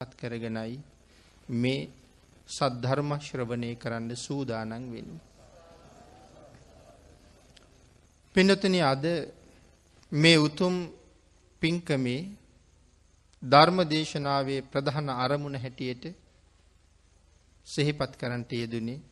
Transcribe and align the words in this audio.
පත් 0.00 0.12
කරගෙනයි 0.16 0.74
මේ 1.54 1.78
සද්ධර්ම 2.48 3.08
ශ්‍රවණය 3.18 3.70
කරන්න 3.74 4.10
සූදානන් 4.16 4.84
වෙන්න. 4.90 5.08
පිනතන 8.34 8.76
අද 8.84 9.04
මේ 10.12 10.38
උතුම් 10.38 10.76
පින්කමේ 11.62 12.20
ධර්ම 13.42 13.78
දේශනාවේ 13.86 14.60
ප්‍රධාන 14.68 15.08
අරමුණ 15.16 15.56
හැටියට 15.56 16.04
සෙහිපත් 17.66 18.12
කරන්නට 18.16 18.52
යෙදුනේ 18.52 19.04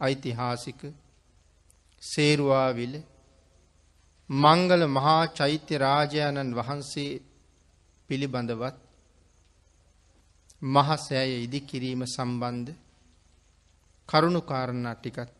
ඓතිහාසික 0.00 0.80
සේරුවාවිල 2.02 2.94
මංගල 4.30 4.82
මහා 4.90 5.24
චෛත්‍ය 5.32 5.74
රාජාණන් 5.78 6.56
වහන්සේ 6.58 7.10
පිළිබඳවත් 8.08 8.89
මහසෑය 10.62 11.32
ඉදිකිරීම 11.42 12.02
සම්බන්ධ 12.06 12.72
කරුණු 14.08 14.40
කාරණා 14.42 14.94
ටිකත් 14.94 15.36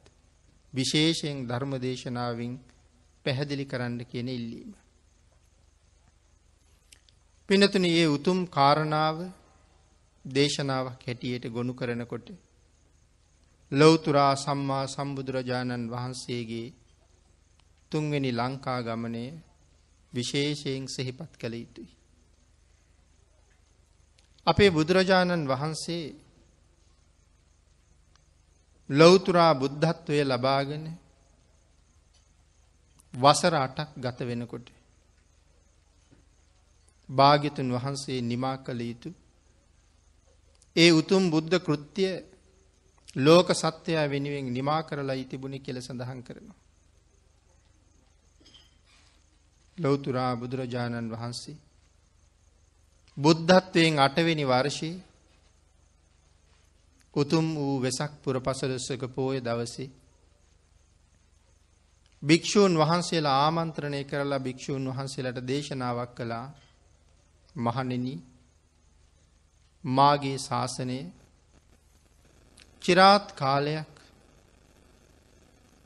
විශේෂයෙන් 0.73 1.47
ධර්ම 1.47 1.73
දේශනාවෙන් 1.79 2.53
පැහැදිලි 3.25 3.65
කරන්න 3.65 3.99
කියන 4.05 4.29
ඉල්ලීම. 4.30 4.73
පිනතුන 7.49 7.85
ඒ 7.85 8.07
උතුම් 8.07 8.41
කාරණාව 8.49 9.19
දේශනාවක් 10.25 11.01
හැටියට 11.07 11.45
ගොනු 11.49 11.73
කරනකොට 11.75 12.27
ලොවතුරා 13.73 14.35
සම්මා 14.37 14.85
සම්බුදුරජාණන් 14.87 15.91
වහන්සේගේ 15.91 16.66
තුන්වෙනි 17.93 18.30
ලංකා 18.33 18.80
ගමනය 18.83 19.25
විශේෂයෙන් 20.13 20.85
සෙහිපත් 20.89 21.33
කළ 21.37 21.55
යුතුයි. 21.55 22.00
අපේ 24.47 24.71
බුදුරජාණන් 24.71 25.49
වහන්සේ 25.49 26.05
ලොවතුරා 28.91 29.52
බුද්ධත්වය 29.55 30.23
ලබාගෙන 30.24 30.85
වසර 33.15 33.55
අටක් 33.57 33.91
ගත 33.96 34.18
වෙනකොට. 34.21 34.66
භාග්‍යතුන් 37.09 37.68
වහන්සේ 37.71 38.21
නිමා 38.23 38.57
කළ 38.59 38.80
යුතු. 38.83 39.11
ඒ 40.77 40.91
උතුම් 40.93 41.23
බුද්ධ 41.30 41.57
කෘත්තිය 41.59 42.13
ලෝක 43.16 43.49
සත්‍යයා 43.52 44.07
වෙනුවෙන් 44.07 44.46
නිමා 44.49 44.83
කරලා 44.83 45.15
ඉතිබුණි 45.15 45.59
කෙල 45.59 45.79
සඳහන් 45.79 46.21
කරනවා. 46.23 46.59
ලොවතුරා 49.79 50.33
බුදුරජාණන් 50.37 51.11
වහන්සේ 51.11 51.57
බුද්ධත්වයෙන් 53.16 53.99
අටවෙනි 53.99 54.45
වර්ෂයේ 54.45 55.03
උතුම් 57.15 57.47
වූ 57.55 57.80
වෙසක් 57.80 58.13
පුර 58.23 58.37
පසලොස්සක 58.41 59.02
පෝය 59.09 59.39
දවසේ 59.41 59.91
භික්‍ෂූන් 62.23 62.75
වහන්සේලා 62.77 63.39
ආමන්ත්‍රණය 63.41 64.00
කරලා 64.05 64.41
භික්‍ෂූන් 64.41 64.84
වහන්සේලට 64.87 65.47
දේශනාවක් 65.47 66.11
කළා. 66.15 66.47
මහනෙන 67.56 68.06
මාගේ 69.84 70.39
ශාසනය 70.39 70.99
චිරාත් 72.83 73.27
කාලයක් 73.33 73.93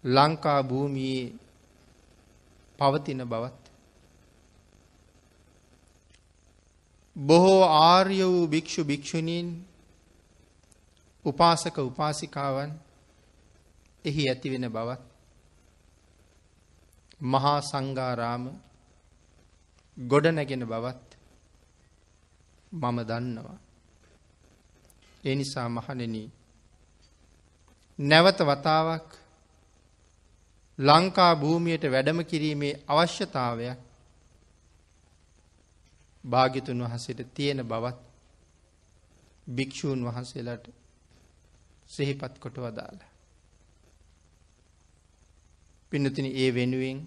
ලංකා 0.05 0.61
භූමියේ 0.62 1.34
පවතින 2.78 3.20
බවත් 3.25 3.63
බොහෝ 7.16 7.62
ආර්ය 7.62 8.18
වූ 8.22 8.46
භික්‍ෂු 8.46 8.84
භික්‍ෂුණීන් 8.84 9.48
උපාසක 11.24 11.76
උපාසිකාවන් 11.78 12.72
එහි 14.04 14.28
ඇතිවෙන 14.28 14.66
බවත් 14.68 15.02
මහා 17.22 17.60
සංගාරාම 17.60 18.44
ගොඩනැගෙන 19.98 20.66
බවත් 20.66 21.08
මම 22.72 22.98
දන්නවා. 23.00 23.58
ඒ 25.24 25.34
නිසා 25.34 25.69
මහනෙන 25.69 26.16
නැවත 27.98 28.38
වතාවක් 28.41 29.08
ලංකා 30.78 31.32
භූමියයට 31.36 31.84
වැඩම 31.91 32.20
කිරීමේ 32.24 32.74
අවශ්‍යතාවයක් 32.88 33.84
භාගිතුන් 36.24 36.82
වහසට 36.82 37.20
තියෙන 37.34 37.60
බවත් 37.64 37.98
භික්‍ෂූන් 39.46 40.04
වහන්සේලාට 40.04 40.66
සෙහිපත් 41.90 42.34
කොට 42.38 42.56
වදාළ. 42.56 43.00
පිනතින 45.92 46.26
ඒ 46.34 46.50
වෙනුවෙන් 46.50 46.98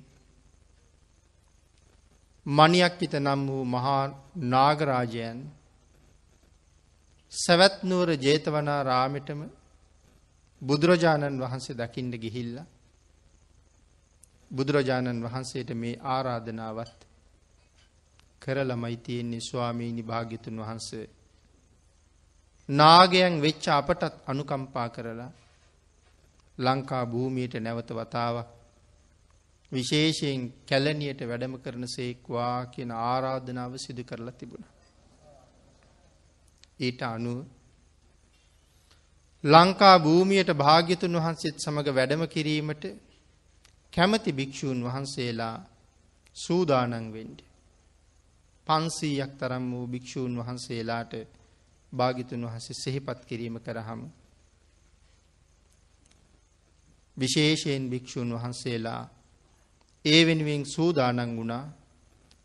මනියක්කිත 2.45 3.13
නම් 3.15 3.41
වූ 3.47 3.63
මහා 3.65 4.03
නාගරාජයන් 4.45 5.39
සැවැත්නුවර 7.33 8.09
ජේතවනා 8.17 8.81
රාමිටම 8.83 9.41
බුදුරජාණන් 10.61 11.41
වහන්සේ 11.41 11.75
දකිින්ට 11.75 12.15
ගිහිල්ල 12.17 12.55
බුදුරජාණන් 14.51 15.23
වහන්සේට 15.23 15.69
මේ 15.73 15.99
ආරාධනාවත් 16.05 17.06
කරලමයි 18.47 18.97
තියෙන්නේ 18.99 19.41
ස්වාමීණි 19.41 20.03
භාග්‍යතුන් 20.03 20.59
වහන්සේ. 20.59 21.07
නාගයන් 22.69 23.41
වෙච්ච 23.41 23.65
අපටත් 23.69 24.03
අනුකම්පා 24.25 24.89
කරලා 24.89 25.31
ලංකා 26.57 27.05
භූමියට 27.05 27.55
නැවත 27.57 27.89
වතාවක් 27.91 28.47
විශේෂයෙන් 29.71 30.41
කැලනියට 30.65 31.21
වැඩම 31.23 31.53
කරන 31.57 31.85
සේක්වා 31.87 32.65
කියන 32.67 32.91
ආරාධනාව 33.03 33.73
සිදු 33.77 34.03
කරලා 34.03 34.33
තිබුණ. 34.33 34.65
ඊට 36.79 37.01
අනුව 37.05 37.39
ලංකා 39.43 39.97
භූමියයට 39.99 40.51
භාග්‍යතුන් 40.55 41.15
වහන්සේත් 41.15 41.57
සමඟ 41.57 41.89
වැඩම 41.91 42.23
කිරීමට 42.27 42.85
කැමති 43.93 44.31
භික්‍ෂූන් 44.33 44.79
වහන්සේලා 44.83 45.55
සූදානන් 46.35 47.13
වෙන්ඩ. 47.13 47.46
පන්සීයක් 48.67 49.31
තරම් 49.39 49.65
වූ 49.71 49.85
භික්‍ෂූන් 49.87 50.33
වහන්සේලාට 50.37 51.13
භාගිතුන් 51.93 52.41
වහසේ 52.43 52.75
සෙහිපත් 52.75 53.19
කිරීම 53.25 53.55
කරහම. 53.59 54.01
විශේෂයෙන් 57.17 57.83
භික්‍ෂූන් 57.89 58.29
වහන්සේලා 58.33 59.01
ඒ 60.05 60.21
වෙනුවෙන් 60.25 60.63
සූදානන් 60.65 61.31
වුණා 61.37 61.65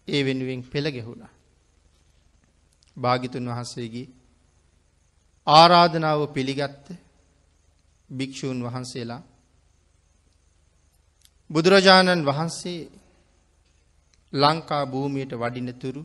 ඒ 0.08 0.22
වෙනුවෙන් 0.24 0.62
පෙළගෙහුණ. 0.64 1.22
භාගිතුන් 2.96 3.46
වහන්සේගේ 3.46 4.12
ආරාධනාව 5.46 6.20
පිළිගත්ත 6.28 6.86
භික්‍ෂූන් 8.10 8.58
වහන්සේලා 8.62 9.22
බුදුරජාණන් 11.50 12.26
වහන්සේ 12.26 12.80
ලංකා 14.32 14.84
භූමියයට 14.86 15.32
වඩිනතුරු 15.32 16.02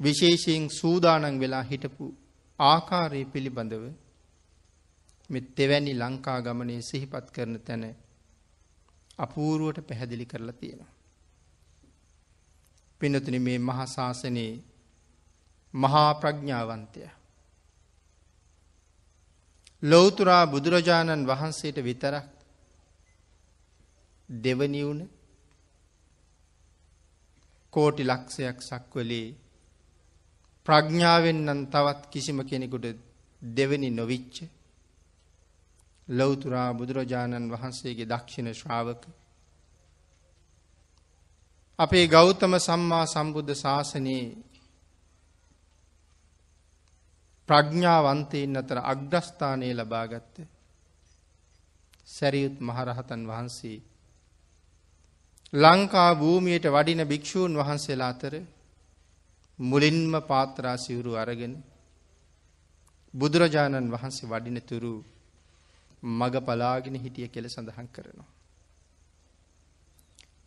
විශේෂයෙන් 0.00 0.64
සූදානන් 0.70 1.40
වෙලා 1.40 1.62
හිටපු 1.62 2.06
ආකාරය 2.58 3.24
පිළිබඳව 3.24 3.84
මෙ 5.30 5.40
තෙවැනි 5.56 5.92
ලංකා 5.94 6.38
ගමනේ 6.40 6.80
සිහිපත් 6.80 7.26
කරන 7.30 7.54
තැන 7.60 7.84
අපූරුවට 9.18 9.86
පැහැදිලි 9.86 10.26
කරලා 10.26 10.52
තියෙනවා. 10.52 10.92
පිනතුන 13.00 13.36
මේ 13.42 13.58
මහාශාසනයේ 13.60 14.52
මහා 15.74 16.10
ප්‍රඥාවන්තය. 16.14 17.00
ලෝතුරා 19.82 20.44
බුදුරජාණන් 20.46 21.26
වහන්සේට 21.26 21.78
විතරක් 21.84 22.26
දෙවනිවුණ 24.28 25.02
කෝටි 27.72 28.04
ලක්ෂයක් 28.04 28.58
සක්වලේ 28.62 29.28
ප්‍රඥාවෙන් 30.66 31.38
නම් 31.44 31.60
තවත් 31.66 32.02
කිසිම 32.08 32.38
කෙනෙකුට 32.42 32.86
දෙවනි 33.42 33.90
නොවිච්ච 33.90 34.36
ලොවතුරා 36.08 36.70
බුදුරජාණන් 36.72 37.50
වහන්සේගේ 37.50 38.06
දක්ෂිණ 38.06 38.48
ශ්‍රාවක. 38.52 39.02
අපේ 41.78 42.06
ගෞතම 42.08 42.54
සම්මා 42.58 43.04
සම්බුද්ධ 43.06 43.54
ශාසනයේ 43.54 44.26
ප්‍රඥාවන්තයෙන් 47.48 48.56
අතර 48.56 48.78
අග්‍රස්ථානය 48.84 49.70
ලබාගත්ත 49.72 50.34
සැරියුත් 52.08 52.56
මහරහතන් 52.60 53.22
වහන්සේ 53.26 53.78
ලංකා 55.52 56.14
භූමියයට 56.14 56.66
වඩින 56.66 57.02
භික්‍ෂූන් 57.04 57.52
වහන්සේලා 57.54 58.08
අතර 58.08 58.34
මුලින්ම 59.58 60.14
පාත්‍රා 60.22 60.76
සිවුරු 60.76 61.12
අරගෙන 61.14 61.54
බුදුරජාණන් 63.14 63.92
වහන්සේ 63.92 64.30
වඩිනතුරු 64.30 64.94
මග 66.02 66.34
පලාගෙන 66.40 66.96
හිටිය 66.96 67.28
කෙල 67.28 67.46
සඳහන් 67.48 67.88
කරනවා. 67.88 68.30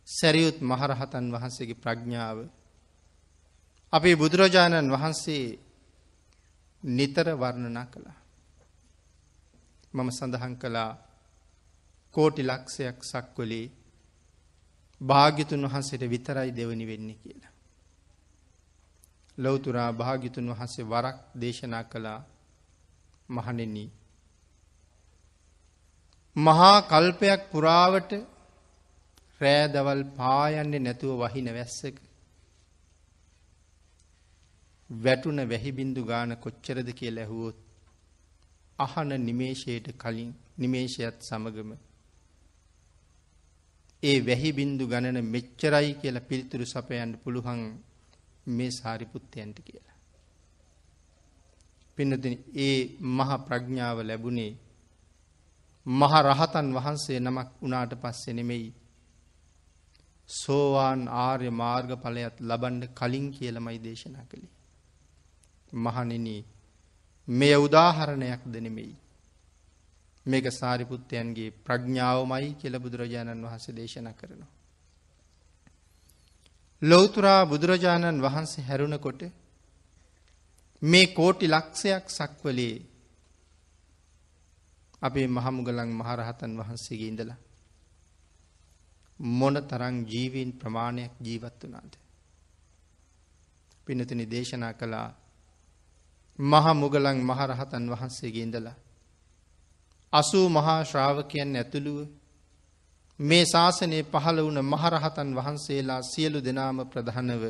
සැරියුත් 0.08 0.58
මහරහතන් 0.62 1.26
වහන්සේගේ 1.32 1.74
ප්‍රඥාව 1.76 2.38
අපේ 3.92 4.16
බුදුරජාණන් 4.16 4.92
වහන්සේ 4.92 5.58
නිතර 6.82 7.26
වර්ණනා 7.34 7.86
කළා. 7.86 8.18
මම 9.94 10.08
සඳහන් 10.10 10.54
කළා 10.56 10.92
කෝටි 12.14 12.42
ලක්ෂයක් 12.42 12.98
සක්වලේ 13.04 13.66
භාග්‍යතුන් 15.00 15.62
වහන්සේට 15.64 16.02
විතරයි 16.04 16.50
දෙවනි 16.52 16.86
වෙන්නේ 16.86 17.16
කියලා. 17.16 17.52
ලෞතුරා 19.38 19.90
භාග්‍යතුන් 19.92 20.50
වහන්සේ 20.50 20.84
වරක් 20.84 21.16
දේශනා 21.40 21.84
කළා 21.84 22.20
මහණෙනි 23.28 23.84
මහා 26.36 26.78
කල්පයක් 26.82 27.40
පුරාවට 27.50 28.10
රෑදවල් 29.40 30.02
පායන්නේ 30.16 30.78
නැතුව 30.78 31.12
වහින 31.22 31.48
වැස්සක 31.50 31.96
වැටුන 34.90 35.38
වැහිබින්දු 35.44 36.02
ගාන 36.04 36.36
කොච්චරද 36.36 36.88
කියලා 36.92 37.22
ඇහුවොත් 37.22 37.58
අහන 38.78 39.10
නිමේෂයට 39.20 39.86
කලින් 39.94 40.30
නිමේෂයත් 40.58 41.18
සමගම 41.20 41.70
ඒ 44.02 44.18
වැහිබින්දු 44.20 44.84
ගණන 44.86 45.18
මෙච්චරයි 45.24 45.90
කියලා 45.94 46.20
පිළිතුරු 46.20 46.66
සපයන්න 46.66 47.12
පුළුවන් 47.18 47.60
මේ 48.46 48.70
සාරිපුත්තයන්ට 48.70 49.58
කියලා. 49.60 49.96
පින්නතින 51.96 52.34
ඒ 52.56 52.78
මහ 53.16 53.30
ප්‍රඥාව 53.46 53.98
ලැබුණේ 54.02 54.52
මහ 55.86 56.12
රහතන් 56.22 56.68
වහන්සේ 56.74 57.20
නමක් 57.20 57.50
වනාට 57.62 57.92
පස්සෙ 57.94 58.32
නෙමෙයි 58.32 58.68
සෝවාන් 60.28 61.02
ආර්ය 61.18 61.50
මාර්ග 61.52 61.90
ඵලයත් 61.94 62.36
ලබන්ඩ 62.40 62.84
කලින් 62.94 63.26
කියලමයි 63.30 63.78
දේශනා 63.78 64.24
කළේ. 64.24 64.54
මහනෙන 65.74 66.28
මෙය 67.28 67.54
උදාහරණයක් 67.56 68.42
දෙනෙමෙයි. 68.46 68.94
මේක 70.26 70.46
සාරිපුත්තයන්ගේ 70.50 71.54
ප්‍රඥාවමයි 71.60 72.50
කියල 72.54 72.74
බුදුරජාණන් 72.78 73.44
වහන්සේ 73.44 73.74
දේශනා 73.74 74.12
කරනවා. 74.12 74.50
ලොවතුරා 76.82 77.40
බුදුරජාණන් 77.44 78.22
වහන්සේ 78.22 78.64
හැරුණකොට 78.64 79.20
මේ 80.82 81.06
කෝටි 81.08 81.46
ලක්ෂයක් 81.46 82.04
සක්වලේ 82.08 82.76
අපේ 85.02 85.26
මහමුගලන් 85.28 85.90
මහරහතන් 85.92 86.52
වහන්සේගේ 86.56 87.08
ඉඳලා 87.08 87.38
මොන 89.20 89.56
තරං 89.62 89.96
ජීවීන් 90.04 90.50
ප්‍රමාණයක් 90.52 91.12
ජීවත් 91.20 91.60
වනාද. 91.62 91.92
පිනතිනි 93.86 94.26
දේශනා 94.26 94.72
කළා 94.72 95.08
මහ 96.38 96.66
මුගලන් 96.74 97.18
මහරහතන් 97.22 97.84
වහන්සේගේ 97.90 98.42
ඉඳලා 98.42 98.76
අසූ 100.12 100.46
මහා 100.48 100.80
ශ්‍රාවකයන් 100.84 101.56
ඇතුළුව 101.56 101.98
මේ 103.20 103.44
ශාසනය 103.44 103.98
පහළ 104.04 104.38
වුණ 104.40 104.60
මහරහතන් 104.64 105.30
වහන්සේලා 105.34 106.02
සියලු 106.02 106.40
දෙනාම 106.40 106.78
ප්‍රධානව 106.84 107.44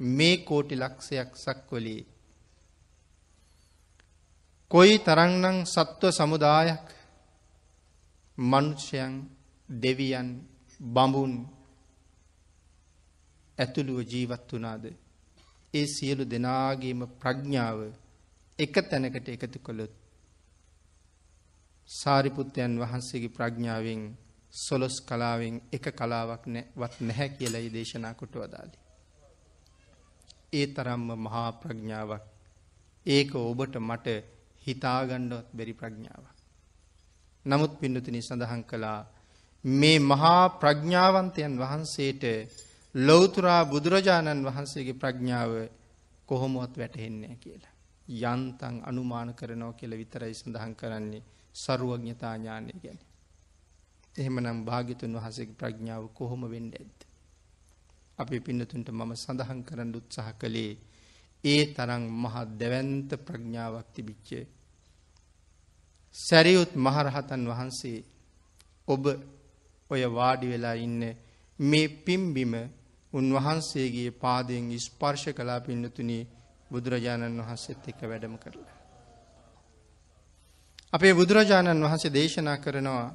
මේ 0.00 0.36
කෝටි 0.38 0.76
ලක්ෂයක් 0.76 1.30
සක්වලේ. 1.36 2.02
කොයි 4.70 4.94
තරංනං 4.98 5.58
සත්ව 5.66 6.10
සමුදායක් 6.10 6.86
මනුෂ්‍යයන් 8.38 9.14
දෙවියන් 9.68 10.30
බඹුන් 10.80 11.34
ඇතුළුව 13.58 13.98
ජීවත් 14.04 14.48
වනාද 14.52 14.84
ඒ 15.74 15.86
සියලු 15.86 16.24
දෙනාගේම 16.24 17.00
ප්‍රඥාව 17.20 17.78
එක 18.58 18.74
තැනකට 18.82 19.28
එකතු 19.28 19.58
කොළොත් 19.58 20.03
සාරිපුත්තයන් 21.88 22.72
වහන්සේගේ 22.78 23.28
ප්‍රඥාවෙන් 23.30 24.02
සොලොස් 24.58 24.96
කලාවෙන් 25.00 25.56
එක 25.70 25.86
කලාවක් 25.92 26.44
වත් 26.74 26.94
නැහැ 27.00 27.28
කියලයි 27.30 27.68
දේශනා 27.70 28.14
කොට 28.14 28.34
වදාලි. 28.34 28.76
ඒ 30.52 30.66
තරම්ම 30.68 31.08
මහා 31.18 31.50
ප්‍රඥාවක් 31.54 32.24
ඒක 33.06 33.30
ඔබට 33.34 33.74
මට 33.80 34.06
හිතාගණ්ඩවත් 34.62 35.48
බැරි 35.52 35.74
ප්‍රඥාවක්. 35.74 36.36
නමුත් 37.46 37.72
පින්නතිනි 37.74 38.20
සඳහන් 38.20 38.62
කළා 38.64 39.00
මේ 39.64 39.98
මහා 40.02 40.42
ප්‍රඥාවන්තයන් 40.54 41.54
වහන්සේට 41.58 42.24
ලෞතුරා 42.94 43.62
බුදුරජාණන් 43.64 44.46
වහන්සේගේ 44.46 44.94
ප්‍රඥාව 44.94 45.52
කොහොමුවත් 46.28 46.74
වැටහෙන්නේ 46.74 47.34
කියලා. 47.36 47.74
යන්තන් 48.22 48.76
අනුමාන 48.82 49.30
කරනෝ 49.34 49.72
කියල 49.72 49.92
විතරයි 49.92 50.34
සඳහන් 50.34 50.74
කරන්නේ 50.74 51.22
සරුවඥතා 51.54 52.34
ඥානය 52.36 52.72
ගැන. 52.78 52.98
එහෙමනම් 54.14 54.58
භාගිතුන් 54.64 55.12
වහසගේ 55.14 55.54
ප්‍රඥාව 55.54 56.04
කොහොම 56.10 56.42
වෙන්ඩ 56.46 56.74
ඇත්ද. 56.74 57.00
අපි 58.18 58.36
පින්නතුන්ට 58.40 58.88
මම 58.90 59.12
සඳහන් 59.14 59.60
කරන්න 59.62 59.92
උත්සාහ 59.92 60.28
කළේ 60.34 60.72
ඒ 61.44 61.62
තරං 61.68 62.04
මහත් 62.14 62.48
දැවන්ත 62.54 63.10
ප්‍රඥාවක් 63.20 63.88
තිබිච්චේ. 63.94 64.44
සැරියුත් 66.14 66.72
මහරහතන් 66.76 67.42
වහන්සේ 67.44 67.98
ඔබ 68.88 69.04
ඔය 69.90 70.02
වාඩි 70.10 70.46
වෙලා 70.46 70.76
ඉන්න 70.76 71.02
මේ 71.58 71.88
පිම්බිම 72.00 72.54
උන්වහන්සේගේ 73.12 74.16
පාදයෙන් 74.16 74.70
ස්පර්ශ 74.78 75.28
කලා 75.30 75.60
පින්නතුනි 75.60 76.18
බුදුරජාණන් 76.70 77.40
වහන්සේත් 77.40 77.84
එක 77.84 78.00
වැඩම 78.02 78.36
කරලා. 78.36 78.73
අපේ 80.94 81.14
බුදුරජාණන් 81.14 81.84
වහන්සේ 81.84 82.10
දේශනා 82.10 82.56
කරනවා 82.56 83.06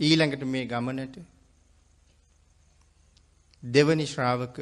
ඊළඟට 0.00 0.44
මේ 0.44 0.64
ගමනට 0.66 1.16
දෙවනි 3.62 4.06
ශ්‍රාවක 4.06 4.56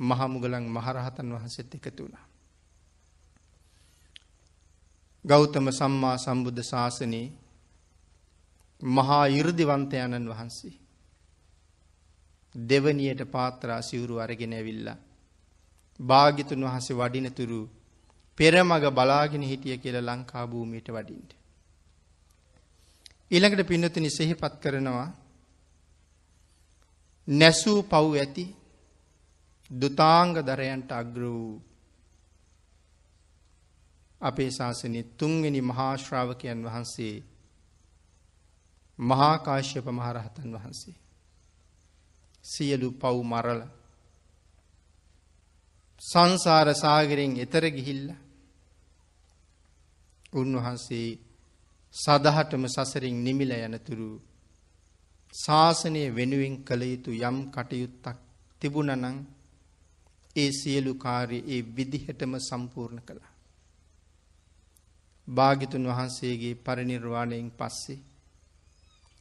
මහමුගලන් 0.00 0.66
මහරහතන් 0.68 1.34
වහන්සේත් 1.34 1.74
එකතු 1.74 2.02
වුණා. 2.02 2.26
ගෞතම 5.24 5.70
සම්මා 5.72 6.16
සම්බුද්ධ 6.18 6.62
ශාසනයේ 6.62 7.32
මහා 8.82 9.24
이르දිවන්තයන්න් 9.28 10.28
වහන්සේ 10.28 10.74
දෙවනියට 12.54 13.22
පාත්‍රා 13.26 13.82
සිවුරු 13.82 14.18
අරගෙන 14.18 14.52
ඇවිල්ලා 14.52 14.98
භාග්‍යතුන් 16.00 16.64
වහන්සේ 16.64 16.96
වඩිනතුරු 16.96 17.60
පෙරමග 18.38 18.84
බලාගෙන 18.90 19.42
හිටිය 19.42 19.76
කියලා 19.76 20.08
ලංකා 20.08 20.46
භූමියට 20.46 20.88
වඩින්ට. 20.88 21.30
ඊළඟට 23.30 23.66
පින්නතුනි 23.66 24.10
සිහිපත් 24.10 24.54
කරනවා 24.58 25.08
නැසූ 27.28 27.80
පව් 27.84 28.04
ඇති 28.16 28.44
දුතාංග 29.70 30.34
දරයන්ට 30.40 30.90
අග්‍ර 30.92 31.22
වූ 31.24 31.62
අපේ 34.20 34.50
ශාසනය 34.50 35.02
තුන්වෙනි 35.14 35.60
මහාශ්‍රාවකයන් 35.62 36.62
වහන්සේ 36.64 37.16
මහාකාශ්‍යප 38.98 39.86
මහරහතන් 39.88 40.54
වහන්සේ. 40.54 40.96
සියලු 42.44 42.88
පව් 42.92 43.16
මරල 43.24 43.60
සංසාර 46.02 46.68
සාගරෙන් 46.74 47.32
එතර 47.36 47.64
ගිහිල්ලා 47.70 48.27
උන්වහන්සේ 50.32 51.08
සදහටම 51.94 52.64
සසරින් 52.66 53.16
නිමිල 53.18 53.52
යනතුරු 53.58 54.10
ශාසනය 55.34 56.02
වෙනුවෙන් 56.10 56.56
කළ 56.58 56.82
යුතු 56.84 57.10
යම් 57.22 57.38
කටයුත්තක් 57.50 58.18
තිබුණනං 58.62 59.16
ඒ 60.36 60.50
සියලු 60.52 60.92
කාර්ය 60.96 61.38
ඒ 61.46 61.62
විදිහටම 61.68 62.32
සම්පූර්ණ 62.40 63.00
කළා. 63.00 63.32
භාගිතුන් 65.28 65.84
වහන්සේගේ 65.86 66.54
පරිනිර්වාණයෙන් 66.56 67.50
පස්සේ 67.52 67.98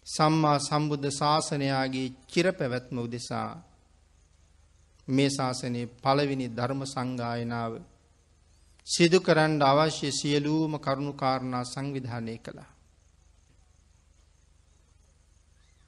සම්මා 0.08 0.60
සම්බුද්ධ 0.60 1.10
ශාසනයාගේ 1.12 2.08
චිර 2.28 2.48
පැවැත්ම 2.54 2.98
උදෙසා 2.98 3.50
මේ 5.08 5.30
ශාසනයේ 5.30 5.92
පළවෙනි 5.98 6.48
ධර්ම 6.50 6.82
සංගායනාව 6.86 7.74
සිදු 8.88 9.20
කරන්න 9.20 9.62
අවශ්‍ය 9.62 10.10
සියලූම 10.12 10.74
කරුණුකාරණා 10.78 11.64
සංවිධානය 11.66 12.38
කළා. 12.38 12.72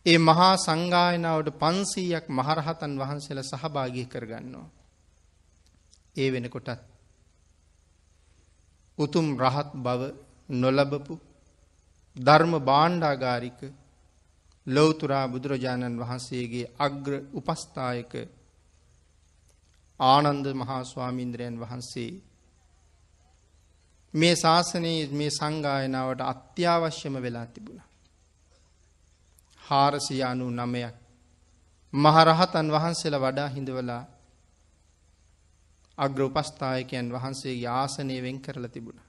ඒ 0.06 0.20
මහා 0.20 0.54
සංගායනාවට 0.58 1.50
පන්සීයක් 1.56 2.26
මහරහතන් 2.30 2.94
වහන්සේල 2.98 3.40
සහභාගී 3.44 4.06
කරගන්නවා. 4.06 4.70
ඒ 6.16 6.30
වෙනකොටත් 6.32 6.82
උතුම් 8.98 9.28
රහත් 9.38 9.70
බව 9.78 10.02
නොලබපු 10.54 11.14
ධර්ම 12.16 12.54
බාණ්ඩාගාරික 12.62 13.60
ලොවතුරා 14.68 15.26
බුදුරජාණන් 15.28 16.00
වහන්සේගේ 16.00 16.72
අග්‍ර 16.80 17.14
උපස්ථායක 17.34 18.14
ආනන්ද 20.00 20.46
මහා 20.54 20.82
ස්වාමීන්ද්‍රයන් 20.86 21.56
වහන්සේ 21.58 22.12
මේ 24.14 24.36
ශාසනයේ 24.36 25.08
මේ 25.10 25.30
සංගායනාවට 25.30 26.22
අත්‍යවශ්‍යම 26.24 27.16
වෙලා 27.18 27.46
තිබුණ. 27.48 27.82
හාරසිය 29.62 30.24
අනු 30.24 30.50
නමයක් 30.52 30.96
මහරහතන් 31.94 32.72
වහන්සේලා 32.72 33.20
වඩා 33.20 33.48
හිඳවලා 33.48 34.04
අග්‍ර 35.98 36.22
උපස්ථායකයන් 36.22 37.08
වහන්සේගේ 37.12 37.70
ආසනය 37.72 38.18
වෙන් 38.22 38.40
කරලා 38.40 38.70
තිබුණ. 38.70 39.00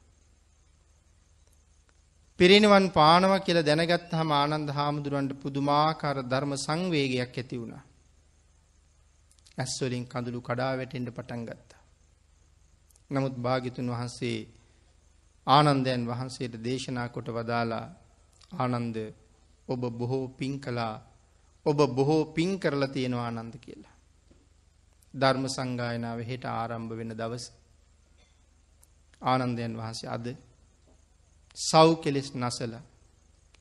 පිරිනිවන් 2.39 2.87
පානව 2.91 3.33
කියලා 3.41 3.63
දැනගත්තාම 3.63 4.31
ආනන්ද 4.33 4.71
හාමුදුරුවන්ට 4.71 5.33
පුදුමාකාර 5.35 6.19
ධර්ම 6.25 6.53
සංවේගයක් 6.57 7.21
ඇති 7.21 7.57
වුණා. 7.57 7.83
ඇස් 9.59 9.73
වලින් 9.81 10.05
කඳුළු 10.07 10.41
කඩා 10.41 10.73
වැටෙන්න 10.75 11.09
පටන් 11.09 11.43
ගත්තා. 11.45 11.83
නමුත් 13.11 13.35
භාග්‍යතුන් 13.39 13.91
වහන්සේ 13.91 14.60
ආනන්දයන් 15.47 16.03
වහන්සේට 16.07 16.55
දේශනා 16.59 17.09
කොට 17.09 17.29
වදාලා 17.29 17.87
ආනන්ද 18.55 18.97
ඔබ 19.69 19.83
බොහෝ 19.93 20.27
පින් 20.31 20.55
කළා 20.59 20.95
ඔබ 21.67 21.79
බොහෝ 21.89 22.23
පින් 22.27 22.51
කරලා 22.59 22.89
තියෙනවා 22.89 23.27
ආනන්ද 23.29 23.55
කියලා. 23.57 23.95
ධර්ම 25.15 25.45
සංගායනාව 25.49 26.19
හෙට 26.21 26.45
ආරම්භ 26.47 26.93
වෙන 26.93 27.13
දවස 27.13 27.45
ආනන්දයන් 29.23 29.75
වහන්සේ 29.77 30.09
අද 30.09 30.27
සව් 31.57 31.89
කෙලෙස් 32.03 32.29
නසල 32.35 32.75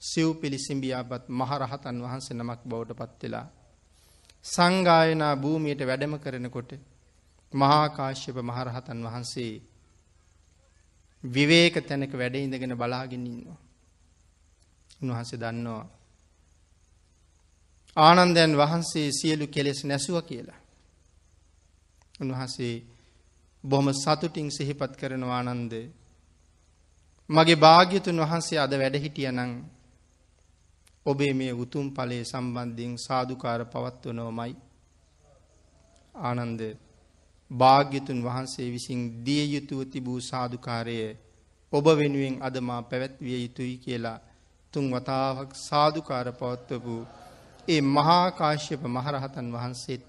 සිව් 0.01 0.27
පිළිසිඹියාපත් 0.35 1.23
මහරහතන් 1.31 1.97
වහන්සේ 2.01 2.35
නමක් 2.35 2.61
බවට 2.63 2.99
පත්වෙලා 3.01 3.47
සංගායනා 4.45 5.33
භූමියට 5.35 5.81
වැඩම 5.81 6.13
කරනකොට 6.17 6.71
මහාකාශ්‍යප 7.53 8.37
මහරහතන් 8.41 8.99
වහන්සේ 9.05 9.53
විවේක 11.23 11.75
තැනක 11.81 12.13
වැඩ 12.13 12.35
ඉඳගෙන 12.35 12.75
බලාගෙන 12.75 13.25
ඉන්නවා. 13.25 13.59
උන්වහන්සේ 15.01 15.39
දන්නවා. 15.39 15.85
ආනන්දයන් 17.97 18.53
වහන්සේ 18.55 19.09
සියලු 19.11 19.45
කෙලෙස් 19.47 19.83
නැසුව 19.83 20.17
කියලා. 20.23 20.59
උන්වහන්සේ 22.19 22.75
බොහොම 23.63 23.87
සතුටින් 23.93 24.49
සිහිපත් 24.49 24.93
කරනවා 24.95 25.41
ආනන්ද 25.41 25.73
මගේ 27.29 27.55
භාග්‍යතුන් 27.57 28.19
වහන්සේ 28.19 28.59
අද 28.59 28.73
වැඩ 28.73 28.95
හිටිය 28.95 29.31
නං 29.31 29.51
ඔබේ 31.05 31.33
මේ 31.33 31.53
උතුම් 31.53 31.87
ඵලයේ 31.89 32.23
සම්බන්ධයෙන් 32.23 32.95
සාදුකාර 32.97 33.61
පවත්වනවමයි 33.65 34.53
ආනන්ද 36.21 36.61
භාග්‍යතුන් 37.51 38.19
වහන්සේ 38.21 38.67
විසින් 38.67 39.01
දිය 39.23 39.45
යුතුව 39.47 39.79
තිබූ 39.85 40.19
සාදුකාරය 40.21 40.97
ඔබ 41.73 41.85
වෙනුවෙන් 41.93 42.35
අද 42.41 42.55
මා 42.61 42.81
පැවැත්විය 42.81 43.37
යුතුයි 43.37 43.75
කියලා 43.77 44.17
තුන් 44.73 44.85
වතාවක් 44.91 45.51
සාදුකාර 45.59 46.27
පවත්වපු 46.31 46.95
ඒ 47.67 47.81
මහා 47.87 48.27
කාශ්‍යප 48.31 48.81
මහරහතන් 48.87 49.47
වහන්සේත් 49.51 50.05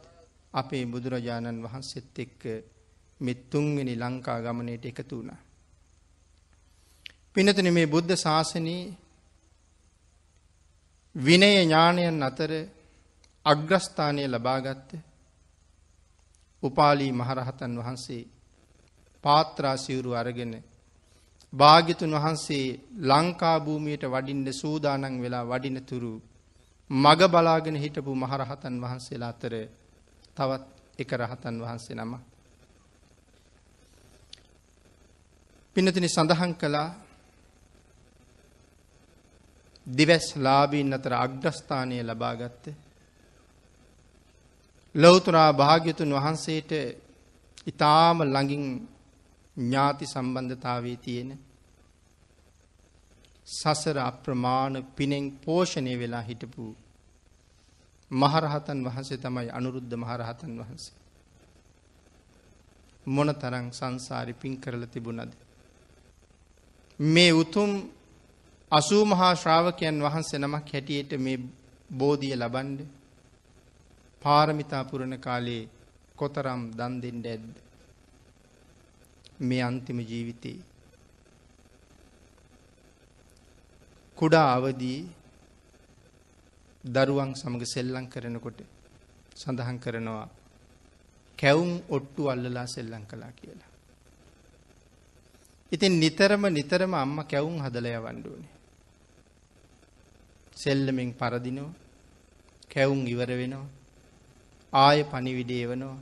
අපේ 0.54 0.85
බුදුරජාණන් 0.87 1.62
වහන්සේත් 1.62 2.18
එක්ක 2.18 2.42
මේ 3.20 3.42
තුන්වෙනි 3.47 3.94
ලංකා 3.97 4.38
ගමනයට 4.40 4.85
එකතු 4.85 5.14
වුණා. 5.16 5.40
පිනතුනේ 7.35 7.70
මේ 7.70 7.87
බුද්ධ 7.87 8.14
ශාසනයේ 8.16 8.85
විනය 11.14 11.50
ඥානයන් 11.56 12.23
අතර 12.23 12.52
අග්‍රස්ථානය 13.47 14.23
ලබාගත්ත 14.26 14.90
උපාලී 16.62 17.12
මහරහතන් 17.12 17.73
වහන්සේ 17.76 18.23
පාත්‍රා 19.25 19.76
සිවුරු 19.76 20.11
අරගෙන 20.12 20.52
භාග්‍යතුන් 21.52 22.12
වහන්සේ 22.12 22.67
ලංකා 23.02 23.57
භූමියට 23.61 24.05
වඩින්න 24.07 24.49
සූදානම් 24.52 25.14
වෙලා 25.21 25.45
වඩින 25.45 25.79
තුරු 25.83 26.12
මග 26.90 27.21
බලාගෙන 27.26 27.76
හිටපු 27.76 28.12
මහරහතන් 28.17 28.75
වහන්සේලා 28.81 29.29
අතර 29.29 29.55
තවත් 30.37 30.64
එක 30.99 31.11
රහතන් 31.14 31.57
වහන්සේ 31.61 31.97
නම 31.97 32.12
පිනතිනි 35.76 36.09
සඳහන් 36.09 36.52
කළා 36.55 36.88
දිවැස් 39.87 40.26
ලාබීන් 40.37 40.93
අතර 40.93 41.12
අග්‍රස්ථානය 41.17 41.99
ලබාගත්ත. 42.02 42.64
ලොවතුරා 44.94 45.52
භාග්‍යතුන් 45.54 46.12
වහන්සේට 46.12 46.73
ඉතාම 47.66 48.18
ළඟින් 48.25 48.64
ඥාති 49.56 50.06
සම්බන්ධතාවේ 50.06 50.97
තියෙන 50.97 51.30
සසර 53.49 53.99
අප්‍රමාණ 54.00 54.75
පිනෙන් 54.97 55.26
පෝෂණය 55.38 55.94
වෙලා 55.97 56.23
හිටපු 56.23 56.64
මහරහතන් 58.11 58.78
වහන්සේ 58.85 59.18
තමයි 59.18 59.49
අනුරුද්ධ 59.50 59.94
මහරහතන් 59.97 60.52
වහන්සේ. 60.59 60.97
මොන 63.06 63.30
තරං 63.35 63.66
සංසාරි 63.70 64.35
පින් 64.35 64.54
කරල 64.56 64.85
තිබුණද. 64.87 65.32
මේ 67.00 67.32
උතුම් 67.32 67.70
අසූ 68.73 69.04
මහා 69.04 69.35
ශ්‍රාවකයන් 69.35 69.97
වහන්සේ 70.00 70.38
නමක් 70.38 70.66
හැටියට 70.68 71.12
මේ 71.18 71.38
බෝධිය 71.92 72.35
ලබන්ඩ 72.37 72.80
පාරමිතා 74.23 74.85
පුරණ 74.85 75.15
කාලේ 75.19 75.69
කොතරම් 76.17 76.62
දන් 76.71 76.95
දෙන්න 77.00 77.23
ඇද්ද. 77.25 77.47
මේ 79.41 79.62
අන්තිම 79.62 79.99
ජීවිතේ. 80.00 80.59
කුඩා 84.19 84.49
අවදී 84.55 85.00
දරුවන් 86.85 87.33
සමඟ 87.35 87.65
සෙල්ලං 87.67 88.07
කරනකොට 88.09 88.61
සඳහන් 89.37 89.79
කරනවා 89.79 90.29
කැවුම් 91.39 91.73
ඔට්ටු 91.89 92.29
අල්ලලා 92.29 92.67
සෙල්ලං 92.67 93.05
කලා 93.07 93.33
කියලා. 93.33 93.71
ඉතින් 95.73 95.95
නිතරම 96.00 96.43
නිතරම 96.49 96.93
අම්ම 96.95 97.19
කැවුම් 97.25 97.57
හදලය 97.59 97.93
වණ්ඩුවනේ. 97.97 98.55
සෙල්ලමින් 100.57 101.11
පරදිනවා 101.15 101.77
කැවුම් 102.71 103.00
ඉවර 103.07 103.31
වෙනවා 103.33 103.79
ආය 104.73 105.03
පනිවිඩ 105.03 105.50
එවනවා 105.50 105.97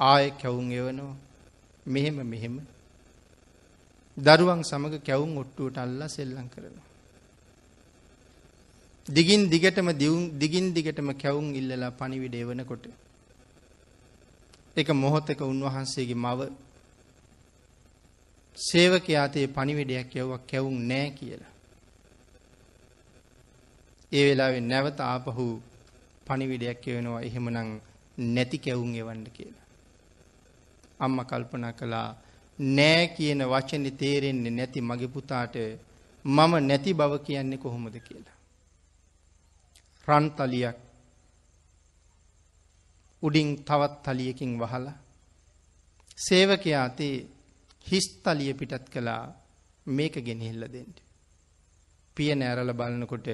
ආය 0.00 0.26
කැවුම් 0.32 0.68
එවනවා 0.70 1.14
මෙහෙම 1.86 2.18
මෙහෙම 2.24 2.56
දරුවන් 4.16 4.60
සමඟ 4.62 4.98
කැවුම් 5.00 5.32
ඔට්ටුවට 5.36 5.78
අල්ලා 5.78 6.08
සෙල්ලං 6.08 6.48
කරනවා. 6.48 6.86
දිගින් 9.06 9.42
දිගටම 9.46 9.88
දිගින් 10.34 10.66
දිගටම 10.72 11.10
කැවුම් 11.14 11.48
ඉල්ලලා 11.54 11.90
පනිවිඩ 11.90 12.34
එවනකොට 12.34 12.86
එක 14.76 14.88
මොහොතක 14.94 15.40
උන්වහන්සේගේ 15.42 16.14
මව 16.16 16.40
සේවකයාතේ 18.56 19.46
පනිවිඩයක් 19.46 20.10
යව්වක් 20.14 20.42
කැවුම් 20.50 20.76
නෑ 20.82 21.08
කියලා. 21.10 21.52
ඒ 24.12 24.24
වෙලාවෙ 24.26 24.60
නැවත 24.62 24.98
ආපහු 25.02 25.46
පණිවිඩයක් 26.26 26.78
කියවෙනවා 26.80 27.20
එහෙමනම් 27.20 27.70
නැති 28.28 28.58
කැවුම් 28.58 28.92
එවන්න 28.94 29.24
කියලා. 29.30 29.66
අම්ම 31.00 31.18
කල්පනා 31.24 31.72
කළා 31.72 32.08
නෑ 32.58 33.04
කියන 33.08 33.40
වචනෙ 33.44 33.90
තේරෙන්නේ 33.92 34.50
නැති 34.50 34.80
මගේ 34.80 35.08
පුතාට 35.08 35.56
මම 36.24 36.52
නැති 36.60 36.94
බව 36.94 37.12
කියන්නේ 37.20 37.58
කොහොමද 37.58 37.96
කියලා. 38.00 38.36
රන් 40.08 40.26
තලියක් 40.30 40.78
උඩින් 43.22 43.50
තවත් 43.64 43.94
තලියකින් 44.04 44.52
වහලා 44.58 44.96
සේවකයා 46.18 46.84
අතේ 46.84 47.14
හිස් 47.86 48.06
තලිය 48.24 48.52
පිටත් 48.54 48.86
කළා 48.88 49.22
මේක 49.86 50.14
ගෙනහිල්ල 50.18 50.62
දෙන්න. 50.66 50.92
පිය 52.16 52.34
නෑරල 52.34 52.72
බලනකොට 52.72 53.28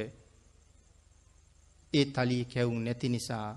ඒ 1.95 2.05
තලිය 2.07 2.45
කැවුම් 2.45 2.81
නැති 2.81 3.09
නිසා 3.09 3.49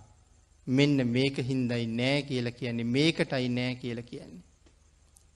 මෙන්න 0.67 0.97
මේක 1.07 1.37
හින්දයි 1.39 1.85
නෑ 1.91 2.21
කියලා 2.23 2.51
කියන්නේ 2.51 2.87
මේකටයි 2.87 3.49
නෑ 3.49 3.75
කියලා 3.75 4.03
කියන්නේ. 4.03 4.43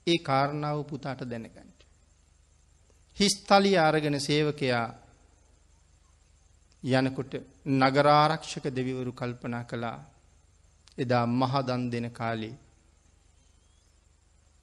ඒ 0.06 0.18
කාරණාව 0.20 0.78
පුතාට 0.84 1.22
දැනගන්න. 1.24 1.70
හිස්තලිය 3.16 3.76
අරගෙන 3.78 4.20
සේවකයා 4.20 4.86
යනකොට 6.82 7.32
නගරාරක්ෂක 7.74 8.64
දෙවිවරු 8.70 9.12
කල්පනා 9.12 9.64
කළා 9.64 9.98
එදා 10.98 11.24
මහදන් 11.28 11.82
දෙන 11.90 12.10
කාලේ 12.10 12.54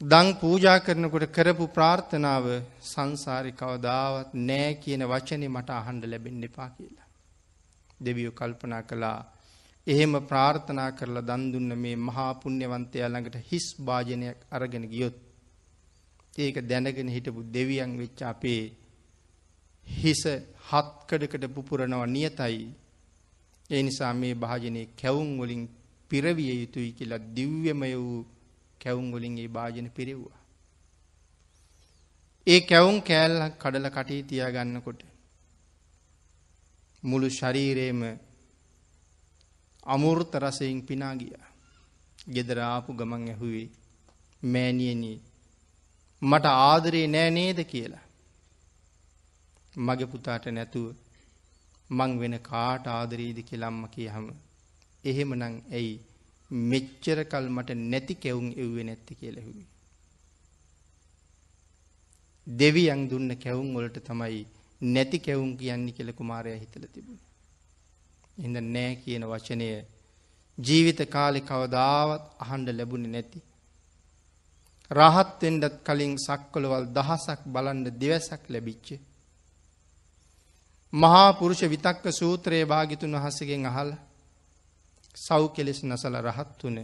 දං 0.01 0.27
පූජා 0.35 0.79
කරනකොට 0.79 1.25
කරපු 1.29 1.65
ප්‍රාර්ථනාව 1.69 2.45
සංසාරි 2.83 3.51
කවදාවත් 3.53 4.29
නෑ 4.41 4.71
කියන 4.75 5.03
වචනේ 5.05 5.49
මට 5.49 5.69
අහන්න 5.71 6.01
ලැබෙන්න 6.03 6.43
එපා 6.43 6.69
කියලා. 6.69 7.06
දෙවියෝ 7.99 8.31
කල්පනා 8.31 8.81
කළා 8.81 9.19
එහෙම 9.87 10.13
ප්‍රාර්ථනා 10.23 10.89
කරලා 10.91 11.21
දන් 11.21 11.43
දුන්න 11.51 11.71
මේ 11.75 11.95
මහා 12.01 12.31
පුණ්‍යවන්තයා 12.33 13.09
ළඟට 13.09 13.37
හිස් 13.51 13.67
වාජනයක් 13.85 14.39
අරගෙන 14.51 14.85
ගියොත් 14.87 15.17
ඒක 16.35 16.57
දැනගෙන 16.61 17.09
හිටපු 17.09 17.41
දෙවියන් 17.51 17.93
වෙච්ච 17.97 18.19
අපේ 18.23 18.63
හිස 19.87 20.23
හත්කඩකට 20.69 21.45
පුපුරනවා 21.47 22.07
නියතයි. 22.07 22.59
ඒ 23.69 23.81
නිසා 23.83 24.13
මේ 24.13 24.33
භාජනයේ 24.35 24.87
කැවුම් 24.95 25.29
වලින් 25.39 25.63
පිරවිය 26.11 26.51
යුතුයි 26.53 26.91
කියලා 26.91 27.25
දිව්‍යමය 27.35 27.93
වූ 27.95 28.19
කැවුම් 28.81 29.07
වලින් 29.11 29.37
ඒ 29.37 29.47
භාජන 29.49 29.87
පිරෙව්වා. 29.89 30.37
ඒ 32.47 32.59
කැවුම් 32.61 32.97
කෑල්ලක් 33.01 33.55
කඩලා 33.59 33.89
කටේ 33.89 34.21
තියාගන්නකොට 34.23 35.01
මුළු 37.07 37.27
ශරීරේම 37.29 38.01
අමෘත 39.85 40.31
රසයෙන් 40.35 40.79
පිනා 40.81 41.15
ගියා. 41.15 41.47
ගෙදර 42.27 42.59
ආපු 42.63 42.91
ගමන් 42.93 43.23
ඇහුවේ 43.27 43.67
මෑණියනි 44.43 45.11
මට 46.21 46.45
ආදරේ 46.61 47.05
නෑ 47.07 47.29
නේද 47.29 47.59
කියලා. 47.63 48.05
මගේ 49.75 50.05
පුතාට 50.05 50.45
නැතුව 50.49 50.87
මං 51.89 52.11
වෙන 52.19 52.35
කාට 52.41 52.85
ආදරේද 52.87 53.39
කියලා 53.43 53.67
අම්මා 53.67 53.89
කියහම 53.89 54.27
එහෙමනම් 55.03 55.55
ඇයි 55.71 55.95
මෙච්චර 56.51 57.19
කල් 57.23 57.49
මට 57.49 57.79
නැති 57.85 58.15
කැවුම් 58.15 58.49
එව්වේ 58.57 58.83
නැත්තේ 58.83 59.15
කියලා 59.15 59.41
ඇහුවේ. 59.41 59.67
දෙවියන් 62.47 63.01
දුන්න 63.09 63.31
කැවුම් 63.37 63.69
වලට 63.75 64.05
තමයි 64.05 64.45
නැති 64.81 65.19
කැවුම් 65.19 65.51
කියන්නේ 65.57 65.91
කියලා 65.91 66.13
කුමාරයා 66.13 66.57
හිතලා 66.57 66.89
තිබුණේ. 66.89 67.25
හිඳ 68.37 68.57
නෑ 68.67 68.95
කියන 68.97 69.23
වචනය 69.25 69.67
ජීවිත 70.57 70.99
කාලෙ 71.07 71.41
කවදාවත් 71.41 72.23
අහන්න 72.39 72.67
ලැබුණේ 72.69 73.11
නැති. 73.11 73.39
රහත් 74.91 75.41
වෙන්නත් 75.41 75.63
කලින් 75.83 76.15
සක්වලවල් 76.19 76.85
දහසක් 76.89 77.41
බලන්න 77.47 77.85
දිවසක් 77.95 78.43
ලැබිච්ච. 78.49 78.87
මහා 80.93 81.29
පුරුෂ 81.33 81.61
විතක්ක 81.65 82.03
සූත්‍රයේ 82.13 82.65
භාගිතුන් 82.65 83.13
වහන්සේගෙන් 83.13 83.65
අහලා 83.65 84.03
සව් 85.15 85.43
කෙලෙස් 85.49 85.79
නසල 85.83 86.15
රහත් 86.19 86.59
වුණ 86.59 86.79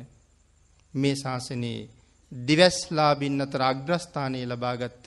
මේ 0.93 1.15
ශාසනයේ 1.15 1.89
දිවස්ලාබින් 2.31 3.41
අතර 3.41 3.61
අග්‍රස්ථානය 3.63 4.41
ලබාගත්ත 4.45 5.05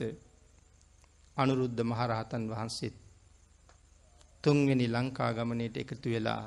අනුරුද්ධ 1.37 1.83
මහරහතන් 1.83 2.45
වහන්සේත් 2.49 2.97
තුන්වෙනි 4.45 4.87
ලංකා 4.87 5.31
ගමනයට 5.33 5.77
එකතු 5.77 6.09
වෙලා 6.09 6.43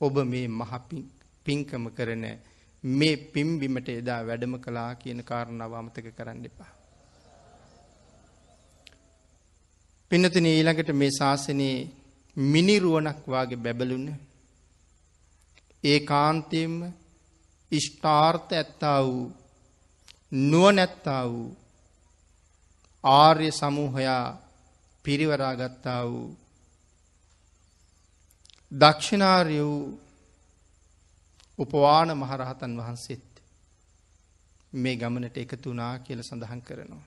ඔබ 0.00 0.14
මේ 0.24 0.46
මහ 0.50 0.72
පින්කම 1.46 1.84
කරන 1.90 2.24
මේ 2.84 3.16
පිම්බිමට 3.26 3.88
එදා 3.90 4.20
වැඩම 4.22 4.54
කළා 4.56 4.90
කියන 4.94 5.20
කාරණාව 5.22 5.72
අමතක 5.74 6.06
කරන්න 6.10 6.44
එපා. 6.44 6.72
පින්නතින 10.10 10.46
ඊළඟට 10.46 10.90
මේ 10.92 11.10
ශාසනයේ 11.10 11.78
මිනිරුවනක් 12.36 13.22
වාගේ 13.26 13.58
බැබලුන 13.58 14.06
ඒ 15.84 16.00
කාන්තයෙන්ම 16.02 16.76
ඉෂ්ඨාර්ථ 17.72 18.52
ඇත්තා 18.52 18.98
වූ 19.04 19.24
නුවණැත්තා 20.32 21.24
වූ 21.28 21.48
ආර්ය 23.04 23.50
සමූහයා 23.52 24.38
පිරිවරාගත්තා 25.04 26.02
වූ 26.04 26.36
දක්ෂිනාර්ය 28.72 29.58
වූ 29.60 30.00
උපවාන 31.58 32.10
මහරහතන් 32.14 32.76
වහන්සේත් 32.76 33.42
මේ 34.72 34.96
ගමනට 34.96 35.36
එකතු 35.36 35.70
වුණා 35.70 35.98
කියල 35.98 36.22
සඳහන් 36.22 36.62
කරනවා. 36.62 37.06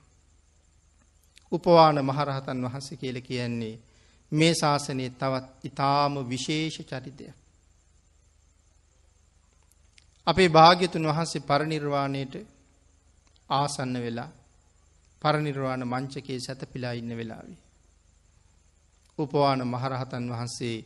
උපවාන 1.52 2.04
මහරහතන් 2.04 2.62
වහන්සේ 2.62 2.96
කියල 2.96 3.20
කියන්නේ 3.20 3.80
මේ 4.32 4.54
ශාසනය 4.54 5.10
තවත් 5.10 5.64
ඉතාම 5.64 6.14
විශේෂ 6.24 6.76
චරිතයක්. 6.80 7.34
අපේ 10.26 10.48
භාග්‍යතුන් 10.48 11.06
වහන්සේ 11.06 11.42
පරනිර්වාණයට 11.42 12.34
ආසන්න 13.50 13.94
වෙලා 13.96 14.30
පරනිර්වාණ 15.22 15.84
මංචකයේ 15.84 16.40
සැතපිලා 16.40 16.92
ඉන්න 16.92 17.12
වෙලාවි. 17.12 17.56
උපවාන 19.18 19.60
මහරහතන් 19.64 20.24
වහන්සේ 20.28 20.76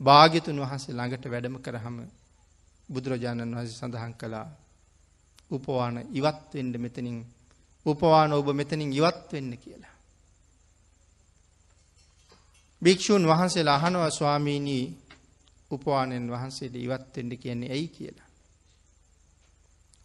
භාග්‍යතුන් 0.00 0.58
වහන්සේ 0.58 0.94
ළඟට 0.94 1.24
වැඩම 1.26 1.56
කරහම 1.58 1.96
බුදුරජාණන් 2.88 3.54
වහන්සේ 3.54 3.78
සඳහන් 3.78 4.14
කළා 4.14 4.48
උපවාන 5.50 5.96
ඉවත් 6.12 6.54
වෙන්න 6.54 6.74
මෙතනින් 6.78 7.18
උපවාන 7.86 8.32
ඔබ 8.32 8.48
මෙතනින් 8.52 8.92
ඉවත් 8.92 9.32
වෙන්න 9.32 9.52
කියලා. 9.56 9.94
භික්‍ෂූන් 12.82 13.24
වහන්සේලා 13.26 13.76
අහනවා 13.76 14.10
ස්වාමීණී 14.10 14.84
උපවානයෙන් 15.70 16.26
වහන්සේට 16.30 16.74
ඉවත් 16.76 17.16
වෙන්න 17.16 17.38
කියන්නේ 17.38 17.70
ඇයි 17.70 17.88
කියලා. 17.90 18.28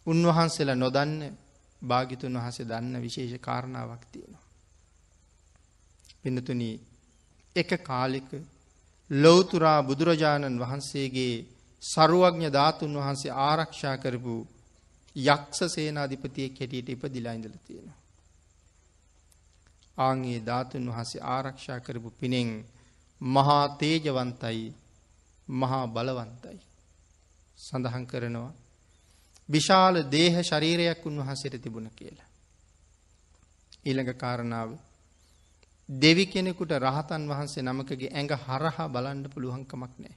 උන්වහන්සේලා 0.06 0.74
නොදන්න 0.76 1.12
භාගිතුන් 1.86 2.36
වහන්සේ 2.36 2.66
දන්න 2.66 2.94
විශේෂ 3.00 3.34
කාරණාවක් 3.40 4.02
තියෙනවා. 4.12 4.44
පින්නතුනී 6.22 6.74
එක 7.56 7.70
කාලෙක 7.82 8.30
ලොවතුරා 9.10 9.80
බුදුරජාණන් 9.82 10.60
වහන්සේගේ 10.60 11.34
සරුවඥ 11.82 12.48
ධාතුන් 12.50 12.92
වහන්සේ 12.94 13.36
ආරක්ෂා 13.40 13.96
කරපු 13.96 14.34
යක්ෂ 15.16 15.60
සේනාධිපතියෙක් 15.68 16.58
හැටියට 16.60 16.88
ඉපදිලා 16.88 17.34
ඉඳලා 17.34 17.64
තියෙනවා. 17.66 17.98
ආන්ගේ 19.98 20.40
ධාතුන් 20.40 20.84
වහන්සේ 20.86 21.26
ආරක්ෂා 21.26 21.80
කරපු 21.80 22.08
පිනෙන් 22.12 22.50
මහා 23.20 23.64
තේජවන්තයි 23.76 24.64
මහා 25.48 25.86
බලවන්තයි 25.86 26.58
සඳහන් 27.58 28.04
කරනවා 28.06 28.52
විශාල 29.48 30.02
දේහ 30.08 30.42
ශරීරයක් 30.42 31.04
උන්වහන්සේට 31.04 31.56
තිබුණ 31.58 31.88
කියලා. 31.90 32.28
ඊළඟ 33.84 34.12
කාරණාව 34.14 34.70
දෙවි 35.88 36.26
කෙනෙකුට 36.26 36.72
රහතන් 36.76 37.22
වහන්සේ 37.24 37.62
නමකගේ 37.62 38.10
ඇඟ 38.10 38.32
හරහා 38.38 38.88
බලන්න 38.88 39.24
පුළුවන්කමක් 39.28 39.92
නෑ. 39.96 40.16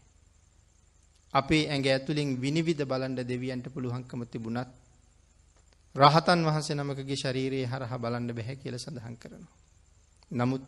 අපේ 1.33 1.63
ඇඟ 1.65 1.87
ඇතුළින් 1.87 2.29
විනිවිධ 2.37 2.83
බලන්ඩ 2.83 3.21
දෙවියන්ට 3.23 3.67
පුළුවන්කම 3.69 4.21
තිබුණත් 4.25 4.69
රහතන් 5.95 6.41
වහන්සේ 6.41 6.75
නමකගේ 6.75 7.15
ශරීරයේ 7.15 7.67
හරහා 7.67 7.97
බලන්න 7.97 8.31
බැහැ 8.31 8.55
කියල 8.55 8.77
සඳහන් 8.77 9.15
කරනවා. 9.15 9.55
නමුත් 10.31 10.63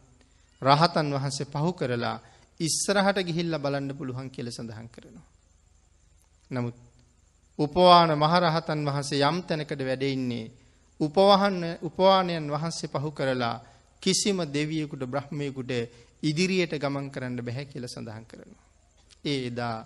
රහතන් 0.61 1.07
වහන්සේ 1.11 1.45
පහු 1.47 1.73
කරලා 1.73 2.17
ඉස්සරහට 2.59 3.17
ගිහිල්ල 3.21 3.57
බලන්න 3.57 3.89
පුළුවන් 3.93 4.29
කියල 4.29 4.47
සඳහන් 4.49 4.87
කරනවා. 4.87 5.27
නමුත් 6.51 6.75
උපවාන 7.59 8.11
මහරහතන් 8.15 8.85
වහන්සේ 8.85 9.21
යම් 9.21 9.37
තැනකට 9.43 9.81
වැඩඉන්නේ 9.81 10.45
උපවහන්න 10.99 11.63
උපවානයන් 11.81 12.47
වහන්සේ 12.49 12.89
පහු 12.89 13.11
කරලා 13.11 13.55
කිසිම 14.03 14.37
දෙවියෙකුට 14.47 15.03
බ්‍රහ්මයකුට 15.05 15.71
ඉදිරියට 16.23 16.73
ගමන් 16.75 17.07
කරන්න 17.09 17.37
බැහැ 17.39 17.65
කියල 17.65 17.85
සඳහන් 17.85 18.25
කරනවා. 18.25 18.65
ඒ 19.23 19.39
එදා 19.47 19.77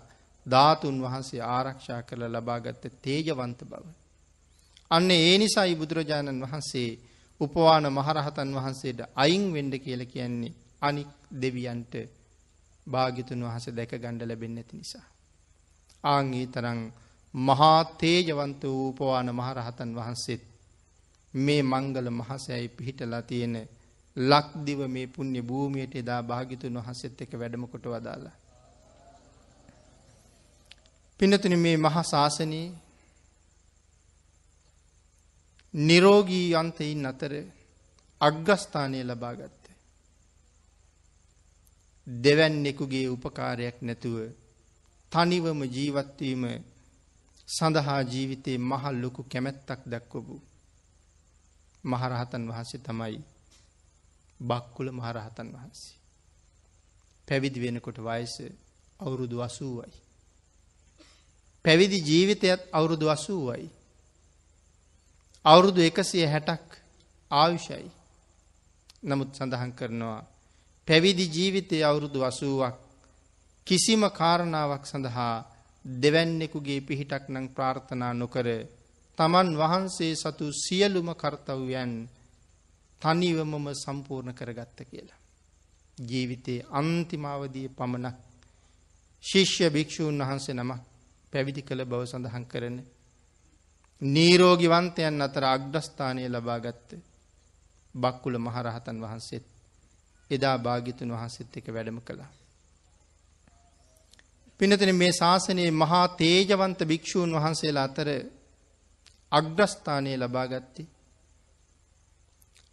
ධාතුන් 0.46 0.96
වහන්සේ 1.00 1.42
ආරක්ෂා 1.48 2.02
කරල 2.02 2.24
ලබාගත්ත 2.30 2.84
තේජවන්ත 2.98 3.60
බව. 3.64 3.84
අන්න 4.90 5.10
ඒ 5.12 5.38
නිසායි 5.38 5.74
බුදුරජාණන් 5.74 6.42
වහන්සේ 6.42 6.90
උපවාන 7.40 7.86
මහරහතන් 7.90 8.54
වහන්සේට 8.54 9.00
අයින් 9.16 9.44
වෙන්ඩ 9.52 9.74
කියල 9.78 10.02
කියන්නේ 10.06 10.54
අනික් 10.80 11.10
දෙවියන්ට 11.34 11.94
භාගිතුන් 12.86 13.42
වහස 13.42 13.66
දැක 13.70 13.92
ගණ්ඩ 13.94 14.22
ලැබෙන්න 14.24 14.58
ඇති 14.58 14.76
නිසා. 14.76 15.06
ආංගේ 16.04 16.46
තරං 16.48 16.80
මහා 17.36 17.84
තේජවන්ත 17.96 18.62
වූපවාන 18.64 19.34
මහරහතන් 19.34 19.90
වහන්සේත් 19.94 20.42
මේ 21.34 21.62
මංගල 21.62 22.10
මහසෑයි 22.10 22.68
පිහිටලා 22.70 23.22
තියෙන 23.22 23.56
ලක්දිව 24.16 24.80
මේ 24.88 25.06
පුුණ්‍ය 25.08 25.42
භූමියයට 25.42 25.96
එදා 25.96 26.22
භාගිතුන් 26.22 26.78
වහසෙත් 26.78 27.20
එක 27.20 27.32
වැඩමකොට 27.32 27.86
වදාලා. 27.86 28.36
පිනතුන 31.20 31.58
මේ 31.58 31.76
මහා 31.78 32.02
ශාසනයේ 32.04 32.68
නිරෝගී 35.74 36.54
අන්තයින් 36.54 37.06
අතර 37.06 37.32
අග්ගස්ථානය 38.20 39.00
ලබාගත්ත. 39.02 39.62
දෙවැන්නෙකුගේ 42.06 43.06
උපකාරයක් 43.08 43.76
නැතුව 43.82 44.16
තනිවම 45.12 45.60
ජීවත්වීම 45.66 46.42
සඳහා 47.48 48.02
ජීවිතයේ 48.04 48.58
මහල් 48.60 48.96
ලොකු 48.96 49.22
කැමැත්තක් 49.24 49.80
දක්වපු 49.86 50.36
මහරහතන් 51.84 52.44
වහන්සේ 52.48 52.80
තමයි 52.80 53.18
බක්කුල 54.40 54.88
මහරහතන් 54.92 55.48
වහන්සේ. 55.52 55.96
පැවිදි 57.28 57.60
වෙනකොට 57.60 57.98
වයස 57.98 58.34
අවුරුදු 59.00 59.36
අසූවයි. 59.40 59.94
පැවිදි 61.64 61.98
ජීවිතයත් 62.00 62.60
අවුරුදු 62.72 63.06
අසූවයි. 63.08 63.70
අවුරුදු 65.44 65.80
එකසිය 65.80 66.26
හැටක් 66.26 66.68
ආයුෂයි. 67.30 67.90
නමුත් 69.02 69.30
සඳහන් 69.34 69.72
කරනවා 69.72 70.22
පැවිදි 70.88 71.24
ජීවිතය 71.26 71.76
අවුරුදු 71.84 72.20
අසුවක් 72.24 72.74
කිසිම 73.66 74.02
කාරණාවක් 74.10 74.84
සඳහා 74.86 75.36
දෙවැන්නෙකුගේ 75.86 76.80
පිහිටක් 76.82 77.24
නං 77.28 77.46
ප්‍රාර්ථනා 77.48 78.12
නොකර 78.14 78.48
තමන් 79.18 79.48
වහන්සේ 79.54 80.14
සතු 80.14 80.46
සියලුම 80.54 81.08
කර්තව්‍යන් 81.14 81.92
තනිවමම 83.02 83.66
සම්පූර්ණ 83.74 84.34
කරගත්ත 84.34 84.78
කියලා. 84.82 85.20
ජීවිතයේ 85.98 86.66
අන්තිමාවදිය 86.72 87.68
පමණක් 87.70 88.16
ශිෂ්‍ය 89.24 89.70
භික්‍ෂූන් 89.70 90.18
වහන්සේ 90.20 90.54
නමක් 90.54 90.82
පැවිදි 91.32 91.62
කළ 91.62 91.82
බව 91.84 92.02
සඳහන් 92.04 92.44
කරන. 92.44 92.76
නීරෝගිවන්තයන් 94.00 95.22
අතර 95.22 95.44
අග්‍රස්ථානය 95.46 96.24
ලබාගත්ත 96.28 96.88
බක්කුල 97.94 98.34
මහරහතන් 98.38 98.98
වහන්සේත් 99.00 99.46
එදා 100.30 100.56
භාගිතුන් 100.58 101.10
වහන්සේත් 101.10 101.56
එක 101.56 101.66
වැඩම 101.68 102.00
කළා. 102.00 102.30
පිනතන 104.60 104.92
මේ 104.94 105.12
ශාසනයේ 105.12 105.70
මහා 105.72 106.06
තේජවන්ත 106.14 106.80
භික්‍ෂූන් 106.84 107.30
වහන්සේලා 107.32 107.84
අතර 107.84 108.08
අග්‍රස්ථානය 109.32 110.12
ලබාගත්තේ 110.16 110.86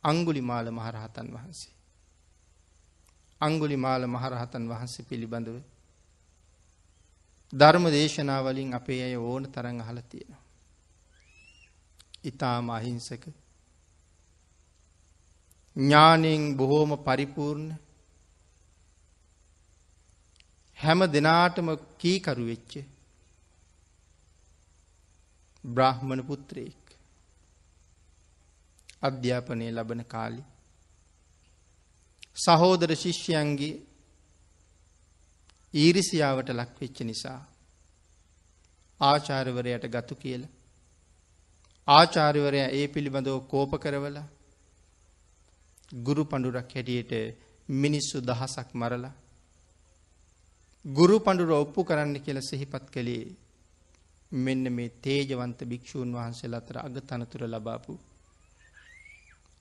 අංගුලි 0.04 0.41
මාල 0.41 0.67
මහරහතන් 0.69 1.28
වහන්සේ. 1.30 1.74
අංගුලි 3.41 3.78
මාල 3.78 4.04
මහරහතන් 4.08 4.63
වහන්සේ 4.67 5.06
පිළිබඳව 5.06 5.58
ධර්ම 7.54 7.86
දේශනාවලින් 7.89 8.74
අපේ 8.74 9.02
අය 9.04 9.15
ඕන 9.17 9.43
තරං 9.48 9.78
අහල 9.82 10.00
තියෙනවා. 10.04 10.43
ඉතාම 12.24 12.67
අහිංසක 12.69 13.24
ඥානයෙන් 15.76 16.43
බොහෝම 16.58 16.91
පරිපූර්ණ 17.00 17.69
හැම 20.84 21.02
දෙනාටම 21.08 21.69
කීකරු 21.98 22.46
වෙච්ච 22.46 22.74
බ්‍රාහ්මණ 25.63 26.22
පුත්‍රයෙක්. 26.24 26.84
අධ්‍යාපනය 29.02 29.67
ලබන 29.69 30.02
කාලි. 30.06 30.43
සහෝදර 32.38 32.91
ශිෂ්‍යයන්ගේ 32.96 33.74
ඊරිසියාවට 35.74 36.50
ලක්වෙච්ච 36.52 36.98
නිසා 37.04 37.39
ආචාර්යවරයට 39.02 39.86
ගතු 39.88 40.15
කියල 40.15 40.43
ආචාර්යවරයා 41.88 42.69
ඒ 42.72 42.86
පිළිබඳව 42.88 43.38
කෝප 43.48 43.72
කරවලා 43.80 44.28
ගුරු 46.02 46.24
පඬුරක් 46.26 46.72
හැටියට 46.72 47.13
මිනිස්සු 47.69 48.17
දහසක් 48.22 48.69
මරලා 48.74 49.13
ගුරු 50.86 51.19
පඬුර 51.19 51.52
ඔප්පු 51.54 51.84
කරන්න 51.84 52.15
කියල 52.19 52.39
සිහිපත් 52.41 52.86
කළේ 52.89 53.36
මෙන්න 54.32 54.63
මේ 54.69 54.96
තේජවන්ත 55.02 55.60
භික්‍ෂූන් 55.63 56.10
වහන්සේ 56.12 56.56
අතර 56.56 56.78
අග 56.78 56.96
තනතුර 57.02 57.43
ලබාපු 57.48 57.93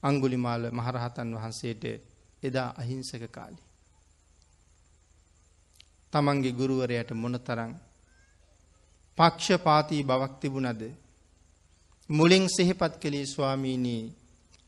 අංගුලිමාල 0.02 0.62
මහරහතන් 0.70 1.30
වහන්සේට 1.35 1.85
එදා 2.42 2.68
අහිංසක 2.76 3.24
කාලි. 3.30 3.61
තමන්ගේ 6.12 6.52
ගුරුවරයට 6.52 7.11
මොන 7.12 7.37
තරං 7.40 7.72
පක්ෂපාතිී 9.18 10.02
බවක් 10.02 10.32
තිබුණද 10.40 10.82
මුලින් 12.11 12.46
සෙහිපත් 12.48 12.94
කළේ 12.96 13.26
ස්වාමීනී 13.26 14.02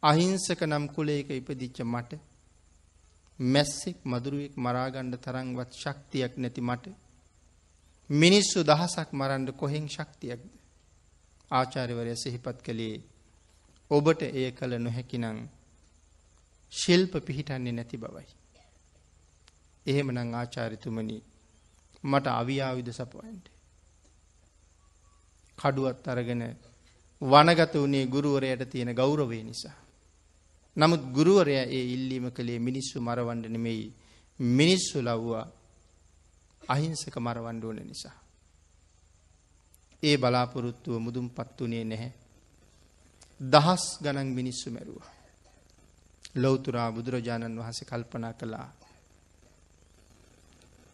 අහිංසක 0.03 0.61
නම් 0.63 0.85
කුලේක 0.89 1.29
ඉපදිච්ච 1.31 1.79
මට 1.85 2.11
මැස්සෙක් 3.39 3.99
මදුරුවෙක් 4.05 4.55
මරාගණ්ඩ 4.57 5.15
තරංවත් 5.19 5.71
ශක්තියක් 5.75 6.37
නැති 6.37 6.61
මට 6.61 6.85
මිනිස්සු 8.11 8.59
දහසක් 8.63 9.09
මරන්ඩ 9.13 9.51
කොහෙන් 9.53 9.89
ශක්තියක්ද 9.89 10.45
ආචාරිවරය 11.51 12.17
සිහිපත් 12.17 12.59
කළේ 12.63 12.97
ඔබට 13.91 14.23
එය 14.23 14.53
කළ 14.53 14.75
නොහැකිනං 14.79 15.49
ශිල්ප 16.73 17.13
පිහිටන්නේ 17.21 17.73
නැති 17.73 17.97
බවයි. 17.97 18.27
එහෙම 19.87 20.09
නං 20.13 20.35
ආචාරිතුමනි 20.35 21.23
මට 22.05 22.27
අවියාවිද 22.33 22.89
සපුවන්ට. 22.91 23.47
කඩුවත් 25.59 26.09
අරගෙන 26.09 26.43
වනගත 27.23 27.75
වනේ 27.77 28.07
ගුරුවරයට 28.07 28.71
තියෙන 28.71 28.95
ගෞරවේ 28.95 29.43
නිසා. 29.43 29.84
නමුත් 30.77 31.03
ගුරුවරය 31.13 31.55
ඒ 31.55 31.85
ඉල්ලීම 31.87 32.27
කළේ 32.31 32.59
මිනිස්සු 32.59 33.01
මරවන්ඩ 33.01 33.47
නෙමෙයි 33.47 33.87
මිනිස්සු 34.41 34.99
ලව්වා 35.01 35.47
අහිංසක 36.63 37.17
මරවන්ඩ 37.19 37.65
ඕන 37.65 37.81
නිසා. 37.83 38.17
ඒ 40.03 40.17
බලාපොරොත්තුව 40.17 40.99
මුදුම් 40.99 41.29
පත් 41.31 41.59
වනේ 41.61 41.85
නැහැ. 41.85 42.13
දහස් 43.41 43.85
ගණන් 44.03 44.31
මිනිස්සු 44.31 44.71
මැරුවා. 44.71 45.11
ලොවතුරා 46.35 46.93
බුදුරජාණන් 46.93 47.59
වහස 47.59 47.81
කල්පනා 47.83 48.33
කළා. 48.33 48.69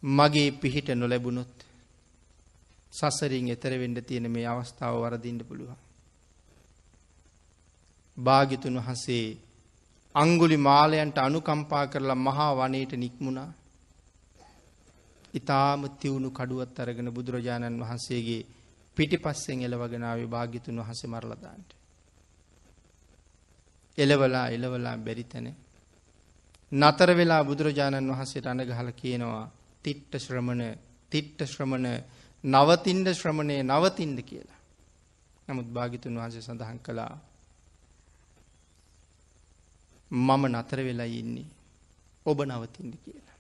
මගේ 0.03 0.51
පිහිට 0.53 0.89
නොලැබුණොත් 0.91 1.57
සසරින් 2.93 3.49
එතරවෙඩ 3.49 3.99
තියෙන 4.03 4.31
මේ 4.31 4.47
අවස්ථාව 4.47 4.95
වරදින්න 5.03 5.41
පුළුවන්. 5.41 5.79
භාගිතුන් 8.17 8.77
වහන්සේ 8.77 9.50
අංගුලි 10.15 10.57
මාලයන්ට 10.59 11.19
අනුකම්පා 11.19 11.87
කරලා 11.87 12.15
මහා 12.17 12.53
වනයට 12.57 12.93
නික්මුණා. 12.95 13.53
ඉතාම 15.35 15.83
තිවුණු 15.93 16.31
කඩුවත් 16.31 16.79
අරගෙන 16.79 17.09
බුදුරජාණන් 17.09 17.81
වහන්සේගේ 17.81 18.47
පිටිපස්සෙන් 18.97 19.63
එලවගෙනාව 19.63 20.21
භාගිතුන් 20.27 20.79
වහස 20.79 21.03
මරලදාන්ට. 21.07 21.71
එලවලා 23.99 24.47
එලවලා 24.49 24.97
බැරිතැන. 24.99 25.47
නතර 26.73 27.11
වෙලා 27.13 27.43
බුදුරජාණන් 27.45 28.11
වහන්සේට 28.11 28.47
අනගහල 28.47 28.91
කියනවා 28.93 29.51
තිට්ට 29.85 30.13
ශ්‍රමණ 30.19 30.63
තිට්ට 31.13 31.41
ශ්‍රමණ 31.45 31.87
නවතින්ඩ 32.45 33.09
ශ්‍රමණය 33.13 33.63
නවතින්ද 33.63 34.19
කියලා. 34.23 34.61
නමුත් 35.49 35.69
භාගිතුන් 35.69 36.15
වහන්සේ 36.15 36.43
සඳහන් 36.43 36.79
කළා 36.81 37.15
මම 40.11 40.43
නතර 40.49 40.79
වෙලා 40.81 41.11
ඉන්නේ 41.15 41.49
ඔබ 42.27 42.39
නවතින්ද 42.43 42.95
කියලා. 42.97 43.39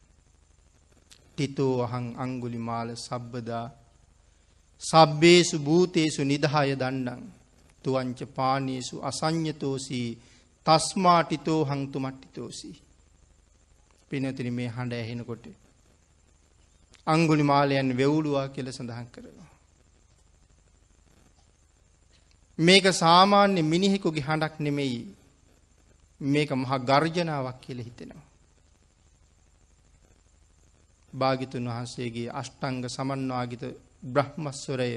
ටිතෝ 1.30 1.74
අහං 1.82 2.06
අංගුලි 2.16 2.58
මාල 2.60 2.88
සබ්බදා 2.96 3.66
සබ්බේසු 4.82 5.56
භූතේසු 5.58 6.24
නිදහය 6.24 6.74
දණ්ඩං 6.74 7.22
තුවංච 7.84 8.20
පානීසු 8.34 8.94
අසං්ඥතෝසී 9.02 10.08
තස්මාටිතෝ 10.66 11.60
හංතු 11.64 11.98
මට්ටිතෝසී. 12.00 12.76
පිනතින 14.10 14.52
මේ 14.52 14.68
හඬ 14.68 14.92
ඇහෙනකොට. 14.92 15.44
අංගුලි 17.06 17.42
මාලයන් 17.42 17.96
වෙවුලුවා 17.96 18.48
කියල 18.48 18.68
සඳහන් 18.72 19.06
කරනවා. 19.06 19.50
මේක 22.58 22.86
සාමාන්‍ය 22.94 23.62
මිනිහෙකුගේ 23.62 24.20
හඬක් 24.20 24.54
නෙමෙයි 24.58 25.00
මේක 26.20 26.50
මහා 26.52 26.78
ගර්ජනාවක් 26.80 27.60
කියල 27.60 27.80
හිතෙනවා. 27.80 28.26
භාගිතුන් 31.12 31.66
වහන්සේගේ 31.66 32.28
අෂ්ටංග 32.32 32.84
සමන්වාගිත 32.88 33.64
බ්‍රහ්මස්වරය 34.04 34.92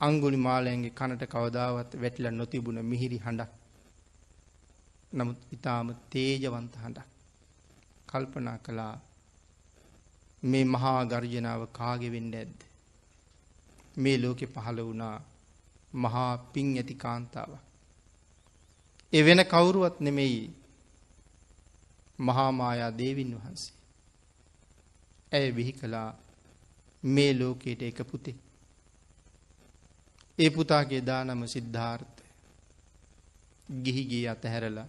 අංගුලි 0.00 0.38
මාලයන්ගේ 0.38 0.90
කනට 0.90 1.22
කවදාවත් 1.26 1.90
වැටිල 1.94 2.26
නොතිබුණ 2.30 2.78
මිහිරි 2.84 3.18
හඬක් 3.18 3.52
නමුත් 5.12 5.40
ඉතාම 5.52 5.88
තේජවන්ත 6.10 6.74
හඬක් 6.76 7.08
කල්පනා 8.08 8.58
කළා 8.58 8.94
මේ 10.42 10.64
මහා 10.66 11.00
ගර්ජනාව 11.04 11.62
කාගෙවෙන්න 11.72 12.34
ඇද්ද. 12.34 12.58
මේ 13.96 14.18
ලෝකෙ 14.18 14.46
පහළ 14.46 14.80
වුණා 14.80 15.16
මහා 15.94 16.32
පින් 16.52 16.68
ඇති 16.76 16.94
කාන්තාවක්. 16.96 17.67
එවෙන 19.12 19.44
කවුරුවත් 19.44 20.00
නෙමෙයි 20.00 20.54
මහාමායා 22.18 22.98
දේවින් 22.98 23.32
වහන්සේ. 23.36 23.74
ඇය 25.32 25.52
බිහි 25.52 25.72
කළා 25.72 26.10
මේ 27.02 27.32
ලෝකයට 27.34 27.82
එක 27.82 28.00
පුතේ. 28.04 28.36
ඒ 30.38 30.50
පුතාගේ 30.50 31.02
දානම 31.02 31.46
සිද්ධාර්ථ. 31.46 32.18
ගිහිගී 33.82 34.28
අතහැරලා 34.28 34.88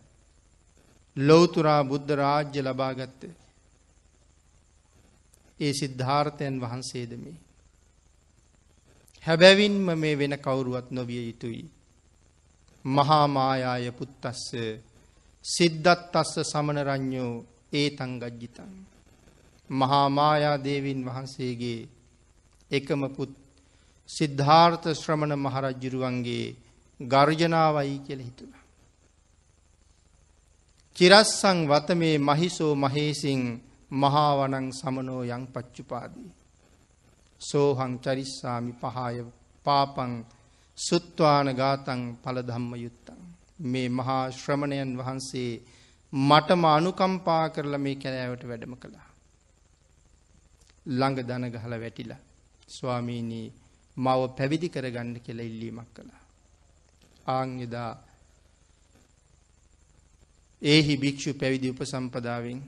ලෝතුරා 1.18 1.84
බුද්ධ 1.84 2.12
රාජ්‍ය 2.14 2.62
ලබාගත්ත 2.62 3.22
ඒ 5.60 5.74
සිද්ධාර්ථයන් 5.74 6.62
වහන්සේද 6.62 7.12
මේ. 7.18 7.38
හැබැවින්ම 9.24 9.88
මේ 9.96 10.16
වෙන 10.18 10.36
කවුරුවත් 10.38 10.92
නොවිය 10.92 11.24
යුතුයි. 11.28 11.66
මහාමායාය 12.86 13.92
පුත්තස්ස 13.92 14.54
සිද්ධත් 15.46 16.16
අස්ස 16.16 16.34
සමනරං්ඥෝ 16.44 17.46
ඒ 17.74 17.90
තංගජ්ජිතන්. 17.92 18.72
මහාමායා 19.70 20.58
දේවින් 20.60 21.06
වහන්සේගේ 21.06 21.90
එකම 22.72 23.02
පුත් 23.08 23.32
සිද්ධාර්ථ 24.10 24.88
ශ්‍රමණ 24.94 25.36
මහරජ්ජුරුවන්ගේ 25.38 26.56
ගර්ජනාවයි 27.00 28.00
කියල 28.00 28.20
හිතුණ. 28.20 28.54
චිරස්සං 30.96 31.60
වතමේ 31.68 32.18
මහිසෝ 32.20 32.74
මහේසිං 32.76 33.44
මහාවනං 33.92 34.68
සමනෝ 34.72 35.24
යං 35.26 35.46
පච්චුපාදී. 35.48 36.32
සෝහං 37.42 37.94
චරිස්සාමි 38.00 38.74
පහාය 38.74 39.18
පාපං 39.66 40.14
සුත්වාන 40.80 41.48
ගාතං 41.54 42.02
පලධම්ම 42.18 42.72
යුත්තං. 42.76 43.20
මේ 43.62 43.88
මහා 43.90 44.24
ශ්‍රමණයන් 44.32 44.92
වහන්සේ 44.98 45.52
මටම 46.14 46.64
අනුකම්පා 46.68 47.46
කරලා 47.50 47.80
මේ 47.80 47.96
කැලෑවට 47.96 48.44
වැඩම 48.48 48.76
කළා. 48.76 49.08
ළඟ 50.90 51.20
දන 51.22 51.46
ගහල 51.52 51.74
වැටිලා 51.76 52.22
ස්වාමීනී 52.70 53.48
මව 53.98 54.22
පැවිදි 54.38 54.70
කරගන්න 54.70 55.16
කියලා 55.20 55.46
ඉල්ලීමක් 55.46 55.90
කළා. 55.94 56.22
ආංයදා 57.28 57.92
ඒහි 60.62 60.98
භික්‍ෂු 60.98 61.34
පැවිදි 61.34 61.70
උපසම්පදාවෙන් 61.70 62.60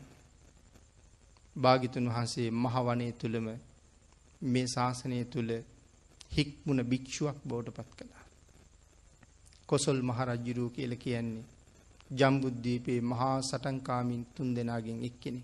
භාගිතුන් 1.55 2.07
වහන්සේ 2.09 2.49
මහවනය 2.53 3.07
තුළම 3.13 3.47
මේ 4.43 4.67
ශාසනය 4.67 5.25
තුළ 5.25 5.51
හික්මුණ 6.31 6.81
භික්‍ෂුවක් 6.83 7.39
බෝට 7.45 7.67
පත් 7.69 7.89
කළා. 7.97 8.25
කොසොල් 9.69 9.99
මහරජ්ජුරූ 10.01 10.69
කියල 10.69 10.93
කියන්නේ 10.95 11.49
ජම්බුද්ධීපයේ 12.11 13.01
මහා 13.03 13.37
සටන්කාමින් 13.41 14.23
තුන් 14.35 14.49
දෙනාගෙන් 14.55 14.99
එක්කෙනෙ. 15.03 15.41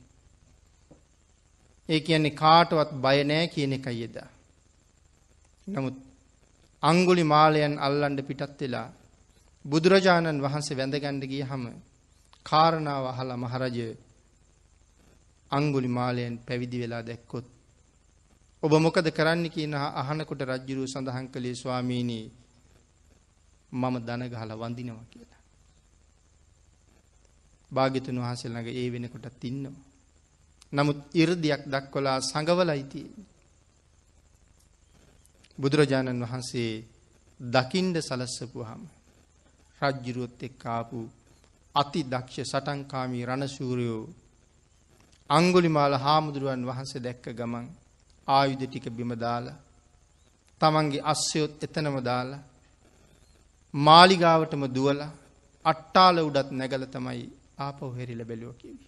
ඒ 1.89 2.00
කියන්නේ 2.00 2.32
කාටවත් 2.34 2.91
බයනෑ 2.97 3.45
කියන 3.47 3.73
එක 3.73 3.88
යෙදා. 3.93 4.30
නමුත් 5.67 5.97
අංගුලි 6.84 7.23
මාලයන් 7.26 7.76
අල්ලන්ඩ 7.80 8.19
පිටත් 8.21 8.60
වෙලා 8.62 8.88
බුදුරජාණන් 9.65 10.43
වහන්සේ 10.43 10.78
වැඳගණ්ඩ 10.78 11.23
ගිය 11.26 11.43
හම 11.43 11.63
කාරණාව 12.45 13.06
අහල 13.06 13.32
මහරජ 13.36 13.78
අංගුලි 15.52 15.89
මාලයෙන් 15.89 16.36
පැවිදි 16.38 16.78
වෙලා 16.80 17.04
දැක්කොත්. 17.04 17.47
ඔබ 18.63 18.74
මොකද 18.76 19.08
කරන්න 19.10 19.43
කියන 19.50 19.74
අහනකොට 19.74 20.41
රජ්ජුරු 20.43 20.84
සඳහන් 20.86 21.28
කළේ 21.28 21.56
ස්වාමීණී 21.56 22.26
මම 23.72 23.96
දනගහල 24.00 24.52
වඳිනවා 24.54 25.06
කියලා. 25.06 25.41
භාගිතුන් 27.72 28.17
වහසල් 28.17 28.50
ළඟ 28.50 28.70
ඒ 28.72 28.88
වෙනකොටත් 28.89 29.43
ඉන්නවා. 29.43 29.86
නමුත් 30.74 31.00
ඉරදියක් 31.13 31.62
දක්වලා 31.65 32.20
සඟවලයිති. 32.22 33.02
බුදුරජාණන් 35.58 36.24
වහන්සේ 36.24 36.72
දකින්ඩ 37.39 37.96
සලස්සපු 38.00 38.60
හම 38.63 38.84
රජ්ජිරුවොත් 39.82 40.41
එක් 40.43 40.54
කාපු 40.58 41.00
අති 41.76 42.02
දක්ෂ 42.04 42.50
සටන්කාමී 42.52 43.26
රණශූරයෝ 43.26 44.04
අංගුලිමාල 45.30 45.93
හාමුදුරුවන් 45.96 46.63
වහන්සේ 46.65 47.00
දැක්ක 47.00 47.26
ගමන් 47.32 47.67
ආයුධ 48.28 48.66
ටික 48.66 48.86
බිම 48.92 49.12
දාලා 49.18 49.58
තමන්ගේ 50.62 51.06
අස්සයොත් 51.06 51.63
එතනම 51.63 51.98
දාලා 52.02 52.44
මාලිගාවටම 53.74 54.63
දුවලා 54.70 55.16
අට්ටාල 55.66 56.18
උඩත් 56.20 56.50
නැගල 56.52 56.84
තමයි 56.88 57.24
ආපහු 57.60 57.86
හෙරිල 57.92 58.22
බැලුව 58.24 58.54
කිවි. 58.56 58.86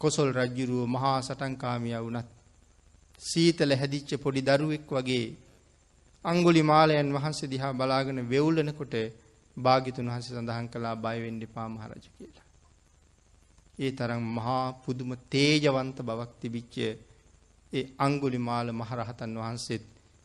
කොසොල් 0.00 0.30
රජ්ජුරුව 0.32 0.82
මහා 0.86 1.18
සටන්කාමිය 1.20 1.96
වුණත් 1.98 2.28
සීතල 3.20 3.72
හැදිච්ච 3.74 4.10
පොඩි 4.16 4.42
දරුවෙක් 4.42 4.90
වගේ 4.90 5.26
අංගුලි 6.24 6.62
මාලයන් 6.62 7.14
වහන්සේ 7.14 7.48
දිහා 7.48 7.72
බලාගෙන 7.72 8.20
වෙවුලනකොට 8.24 8.94
භාගිතුන් 9.56 10.10
වහන්සේ 10.10 10.34
සඳහන් 10.34 10.68
කළා 10.68 10.96
බයවෙන්ඩි 10.96 11.46
පාමහරජ 11.48 12.04
කියලා. 12.08 12.47
ඒ 13.78 13.92
තරම් 13.92 14.24
මහා 14.30 14.64
පුදුම 14.78 15.10
තේජවන්ත 15.30 15.98
බවක් 16.02 16.32
තිබිච්ච 16.40 16.74
ඒ 17.72 17.84
අංගුලි 17.98 18.38
මාල 18.40 18.68
මහරහතන් 18.72 19.32
වහන්සේත් 19.36 19.84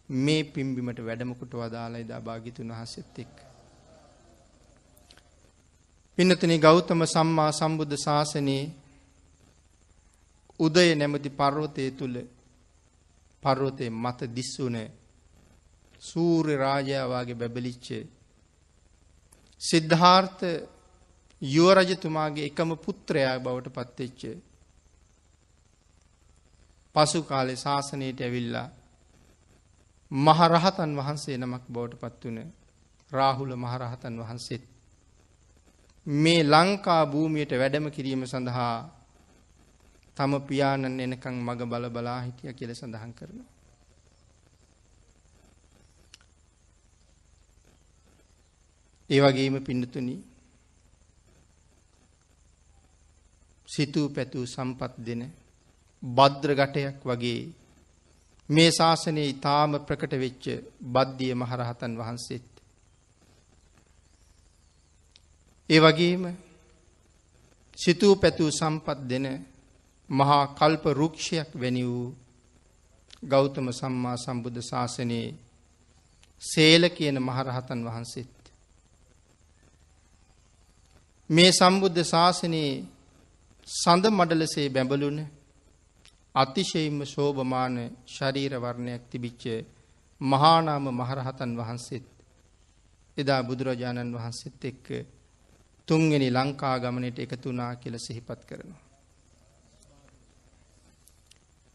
මේ 0.09 0.43
පිම්බිමට 0.45 0.99
වැඩමකුට 0.99 1.53
වදාලා 1.53 1.99
එදා 1.99 2.21
භාගිතුන් 2.21 2.69
වහන්සේත් 2.69 3.19
එක්ක. 3.19 3.35
පින්නතනි 6.17 6.57
ගෞතම 6.59 7.01
සම්මා 7.05 7.51
සම්බුද්ධ 7.51 7.97
ශාසනයේ 7.97 8.63
උදය 10.59 10.89
නැමති 10.93 11.29
පර්වතය 11.31 11.91
තුළ 11.91 12.17
පර්වතය 13.43 13.85
මත 13.91 14.19
දිස්වුන 14.31 14.77
සූර්ය 16.01 16.55
රාජයාවාගේ 16.57 17.35
බැබලිච්ච 17.35 17.87
සිද්ධාර්ථ 19.61 20.43
යුවරජතුමාගේ 21.43 22.45
එකම 22.45 22.71
පුත්‍රයා 22.77 23.39
බවට 23.39 23.75
පත්වෙච්ච 23.77 24.21
පසු 26.95 27.19
කාලෙ 27.23 27.55
ශාසනයට 27.55 28.19
ඇවිල්ලා 28.21 28.67
මහරහතන් 30.11 30.91
වහන්සේ 30.95 31.37
නමක් 31.37 31.63
බවට 31.69 31.99
පත් 31.99 32.23
වන 32.25 32.39
රාහුල 33.11 33.55
මහරහතන් 33.57 34.19
වහන්සේත් 34.19 34.63
මේ 36.07 36.41
ලංකා 36.45 37.03
භූමියට 37.07 37.51
වැඩම 37.53 37.87
කිරීම 37.91 38.23
සඳහා 38.25 38.75
තම 40.17 40.33
පියාණන් 40.41 40.99
එනකං 41.01 41.37
මග 41.41 41.59
බල 41.65 41.85
බලා 41.89 42.19
හිටිය 42.21 42.53
කියල 42.53 42.71
සඳහන් 42.73 43.13
කරනවා. 43.13 43.49
ඒ 49.09 49.19
වගේම 49.21 49.55
පින්නතුනි 49.61 50.15
සිතූ 53.73 54.07
පැතූ 54.09 54.45
සම්පත් 54.45 54.93
දෙන 54.99 55.21
බද්ද්‍ර 56.03 56.51
ගටයක් 56.55 56.97
වගේ 57.03 57.41
මේ 58.49 58.71
ශාසනයේ 58.71 59.29
ඉතාම 59.29 59.71
ප්‍රකට 59.79 60.13
වෙච්ච 60.15 60.45
බද්ධිය 60.85 61.33
මහරහතන් 61.33 61.93
වහන්සේත්. 61.95 62.47
ඒ 65.69 65.79
වගේම 65.79 66.23
සිතූ 67.77 68.15
පැතූ 68.15 68.49
සම්පත් 68.51 68.99
දෙන 69.03 69.25
මහා 70.09 70.43
කල්ප 70.49 70.85
රුක්ෂයක් 70.93 71.49
වැනි 71.53 71.83
වූ 71.83 72.07
ගෞතම 73.23 73.67
සම්මා 73.71 74.17
සම්බුද්ධ 74.17 74.61
ශාසනයේ 74.61 75.27
සේල 76.41 76.83
කියන 76.89 77.17
මහරහතන් 77.19 77.81
වහන්සේත්. 77.81 78.33
මේ 81.29 81.51
සම්බුද්ධ 81.51 82.03
ශාසනයේ 82.05 82.73
සඳ 83.73 84.05
මඩලසේ 84.09 84.67
බැඹලුන 84.69 85.17
අතිශයින්ම 86.35 86.99
ශෝභමාන 87.05 87.75
ශරීර 88.07 88.53
වර්ණයක් 88.57 89.03
තිබිච්ච 89.09 89.43
මහානාම 90.21 90.85
මහරහතන් 90.91 91.51
වහන්සේත් 91.53 92.05
එදා 93.17 93.41
බුදුරජාණන් 93.43 94.13
වහන්සේත් 94.13 94.61
එක්ක 94.63 94.87
තුන්වෙනි 95.87 96.29
ලංකා 96.29 96.75
ගමනට 96.79 97.17
එකතුනා 97.19 97.73
කියල 97.75 97.95
සිහිපත් 97.99 98.41
කරනවා. 98.43 98.81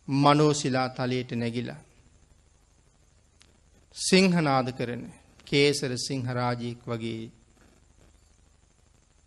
මනෝසිලා 0.09 0.89
තලයට 0.91 1.31
නැගිලා. 1.35 1.81
සිංහනාද 3.97 4.69
කරන 4.73 5.05
කේසර 5.47 5.93
සිංහරාජීක් 5.99 6.81
වගේ 6.85 7.23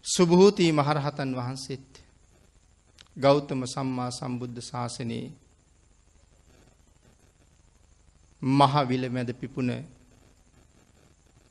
සුභූතිී 0.06 0.72
මහරහතන් 0.74 1.32
වහන්සේත් 1.34 1.91
ගෞතම 3.18 3.62
සම්මා 3.66 4.12
සම්බුද්ධ 4.12 4.62
ශාසනයේ 4.62 5.32
මහවිල 8.42 9.04
මැද 9.10 9.30
පිපුණ 9.34 9.72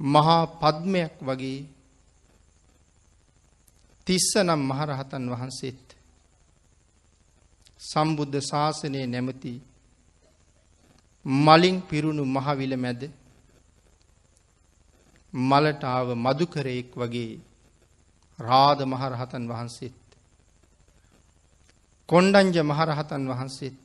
මහා 0.01 0.47
පද්මයක් 0.55 1.15
වගේ 1.21 1.59
තිස්ස 4.07 4.29
නම් 4.39 4.63
මහරහතන් 4.63 5.25
වහන්සේත් 5.29 5.87
සම්බුද්ධ 7.81 8.41
ශාසනය 8.43 9.01
නැමති 9.07 9.53
මලින් 11.27 11.77
පිරුණු 11.83 12.25
මහවිල 12.27 12.73
මැද 12.77 13.03
මලට 15.35 15.83
ආව 15.87 16.09
මදුකරයෙක් 16.17 16.91
වගේ 16.97 17.33
රාද 18.39 18.79
මහරහතන් 18.85 19.45
වහන්සේත් 19.47 20.00
කොණ්ඩංජ 22.11 22.57
මහරහතන් 22.63 23.23
වහන්සේත් 23.31 23.83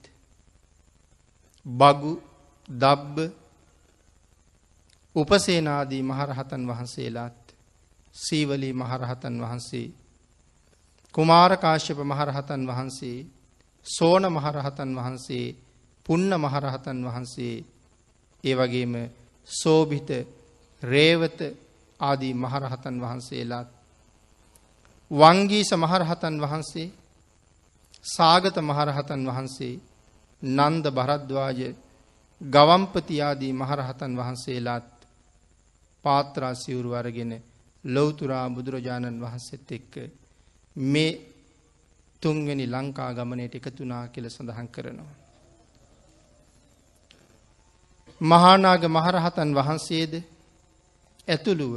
බගු 1.65 2.13
දබ්බ 2.69 3.17
උපසේනාදී 5.15 6.03
මහරහතන් 6.03 6.63
වහන්සේලාත් 6.67 7.39
සීවලී 8.15 8.73
මහරහතන් 8.73 9.35
වහන්සේ 9.39 9.87
කුමාරකාශ්‍යප 11.15 11.99
මහරහතන් 12.03 12.61
වහන්සේ 12.65 13.17
සෝන 13.85 14.23
මහරහතන් 14.29 14.91
වහන්සේ 14.95 15.55
පුන්න 16.05 16.31
මහරහතන් 16.37 16.99
වහන්සේ 17.05 17.55
ඒ 18.43 18.55
වගේම 18.55 18.93
සෝභිත 19.47 20.09
රේවත 20.83 21.39
ආදී 21.99 22.33
මහරහතන් 22.35 22.95
වහන්සේලාත් 23.01 23.69
වංගීස 25.11 25.69
මහරහතන් 25.75 26.35
වහන්සේ 26.41 26.93
සාගත 28.05 28.57
මහරහතන් 28.59 29.21
වහන්සේ 29.25 29.79
නන්ද 30.41 30.85
භරද්වාජ 30.89 31.59
ගවම්පති 32.41 33.15
ආදී 33.21 33.53
මහරහතන් 33.53 34.11
වහන්සේලාත් 34.13 34.89
පාත්‍රා 36.05 36.53
සිවුරු 36.55 36.91
අරගෙන 36.93 37.31
ලෞතුරා 37.83 38.47
බුදුරජාණන් 38.49 39.21
වහන්සේත් 39.21 39.71
එක්ක 39.71 39.93
මේ 40.75 41.11
තුන්වෙනි 42.21 42.65
ලංකා 42.67 43.11
ගමනයට 43.13 43.55
එකතුනා 43.55 44.07
කියල 44.07 44.27
සඳහන් 44.27 44.67
කරනවා. 44.67 45.13
මහානාග 48.21 48.83
මහරහතන් 48.87 49.49
වහන්සේද 49.53 50.13
ඇතුළුව 51.27 51.75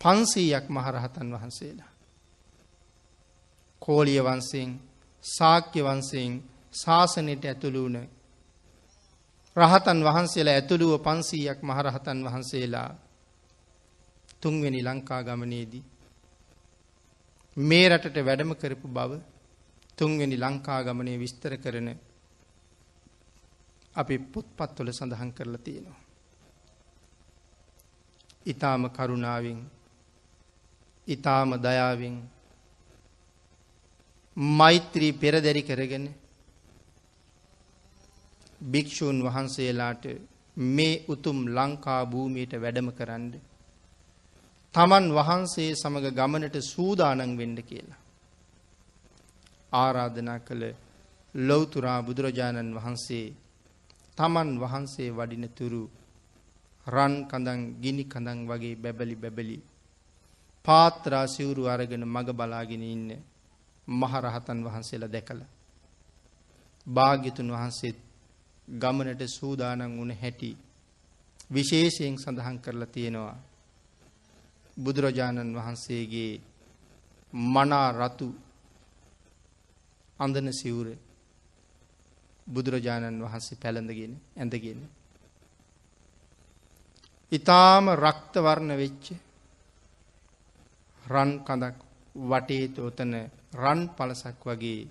පන්සීයක් 0.00 0.66
මහරහතන් 0.68 1.28
වහන්සේලා. 1.30 1.92
කෝලිය 3.82 4.20
වන්සයෙන් 4.20 4.70
සාක්‍ය 5.24 5.80
වන්සයෙන් 5.80 6.32
ශාසනයට 6.74 7.44
ඇතුළුවන 7.44 7.96
රහතන් 9.56 10.00
වහන්සේලා 10.00 10.54
ඇතුළුව 10.54 10.92
පන්සීයක් 11.00 11.60
මහරහතන් 11.62 12.18
වහන්සේලා 12.24 12.90
තුන්වෙනි 14.40 14.80
ලංකා 14.80 15.22
ගමනේදී. 15.22 15.84
මේ 17.56 17.86
රටට 17.88 18.18
වැඩම 18.20 18.52
කරපු 18.54 18.88
බව 18.88 19.12
තුන්වෙනි 19.98 20.36
ලංකා 20.36 20.80
ගමනේ 20.82 21.18
විස්තර 21.18 21.54
කරන 21.56 21.88
අපි 23.94 24.14
පොත්පත්වල 24.26 24.90
සඳහන් 24.90 25.30
කරලා 25.32 25.58
තියෙනවා. 25.58 26.00
ඉතාම 28.46 28.82
කරුණාවෙන් 28.88 29.60
ඉතාම 31.06 31.50
දයාවෙන් 31.58 32.16
මෛත්‍රී 34.36 35.12
පෙරදැරි 35.14 35.62
කරගෙන 35.62 36.06
භික්‍ෂූන් 38.62 39.18
වහන්සේලාට 39.22 40.04
මේ 40.56 41.04
උතුම් 41.08 41.38
ලංකා 41.48 42.02
භූමියට 42.06 42.52
වැඩම 42.54 42.88
කරන්න. 42.92 43.32
තමන් 44.74 45.06
වහන්සේ 45.10 45.74
සමඟ 45.74 46.08
ගමනට 46.12 46.56
සූදානන් 46.64 47.36
වෙන්ඩ 47.36 47.60
කියලා. 47.62 48.00
ආරාධනා 49.72 50.38
කළ 50.40 50.64
ලොවතුරා 51.34 52.00
බුදුරජාණන් 52.02 52.74
වහන්සේ 52.74 53.26
තමන් 54.18 54.50
වහන්සේ 54.58 55.10
වඩින 55.10 55.46
තුරු 55.50 55.82
රන් 56.86 57.14
කඳන් 57.26 57.60
ගිනි 57.80 58.04
කඳන් 58.04 58.40
වගේ 58.46 58.76
බැබලි 58.76 59.16
බැබලි 59.16 59.56
පාත්‍රා 60.64 61.26
සිවුරු 61.26 61.62
අරගෙන 61.66 62.04
මග 62.06 62.28
බලාගෙන 62.32 62.82
ඉන්න 62.84 63.10
මහරහතන් 63.90 64.64
වහන්සේලා 64.64 65.08
දැකළ. 65.08 65.42
භාග්‍යතුන් 66.86 67.48
වහන්සේත් 67.48 67.98
ගමනට 68.68 69.22
සූදානන් 69.28 69.96
වුණ 69.96 70.12
හැටි 70.12 70.50
විශේෂයෙන් 71.50 72.16
සඳහන් 72.16 72.58
කරලා 72.58 72.86
තියෙනවා. 72.88 73.36
බුදුරජාණන් 74.76 75.56
වහන්සේගේ 75.56 76.32
මනා 77.32 77.88
රතු 77.94 78.28
අඳන 80.18 80.48
සිවුර 80.52 80.88
බුදුරජාණන් 82.46 83.22
වහන්සේ 83.22 83.60
පැළඳගෙන 83.62 84.14
ඇඳගෙන. 84.36 84.80
ඉතාම 87.32 87.84
රක්තවර්ණ 87.96 88.72
වෙච්ච 88.74 89.04
රන් 91.04 91.30
කඳක් 91.40 91.76
වටේ 92.22 92.64
තෝතන 92.68 93.14
රන් 93.52 93.80
පලසක් 93.88 94.42
වගේ 94.46 94.88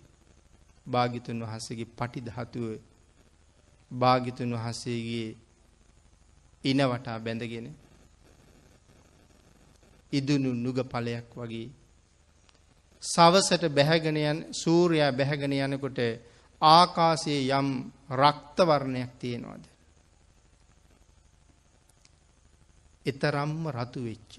භාගිතුන් 0.87 1.39
වහන්සේගේ 1.41 1.91
පටි 1.93 2.19
දහතුව 2.21 2.67
භාගිතුන් 3.91 4.51
වහන්සේගේ 4.53 5.27
ඉනවටා 6.63 7.19
බැඳගෙන 7.19 7.67
ඉදුණු 10.13 10.51
නුග 10.55 10.77
පලයක් 10.85 11.29
වගේ 11.35 11.67
සවසට 13.03 13.63
බැහැගෙනයන් 13.69 14.39
සූරයා 14.53 15.11
බැහැගෙන 15.11 15.53
යනකොට 15.55 15.99
ආකාසයේ 16.61 17.41
යම් 17.51 17.69
රක්තවර්ණයක් 18.11 19.11
තියෙනවාද. 19.19 19.63
එතරම්ම 23.05 23.63
රතු 23.69 23.99
වෙච්ච. 24.03 24.33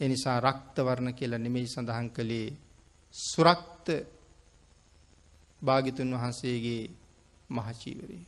එනිසා 0.00 0.40
රක්තවර්ණ 0.40 1.14
කියලා 1.14 1.38
නෙමෙයි 1.38 1.66
සඳහන් 1.66 2.10
කළේ 2.10 2.48
සුරක්ත 3.14 3.86
භාගිතුන් 5.62 6.10
වහන්සේගේ 6.12 6.82
මහචීවරේ. 7.50 8.22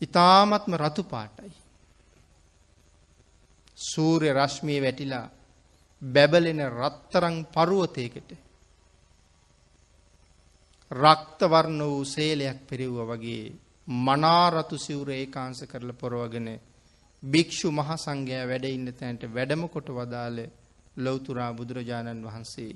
ඉතාමත්ම 0.00 0.72
රතු 0.76 1.02
පාටයි. 1.04 1.52
සූර්ය 3.78 4.28
රශ්මිය 4.32 4.80
වැටිලා 4.80 5.26
බැබලෙන 6.02 6.60
රත්තරං 6.70 7.36
පරුවතයකට 7.46 8.30
රක්තවර්ණ 10.90 11.80
වූ 11.82 12.04
සේලයක් 12.06 12.58
පෙරෙව්ව 12.66 12.98
වගේ 13.10 13.44
මනාරතු 13.88 14.76
සිවුර 14.78 15.10
ඒකාංශ 15.10 15.64
කරලා 15.64 15.92
පොරවගෙන 15.94 16.48
භික්ෂු 17.22 17.68
මහ 17.70 17.90
සංඝයා 17.96 18.46
වැඩ 18.46 18.64
ඉන්න 18.66 18.88
තැනට 18.92 19.22
වැඩම 19.28 19.62
කොට 19.68 19.88
වදාළ 19.90 20.38
ලෞතුරා 20.96 21.52
බුදුරජාණන් 21.52 22.24
වහන්සේ 22.24 22.72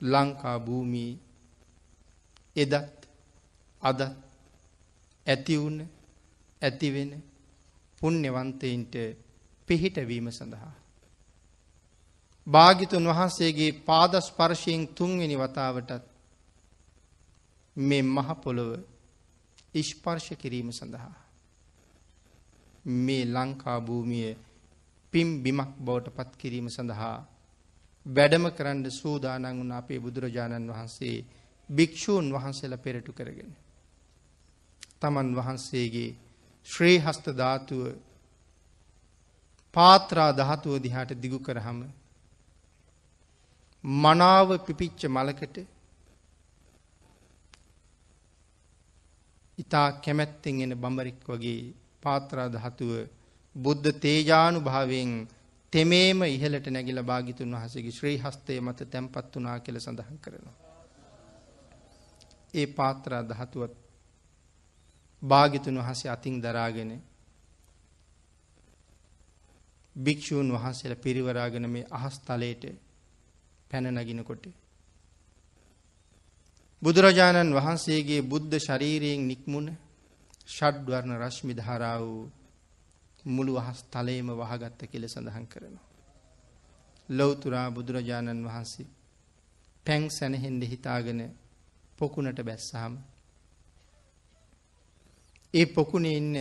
ලංකා 0.00 0.58
භූමී 0.58 1.12
එදත් 2.56 2.74
අදත් 3.82 4.00
ඇති 5.26 5.56
වුණ 5.56 5.78
ඇතිවෙන 6.62 7.10
පුණ්‍යවන්තයින්ට 7.98 8.94
පිහිටවීම 9.68 10.26
සඳහා. 10.30 10.74
භාගිතුන් 12.46 13.04
වහන්සේගේ 13.06 13.72
පාදස්පර්ශයෙන් 13.80 14.82
තුන්වෙනි 14.90 15.36
වතාවටත් 15.36 16.04
මේ 17.76 18.02
මහපොළොව 18.04 18.70
ඉස්පර්ශ 19.74 20.30
කිරීම 20.34 20.70
සඳහා. 20.72 21.14
මේ 22.98 23.24
ලංකා 23.26 23.78
භූමිය 23.80 24.36
පිම් 25.12 25.28
බිමක් 25.42 25.72
බවට 25.78 26.08
පත් 26.10 26.30
කිරීම 26.36 26.68
සඳහා 26.68 27.16
වැඩම 28.06 28.46
කරන්න 28.50 28.84
සූදානන් 28.92 29.46
වුණ 29.52 29.72
අපේ 29.72 29.98
බුදුරජාණන් 29.98 30.70
වහන්සේ 30.70 31.16
භික්‍ෂූන් 31.68 32.26
වහන්සේල 32.32 32.74
පෙරටු 32.78 33.12
කරගෙන. 33.12 33.50
තමන් 35.00 35.28
වහන්සේගේ 35.34 36.10
ශ්‍රී 36.66 36.98
හස්ත 36.98 37.26
ධාතුව 37.32 37.82
පාත්‍රා 39.74 40.30
ධාතුව 40.32 40.74
දිහාට 40.78 41.12
දිගු 41.16 41.38
කරහම 41.40 41.78
මනාව 43.84 44.48
පිපිච්ච 44.58 45.00
මලකට 45.06 45.56
ඉතා 49.60 49.88
කැමැත්තෙන් 49.98 50.62
එන 50.62 50.74
බඹරික් 50.76 51.20
වගේ 51.28 51.60
පාත්‍රා 52.02 52.48
ධාතුව 52.48 52.92
බුද්ධ 53.56 53.88
තේජානු 53.98 54.58
භාවයෙන් 54.60 55.12
තෙමේම 55.72 56.22
ඉහලට 56.26 56.66
නැගිල 56.68 57.00
භාගිතුන් 57.02 57.54
වහසගේ 57.54 57.92
ශ්‍රී 57.92 58.16
හස්තය 58.18 58.60
මත 58.60 58.78
තැන්පත් 58.86 59.34
වනා 59.34 59.58
කෙල 59.60 59.76
සඳහන් 59.78 60.18
කරනවා. 60.18 60.56
ඒ 62.54 62.66
පාත්‍රා 62.68 63.22
දහතුවත් 63.24 63.74
භාගිතුන් 65.22 65.78
වහසේ 65.80 66.10
අතින් 66.10 66.36
දරාගෙන 66.38 66.92
භික්‍ෂූන් 69.96 70.48
වහන්සේල 70.52 70.94
පිරිවරාගෙන 70.96 71.66
මේ 71.68 71.90
අහස්තලයට 71.92 72.64
පැන 73.70 73.86
නගිනකොට. 73.94 74.44
බුදුරජාණන් 76.82 77.54
වහන්සේගේ 77.54 78.22
බුද්ධ 78.22 78.56
ශරීරයෙන් 78.58 79.22
නික්මුණ 79.26 79.68
ෂඩ්වර්ණ 80.48 81.18
රශ්මි 81.18 81.54
ධාරා 81.54 81.98
වූ 82.00 82.22
මුළු 83.26 83.52
අහස් 83.56 83.80
තලයේම 83.84 84.28
වහගත්ත 84.32 84.80
කියලා 84.86 85.08
සඳහන් 85.08 85.46
කරනවා. 85.46 85.86
ලෞතුරා 87.08 87.68
බුදුරජාණන් 87.70 88.46
වහන්සේ 88.46 88.88
පැන් 89.86 90.04
සැනහෙන්ඩ 90.10 90.62
හිතාගෙන 90.64 91.20
පොකුණට 91.98 92.40
බැස්සාම. 92.40 92.94
ඒ 95.54 95.66
පොකුණේ 95.68 96.16
ඉන්න 96.16 96.36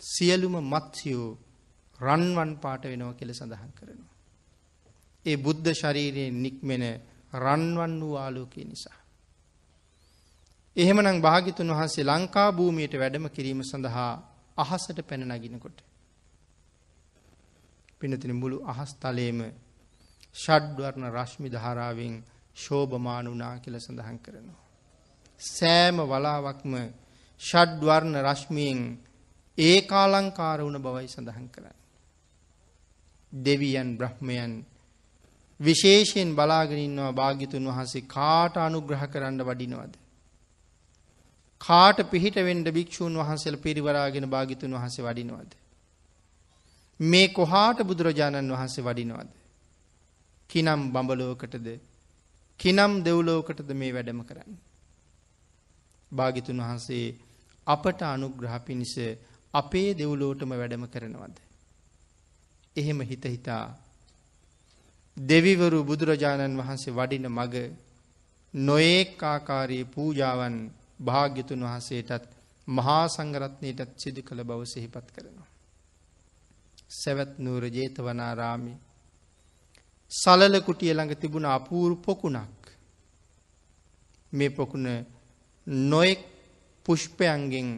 සියලුම 0.00 0.54
මත්සියෝ 0.64 1.30
රන්වන් 1.98 2.52
පාට 2.56 2.82
වෙනව 2.84 3.10
කෙල 3.14 3.30
සඳහන් 3.32 3.72
කරනවා. 3.72 4.14
ඒ 5.26 5.36
බුද්ධ 5.36 5.68
ශරීරයෙන් 5.72 6.36
නික්මෙන 6.42 6.84
රන්වන් 7.36 7.92
වූ 8.00 8.14
ආලෝකය 8.16 8.64
නිසා. 8.64 9.00
එහෙමනම් 10.76 11.18
භාගිතුන් 11.20 11.70
වහන්සේ 11.70 12.04
ලංකා 12.04 12.48
භූමියට 12.52 12.94
වැඩම 12.94 13.26
කිරීම 13.28 13.60
සඳහා 13.62 14.12
අහසට 14.58 14.98
පැන 15.02 15.22
නගිනකොට. 15.30 15.78
පිනතින 17.98 18.32
මුළු 18.32 18.56
අහස් 18.64 18.90
තලේම 18.96 19.40
ෂඩ්වර්ණ 20.36 21.06
රශ්මි 21.10 21.48
ධාරාවෙන් 21.48 22.14
ශෝභමාන 22.56 23.26
වනා 23.26 23.56
කියල 23.58 23.76
සඳහන් 23.78 24.18
කරනවා. 24.18 24.62
සෑම 25.40 25.96
වලාවක්ම 26.02 26.72
ෂඩ්වර්ණ 27.40 28.16
රශ්මියෙන් 28.22 28.80
ඒ 29.58 29.78
කාලංකාර 29.82 30.58
වුණ 30.60 30.78
බවයි 30.78 31.08
සඳහන් 31.08 31.46
කරන්න. 31.48 31.76
දෙවියන් 33.32 33.90
බ්‍රහ්මයන් 33.98 34.52
විශේෂයෙන් 35.60 36.30
බලාගෙනන්නවා 36.34 37.12
භාගිතුන් 37.12 37.68
වහන්සේ 37.68 38.08
කාට 38.08 38.54
අනුග්‍රහ 38.58 39.04
කරන්න 39.06 39.40
වඩිනවද. 39.42 40.05
කාට 41.60 41.98
පිහිට 42.06 42.36
වෙන්ඩ 42.40 42.68
භික්‍ෂූන් 42.70 43.14
වහන්සේල 43.16 43.56
පිරිවරාගෙන 43.58 44.26
භාගිතුන් 44.26 44.72
වහසේ 44.74 45.02
වඩිනවද. 45.02 45.52
මේ 47.00 47.28
කොහාට 47.30 47.78
බුදුරජාණන් 47.82 48.52
වහන්සේ 48.52 48.84
වඩිනවද. 48.84 49.30
කිනම් 50.50 50.80
බඹලෝකටද 50.90 51.68
කිනම් 52.60 52.92
දෙව්ලෝකටද 53.02 53.70
මේ 53.74 53.92
වැඩම 53.92 54.20
කරන්න. 54.22 54.52
භාගිතුන් 56.12 56.58
වහන්සේ 56.58 57.06
අපට 57.66 58.00
අනුග්‍රහ 58.04 58.54
පිණිස 58.60 58.94
අපේ 59.54 59.90
දෙව්ලෝටම 59.94 60.50
වැඩම 60.52 60.84
කරනවද. 60.86 61.36
එහෙම 62.76 63.00
හිත 63.02 63.24
හිතා 63.26 63.66
දෙවිවරු 65.16 65.78
බුදුරජාණන් 65.84 66.58
වහන්සේ 66.58 66.92
වඩින 66.92 67.26
මග 67.28 67.54
නොඒක් 68.54 69.22
ආකාරයේ 69.24 69.84
පූජාවන් 69.86 70.56
භාග්‍යතුන් 71.00 71.62
වහන්සේටත් 71.62 72.24
මහා 72.68 73.04
සංගරත්නයටත් 73.08 73.92
සිදු 73.96 74.20
කළ 74.22 74.40
බව 74.42 74.60
සිහිපත් 74.64 75.08
කරනවා. 75.10 75.50
සැවැත් 76.90 77.32
නූර 77.38 77.64
ජේතවනාරාමි 77.68 78.74
සලල 80.12 80.54
කුටිය 80.60 80.92
ළඟ 80.92 81.14
තිබුණ 81.14 81.46
අපූරු 81.48 81.96
පොකුණක් 81.98 82.62
මේ 84.32 84.50
පොකුණ 84.50 84.88
නොයෙක් 85.66 86.20
පුෂ්පයන්ගෙන් 86.86 87.68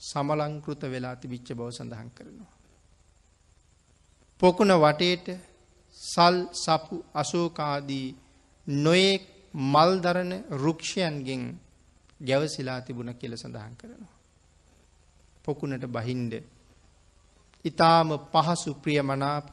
සමලංකෘත 0.00 0.82
වෙලා 0.84 1.16
තිබිච්ච 1.16 1.48
බව 1.50 1.68
සඳහන් 1.70 2.10
කරනවා. 2.10 2.52
පොකුණ 4.40 4.72
වටේට 4.74 5.26
සල් 6.00 6.36
සපු 6.54 6.96
අශෝකාදී 7.14 8.08
නොයෙක් 8.66 9.22
මල්දරන 9.54 10.32
රුක්ෂයන්ගෙන් 10.52 11.44
ගැවසිලා 12.24 12.80
තිබුණ 12.80 13.14
කියල 13.14 13.36
සඳහන් 13.36 13.74
කරනවා. 13.76 14.12
පොකුණට 15.44 15.86
බහින්ඩ 15.88 16.32
ඉතාම 17.64 18.08
පහසු 18.32 18.70
ප්‍රිය 18.74 19.00
මනාප 19.02 19.48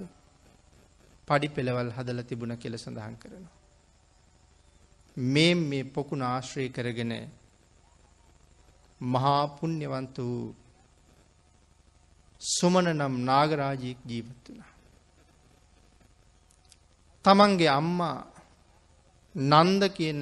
පඩි 1.27 1.47
පෙළවල් 1.49 1.91
හදල 1.91 2.23
තිබුණ 2.23 2.57
කියල 2.57 2.77
සඳහන් 2.77 3.15
කරනවා. 3.15 3.57
මේ 5.17 5.53
මේ 5.55 5.83
පොකුණ 5.85 6.23
ආශ්‍රය 6.23 6.69
කරගෙන 6.69 7.13
මහා 9.01 9.43
පුුණ්‍යවන්ත 9.49 10.17
වූ 10.19 10.55
සුමන 12.41 12.87
නම් 12.89 13.15
නාගරාජයෙක් 13.25 13.99
ජීවත් 14.05 14.43
වුණා. 14.45 14.71
තමන්ගේ 17.25 17.71
අම්මා 17.71 18.17
නන්ද 19.35 19.83
කියන 19.89 20.21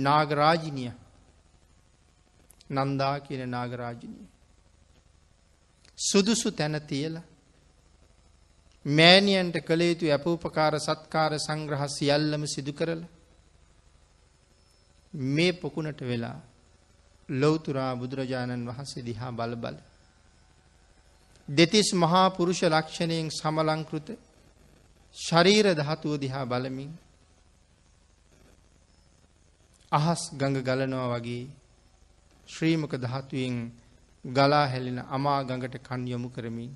නාගරාජිනිය 0.00 0.92
නන්දා 2.70 3.16
කියන 3.20 3.42
නාගරාජිනිය. 3.48 4.26
සුදුසු 5.98 6.50
තැන 6.52 6.76
තියල 6.82 7.14
මෑණියන්ට 8.86 9.56
කළ 9.60 9.82
යුතු 9.82 10.06
ඇපූපකාර 10.08 10.74
සත්කාර 10.78 11.32
සංග්‍රහ 11.38 11.82
සියල්ලම 11.88 12.42
සිදු 12.46 12.72
කරල 12.72 13.02
මේ 15.14 15.52
පොකුණට 15.54 16.00
වෙලා 16.02 16.38
ලොවතුරා 17.28 17.92
බුදුරජාණන් 17.94 18.68
වහන්සේ 18.68 19.02
දිහා 19.02 19.32
බල 19.32 19.54
බල. 19.56 19.76
දෙතිස් 21.48 21.88
මහා 21.94 22.30
පුරුෂ 22.30 22.62
ලක්ෂණයෙන් 22.64 23.28
සමලංකෘත 23.32 24.08
ශරීර 25.16 25.66
ධාතුව 25.74 26.12
දිහා 26.16 26.44
බලමින් 26.44 26.92
අහස් 29.92 30.22
ගඟ 30.32 30.62
ගලනවා 30.62 31.08
වගේ 31.12 31.44
ශ්‍රීමක 32.48 32.92
ධාතුවෙන් 32.96 33.56
ගලා 34.24 34.66
හැලෙන 34.66 34.98
අමා 35.10 35.40
ගඟට 35.44 35.76
කන් 35.80 36.02
යොමු 36.06 36.28
කරමින් 36.28 36.72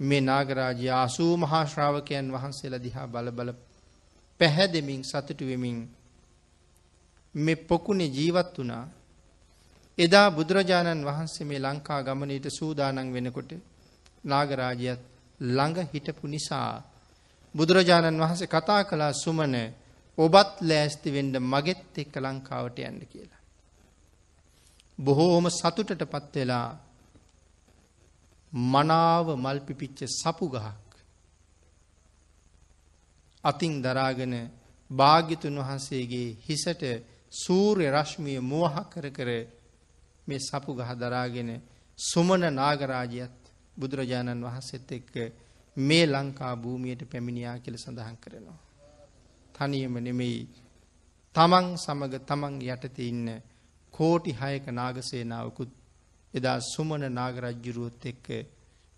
මේ 0.00 0.20
නාගරාජය 0.22 0.86
අසූ 0.96 1.32
මහා 1.36 1.64
ශ්‍රාවකයන් 1.66 2.28
වහන්සේලා 2.32 2.78
දිහා 2.78 3.06
බල 3.06 3.28
බල 3.32 3.50
පැහැදෙමින් 4.40 5.02
සතුටු 5.04 5.44
වෙමින් 5.46 5.78
මේ 7.34 7.62
පොකුණේ 7.64 8.10
ජීවත් 8.10 8.54
වුණා 8.56 8.84
එදා 9.98 10.28
බුදුරජාණන් 10.30 11.04
වහන්සේ 11.04 11.46
මේ 11.46 11.60
ලංකා 11.60 12.00
ගමනයට 12.02 12.46
සූදානන් 12.50 13.12
වෙනකොට 13.12 13.50
නාගරාජයත් 14.24 15.02
ළඟ 15.40 15.78
හිටපු 15.92 16.26
නිසා 16.28 16.72
බුදුරජාණන් 17.54 18.20
වහන්සේ 18.20 18.48
කතා 18.48 18.82
කලා 18.84 19.12
සුමන 19.14 19.54
ඔබත් 20.18 20.50
ලෑස්ති 20.62 21.08
වෙන්ඩ 21.10 21.34
මගෙත් 21.44 21.94
එක්ක 21.96 22.14
ලංකාවට 22.18 22.78
යන්න 22.82 23.00
කියලා. 23.06 23.39
බොහෝම 25.00 25.46
සතුටට 25.50 26.02
පත්වෙලා 26.04 26.68
මනාව 28.52 29.26
මල්පිපිච්ච 29.36 29.98
සපු 30.12 30.46
ගහක්. 30.48 30.88
අතින් 33.44 33.74
දරාගෙන 33.80 34.34
භාග්‍යතුන් 34.90 35.56
වහන්සේගේ 35.58 36.36
හිසට 36.40 36.82
සූර්ය 37.32 37.86
රශ්මිය 37.88 38.40
මුවහ 38.42 38.76
කර 38.84 39.06
කර 39.10 39.30
මේ 40.26 40.40
සපු 40.40 40.70
ගහ 40.74 40.90
දරාගෙන 40.94 41.50
සුමන 41.98 42.42
නාගරාජයත් 42.52 43.38
බුදුරජාණන් 43.76 44.42
වහන්සෙත් 44.42 44.90
එක්ක 44.90 45.14
මේ 45.76 46.06
ලංකා 46.06 46.54
භූමියයට 46.56 47.02
පැමිණියා 47.04 47.58
කියල 47.58 47.76
සඳහන් 47.76 48.16
කරනවා. 48.16 48.60
තනියම 49.54 49.94
නෙමෙයි 49.98 50.40
තමන් 51.34 51.66
සමග 51.76 52.14
තමන් 52.20 52.54
යටතේ 52.64 53.08
ඉන්න 53.08 53.28
කෝටි 54.00 54.32
හයක 54.34 54.66
නාගසේනාවකුත් 54.72 55.72
එදා 56.34 56.58
සුමන 56.64 57.04
නාගරජ්ජුරුවොත් 57.12 58.04
එක්ක 58.06 58.26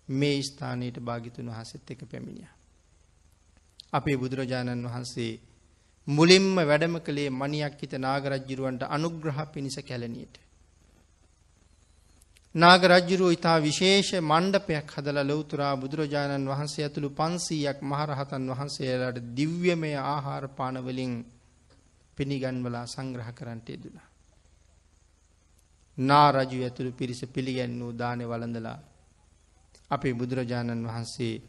මේ 0.09 0.37
ස්ථානයට 0.41 0.97
භාගිතුන් 1.01 1.49
වහසෙත් 1.49 1.89
එක 1.89 2.01
පැමිණිය. 2.05 2.47
අපේ 3.93 4.17
බුදුරජාණන් 4.17 4.85
වහන්සේ 4.85 5.31
මුලින්ම 6.07 6.55
වැඩම 6.61 6.95
කළේ 6.99 7.29
මනියක් 7.31 7.75
හිත 7.79 7.93
නාගරජ්ජිරුවන්ට 7.97 8.83
අනුග්‍රහ 8.89 9.39
පිණිස 9.47 9.77
කැලණියට. 9.81 10.35
නාගරජ්ජුරුව 12.55 13.31
ඉතා 13.31 13.57
විශේෂ 13.59 14.09
මණ්ඩපයක් 14.21 14.87
හදල 14.89 15.19
ලොවතුරා 15.23 15.73
බුදුරජාණන් 15.75 16.47
වහන්සේ 16.47 16.83
ඇතුළු 16.83 17.09
පන්සීයක් 17.11 17.79
මහරහතන් 17.83 18.49
වහන්සේලාට 18.51 19.19
දිව්‍යමය 19.35 19.93
ආහාර 20.05 20.45
පානවලින් 20.51 21.13
පිණිගන්වලා 22.17 22.85
සංග්‍රහ 22.87 23.29
කරන්නට 23.33 23.69
යෙදුනා. 23.69 24.12
නා 25.97 26.31
රජු 26.31 26.63
ඇතුළු 26.63 26.91
පිරිස 26.91 27.21
පිළිගැන් 27.25 27.79
වූ 27.79 27.91
දානය 27.93 28.23
වලඳලා 28.23 28.79
අපේ 29.91 30.13
බුදුරජාණන් 30.13 30.87
වහන්සේ 30.87 31.41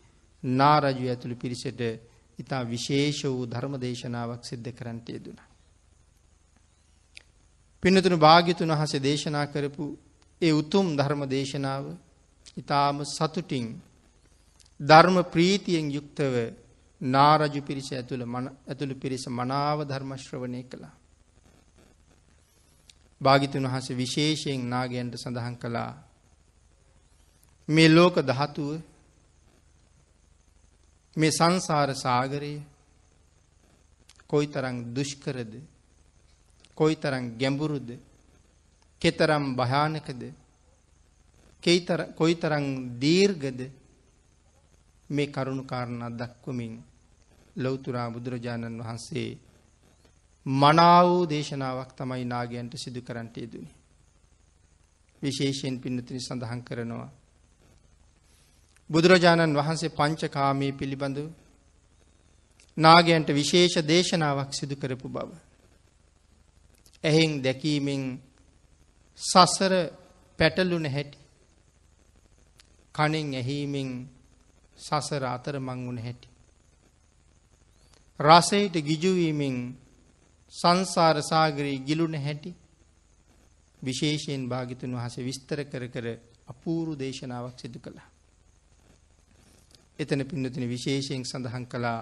නා 0.42 0.80
රජු 0.80 1.08
ඇතුළු 1.08 1.36
පිරිසට 1.36 1.80
ඉතා 2.38 2.62
විශේෂ 2.64 3.20
වූ 3.24 3.46
ධර්ම 3.46 3.74
දේශනාවක් 3.80 4.42
සිද්ධ 4.44 4.70
කරන්නට 4.72 5.08
යෙදුණ. 5.08 5.38
පිනතුන 7.82 8.16
භාගිතුන් 8.16 8.70
වහසේ 8.70 9.00
දේශනා 9.00 9.46
කරපු 9.46 9.84
ඒ 10.40 10.52
උතුම් 10.52 10.86
ධර්ම 10.96 11.22
දේශනාව 11.26 11.84
ඉතාම 12.56 12.98
සතුටින් 13.06 13.66
ධර්ම 14.80 15.16
ප්‍රීතියෙන් 15.24 15.86
යුක්තව 15.90 16.34
නාරජු 17.00 17.60
පිරිස 17.62 17.88
ඇතුළ 17.92 18.24
ඇතුළු 18.68 18.94
පිරිස 18.94 19.24
මනාව 19.28 19.78
ධර්මශ්‍රවනය 19.84 20.62
කළා. 20.62 20.94
භාගිතුන් 23.20 23.66
වහස 23.66 23.88
විශේෂයෙන් 23.92 24.62
නාගයන්ට 24.66 25.14
සඳහන් 25.16 25.56
කළා. 25.56 25.92
මේ 27.68 27.88
ලෝක 27.88 28.16
දහතුව 28.20 28.80
මේ 31.16 31.30
සංසාර 31.30 31.90
සාගරය 31.96 32.54
කොයි 34.26 34.46
තරං 34.46 34.76
දුෂ්කරද 34.92 35.52
කොයි 36.74 36.96
තරං 36.96 37.24
ගැඹුරුද 37.38 37.88
කෙතරම් 39.02 39.44
භයානකද 39.54 40.22
කොයි 42.14 42.34
තරං 42.36 42.66
දීර්ගද 42.98 43.60
මේ 45.10 45.26
කරුණු 45.28 45.64
කාරණා 45.64 46.10
දක්වමින් 46.10 46.74
ලෞතුරා 47.56 48.10
බුදුරජාණන් 48.10 48.80
වහන්සේ 48.80 49.38
මනාව 50.46 51.26
දේශනාවක් 51.26 51.90
තමයි 51.94 52.24
නාගයන්ට 52.26 52.74
සිදු 52.76 53.00
කරන්නට 53.00 53.36
යෙදුනි. 53.36 53.70
විශේෂයෙන් 55.22 55.80
පින්නතිනි 55.80 56.20
සඳහන් 56.20 56.62
කරනවා. 56.62 57.08
බුදුරජාණන් 58.90 59.56
වහන්සේ 59.56 59.88
පංචකාමී 59.90 60.72
පිළිබඳව 60.72 61.28
නාගයන්ට 62.76 63.28
විශේෂ 63.30 63.76
දේශනාවක් 63.82 64.50
සිදු 64.52 64.76
කරපු 64.76 65.08
බව. 65.08 65.30
ඇහෙන් 67.04 67.42
දැකීමෙන් 67.42 68.02
සසර 69.18 69.72
පැටලුන 70.38 70.86
හැටි. 70.86 71.18
කණෙන් 72.94 73.28
ඇහීමෙන් 73.32 73.90
සසර 74.78 75.22
අතර 75.26 75.56
මං 75.58 75.80
වුණ 75.86 75.98
හැටි. 75.98 76.28
රසයට 78.20 78.74
ගිජුවීමෙන් 78.80 79.56
සංසාර 80.54 81.16
සාගරී 81.22 81.78
ගිලුන 81.80 82.14
හැටි 82.16 82.50
විශේෂයෙන් 83.82 84.42
භාගිතුන් 84.48 84.92
වහස 84.92 85.16
විස්තර 85.20 85.58
කර 85.64 85.84
කර 85.88 86.06
අපූරු 86.46 86.92
දේශනාවක් 86.94 87.56
සිදු 87.58 87.78
කළා. 87.80 88.08
එතන 89.98 90.20
පින්නතින 90.24 90.64
විශේෂයෙන් 90.66 91.24
සඳහන් 91.24 91.66
කළා 91.66 92.00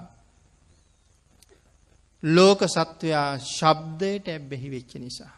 ලෝක 2.23 2.61
සත්වයා 2.67 3.39
ශබ්දයට 3.39 4.27
ඇබ්බැහි 4.29 4.69
වෙච්ච 4.71 4.93
නිසා. 4.97 5.33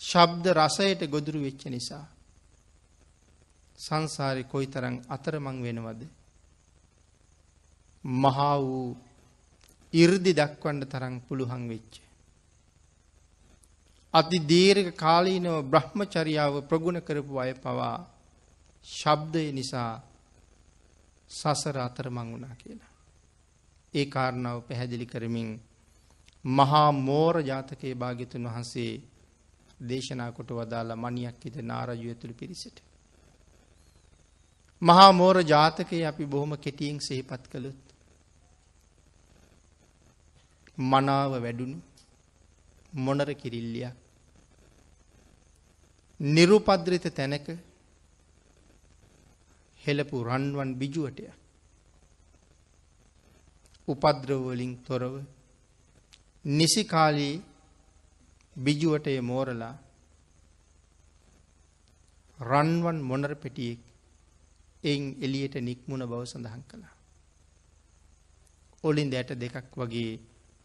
ශබ්ද 0.00 0.44
රසයට 0.52 1.00
ගොදුරු 1.06 1.40
වෙච්ච 1.40 1.62
නිසා. 1.66 2.04
සංසාරි 3.78 4.44
කොයි 4.44 4.66
තරං 4.66 4.96
අතරමං 5.08 5.58
වෙනවද. 5.62 6.02
මහා 8.04 8.56
වූ 8.60 8.96
ඉර්දි 9.92 10.32
දක්වන්න 10.32 10.80
තරං 10.84 11.14
පුළුහන් 11.20 11.64
වෙච්ච. 11.68 12.05
අති 14.16 14.38
දීර්ඝ 14.42 14.90
කාලීනව 14.94 15.56
බ්‍රහ්මචරියාව 15.64 16.54
ප්‍රගුණ 16.68 17.00
කරපු 17.00 17.34
අය 17.36 17.52
පවා 17.56 17.96
ශබ්දය 18.84 19.44
නිසා 19.52 19.92
සසර 21.30 21.76
අතරමං 21.78 22.28
වුණා 22.32 22.54
කියලා. 22.54 22.92
ඒ 23.94 24.06
කාරණාව 24.06 24.58
පැහැදිලි 24.62 25.06
කරමින් 25.06 25.50
මහා 26.44 26.90
මෝර 27.00 27.34
ජාතකයේ 27.42 27.94
භාග්‍යතුන් 27.94 28.46
වහන්සේ 28.46 28.92
දේශනා 29.82 30.30
කොට 30.32 30.50
වදාලා 30.50 30.96
මණියක් 30.96 31.44
හිත 31.44 31.56
නාරජු 31.62 32.08
ඇතුළු 32.08 32.34
පිරිසට. 32.34 32.76
මහා 34.82 35.10
මෝර 35.12 35.36
ජාතකයේ 35.44 36.06
අපි 36.06 36.24
බොහොම 36.26 36.52
කෙටියෙන් 36.58 37.00
සිහිපත් 37.00 37.44
කළොත් 37.48 37.84
මනාව 40.78 41.32
වැඩුණු 41.38 41.78
මොනර 42.92 43.30
කිරිල්ලියක් 43.34 44.05
නිරුපද්‍රිත 46.20 47.06
තැනක 47.10 47.46
හෙළපු 49.80 50.24
රන්වන් 50.24 50.70
බිජුවටය. 50.74 51.24
උපද්‍රවවලින් 53.88 54.72
තොරව 54.82 55.14
නිසි 56.44 56.82
කාලී 56.84 57.42
බිජුවටය 58.56 59.20
මෝරලා 59.20 59.74
රන්වන් 62.38 62.98
මොනර 63.00 63.34
පෙටියෙක් 63.34 63.80
එයින් 64.84 65.04
එලියට 65.20 65.54
නික්මුණ 65.58 66.02
බව 66.02 66.22
සඳහන් 66.24 66.62
කළා. 66.62 66.94
ඔලින් 68.84 69.10
දැට 69.10 69.30
දෙකක් 69.34 69.76
වගේ 69.76 70.12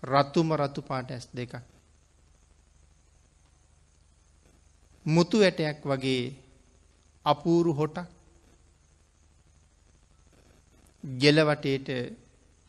රතුම 0.03 0.49
රතු 0.53 0.81
පාට 0.81 1.11
ඇස් 1.11 1.25
දෙකක් 1.33 1.53
මුතු 5.05 5.37
ඇටයක් 5.41 5.85
වගේ 5.85 6.23
අපූරු 7.25 7.73
හොටක්. 7.73 8.07
ගෙලවටේට 11.03 11.87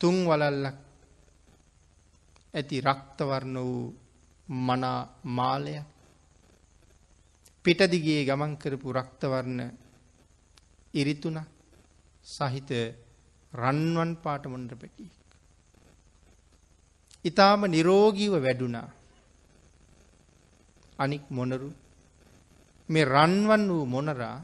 තුන් 0.01 0.15
වලල්ලක් 0.25 0.77
ඇති 2.53 2.81
රක්තවර්ණ 2.81 3.57
වූ 3.57 3.93
මනා 4.49 4.99
මාලය 5.23 5.75
පිටදිගේ 7.65 8.25
ගමන් 8.25 8.57
කරපු 8.57 8.93
රක්තවර්ණ 8.93 9.61
ඉරිතුන 10.93 11.37
සහිත 12.25 12.69
රන්වන් 13.53 14.11
පාට 14.15 14.43
මොන්ඩ 14.45 14.71
පැටියෙක්. 14.81 15.29
ඉතාම 17.25 17.61
නිරෝගීව 17.65 18.33
වැඩුණා. 18.43 18.89
අනික් 20.99 21.25
මොනරු 21.31 21.69
මේ 22.93 23.05
රන්වන් 23.07 23.63
වූ 23.69 23.85
මොනරා 23.85 24.37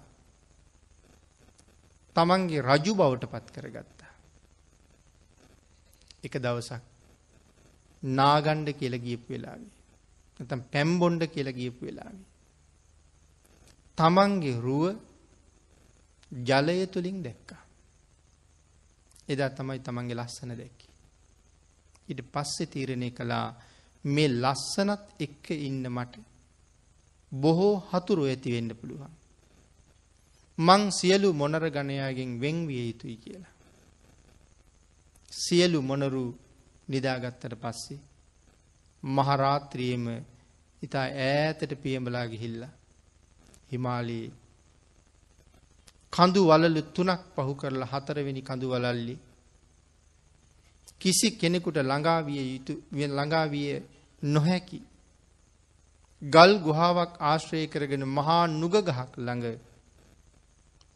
තමන්ගේ 2.16 2.62
රජු 2.62 2.94
බවට 2.96 3.26
පත් 3.26 3.48
කරගත්තා. 3.56 4.14
එක 6.24 6.34
දවසක් 6.38 6.84
නාගණ්ඩ 8.04 8.70
කියල 8.74 8.96
ගියපු 8.98 9.28
වෙලාවේ. 9.30 9.76
නැතම් 10.40 10.62
පැම්බොන්්ඩ 10.72 11.24
කියල 11.28 11.50
ගියපු 11.52 11.86
වෙලාවේ. 11.86 12.28
තමන්ගේ 13.98 14.60
රුව 14.60 14.86
ජලය 16.32 16.80
තුළින් 16.88 17.20
දැක්කා. 17.22 17.64
එදා 19.28 19.50
තමයි 19.52 19.80
තමන්ගේ 19.80 20.16
ලස්සන 20.16 20.52
දැක්කි. 20.54 20.88
ඉට 22.08 22.22
පස්සෙ 22.26 22.66
තීරණය 22.66 23.10
කළා 23.12 23.48
මේ 24.06 24.30
ලස්සනත් 24.36 25.04
එක්ක 25.20 25.46
ඉන්න 25.60 25.84
මට 25.88 26.14
බොහෝ 27.32 27.76
හතුරු 27.92 28.24
ඇති 28.24 28.52
වෙන්න 28.52 28.72
පුළුවන්. 28.76 29.14
මං 30.58 30.82
සියලු 30.92 31.30
මොනර 31.34 31.64
ගණයාගෙන් 31.70 32.32
වෙන්විය 32.42 32.84
යුතුයි 32.88 33.18
කියලා. 33.18 33.54
සියලු 35.32 35.80
මොනරු 35.82 36.24
නිදාගත්තට 36.88 37.54
පස්සේ 37.56 38.00
මහරාත්‍රියම 39.04 40.06
ඉතා 40.82 41.08
ඈතට 41.22 41.72
පියඹලා 41.76 42.28
ගිහිල්ල 42.28 42.62
හිමාලයේ 43.72 44.32
කඳු 46.14 46.42
වලලු 46.46 46.82
තුනක් 46.90 47.22
පහු 47.36 47.54
කරලා 47.56 47.92
හතරවෙනි 47.94 48.42
කඳු 48.42 48.68
වලල්ලි 48.70 49.16
කිසි 51.02 51.28
කෙනෙකුට 51.32 51.78
ළඟාවිය 51.80 52.42
යුතු 52.48 52.74
ළඟාවිය 52.92 53.70
නොහැකි 54.24 54.80
ගල් 56.22 56.52
ගුහාවක් 56.60 57.12
ආශ්‍රය 57.22 57.68
කරගෙන 57.68 58.04
මහා 58.08 58.48
නුග 58.52 58.76
ගහක් 58.82 59.12
ළඟ 59.18 59.46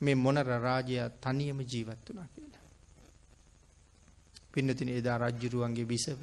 මේ 0.01 0.15
මොනර 0.15 0.47
රාජයා 0.59 1.09
තනියම 1.21 1.59
ජීවත් 1.61 2.07
වනා 2.07 2.27
කියලා. 2.27 2.63
පින්නතින 4.51 4.89
එදා 4.89 5.17
රජ්ජුරුවන්ගේ 5.19 5.85
බිසව. 5.85 6.19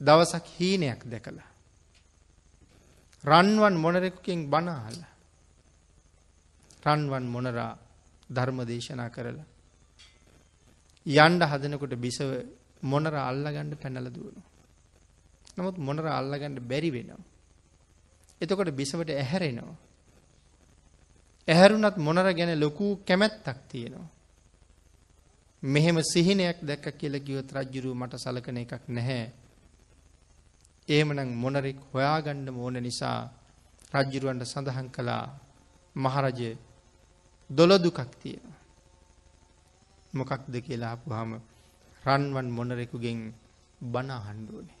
දවසක් 0.00 0.44
හීනයක් 0.56 1.00
දැකලා. 1.04 1.50
රන්වන් 3.24 3.74
මොනරෙකුකින් 3.76 4.40
බනාහල. 4.48 4.98
රන්වන් 6.84 7.24
මොනරා 7.24 7.72
ධර්ම 8.30 8.58
දේශනා 8.64 9.10
කරලා. 9.10 9.48
යන්ඩ 11.06 11.42
හදනකොට 11.42 11.94
බිසව 11.96 12.30
මොනර 12.82 13.14
අල්ලගණ්ඩ 13.20 13.74
පැනල 13.74 14.08
දුවනු. 14.08 14.42
නමුත් 15.56 15.76
මොනර 15.78 16.06
අල්ලගණ්ඩ 16.10 16.60
බැරි 16.62 16.90
වෙනවා. 16.90 17.31
එතකොට 18.42 18.70
බිසවට 18.72 19.10
ඇහැරෙනවා. 19.12 19.76
ඇහැරුණත් 21.48 21.96
මොනර 21.98 22.26
ගැන 22.32 22.52
ලොකූ 22.56 22.92
කැමැත්තක් 22.98 23.58
තියෙනවා. 23.68 24.08
මෙහෙම 25.62 25.98
සිහිනයක් 26.02 26.58
දැක්ක 26.60 26.86
කියල 26.92 27.14
කිවත් 27.18 27.48
රජ්ජුරුව 27.52 27.94
මට 27.94 28.14
සලකන 28.16 28.56
එකක් 28.58 28.84
නැහැ. 28.88 29.32
ඒමනං 30.88 31.30
මොනරෙක් 31.34 31.78
හොයාගණ්ඩ 31.88 32.48
ඕන 32.52 32.76
නිසා 32.78 33.30
රජ්ජුරුවන්ට 33.94 34.44
සඳහන් 34.44 34.88
කළා 34.90 35.24
මහරජය 35.96 36.50
දොළදුකක් 37.50 37.98
තියෙනවා. 38.12 38.58
මොකක්ද 40.14 40.54
කියලා 40.58 40.92
අපපුහම 40.92 41.30
රන්වන් 42.04 42.48
මොනරෙකුගෙන් 42.48 43.20
බණ 43.80 44.10
හන්ඩුවනේ. 44.20 44.78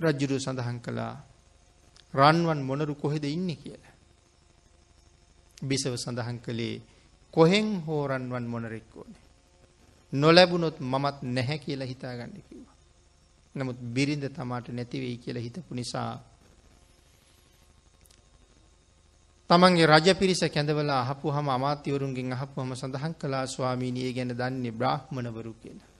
රජ්ජුරුව 0.00 0.38
සඳහන් 0.38 0.78
කළා 0.78 1.14
රන්වන් 2.14 2.60
මොනරු 2.60 2.94
කොහෙද 2.94 3.24
ඉන්න 3.26 3.50
කියලා. 3.54 3.94
බිසව 5.62 5.94
සඳහන් 5.96 6.38
කළේ 6.38 6.82
කොහෙන් 7.34 7.68
හෝරන්වන් 7.80 8.46
මොනරෙක් 8.46 8.96
ඕනේ. 8.96 9.22
නොලැබුණොත් 10.12 10.76
මමත් 10.82 11.16
නැහැ 11.24 11.58
කියලා 11.58 11.86
හිතාගන්න 11.86 12.42
කිව්වා. 12.42 12.76
නමුත් 13.54 13.78
බිරිඳ 13.94 14.24
තමාට 14.28 14.68
නැතිවෙයි 14.68 15.16
කියලා 15.16 15.42
හිතපු 15.42 15.74
නිසා 15.74 16.20
තමන්ගේ 19.50 19.86
රජ 19.86 20.08
පිරිස 20.14 20.42
කැඳවලා 20.46 21.00
අහපු 21.00 21.28
හම 21.28 21.48
අමාත්‍යවරුන්ගෙන් 21.48 22.32
අහපු 22.32 22.60
හම 22.60 22.72
සඳහන් 22.72 23.14
කලා 23.14 23.46
ස්වාමීනිය 23.46 24.12
ගැන 24.12 24.32
දන්නේ 24.32 24.72
බ්‍රාහ්මණවරු 24.72 25.52
කියලා. 25.54 25.90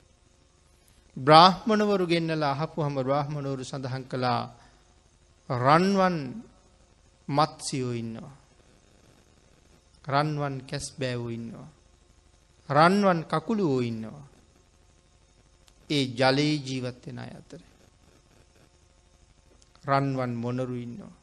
බ්‍රාහ්මණවරු 1.17 2.07
ගෙන්නලා 2.07 2.53
අහපු 2.53 2.79
හම 2.81 2.95
බ්‍රාහ්මණවරු 2.99 3.65
සඳහන් 3.65 4.05
කළා 4.05 4.43
රන්වන් 5.59 6.17
මත්සියෝ 7.29 7.93
ඉන්නවා. 7.93 8.37
රන්වන් 10.05 10.57
කැස් 10.61 10.87
බෑවෝ 10.99 11.29
ඉන්නවා. 11.29 11.69
රන්වන් 12.69 13.25
කකුළුවෝ 13.25 13.81
ඉන්නවා. 13.81 14.27
ඒ 15.91 16.05
ජලයේ 16.11 16.55
ජීවත්වෙන 16.59 17.19
අය 17.19 17.31
අතර. 17.31 17.61
රන්වන් 19.85 20.33
මොනරු 20.35 20.77
ඉන්නවා. 20.77 21.15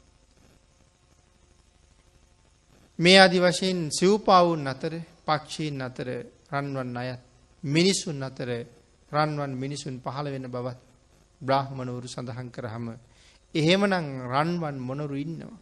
මේ 2.99 3.19
අදි 3.19 3.39
වශයෙන් 3.39 3.89
සිව්පාවුන් 3.91 4.67
අතර 4.67 4.93
පක්ෂීන් 5.25 5.81
අතර 5.81 6.07
රන්වන් 6.51 6.97
අයත් 6.97 7.21
මිනිස්සුන් 7.63 8.23
අතර 8.23 8.49
රන්වන් 9.11 9.51
මිනිසුන් 9.53 9.95
පහළ 9.99 10.27
වෙන 10.31 10.47
බවත් 10.47 10.79
බ්‍රාහ්මණවරු 11.41 12.07
සඳහන් 12.07 12.49
කරහම 12.49 12.87
එහෙමනම් 13.55 14.07
රන්වන් 14.25 14.77
මොනරු 14.79 15.15
ඉන්නවා. 15.15 15.57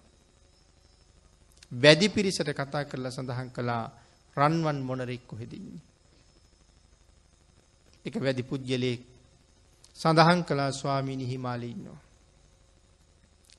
වැදි 1.72 2.10
පිරිසට 2.10 2.50
කතා 2.52 2.84
කරලා 2.84 3.12
සඳහන් 3.12 3.50
කළා 3.50 3.92
රන්වන් 4.38 4.80
මොනරෙක් 4.82 5.28
කොහෙදන්නේ. 5.28 5.82
එක 8.06 8.16
වැදි 8.18 8.44
පුද්ගලයෙක් 8.44 9.02
සඳහන් 9.98 10.44
කලා 10.44 10.72
ස්වාමීනි 10.72 11.26
හිමාලි 11.26 11.72
ඉන්නවා. 11.72 12.02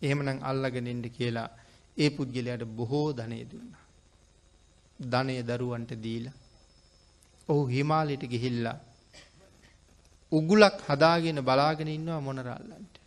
එහෙමනම් 0.03 0.43
අල්ලගෙනෙන්ට 0.43 1.07
කියලා 1.09 1.51
ඒ 1.97 2.11
පුද්ගලයට 2.11 2.63
බොහෝ 2.71 3.13
ධනය 3.13 3.41
දුන්න. 3.45 3.73
ධනය 5.01 5.43
දරුවන්ට 5.43 5.93
දීලා 5.97 6.37
ඔහු 7.49 7.67
හිමාලයට 7.67 8.23
ගිහිල්ලා 8.25 8.79
උගුලක් 10.33 10.79
හදාගෙන 10.87 11.41
බලාගෙන 11.41 11.89
ඉන්නවා 11.89 12.21
මොනරල්ලන්ට. 12.21 12.98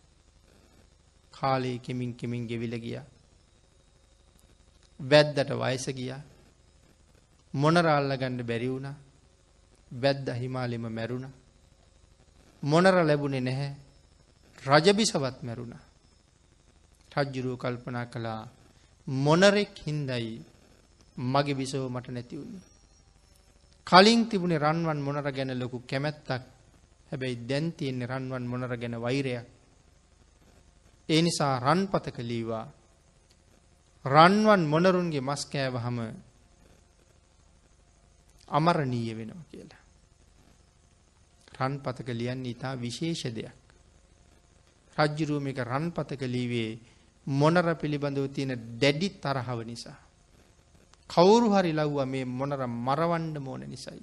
කාලයේ 1.42 1.78
කෙමින් 1.78 2.12
කෙමින් 2.14 2.46
ගෙවිල 2.46 2.74
ගිය. 2.78 2.98
වැද්දට 5.00 5.50
වයස 5.52 5.86
ගිය 5.92 6.12
මොනරල්ල 7.54 8.12
ගණ්ඩ 8.16 8.42
බැරි 8.44 8.68
වුණ 8.68 8.88
වැද්ද 9.92 10.26
හිමාලිම 10.34 10.84
මැරුණ 10.90 11.26
මොනර 12.62 12.96
ලැබුණේ 13.02 13.40
නැහැ 13.40 13.70
රජබිසවත් 14.62 15.38
මැරුණ 15.42 15.74
රජ්ජුරුව 17.12 17.56
කල්පනා 17.58 18.06
කළා 18.06 18.40
මොනරෙක් 19.06 19.74
හින්දයි 19.80 20.40
මගේ 21.16 21.54
බිසව 21.54 21.88
මට 21.88 22.08
නැතිවුණේ. 22.08 22.62
කලින් 23.86 24.20
තිබුණේ 24.26 24.58
රන්වන් 24.58 24.98
මොනර 24.98 25.26
ගැන 25.30 25.52
ලොකු 25.54 25.78
කැමැත්තක් 25.80 26.30
හැබැයි 27.10 27.36
දැන් 27.42 27.72
තියෙන්නේ 27.72 28.06
රන්වන් 28.06 28.44
මොනර 28.44 28.76
ගැන 28.76 28.94
වෛරයක්. 28.96 29.46
ඒ 31.08 31.22
නිසා 31.22 31.58
රන්පතක 31.58 32.18
ලීවා 32.20 32.66
රන්වන් 34.04 34.62
මොනරුන්ගේ 34.66 35.20
මස් 35.20 35.42
කෑවහම 35.46 35.98
අමරණීය 38.48 39.14
වෙනවා 39.14 39.44
කියලා. 39.50 39.82
රන්පතක 41.58 42.08
ලියන්නේ 42.10 42.50
ඉතා 42.50 42.74
විශේෂ 42.76 43.22
දෙයක්. 43.30 43.58
රජ්ජුරුවම 44.96 45.46
එක 45.46 45.58
රන්පතක 45.62 46.22
ලීවේ 46.26 46.78
මොනර 47.26 47.66
පිළිබඳව 47.74 48.26
තියෙන 48.28 48.78
දැඩි 48.78 49.08
තරහව 49.16 49.58
නිසා. 49.64 49.98
කවුරු 51.10 51.48
හරි 51.50 51.72
ලව්ව 51.72 51.98
මේ 52.04 52.24
මොනර 52.24 52.60
මරවන්ඩ 52.66 53.36
මෝන 53.38 53.62
නිසයි. 53.64 54.02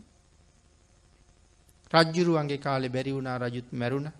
රජ්ජුරුවන්ගේ 1.93 2.57
කාලෙ 2.57 2.89
බැරි 2.89 3.11
වුණා 3.11 3.37
රජුත් 3.37 3.69
මැරුණ. 3.71 4.11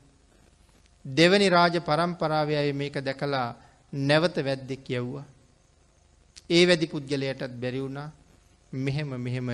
දෙවනි 1.06 1.48
රාජ 1.50 1.76
පරම්පරාව 1.80 2.50
අය 2.52 2.72
මේක 2.74 2.96
දැකලා 3.00 3.56
නැවත 3.94 4.36
වැද්දෙක් 4.38 4.86
යව්වා. 4.92 5.26
ඒ 6.50 6.64
වැදි 6.66 6.88
පුද්ගලයටත් 6.88 7.54
බැරි 7.54 7.80
වුණා 7.80 8.10
මෙහෙම 8.74 9.10
මෙහෙම 9.18 9.50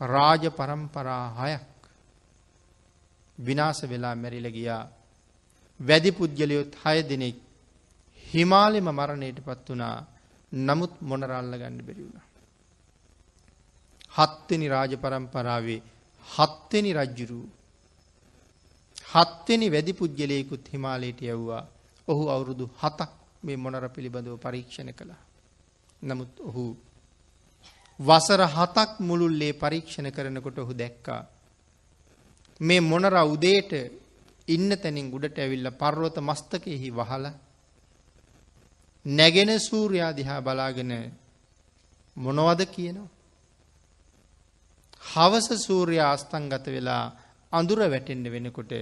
රාජ 0.00 0.42
පරම්පරා 0.50 1.24
හයක් 1.38 1.66
විනාස 3.38 3.78
වෙලා 3.82 4.14
මැරිල 4.14 4.48
ගියා 4.50 4.82
වැදි 5.80 6.10
පුද්ගලයොත් 6.12 6.72
හය 6.82 6.98
දෙනෙක් 7.02 7.36
හිමාලෙම 8.24 8.88
මරණයට 8.90 9.38
පත් 9.40 9.66
වනා 9.68 9.96
නමුත් 10.52 10.94
මොනරල්ල 11.00 11.52
ගණ්ඩ 11.52 11.86
බැරි 11.86 12.02
වුණ. 12.02 12.22
හත්වෙනි 14.14 14.66
රාජ 14.68 14.92
පරම්පරාවේ 14.96 15.80
හත්වෙනි 16.26 16.90
රජ්ජුරූ 16.92 17.46
හත්වෙනි 19.14 19.68
වැදි 19.68 19.92
පුද්ගලයකුත් 19.92 20.64
හිමාලයට 20.68 21.20
යව්වා 21.24 21.62
ඔහු 22.08 22.24
අවුරුදු 22.28 22.64
හතක් 22.80 23.10
මේ 23.42 23.56
මොනර 23.56 23.84
පිළිබඳව 23.88 24.36
පරීක්ෂණ 24.38 24.90
කළා. 24.92 25.22
නමුත් 26.02 26.32
ඔහු 26.40 26.64
වසර 28.00 28.42
හතක් 28.48 28.90
මුළුල්ලේ 29.00 29.52
පරීක්ෂණ 29.54 30.08
කරනකොට 30.10 30.58
ඔහු 30.58 30.72
දැක්කා. 30.74 31.22
මේ 32.60 32.80
මොනර 32.82 33.14
උදේට 33.26 33.72
ඉන්න 34.48 34.70
තැනින් 34.76 35.10
ගුඩට 35.10 35.38
ඇවිල්ල 35.38 35.70
පර්වත 35.72 36.16
මස්තකයෙහි 36.20 36.90
වහල 36.90 37.26
නැගෙන 39.06 39.50
සූරයා 39.60 40.12
දිහා 40.12 40.40
බලාගෙන 40.40 40.92
මොනවද 42.16 42.60
කියනවා. 42.66 43.08
හවස 45.02 45.48
සූර්යා 45.60 46.12
අස්තංගත 46.12 46.66
වෙලා 46.68 47.04
අඳුර 47.52 47.80
වැටෙන්ඩ 47.84 48.26
වෙනකොට 48.28 48.72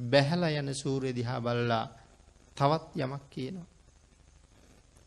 බැහැල 0.00 0.44
යන 0.52 0.74
සූරය 0.74 1.10
දිහා 1.12 1.40
බලලා 1.40 1.86
තවත් 2.56 2.96
යමක් 2.96 3.24
කියනවා. 3.30 3.68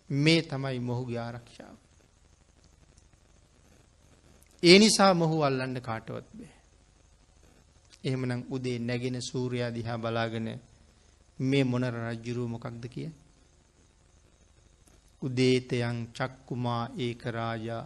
මේ 0.10 0.42
තමයි 0.44 0.80
මොහුගේ 0.80 1.20
ආරක්ෂාව. 1.20 1.78
ඒ 4.64 4.78
නිසා 4.80 5.14
මොහු 5.14 5.42
අල්ලන්න 5.42 5.82
කාටවත් 5.82 6.28
බෑ. 6.34 6.54
එහෙමනම් 8.04 8.44
උදේ 8.50 8.78
නැගෙන 8.80 9.18
සූරයා 9.22 9.72
දිහා 9.72 9.98
බලාගෙන 9.98 10.48
මේ 11.40 11.64
මොනර 11.64 11.96
රජ්ජුරුව 11.96 12.50
මොකක්ද 12.50 12.86
කිය. 12.88 13.10
උදේතයන් 15.22 16.00
චක්කුමා 16.14 16.84
ඒක 16.98 17.22
රාජා 17.32 17.84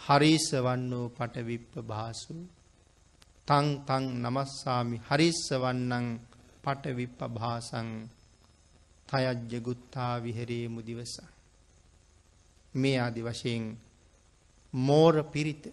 හරිස 0.00 0.46
වන්නෝ 0.58 1.06
පටවිප්ප 1.08 1.72
භාසු 1.82 2.34
තං 3.48 3.66
තං 3.82 4.04
නමස්සාමි 4.22 4.96
හරිස්ස 5.00 5.44
වන්නං 5.54 6.06
පටවිප්ප 6.64 7.20
භාසං 7.30 7.88
තයජ්ජ 9.08 9.52
ගුත්තා 9.60 10.14
විහරේ 10.18 10.66
මුදිවස 10.68 11.14
මේ 12.74 12.98
ආදි 12.98 13.22
වශයෙන් 13.22 13.64
මෝර 14.74 15.14
පිරිත. 15.24 15.64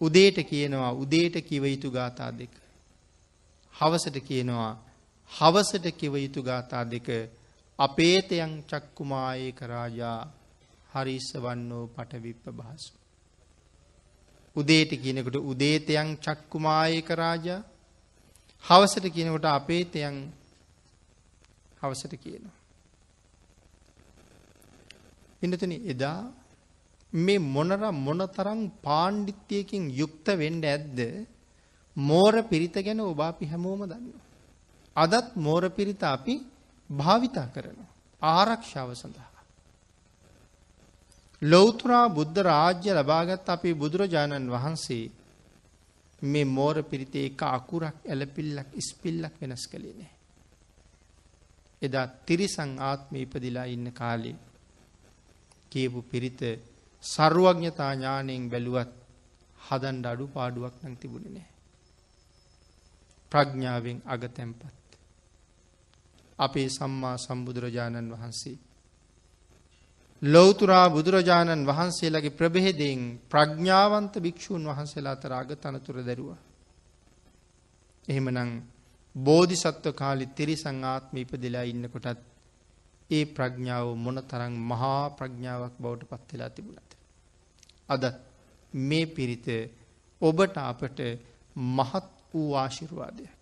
උදේට 0.00 0.38
කියනවා 0.42 0.92
උදේට 0.94 1.36
කිව 1.42 1.64
යුතු 1.64 1.90
ගාථා 1.90 2.32
දෙක. 2.32 2.54
හවසට 3.74 4.16
කියනවා 4.20 4.72
හවසට 5.32 5.86
කිව 5.92 6.14
යුතු 6.16 6.42
ගාථා 6.42 6.84
දෙක. 6.86 7.08
අපේතයන් 7.78 8.52
චක්කුමායේක 8.64 9.60
රාජා 9.64 10.20
හරිස්ස 10.92 11.28
වන්නෝ 11.36 11.84
පටවිප්ප 11.88 12.44
භාසු. 12.52 12.92
උදේට 14.56 14.92
කියනකොට 14.96 15.36
උදේතයන් 15.42 16.10
චක්කුමායක 16.18 17.08
රාජා 17.12 17.60
හවසට 18.64 19.06
කියනකොට 19.08 19.46
අපේතයන් 19.48 20.16
හවසට 21.80 22.14
කියනවා. 22.16 22.56
පිනතන 25.40 25.74
එදා 25.86 26.20
මේ 27.12 27.44
මොනර 27.46 27.82
මොනතරං 27.98 28.60
පාණ්ඩිත්‍යයකින් 28.80 29.84
යුක්ත 29.92 30.26
වෙන්ඩ 30.34 30.64
ඇද්ද 30.66 30.98
මෝර 31.96 32.34
පිරිත 32.44 32.76
ගැන 32.78 33.00
ඔබාපි 33.02 33.44
හැමෝම 33.46 33.82
දන්න. 33.84 34.08
අදත් 34.96 35.36
මෝර 35.36 35.64
පිරිත 35.70 36.02
අපි 36.04 36.34
භාවිතා 36.90 37.48
කරනවා. 37.48 37.92
ආරක්ෂාව 38.22 38.90
සඳහා. 38.94 39.33
ලෞතුරා 41.44 42.06
බුද්ධ 42.10 42.38
රාජ්‍ය 42.42 42.90
ලබාගත් 42.92 43.48
අපේ 43.48 43.74
බුදුරජාණන් 43.74 44.50
වහන්සේ 44.50 45.04
මේ 46.22 46.44
මෝර 46.46 46.76
පිරිතේ 46.82 47.26
එක 47.26 47.42
අකුරක් 47.48 47.96
ඇලපිල්ලක් 48.04 48.68
ඉස්පිල්ලක් 48.74 49.34
වෙනස් 49.40 49.64
කළේ 49.66 49.94
නෑ. 49.94 50.12
එදා 51.82 52.06
තිරිසං 52.26 52.70
ආත්ම 52.80 53.14
ඉපදිලා 53.16 53.66
ඉන්න 53.66 53.86
කාලේ 53.92 54.36
කියපු 55.72 56.00
පිරිත 56.04 56.40
සර්ුවඥතා 57.04 57.92
ඥානයෙන් 57.94 58.44
බැලුවත් 58.48 58.92
හදන්ඩ 59.58 60.06
අඩු 60.06 60.26
පාඩුවක් 60.28 60.76
නං 60.82 60.96
තිබුණ 60.96 61.26
නෑ. 61.28 61.48
ප්‍රඥ්ඥාවෙන් 63.32 63.98
අගතැම්පත්. 64.06 64.62
අපේ 66.38 66.68
සම්මා 66.70 67.16
සම්බුදුරජාණන් 67.18 68.12
වහන්සේ. 68.12 68.56
ලොවතුරා 70.24 70.88
බුදුරජාණන් 70.88 71.66
වහන්සේලගේ 71.66 72.30
ප්‍රබෙහෙදෙන් 72.30 73.00
ප්‍රඥ්ඥාවන්ත 73.28 74.14
භික්‍ෂූන් 74.18 74.64
වහන්සේලා 74.64 75.16
තරාග 75.16 75.50
තනතුර 75.54 75.96
දැරුවා. 76.00 76.40
එහෙමනං 78.08 78.52
බෝධි 79.14 79.56
සත්ව 79.56 79.92
කාලි 79.92 80.26
තිරි 80.28 80.56
සංආත්ම 80.56 81.16
ඉපදිලා 81.16 81.64
ඉන්න 81.64 81.84
කොටත් 81.88 82.22
ඒ 83.10 83.24
ප්‍රඥාව 83.26 83.88
මොන 83.96 84.18
තරං 84.22 84.54
මහා 84.62 85.02
ප්‍රඥාවක් 85.10 85.74
බවට 85.78 86.10
පත්වෙලා 86.12 86.50
තිබුණත්. 86.50 86.90
අදත් 87.88 88.04
මේ 88.74 89.06
පිරිත 89.08 89.46
ඔබට 90.20 90.56
අපට 90.62 90.98
මහත් 91.72 92.06
වූ 92.30 92.50
ආශිර්වාදයක්. 92.54 93.32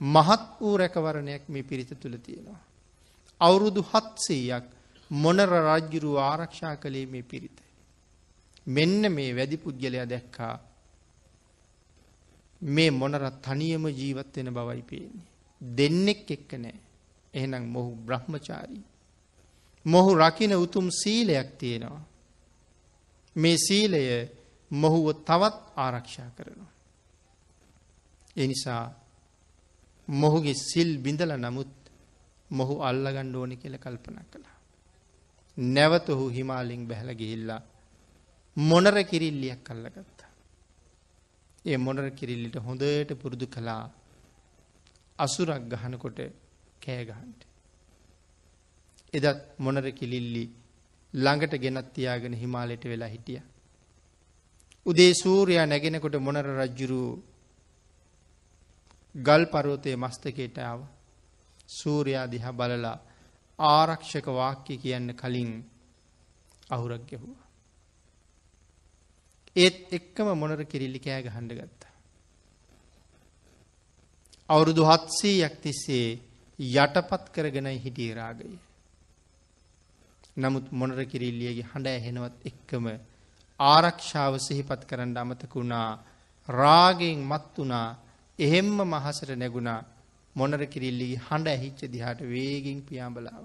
මහත් 0.00 0.42
වූ 0.60 0.76
රැකවරණයක් 0.76 1.44
මේ 1.48 1.62
පිරිත 1.62 1.90
තුළ 1.94 2.16
තියෙනවා. 2.18 2.60
අවුරුදු 3.40 3.80
හත්සේයක් 3.82 4.73
මොනර 5.10 5.48
රජ්ජුරු 5.48 6.14
ආරක්ෂා 6.14 6.74
කළේ 6.74 7.06
මේ 7.06 7.22
පිරිත. 7.22 7.58
මෙන්න 8.66 9.12
මේ 9.12 9.36
වැඩි 9.36 9.56
පුද්ගලයා 9.56 10.06
දැක්කා 10.06 10.54
මේ 12.62 12.90
මොනරත් 12.90 13.42
තනියම 13.42 13.86
ජීවත් 13.90 14.36
වෙන 14.36 14.54
බවයි 14.54 14.82
පේන්නේ. 14.82 15.26
දෙන්නෙක් 15.60 16.30
එක්ක 16.30 16.52
නෑ. 16.52 16.78
එහෙනම් 17.34 17.64
මොහු 17.66 17.90
බ්‍රහ්මචාරී. 17.96 18.84
මොහු 19.86 20.14
රකින 20.14 20.52
උතුම් 20.54 20.90
සීලයක් 20.92 21.58
තියෙනවා. 21.58 22.04
මේ 23.36 23.56
සීලය 23.56 24.28
මොහුව 24.70 25.06
තවත් 25.24 25.56
ආරක්ෂා 25.76 26.30
කරනවා. 26.36 26.72
එනිසා 28.36 28.84
මොහුගේ 30.08 30.54
සිල් 30.54 30.98
බිඳල 30.98 31.32
නමුත් 31.36 31.72
මොහු 32.50 32.74
අල්ලගණ්ඩ 32.80 33.34
ඕනි 33.34 33.56
කියල 33.56 33.76
කල්පන 33.78 34.18
කළා. 34.32 34.53
නැවත 35.56 36.08
ඔහු 36.08 36.28
හිමාලින් 36.28 36.86
බැහල 36.86 37.10
ගිහිල්ලා 37.14 37.62
මොනර 38.56 38.96
කිරිල්ලියක් 39.04 39.60
කල්ලගත්තා. 39.62 40.30
ඒ 41.64 41.76
මොනර 41.76 42.10
කිරිල්ලිට 42.10 42.56
හොඳට 42.58 43.10
පුරුදු 43.14 43.46
කළා 43.46 43.84
අසුරක් 45.18 45.62
ගහනකොට 45.70 46.18
කෑගහන්ට. 46.82 47.40
එදත් 49.14 49.40
මොනර 49.58 49.86
කිලිල්ලි 49.92 50.44
ළඟට 51.14 51.54
ගෙනත් 51.56 51.92
තියාගෙන 51.92 52.34
හිමාලයට 52.34 52.84
වෙලා 52.84 53.08
හිටිය. 53.08 53.40
උදේ 54.86 55.12
සූරයා 55.14 55.66
නැගෙනකොට 55.66 56.16
මොනර 56.18 56.46
රජ්ජුරු 56.52 57.02
ගල් 59.14 59.44
පරෝතය 59.46 59.96
මස්තකයට 59.96 60.56
ආව 60.60 60.80
සූරයා 61.68 62.26
දිහ 62.26 62.46
බලලා 62.52 62.98
ආරක්ෂක 63.58 64.26
වාක්‍ය 64.28 64.74
කියන්න 64.76 65.14
කලින් 65.14 65.52
අහුරක් 66.70 67.06
ගැහුවා. 67.06 67.44
ඒත් 69.56 69.92
එක්කම 69.92 70.28
මොනර 70.34 70.64
කිරිල්ලි 70.64 71.00
කෑ 71.00 71.22
ගහන්ඩ 71.22 71.52
ගත්තා. 71.54 71.94
අවුරුදු 74.48 74.82
හත්සීයක් 74.84 75.54
තිස්සේ 75.58 76.20
යටපත් 76.58 77.24
කරගෙනයි 77.30 77.78
හිටිය 77.78 78.14
රාගය. 78.14 78.58
නමුත් 80.36 80.66
මොනර 80.72 80.98
කිරිල්ලියගේ 81.04 81.64
හඬ 81.64 81.86
ඇහෙනවත් 81.88 82.36
එක්කම 82.44 82.86
ආරක්ෂාව 83.60 84.34
සිහිපත් 84.38 84.82
කරන්න 84.84 85.16
අමතකුණා 85.16 85.90
රාගෙන් 86.48 87.20
මත් 87.22 87.54
වනා 87.56 87.88
එහෙම්ම 88.38 88.78
මහසට 88.84 89.30
නැගුණා 89.32 89.80
මොනර 90.36 90.62
කිරිල්ලිගේ 90.66 91.24
හඬ 91.26 91.48
ඇහිච්ච 91.48 91.80
දිහාට 91.86 92.20
වේගින් 92.24 92.80
පියාඹලාව. 92.82 93.44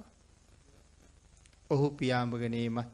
ඔහු 1.70 1.88
පියාඹගනීමත්. 1.92 2.90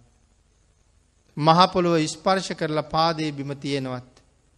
මහපොළොව 1.37 1.95
ස්පර්ශ 2.07 2.51
කරලා 2.53 2.89
පාදේ 2.89 3.31
බිම 3.31 3.51
තියෙනවත් 3.57 4.13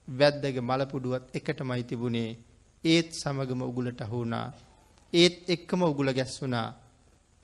වැද්දග 0.07 0.57
මලපුඩුවත් 0.61 1.25
එකට 1.33 1.59
මයි 1.61 1.83
තිබුණේ 1.83 2.37
ඒත් 2.83 3.09
සමගම 3.13 3.61
උගුලට 3.61 4.01
හුුණා 4.03 4.47
ඒත් 5.13 5.49
එක්කම 5.49 5.81
උගුල 5.83 6.09
ගැස්වුනා 6.13 6.67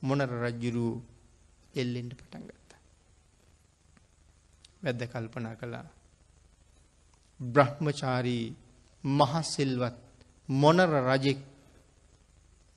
මොනර 0.02 0.30
රජ්ජුරූ 0.42 0.94
එල්ලෙන්ට 1.74 2.14
පටන් 2.14 2.44
ගත්තා. 2.50 2.82
වැද්ද 4.84 5.02
කල්පනා 5.08 5.56
කළා. 5.56 5.88
බ්‍රහ්මචාරී 7.40 8.46
මහසිල්වත් 9.04 9.98
මොනර 10.50 10.92
රජෙක් 11.02 11.40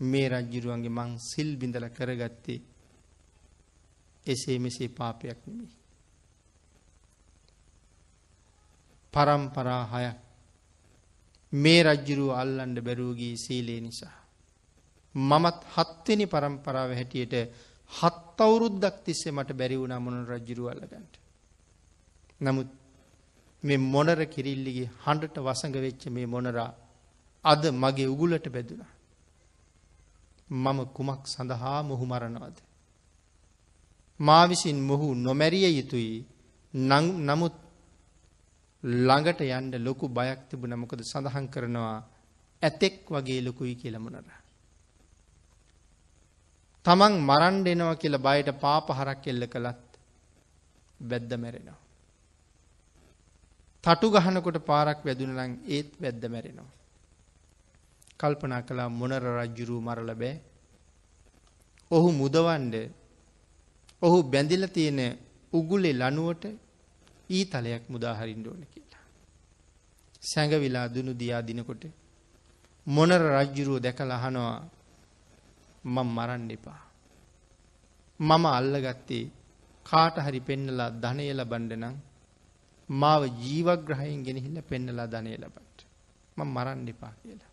මේ 0.01 0.29
රජ්ජිරුවන්ගේ 0.29 0.89
මං 0.91 1.19
සිල් 1.21 1.57
බිඳල 1.57 1.87
කරගත්තේ 1.89 2.61
එසේ 4.27 4.59
මෙසේ 4.59 4.89
පාපයක් 4.91 5.41
නෙමේ. 5.47 5.75
පරම්පරා 9.15 9.83
හයක් 9.93 10.17
මේ 11.53 11.83
රජ්ජුරුව 11.83 12.31
අල්ලන්ඩ 12.33 12.79
බැරූගී 12.81 13.35
සීලේ 13.37 13.81
නිසා. 13.81 14.17
මමත් 15.15 15.61
හත්වෙනි 15.75 16.27
පරම්පරාව 16.27 16.91
හැටියට 16.93 17.35
හත් 17.91 18.39
අවුරුද්දක් 18.39 18.97
තිස්සේ 19.05 19.33
මට 19.33 19.51
බැරි 19.53 19.77
වුණා 19.77 20.01
මොන 20.01 20.19
රජ්ජුරුව 20.27 20.67
අල්ලගන්ට. 20.69 21.15
නමුත් 22.41 22.69
මේ 23.63 23.85
මොනර 23.85 24.21
කිරිල්ලිගේ 24.27 24.93
හඬට 25.05 25.37
වසඟ 25.39 25.77
වෙච්ච 25.77 26.03
මේ 26.09 26.27
මොනරා 26.27 26.71
අද 27.45 27.63
මගේ 27.75 28.07
උගුලට 28.07 28.47
බැදුනා. 28.49 28.96
මම 30.51 30.79
කුමක් 30.87 31.27
සඳහා 31.27 31.83
මොහු 31.83 32.07
මරණවද. 32.07 32.57
මා 34.21 34.47
විසින් 34.47 34.81
මොහු 34.81 35.15
නොමැරිය 35.15 35.69
යුතුයි 35.79 36.27
නමුත් 36.75 37.57
ළඟට 38.85 39.41
යන්ඩ 39.41 39.75
ලොකු 39.79 40.09
බයක් 40.09 40.41
තිබුණ 40.49 40.75
මොකද 40.77 41.01
සඳහන් 41.03 41.47
කරනවා 41.49 41.99
ඇතෙක් 42.63 43.11
වගේ 43.11 43.41
ලොකුයි 43.43 43.75
කියලමුණර. 43.75 44.29
තමන් 46.85 47.15
මරන්ඩ 47.21 47.67
එනවා 47.67 47.95
කියල 47.95 48.17
බයට 48.19 48.49
පාපහරක් 48.61 49.27
එල්ල 49.27 49.47
කළත් 49.47 49.85
බැද්ද 51.01 51.33
මැරෙනවා. 51.35 51.81
තටු 53.85 54.11
ගහනකොට 54.11 54.59
පාරක් 54.65 54.99
වැදුනලං 55.05 55.53
ඒත් 55.67 55.91
වැද්ද 56.01 56.23
මැරෙනවා. 56.29 56.71
කල්පනා 58.21 58.63
කලා 58.63 58.89
මොනර 58.91 59.23
රජ්ජුරූ 59.39 59.81
මරල 59.81 60.11
බෑ. 60.15 60.35
ඔහු 61.91 62.09
මුදවන්ඩ 62.13 62.75
ඔහු 64.03 64.19
බැඳිල 64.23 64.65
තියෙන 64.69 65.01
උගුලේ 65.53 65.93
ලනුවට 65.93 66.45
ඊ 67.31 67.45
තලයක් 67.45 67.85
මුදාහරින්ඩ 67.89 68.47
ඕන 68.47 68.63
කියලා. 68.65 69.05
සැඟවිලා 70.23 70.87
දුනු 70.89 71.13
දයා 71.15 71.43
දිනකොට 71.43 71.85
මොනර 72.87 73.23
රජ්ජුරුව 73.35 73.79
දැකල 73.81 74.11
අහනවා 74.11 74.57
මං 75.85 76.09
මරන්න 76.09 76.51
එපා. 76.51 76.81
මම 78.21 78.45
අල්ලගත්තේ 78.51 79.25
කාට 79.87 80.17
හරි 80.17 80.41
පෙන්නලා 80.41 80.91
ධනය 80.95 81.27
ලබන්ඩනම් 81.33 81.97
මාව 82.89 83.23
ජීවග්‍රහයෙන් 83.41 84.21
ගෙනහිල්ල 84.23 84.59
පෙන්නලා 84.63 85.07
ධනය 85.07 85.33
ලබට. 85.35 85.79
මං 86.37 86.49
මරන්න 86.49 86.89
එපා 86.89 87.15
කියලා. 87.21 87.53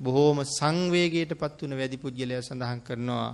බොහෝම 0.00 0.38
සංවේගයට 0.48 1.32
පත් 1.34 1.58
වන 1.62 1.74
වැදි 1.74 1.96
පුද්ගලය 1.96 2.34
සඳහන් 2.40 2.80
කරනවා 2.80 3.28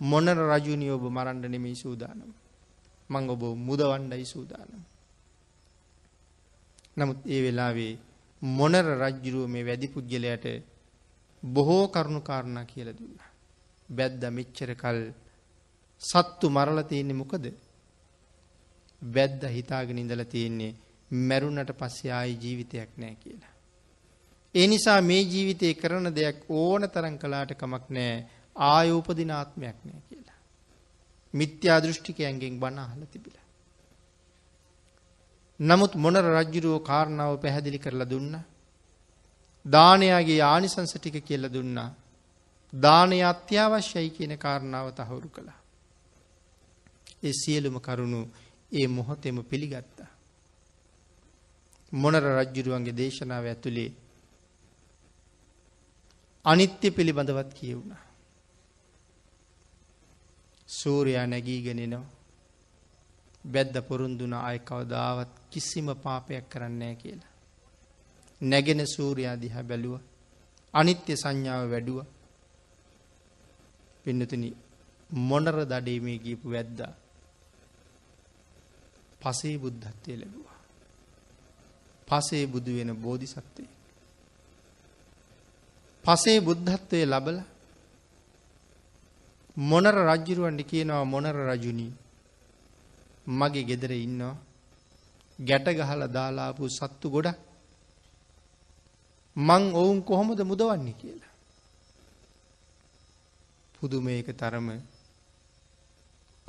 මොනර 0.00 0.38
රජුනි 0.50 0.90
ඔබ 0.90 1.04
මරණ්ඩ 1.08 1.44
නෙමේ 1.46 1.74
සූදානම්. 1.74 2.32
මං 3.10 3.24
ඔබ 3.30 3.42
මුදවණ්ඩයි 3.58 4.24
සූදානම්. 4.24 4.82
නමුත් 6.96 7.20
ඒ 7.26 7.40
වෙලාවේ 7.42 7.94
මොනර 8.42 8.86
රජ්ජුරුව 8.96 9.46
මේ 9.48 9.64
වැදි 9.64 9.88
පුද්ගලයට 9.88 10.46
බොහෝ 11.42 11.84
කරුණු 11.88 12.20
කාරණා 12.20 12.64
කියල 12.64 12.88
දුන්න. 12.92 13.16
බැද්ද 13.88 14.22
මෙච්චර 14.30 14.70
කල් 14.74 15.00
සත්තු 16.02 16.46
මරල 16.50 16.78
තියෙන්නේ 16.82 17.20
මොකද. 17.22 17.44
බැද්ද 19.02 19.42
හිතාගෙන 19.48 19.98
ඉඳල 19.98 20.22
තියෙන්නේ 20.24 20.76
මැරුණට 21.10 21.70
පස්සේ 21.72 22.12
ආයි 22.12 22.40
ජීවිතයක් 22.42 22.90
නෑ 22.96 23.14
කියලා. 23.14 23.47
ඒ 24.54 24.66
නිසා 24.66 25.00
මේ 25.00 25.22
ජීවිතය 25.24 25.74
කරන 25.74 26.06
දෙයක් 26.12 26.38
ඕන 26.50 26.82
තරන් 26.88 27.16
කලාට 27.18 27.52
කමක් 27.54 27.84
නෑ 27.90 28.14
ආයෝපදිනාත්මයක් 28.56 29.78
නෑ 29.84 30.00
කියලා. 30.08 30.38
මිත්‍යා 31.34 31.78
දෘෂ්ටිකයන්ගෙන් 31.80 32.60
බණ 32.60 32.78
අහල 32.78 33.02
තිබිලා. 33.06 33.46
නමුත් 35.60 35.94
මොනර 35.96 36.24
රජ්ජුරුවෝ 36.30 36.80
කාරණාව 36.80 37.36
පැහැදිලි 37.36 37.78
කරලා 37.78 38.10
දුන්න. 38.10 38.34
දානයාගේ 39.66 40.40
ආනිසංස 40.44 40.92
ටික 40.94 41.16
කියල 41.24 41.44
දුන්නා. 41.48 41.90
දානය 42.72 43.18
අත්‍යවශ්‍යයි 43.22 44.10
කියන 44.10 44.34
කාරණාව 44.38 44.86
තහවුරු 44.92 45.28
කළා. 45.28 45.60
ඒ 47.22 47.32
සියලුම 47.32 47.80
කරුණු 47.80 48.20
ඒ 48.72 48.86
මොහොතෙම 48.88 49.38
පිළිගත්තා. 49.44 50.10
මොනර 51.92 52.22
රජ්ජුරුවන්ගේ 52.34 52.92
දේශනාව 52.94 53.44
ඇතුළේ 53.44 53.90
අනිත්‍ය 56.44 56.90
පිළිබඳවත් 56.90 57.52
කියවුණා. 57.54 57.98
සූරයා 60.68 61.26
නැගීගෙනනවා. 61.26 62.10
බැද්ද 63.46 63.78
පොරුන්දුන 63.78 64.32
අය 64.32 64.58
කවදාවත් 64.58 65.28
කිසිම 65.50 65.86
පාපයක් 66.02 66.50
කරන්නේ 66.50 66.94
කියලා. 66.94 67.32
නැගෙන 68.42 68.86
සූරයා 68.86 69.36
දිහා 69.36 69.62
බැලුව. 69.62 70.00
අනිත්‍ය 70.74 71.16
සංඥාව 71.16 71.70
වැඩුව. 71.70 72.04
පින්නතුන 74.04 74.56
මොනර 75.12 75.64
දඩේමේ 75.64 76.18
ගීපු 76.18 76.50
වැද්දා. 76.50 76.92
පසේ 79.22 79.58
බුද්ධත්වය 79.58 80.16
ලැබවා. 80.16 80.58
පසේ 82.08 82.46
බුදු 82.46 82.76
වෙන 82.76 82.96
බෝධි 82.96 83.26
සත්වය. 83.26 83.77
පසේ 86.04 86.40
බුද්ධත්වය 86.40 87.00
ලබල 87.04 87.38
මොනර 89.56 89.96
රජ්ජිරුවන්ට 90.00 90.62
කියනවා 90.64 91.04
මොනර 91.04 91.36
රජුණී 91.46 91.92
මගේ 93.26 93.64
ගෙදර 93.64 93.92
ඉන්නවා. 93.94 94.36
ගැට 95.38 95.66
ගහල 95.68 96.02
දාලාපු 96.08 96.68
සත්තු 96.68 97.06
ගොඩක්. 97.08 97.38
මං 99.36 99.64
ඔවුන් 99.74 99.98
කොහොමද 100.02 100.40
මුදවන්නේ 100.42 100.94
කියලා. 100.94 101.34
පුදුමයක 103.74 104.28
තරම 104.32 104.68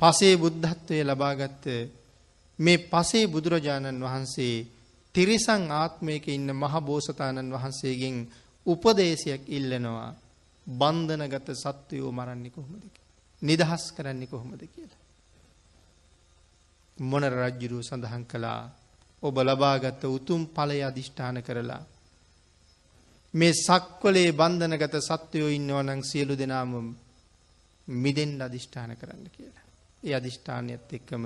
පසේ 0.00 0.34
බුද්ධත්වය 0.36 0.96
ලබාගත්ත 1.04 1.64
මේ 2.58 2.78
පසේ 2.84 3.26
බුදුරජාණන් 3.26 4.02
වහන්සේ 4.02 4.66
තිරිසං 5.14 5.62
ආත්මයක 5.72 6.24
ඉන්න 6.28 6.48
මහ 6.52 6.74
බෝසතාණන් 6.80 7.52
වහන්සේගෙන් 7.52 8.16
උපදේශයක් 8.66 9.42
ඉල්ලනවා 9.48 10.10
බන්ධනගත 10.66 11.48
සත්වයෝ 11.56 12.12
මරන්නේ 12.12 12.50
කොහොමද 12.50 12.84
නිදහස් 13.42 13.84
කරන්නේ 13.92 14.26
කොහොමද 14.26 14.62
කියලා. 14.66 15.00
මොන 16.96 17.24
රජ්ජුරුව 17.24 17.82
සඳහන් 17.82 18.24
කළා 18.24 18.62
ඔබ 19.22 19.36
ලබාගත්ත 19.38 20.02
උතුම් 20.06 20.42
ඵලය 20.48 20.78
අධිෂ්ඨාන 20.82 21.38
කරලා 21.42 21.82
මේ 23.34 23.52
සක්වලේ 23.56 24.30
බන්ධනගත 24.32 24.94
සත්වයෝ 25.00 25.50
ඉන්නවා 25.50 25.82
නම් 25.82 26.02
සියලු 26.02 26.34
දෙනාම 26.34 26.72
මිදෙන් 27.88 28.32
අධිෂ්ඨාන 28.42 28.92
කරන්න 28.96 29.26
කියලා. 29.30 29.66
ඒ 30.02 30.14
අධිෂ්ඨානයත් 30.14 30.92
එක්කම 30.92 31.24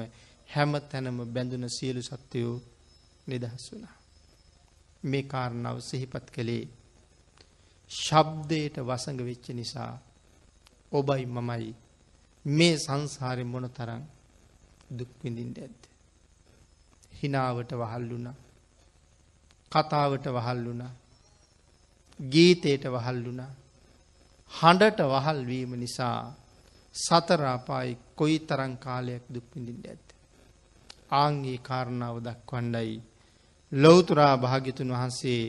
හැම 0.48 0.72
තැනම 0.82 1.18
බැඳුන 1.26 1.66
සියලු 1.70 2.02
සත්වයෝ 2.02 2.56
නිදහස් 3.26 3.64
වුණා. 3.70 3.96
මේ 5.02 5.24
කාරණාව 5.24 5.78
සිහිපත් 5.80 6.26
කළේ 6.30 6.62
ශබ්දයට 7.94 8.76
වසඟ 8.80 9.20
වෙච්ච 9.22 9.46
නිසා 9.52 9.92
ඔබයි 10.92 11.24
මමයි 11.28 11.70
මේ 12.44 12.76
සංසාරය 12.76 13.44
මොන 13.44 13.66
තරම් 13.70 14.02
දුක්විඳින්ට 14.90 15.58
ඇත්ද. 15.58 15.82
හිනාවට 17.14 17.70
වහල්ලුනා 17.72 18.36
කතාවට 19.72 20.26
වහල්ලුනා 20.28 20.92
ගීතයට 22.18 22.84
වහල්ලුනා 22.86 23.52
හඬට 24.52 25.00
වහල්වීම 25.04 25.72
නිසා 25.74 26.18
සතරාපායි 26.94 27.98
කොයි 28.16 28.38
තරං 28.40 28.74
කාලයක් 28.76 29.24
දුක්විඳින්ට 29.28 29.86
ඇත්ද. 29.86 30.08
ආංගේ 31.12 31.58
කාරණාව 31.60 32.16
දක්වණ්ඩයි 32.22 32.94
ලොවතුරා 33.72 34.34
භාගිතුන් 34.36 34.90
වහන්සේ 34.90 35.42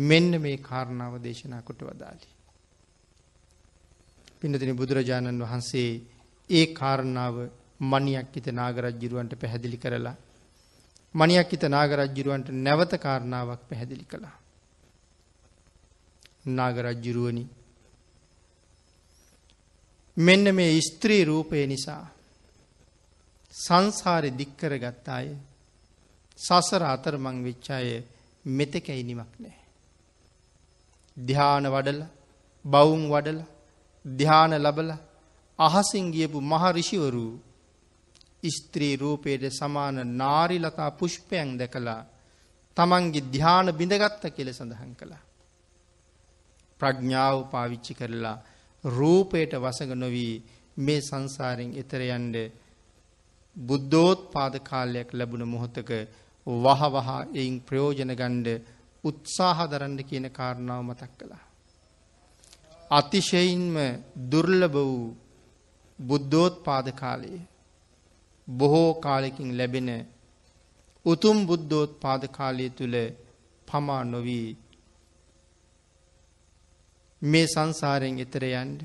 මෙන්න 0.00 0.32
මේ 0.38 0.56
කාරණාව 0.58 1.14
දේශනා 1.18 1.62
කොට 1.62 1.80
වදාලි. 1.82 2.28
පිනතින 4.40 4.76
බුදුරජාණන් 4.76 5.42
වහන්සේ 5.42 5.90
ඒ 6.50 6.66
කාරණාව 6.72 7.36
මනියක් 7.82 8.28
හිත 8.34 8.46
නාගරජ්ජිරුවන්ට 8.52 9.32
පැහැදිලි 9.34 9.78
කරලා 9.78 10.16
මනියක් 11.14 11.50
හිත 11.50 11.64
නාගරජ්ජිරුවන්ට 11.66 12.48
නැවත 12.58 12.92
කාරණාවක් 12.96 13.62
පැහැදිලි 13.68 14.04
කළා. 14.04 14.36
නාගරජ්ජිරුවනි 16.48 17.44
මෙන්න 20.16 20.54
මේ 20.54 20.80
ස්ත්‍රී 20.80 21.24
රූපය 21.24 21.66
නිසා 21.66 22.04
සංසාරය 23.54 24.30
දික්කර 24.32 24.72
ගත්තාය 24.78 25.28
සසර 26.38 26.82
අතරමං 26.84 27.38
වෙච්චාය 27.44 27.88
මෙතකැයි 28.44 29.04
නිමක් 29.04 29.32
නෑ. 29.38 29.59
ධ්‍යාන 31.16 31.64
වඩල 31.66 32.00
බවුන් 32.64 33.02
වඩල 33.08 33.40
ධ්‍යාන 34.04 34.52
ලබල 34.56 34.90
අහසින් 35.58 36.06
ගියපු 36.10 36.38
මහරිෂිවරු 36.42 37.26
ස්ත්‍රී 38.42 38.96
රූපයට 38.96 39.44
සමාන 39.52 39.96
නාරිලතා 40.16 40.90
පුෂ්පයන් 40.92 41.50
දැකලා 41.58 42.00
තමන්ගේ 42.76 43.28
ධ්‍යාන 43.28 43.66
බිඳගත්ත 43.72 44.24
කෙල 44.28 44.48
සඳහන් 44.50 44.92
කළා. 44.94 45.22
ප්‍රඥාව 46.80 47.36
පාවිච්චි 47.50 47.92
කරලා 47.94 48.38
රූපයට 48.84 49.52
වසඟ 49.54 49.94
නොවී 49.94 50.34
මේ 50.76 51.00
සංසාරෙන් 51.00 51.70
එතරයන්ඩ 51.74 52.36
බුද්ධෝත් 53.56 54.20
පාද 54.32 54.54
කාලයක් 54.60 55.08
ලැබුණ 55.12 55.44
මොහොතක 55.44 55.90
වහ 56.46 56.82
වහා 56.88 57.20
එයින් 57.32 57.56
ප්‍රයෝජන 57.60 58.12
ගණ්ඩ 58.12 58.48
උත්සාහ 59.04 59.58
දරන්න 59.66 59.98
කියන 60.02 60.26
කාරණාව 60.30 60.82
මතක් 60.82 61.12
කළා. 61.18 61.44
අතිශයින්ම 62.90 63.76
දුර්ලභ 64.30 64.76
වූ 64.76 65.16
බුද්ධෝත් 65.98 66.54
පාද 66.64 66.86
කාලයේ 66.92 67.42
බොහෝ 68.48 68.90
කාලෙකින් 68.96 69.50
ලැබෙන 69.56 69.90
උතුම් 71.06 71.38
බුද්ධෝත් 71.46 71.92
පාද 72.00 72.22
කාලය 72.28 72.66
තුළ 72.70 72.96
පමා 73.68 74.02
නොවී 74.04 74.48
මේ 77.22 77.46
සංසාරයෙන් 77.46 78.16
එතර 78.18 78.44
යන්ඩ 78.52 78.80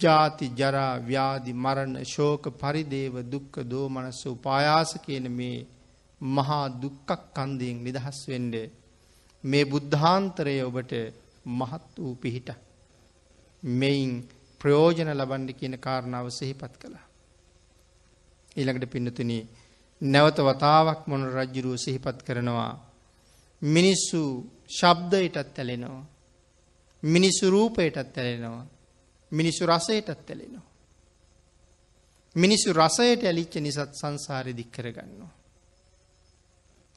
ජාති 0.00 0.46
ජරා 0.50 0.94
ව්‍යාධි 1.00 1.52
මරණ 1.54 1.94
ශෝක 2.04 2.44
පරිදේව 2.54 3.14
දුක්ක 3.24 3.54
දෝමනස්ස 3.64 4.20
උපායාස 4.26 4.92
කියන 5.04 5.26
මේ 5.30 5.58
මහා 6.20 6.66
දුක්කක් 6.76 7.10
කන්දයෙන් 7.34 7.76
නිදහස් 7.80 8.18
වෙන්ඩ 8.28 8.54
මේ 9.44 9.64
බුද්ධාන්තරය 9.64 10.54
ඔබට 10.62 10.92
මහත් 11.44 11.98
වූ 11.98 12.14
පිහිට 12.14 12.48
මෙයින් 13.62 14.12
ප්‍රයෝජන 14.60 15.10
ලබන්ඩ 15.10 15.50
කියන 15.52 15.78
කාරණාව 15.78 16.26
සෙහිපත් 16.30 16.74
කළා. 16.76 17.06
ඊළඟට 18.56 18.90
පින්නතුන 18.90 19.32
නැවත 20.00 20.38
වතාවක් 20.38 21.06
මොන 21.06 21.22
රජ්ජුරුව 21.28 21.76
සිහිපත් 21.76 22.18
කරනවා. 22.22 22.72
මිනිස්සු 23.62 24.20
ශබ්දයටත් 24.68 25.58
ඇලෙනවා. 25.58 26.04
මිනිස්සු 27.02 27.50
රූපයටත් 27.50 28.18
ඇලෙනවා. 28.18 28.66
මිනිස්සු 29.32 29.66
රසයටත් 29.66 30.30
ඇලෙනවා. 30.30 30.66
මිනිස්සු 32.36 32.72
රසයට 32.72 33.24
ඇලිච්ච 33.24 33.54
නිසත් 33.56 33.92
සංසාරය 33.92 34.52
දික්කරගන්නවා. 34.52 35.32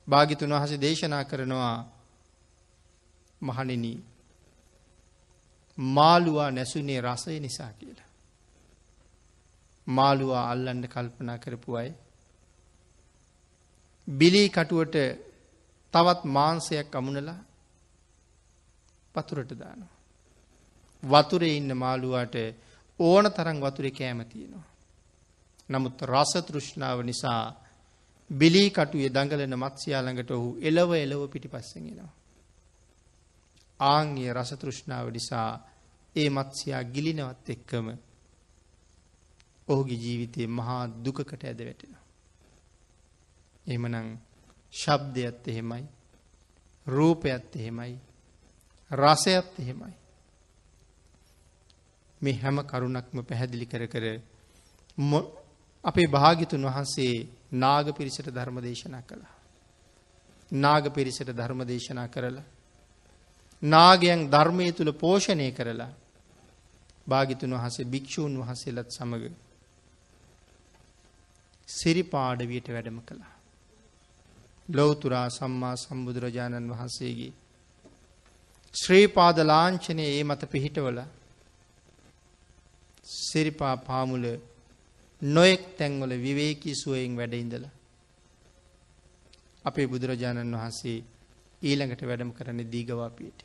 භාගිතුන් 0.08 0.52
වහස 0.52 0.74
දේශනා 0.80 1.24
කරනවා 1.24 1.95
මහනිනී 3.46 3.98
මාළුවා 5.78 6.52
නැසුනේ 6.52 7.02
රසය 7.02 7.39
නිසා 7.39 7.72
කියලා. 7.74 8.10
මාළුවා 9.88 10.50
අල්ලන්ඩ 10.52 10.86
කල්පනා 10.88 11.38
කරපු 11.38 11.76
අය. 11.76 11.89
බිලී 14.08 14.50
කටුවට 14.50 14.96
තවත් 15.93 16.22
මාන්සයක් 16.28 16.96
අමුණලා 16.96 17.39
පතුරට 19.16 19.52
දානවා. 19.54 19.93
වතුරේ 21.04 21.58
ඉන්න 21.58 21.78
මාළුවාට 21.78 22.36
ඕන 23.00 23.26
තරම් 23.32 23.60
වතුරේ 23.62 23.91
කෑම 23.91 24.26
තියෙනවා. 24.26 24.66
නමුත් 25.70 26.02
රස 26.04 26.34
තෘෂ්ණාව 26.41 27.00
නිසා 27.02 27.41
බිලී 28.30 28.70
කටුවේ 28.70 29.10
දඟලන 29.10 29.56
මත්ස්‍යා 29.56 30.02
ළඟට 30.02 30.32
ඔහු 30.32 30.50
එලව 30.62 30.91
එලව 30.96 31.22
පිටිපස්සෙන් 31.30 31.88
එනවා. 31.88 32.14
ආන්ගේ 33.80 34.34
රස 34.34 34.52
තෘෂ්ණාව 34.54 35.08
නිසා 35.10 35.50
ඒ 36.16 36.30
මත්ස්‍යයා 36.30 36.84
ගිලිනවත් 36.86 37.50
එක්කම 37.50 37.88
ඔහුගේ 39.68 39.98
ජීවිතයේ 39.98 40.48
මහා 40.50 40.84
දුකකට 41.06 41.44
ඇද 41.44 41.60
වැටෙනවා. 41.60 42.04
එමනං 43.66 44.18
ශබ්දයත් 44.74 45.48
එහෙමයි. 45.48 45.86
රූපයත් 46.88 47.56
එහෙමයි. 47.56 48.00
රසයත් 48.92 49.60
එහෙමයි. 49.60 49.94
මේ 52.22 52.36
හැම 52.36 52.58
කරුණක්ම 52.64 53.18
පැහැදිලි 53.22 53.66
කර 53.66 53.88
කර 53.88 54.06
අපේ 55.84 56.08
භාගිතුන් 56.08 56.64
වහන්සේ 56.64 57.28
නාග 57.54 57.88
පිරිසට 57.94 58.30
ධර්ම 58.30 58.58
දේශනා 58.60 59.02
කළා. 59.02 59.36
නාග 60.52 60.86
පිරිසට 60.90 61.30
ධර්ම 61.32 61.62
දේශනා 61.64 62.08
කරලා. 62.08 62.55
නාගයන් 63.66 64.22
ධර්මය 64.30 64.68
තුළ 64.72 64.91
පෝෂණය 64.95 65.47
කරලා 65.51 65.91
භාගිතුන් 67.07 67.55
වහසේ 67.55 67.86
භික්‍ෂූන් 67.86 68.34
වහසේලත් 68.39 68.89
සමඟ 68.89 69.36
සිරිපාඩවියට 71.68 72.68
වැඩම 72.68 72.99
කළා. 73.01 73.34
ලොවතුරා 74.70 75.28
සම්මා 75.30 75.76
සම්බුදුරජාණන් 75.78 76.72
වහන්සේගේ 76.72 77.34
ශ්‍රීපාද 78.76 79.38
ලාංචනය 79.43 80.03
ඒ 80.07 80.24
මත 80.24 80.41
පිහිටවල 80.47 80.99
සිරිපා 83.20 83.76
පාමුල 83.80 84.26
නොයෙක් 85.22 85.63
තැන්වල 85.78 86.13
විවේකී 86.18 86.76
සුවයෙන් 86.76 87.13
වැඩඉඳල 87.16 87.66
අපේ 89.66 89.88
බුදුරජාණන් 89.88 90.55
වහන්සේ 90.55 90.97
ඊළඟට 91.61 92.01
වැඩම 92.03 92.32
කරන 92.32 92.59
දීගවාපියට. 92.68 93.39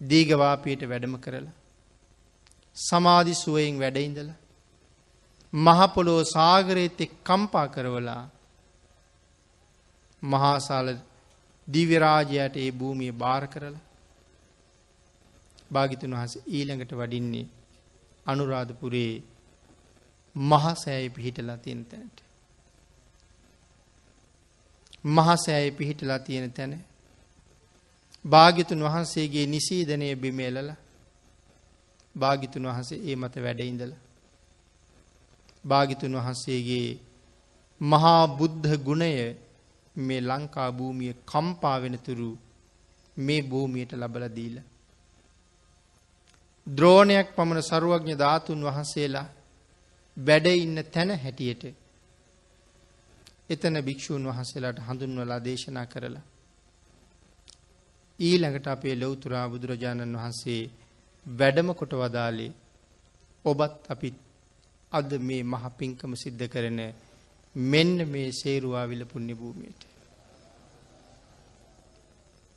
දීගවාපියට 0.00 0.82
වැඩම 0.82 1.14
කරලා 1.16 1.56
සමාධි 2.76 3.34
සුවයෙන් 3.34 3.80
වැඩඉඳල 3.80 4.30
මහපොලෝ 5.52 6.22
සාගරයත් 6.26 7.00
එක් 7.00 7.12
කම්පා 7.24 7.68
කරවලා 7.68 8.22
මහාසාල 10.22 10.88
දිවරාජයට 11.68 12.56
ඒ 12.56 12.70
භූමිය 12.72 13.12
භාර 13.14 13.44
කරලා 13.46 13.86
භාගිතුන් 15.70 16.14
වහස 16.14 16.34
ඊළඟට 16.48 16.92
වඩින්නේ 16.92 17.46
අනුරාධපුරේ 18.26 19.12
මහසෑය 20.36 21.10
පිහිටලා 21.10 21.58
තියෙන 21.58 21.84
තැනට. 21.84 22.18
මහසෑය 25.04 25.70
පිහිටලා 25.72 26.18
තියෙන 26.18 26.52
තැන 26.52 26.72
භාගිතුන් 28.28 28.80
වහන්සේගේ 28.80 29.46
නිසීදනය 29.46 30.08
බිමේලල 30.16 30.70
භාගිතුන් 32.14 32.64
වහන්සේ 32.64 33.00
ඒ 33.02 33.16
මත 33.16 33.34
වැඩඉඳල 33.36 33.92
භාගිතුන් 35.64 36.14
වහන්සේගේ 36.14 36.88
මහා 37.80 38.22
බුද්ධ 38.28 38.76
ගුණය 38.78 39.12
මේ 39.98 40.20
ලංකා 40.22 40.70
භූමිය 40.72 41.12
කම්පා 41.24 41.76
වෙනතුරු 41.78 42.30
මේ 43.16 43.42
භූමියට 43.42 43.92
ලබල 43.92 44.24
දීල. 44.28 44.56
ද්‍රෝණයක් 46.66 47.28
පමණ 47.36 47.62
සරුවඥ 47.62 48.14
ධාතුන් 48.14 48.60
වහන්සේලා 48.62 49.28
වැඩ 50.16 50.46
ඉන්න 50.56 50.78
තැන 50.86 51.10
හැටියට 51.16 51.62
එතන 53.50 53.76
භික්‍ෂූන් 53.80 54.24
වහන්සේලාට 54.26 54.78
හඳුන්වලා 54.80 55.40
දේශනා 55.40 55.86
කරලා. 55.86 56.24
ඊළඟට 58.18 58.66
අපේ 58.66 58.94
ලොවතුරා 58.94 59.46
බුදුරජාණන් 59.48 60.16
වහන්සේ 60.16 60.62
වැඩම 61.26 61.68
කොට 61.74 61.92
වදාලේ 61.92 62.52
ඔබත් 63.44 63.76
අපිත් 63.88 64.16
අද 64.92 65.10
මේ 65.18 65.42
මහ 65.42 65.64
පින්කම 65.78 66.12
සිද්ධ 66.14 66.44
කරන 66.48 66.80
මෙන්න 67.56 67.96
මේ 68.06 68.28
සේරුවාවිල 68.32 69.02
පුුණ්‍ය 69.04 69.34
භූමියට. 69.34 69.82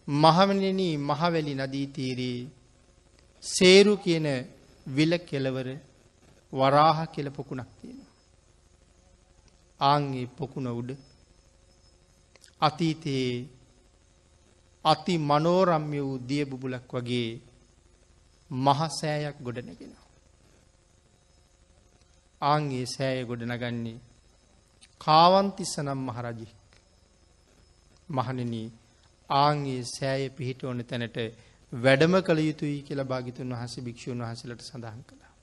මහවනන 0.07 0.81
මහවැලි 0.99 1.53
නදීතීරයේ 1.55 2.49
සේරු 3.43 3.93
කියන 3.97 4.27
විල 4.85 5.13
කෙලවර 5.19 5.67
වරාහ 6.53 6.97
කෙල 7.05 7.27
පොකුණක් 7.31 7.71
තියෙනවා. 7.79 8.11
ආංගේ 9.79 10.31
පොකුණ 10.37 10.67
උඩ 10.71 10.89
අතීතයේ 12.61 13.47
අති 14.85 15.13
මනෝරම්ය 15.19 15.99
වූ 15.99 16.17
දිය 16.19 16.45
බුබුලක් 16.45 16.91
වගේ 16.91 17.41
මහසෑයක් 18.51 19.37
ගොඩනගෙන. 19.39 19.93
ආංගේ 22.41 22.85
සෑය 22.87 23.25
ගොඩනගන්නේ 23.25 23.97
කාවන්තිස්ස 25.01 25.73
නම් 25.77 25.99
මහරජි 26.07 26.47
මහනනී 28.09 28.67
ආංගේ 29.29 29.81
සෑය 29.87 30.29
පිහිට 30.29 30.63
ඕන 30.63 30.83
තැනට 30.83 31.17
වැඩම 31.73 32.13
කළ 32.21 32.39
යුතුයි 32.39 32.79
කියලා 32.81 33.05
භාගිතුන් 33.05 33.53
වහස 33.53 33.75
භික්‍ෂූන් 33.79 34.23
වහසලට 34.23 34.61
සඳහන් 34.61 35.03
කළා. 35.03 35.33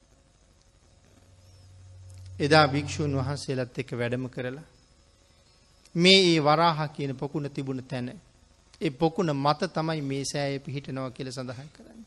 එදා 2.40 2.66
භික්‍ෂූන් 2.68 3.14
වහන්සේලත් 3.16 3.78
එක 3.78 3.90
වැඩම 3.92 4.24
කරලා 4.28 4.66
මේ 5.94 6.20
ඒ 6.26 6.40
වරාහ 6.40 6.78
කියන 6.88 7.12
පොකුණ 7.16 7.50
තිබුණ 7.50 7.82
තැන 7.84 8.08
ඒ 8.80 8.90
පොකුණ 8.90 9.32
මත 9.34 9.60
තමයි 9.68 10.00
මේ 10.00 10.24
සෑය 10.24 10.58
පිහිටනව 10.58 11.06
කියල 11.12 11.28
සඳහන් 11.32 11.68
කරන්න. 11.76 12.02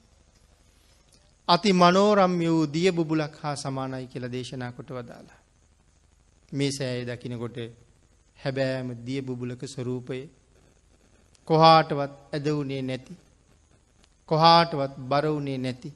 අති 1.48 1.74
මනෝරම් 1.74 2.34
වූ 2.42 2.66
දිය 2.66 2.92
බුබුලක් 2.92 3.34
හා 3.42 3.56
සමානයි 3.56 4.08
කියල 4.08 4.26
දේශනා 4.32 4.72
කොට 4.72 4.90
වදාලා. 4.90 5.40
මේ 6.52 6.72
සෑය 6.72 7.04
දකිනකොට 7.06 7.58
හැබෑම 8.40 8.88
දිය 9.06 9.22
බුබුලක 9.22 9.62
ස්වරූපය 9.68 10.20
කොහාටවත් 11.48 12.14
ඇදවුනේ 12.34 12.82
නැති. 12.82 13.14
කොහාටවත් 14.30 14.94
බරවුනේ 15.10 15.58
නැති. 15.58 15.90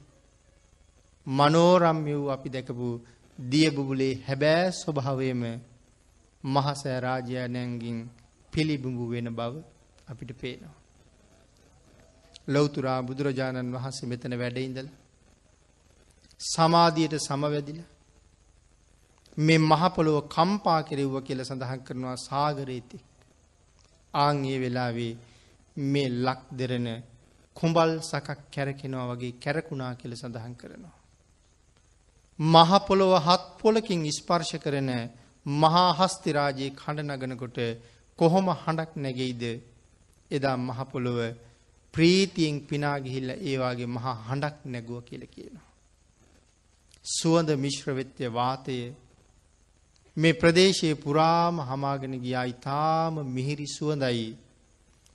මනෝරම් 1.26 1.98
වූ 2.04 2.30
අපි 2.30 2.48
දැකපු 2.48 2.88
දියබුබුලේ 3.38 4.14
හැබෑ 4.28 4.68
ස්වභාවයම 4.72 5.42
මහසෑ 6.44 7.00
රාජ්‍යයනයන්ගින් 7.00 7.98
පිළිබිඹු 8.52 9.04
වෙන 9.08 9.28
බව 9.34 9.54
අපිට 10.06 10.32
පේනවා. 10.34 10.76
ලොවතුරා 12.48 13.00
බුදුරජාණන් 13.02 13.72
වහන්සේ 13.72 14.06
මෙතන 14.06 14.34
වැඩඉඳල 14.34 14.88
සමාධියට 16.40 17.14
සමවැදිල 17.18 17.80
මේ 19.36 19.58
මහපොළොව 19.60 20.18
කම්පා 20.28 20.80
කෙරෙව්ව 20.82 21.16
කියල 21.22 21.40
සඳහන් 21.42 21.80
කරනවා 21.80 22.16
සාගරේති. 22.18 22.98
ආංගේ 24.14 24.58
වෙලාවේ 24.58 25.12
මේ 25.76 26.08
ලක් 26.16 26.40
දෙරන 26.52 26.88
කුඹල් 27.56 27.90
සකක් 28.02 28.38
කැරකෙනවා 28.50 29.06
වගේ 29.06 29.38
කැරකුණා 29.38 29.92
කියල 29.94 30.12
සඳහන් 30.14 30.54
කරනවා. 30.54 30.96
මහපොළොව 32.38 33.12
හත් 33.18 33.42
පොලකින් 33.58 34.02
ස්පර්ශ 34.12 34.56
කරන 34.58 34.90
මහා 35.46 35.90
හස්තිරාජයේ 35.92 36.70
කණඩ 36.72 37.22
නගනකොට 37.22 37.58
කොහොම 38.18 38.46
හඬක් 38.54 38.90
නැගෙයිද 38.96 39.42
එදා 40.30 40.56
මහපොළොව 40.58 41.18
ප්‍රීතියෙන් 41.94 42.56
පිනාගිහිල්ල 42.62 43.30
ඒවාගේ 43.42 43.88
මහා 43.88 44.16
හඬක් 44.22 44.56
නැගුව 44.66 45.00
කියල 45.02 45.24
කියනවා. 45.26 45.66
සුවඳ 47.04 47.50
මිශ්‍රවෙත්‍ය 47.56 48.24
වාතය 48.30 48.78
මේ 50.16 50.32
ප්‍රදේශයේ 50.32 50.96
පුරාම 50.96 51.56
හමාගෙන 51.60 52.14
ගියා 52.18 52.46
ඉතාම 52.46 53.14
මිහිරි 53.28 53.66
සුවඳයි 53.68 54.26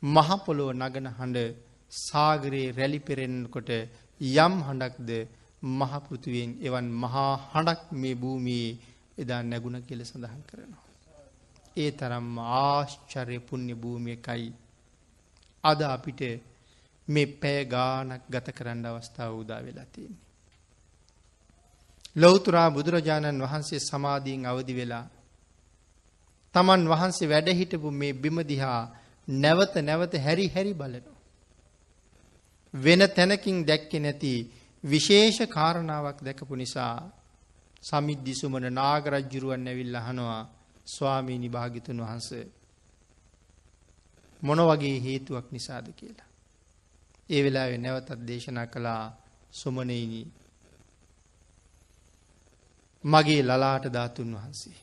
මහපොළොව 0.03 0.69
නගන 0.73 1.07
හඬ 1.09 1.57
සාගරයේ 1.91 2.71
රැලි 2.71 2.99
පෙරෙන්කොට 2.99 3.69
යම් 4.21 4.53
හඬක්ද 4.61 5.09
මහපෘතිවෙන් 5.73 6.51
එවන් 6.61 6.87
මහා 6.97 7.33
හඬක් 7.45 7.81
මේ 7.93 8.15
භූමියේ 8.15 8.77
එදා 9.17 9.41
නැගුණ 9.43 9.77
කියල 9.81 10.01
සඳහන් 10.03 10.41
කරනවා. 10.43 10.85
ඒ 11.77 11.91
තරම් 11.91 12.27
ආශ්චර්ය 12.57 13.39
පුුණ්‍ය 13.41 13.73
භූමියකයි 13.75 14.47
අද 15.63 15.79
අපිට 15.85 16.21
මේ 17.07 17.31
පෑ 17.35 17.61
ගානක් 17.65 18.23
ගත 18.29 18.47
කරන්න 18.49 18.85
අවස්ථාව 18.87 19.31
උදා 19.35 19.61
වෙලා 19.61 19.85
තියෙන්නේ. 19.85 20.29
ලොවතුරා 22.15 22.69
බුදුරජාණන් 22.69 23.41
වහන්සේ 23.41 23.79
සමාධීන් 23.81 24.45
අවදි 24.45 24.73
වෙලා 24.73 25.05
තමන් 26.55 26.83
වහන්සේ 26.87 27.27
වැඩහිටපු 27.27 27.89
මේ 27.93 28.13
බිමදිහා 28.15 28.81
නැවත 29.27 29.75
නැවත 29.81 30.13
හැරි 30.17 30.47
හැරි 30.47 30.73
බලනු. 30.73 31.11
වෙන 32.73 33.01
තැනකින් 33.09 33.57
දැක්කෙ 33.65 33.97
නැති 33.99 34.33
විශේෂ 34.83 35.39
කාරණාවක් 35.47 36.19
දැකපු 36.19 36.53
නිසා 36.55 36.95
සමිද්දි 37.83 38.33
සුමන 38.33 38.65
නාගරජ්ජුරුවන් 38.71 39.67
ඇවිල්ල 39.67 39.97
හනවා 39.97 40.41
ස්වාමීනි 40.87 41.49
භාගිතුන් 41.49 41.99
වහන්ස 41.99 42.29
මොන 44.41 44.59
වගේ 44.61 44.97
හේතුවක් 44.99 45.47
නිසාද 45.51 45.87
කියලා. 45.93 46.29
ඒ 47.29 47.41
වෙලා 47.43 47.67
නැවතත් 47.77 48.27
දේශනා 48.27 48.67
කළා 48.67 49.03
සුමනයිනී 49.51 50.27
මගේ 53.03 53.41
ලලාට 53.41 53.85
ධාතුන් 53.87 54.31
වහන්සේ. 54.33 54.79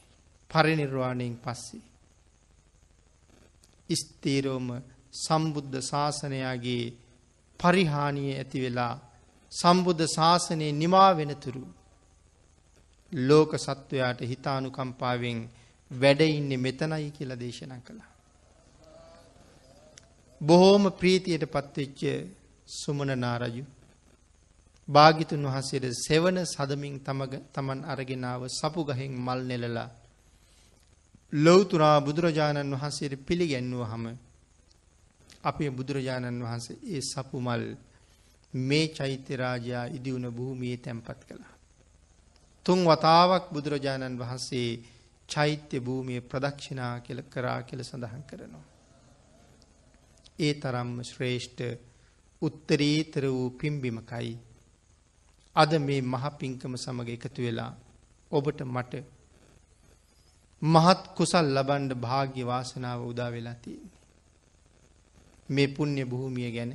පරිනිර්වාණයෙන් 0.51 1.37
පස්සේ. 1.37 1.87
ස්තීරෝම 3.91 4.69
සම්බුද්ධ 5.17 5.81
ශාසනයාගේ 5.83 6.85
පරිහානිය 7.61 8.31
ඇති 8.35 8.59
වෙලා 8.61 8.95
සම්බුද්ධ 9.53 10.07
ශාසනයේ 10.09 10.73
නිමා 10.73 11.11
වෙනතුරු 11.17 11.65
ලෝක 13.13 13.51
සත්වයාට 13.57 14.21
හිතානුකම්පාවෙන් 14.23 15.41
වැඩ 15.91 16.21
ඉන්නේ 16.31 16.59
මෙතනයි 16.59 17.11
කියලා 17.11 17.41
දේශනා 17.41 17.81
කළා. 17.81 18.18
බොහෝම 20.41 20.85
ප්‍රීතියට 20.93 21.45
පත්වෙච්ච 21.47 22.01
සුමන 22.73 23.11
නාරජු 23.17 23.65
භාගිතුන් 24.89 25.43
වහන්සේට 25.45 25.95
සෙවන 25.99 26.39
සදමින් 26.45 27.01
තමග 27.01 27.33
තමන් 27.53 27.81
අරගෙනාව 27.85 28.43
සපු 28.51 28.81
ගහෙන් 28.85 29.13
මල් 29.17 29.41
නෙලලා 29.45 29.91
ලොවතුරා 31.33 31.99
බුදුරජාණන් 32.01 32.73
වහන්සේට 32.73 33.15
පිළිගැන්වුව 33.21 33.85
හම 33.87 34.05
අපේ 35.43 35.71
බුදුරජාණන් 35.71 36.43
වහන්සේ 36.43 36.79
ඒ 36.87 37.03
සපු 37.03 37.37
මල් 37.41 37.65
මේ 38.55 38.87
චෛත්‍යරාජයා 38.91 39.85
ඉදිවුණ 39.89 40.29
භූමියේ 40.31 40.79
තැන්පත් 40.79 41.21
කළා. 41.23 41.55
තුන් 42.67 42.81
වතාවක් 42.85 43.45
බුදුරජාණන් 43.53 44.19
වහන්සේ 44.19 44.71
චෛත්‍ය 45.29 45.77
භූමිය 45.81 46.21
ප්‍රදක්ෂිනා 46.23 46.95
කෙල 47.01 47.21
කරා 47.25 47.61
කෙල 47.63 47.81
සඳහන් 47.83 48.23
කරනවා. 48.23 48.68
ඒ 50.39 50.53
තරම්ම 50.55 50.97
ශ්‍රේෂ්ඨ 51.03 51.63
උත්තරීතර 52.43 53.25
වූ 53.29 53.49
පිම්බිමකයි 53.53 54.33
අද 55.57 55.73
මේ 55.79 56.01
මහ 56.03 56.25
පිංකම 56.39 56.75
සමග 56.77 57.09
එකතු 57.09 57.41
වෙලා 57.43 57.73
ඔබට 58.33 58.61
මට 58.67 58.93
මහත් 60.63 61.01
කුසල් 61.17 61.47
ලබන්ඩ 61.55 61.93
භාග්‍ය 61.97 62.43
වාසනාව 62.43 63.01
උදා 63.07 63.31
වෙලා 63.31 63.55
තියන්නේ. 63.55 63.97
මේ 65.49 65.69
පුුණ්‍ය 65.69 66.05
භූමිය 66.05 66.51
ගැන 66.51 66.73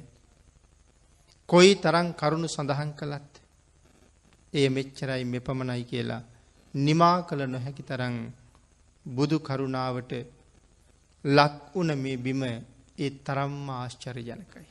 කොයි 1.50 1.72
තරං 1.76 2.08
කරුණු 2.14 2.48
සඳහන් 2.48 2.92
කළත් 2.92 3.32
එය 4.54 4.68
මෙච්චරයි 4.70 5.24
මෙපමණයි 5.26 5.84
කියලා 5.84 6.22
නිමා 6.74 7.18
කළ 7.22 7.42
නොහැකි 7.46 7.84
තරං 7.84 8.16
බුදු 9.06 9.38
කරුණාවට 9.40 10.12
ලක් 11.26 11.56
වුන 11.74 11.90
මේ 11.96 12.18
බිම 12.18 12.44
ඒ 12.96 13.10
තරම්ම 13.22 13.68
ආශ්චර 13.72 14.18
ජනකයි. 14.20 14.68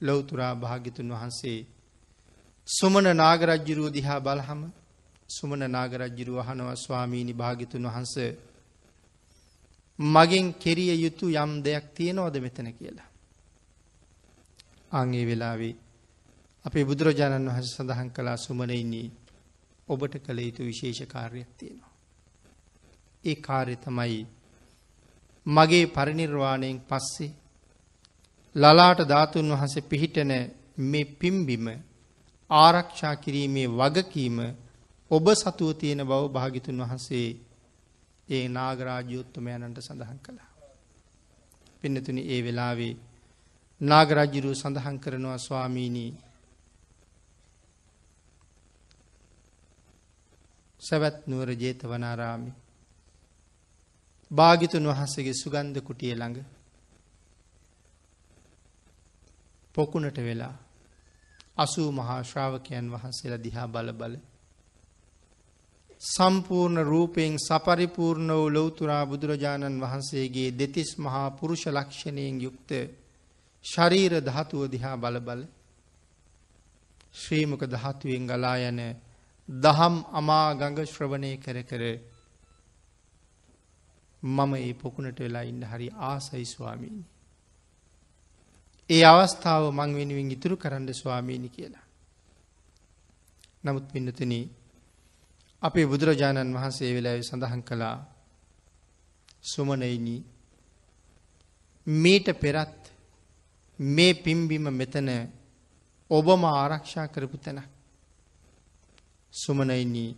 ලොවතුරා 0.00 0.54
භාගිතුන් 0.56 1.10
වහන්සේ 1.10 1.58
සුමන 2.68 3.06
නාගරජ්ජුරුව 3.14 3.88
දිහා 3.90 4.20
බලහම 4.20 4.62
සුමන 5.28 5.62
නාගරජ්ජුරුව 5.68 6.38
අහනවා 6.38 6.76
ස්වාමීණි 6.76 7.34
භාගිතුන් 7.34 7.86
වහන්ස 7.86 8.14
මගෙන් 9.98 10.46
කෙරිය 10.54 10.92
යුතු 10.96 11.26
යම් 11.34 11.52
දෙයක් 11.62 11.84
තියෙනවද 11.94 12.36
මෙතන 12.38 12.68
කියලා. 12.72 13.08
අංගේ 14.92 15.24
වෙලාවේ 15.24 15.74
අපේ 16.64 16.84
බුදුරජාණන් 16.84 17.48
වහස 17.48 17.68
සඳහන් 17.70 18.10
කලා 18.10 18.36
සුමනයින්නේ 18.38 19.08
ඔබට 19.88 20.14
කළ 20.18 20.38
යුතු 20.40 20.62
විශේෂ 20.62 21.00
කාර්යක් 21.06 21.50
තියෙනවා. 21.58 21.92
ඒ 23.24 23.36
කාර්ය 23.36 23.76
තමයි 23.76 24.26
මගේ 25.46 25.86
පරිනිර්වාණයෙන් 25.88 26.78
පස්සේ 26.82 27.34
ලලාට 28.56 29.00
ධාතුන් 29.04 29.48
වහන්සේ 29.50 29.82
පිහිටන 29.84 30.32
මේ 30.82 31.04
පිම්බිම 31.14 31.66
ආරක්ෂා 32.50 33.16
කිරීමේ 33.16 33.68
වගකීම 33.70 34.38
ඔබ 35.10 35.26
සතුව 35.34 35.70
තියෙන 35.74 36.02
බව 36.02 36.22
භාගිතුන් 36.30 36.80
වහන්සේ 36.80 37.28
ඒ 38.28 38.44
නාගරාජ්‍යයුත්තමයණන්ට 38.48 39.78
සඳහන් 39.80 40.18
කළා. 40.18 40.50
පින්නතුනි 41.80 42.22
ඒ 42.24 42.40
වෙලාවේ 42.40 42.94
නාගරජ්ජිරු 43.80 44.54
සඳහන් 44.54 44.98
කරනවා 44.98 45.38
ස්වාමීණී 45.38 46.10
සැවැත් 50.82 51.26
නුවර 51.26 51.50
ජේත 51.52 51.80
වනාරාමි 51.84 52.50
භාගිතුන් 54.34 54.86
වහන්සේගේ 54.86 55.34
සුගන්ධ 55.34 55.80
කුටිය 55.82 56.14
ළඟ 56.14 56.38
පොකුණට 59.74 60.18
වෙලා 60.18 60.54
අසූ 61.56 61.90
මහා 61.92 62.20
ශ්‍රාවකයන් 62.24 62.86
වහන්සේලා 62.90 63.38
දිහා 63.38 63.68
බල 63.68 63.90
බල. 63.92 64.14
සම්පූර්ණ 66.00 66.78
රූපයෙන් 66.84 67.34
සපරිපූර්ණ 67.40 68.30
වූ 68.30 68.48
ලොවතුරා 68.50 69.04
බුදුරජාණන් 69.04 69.80
වහන්සේගේ 69.80 70.50
දෙතිස් 70.52 70.90
මහා 70.98 71.28
පුරුෂ 71.32 71.64
ලක්ෂණයෙන් 71.68 72.36
යුක්ත 72.40 72.70
ශරීර 73.64 74.12
ධාතුව 74.20 74.62
දිහා 74.68 74.96
බල 74.96 75.16
බල 75.20 75.40
ශ්‍රීමක 77.14 77.62
ධාතුවෙන් 77.66 78.24
ගලා 78.26 78.56
යන 78.62 78.80
දහම් 79.48 79.94
අමා 80.12 80.48
ගඟ 80.54 80.86
ශ්‍රවණය 80.86 81.32
කර 81.38 81.58
කර 81.62 81.84
මම 84.24 84.52
ඒ 84.56 84.72
පොකුණට 84.74 85.18
වෙලා 85.20 85.42
ඉන්න 85.42 85.62
හරි 85.62 85.88
ආසයි 86.02 86.44
ස්වාමීනි. 86.46 87.04
ඒ 88.90 89.04
අවස්ථාව 89.04 89.64
මං 89.70 89.90
වෙනුවෙන් 89.94 90.30
ඉතුරු 90.30 90.56
කරන්න 90.56 90.94
ස්වාමීණි 90.94 91.48
කියලා. 91.48 91.86
නමුත් 93.64 93.86
පින්නතුන 93.92 94.32
අපේ 95.62 95.86
බුදුරජාණන් 95.86 96.54
වහන්සේ 96.54 96.90
වෙලාව 96.94 97.20
සඳහන් 97.22 97.62
කළා 97.62 97.96
සුමනයිනී 99.42 100.20
මීට 101.86 102.28
පෙරත් 102.34 102.92
මේ 103.78 104.14
පිම්බිම 104.14 104.66
මෙතන 104.72 105.08
ඔබම 106.10 106.42
ආරක්ෂා 106.46 107.08
කරපු 107.08 107.36
තැන. 107.36 107.60
සුමනයිනී 109.32 110.16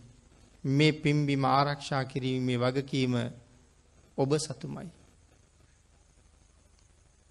මේ 0.63 0.91
පිම්බිම 0.93 1.43
ආරක්ෂා 1.47 2.03
කිරීමේ 2.05 2.57
වගකීම 2.57 3.15
ඔබ 4.17 4.31
සතුමයි. 4.37 4.89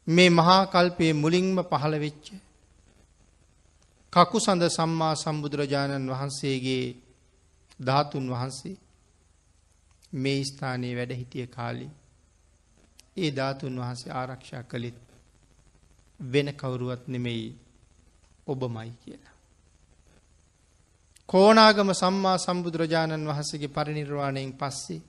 මේ 0.06 0.30
මහා 0.30 0.62
කල්පයේ 0.66 1.12
මුලින්ම 1.14 1.56
පහළ 1.62 1.94
වෙච්ච 1.98 2.26
කකුසඳ 4.12 4.62
සම්මා 4.68 5.14
සම්බුදුරජාණන් 5.14 6.10
වහන්සේගේ 6.10 6.84
ධාතුන් 7.80 8.26
වහන්සේ 8.30 8.76
මේ 10.12 10.40
ස්ථානයේ 10.44 10.96
වැඩ 10.96 11.12
හිටිය 11.12 11.46
කාලේ 11.46 11.92
ඒ 13.16 13.30
ධාතුන් 13.30 13.80
වහන්සේ 13.80 14.12
ආරක්ෂා 14.12 14.62
කළෙත් 14.62 15.00
වෙන 16.20 16.48
කවුරුවත් 16.54 17.02
නෙමෙයි 17.06 17.48
ඔබමයි 18.46 18.92
කියලා. 19.00 19.34
කෝනාගම 21.28 21.90
සම්මා 21.94 22.38
සම්බුදුරජාණන් 22.38 23.28
වහන්සේගේ 23.28 23.68
පරිනිර්වාණයෙන් 23.68 24.52
පස්සේ 24.52 25.00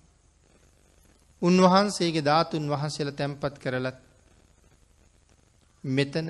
උන්වහන්සේගේ 1.41 2.23
ධාතුන් 2.23 2.69
වහන්සේලා 2.69 3.13
තැන්පත් 3.13 3.55
කරලත් 3.59 3.97
මෙතන 5.83 6.27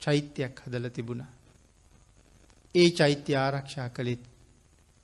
චෛත්‍යයක් 0.00 0.54
හදල 0.60 0.86
තිබුණා. 0.90 1.32
ඒ 2.74 2.90
චෛත්‍ය 2.92 3.32
ආරක්ෂා 3.36 3.88
කළෙත් 3.90 4.22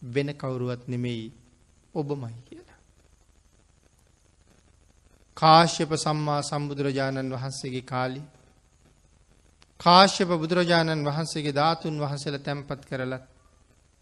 වෙන 0.02 0.28
කවුරුවත් 0.34 0.82
නෙමෙයි 0.88 1.32
ඔබමයි 1.94 2.36
කියලා. 2.44 2.80
කාශ්‍යප 5.36 5.90
සම්මා 5.96 6.40
සම්බුදුරජාණන් 6.42 7.32
වහන්සේගේ 7.32 7.84
කාලි 7.84 8.22
කාශ්‍යප 9.80 10.30
බුදුරජාණන් 10.34 11.04
වහන්සේගේ 11.04 11.52
ධාතුන් 11.52 12.00
වහසල 12.00 12.36
තැන්පත් 12.38 12.82
කරලත් 12.84 13.24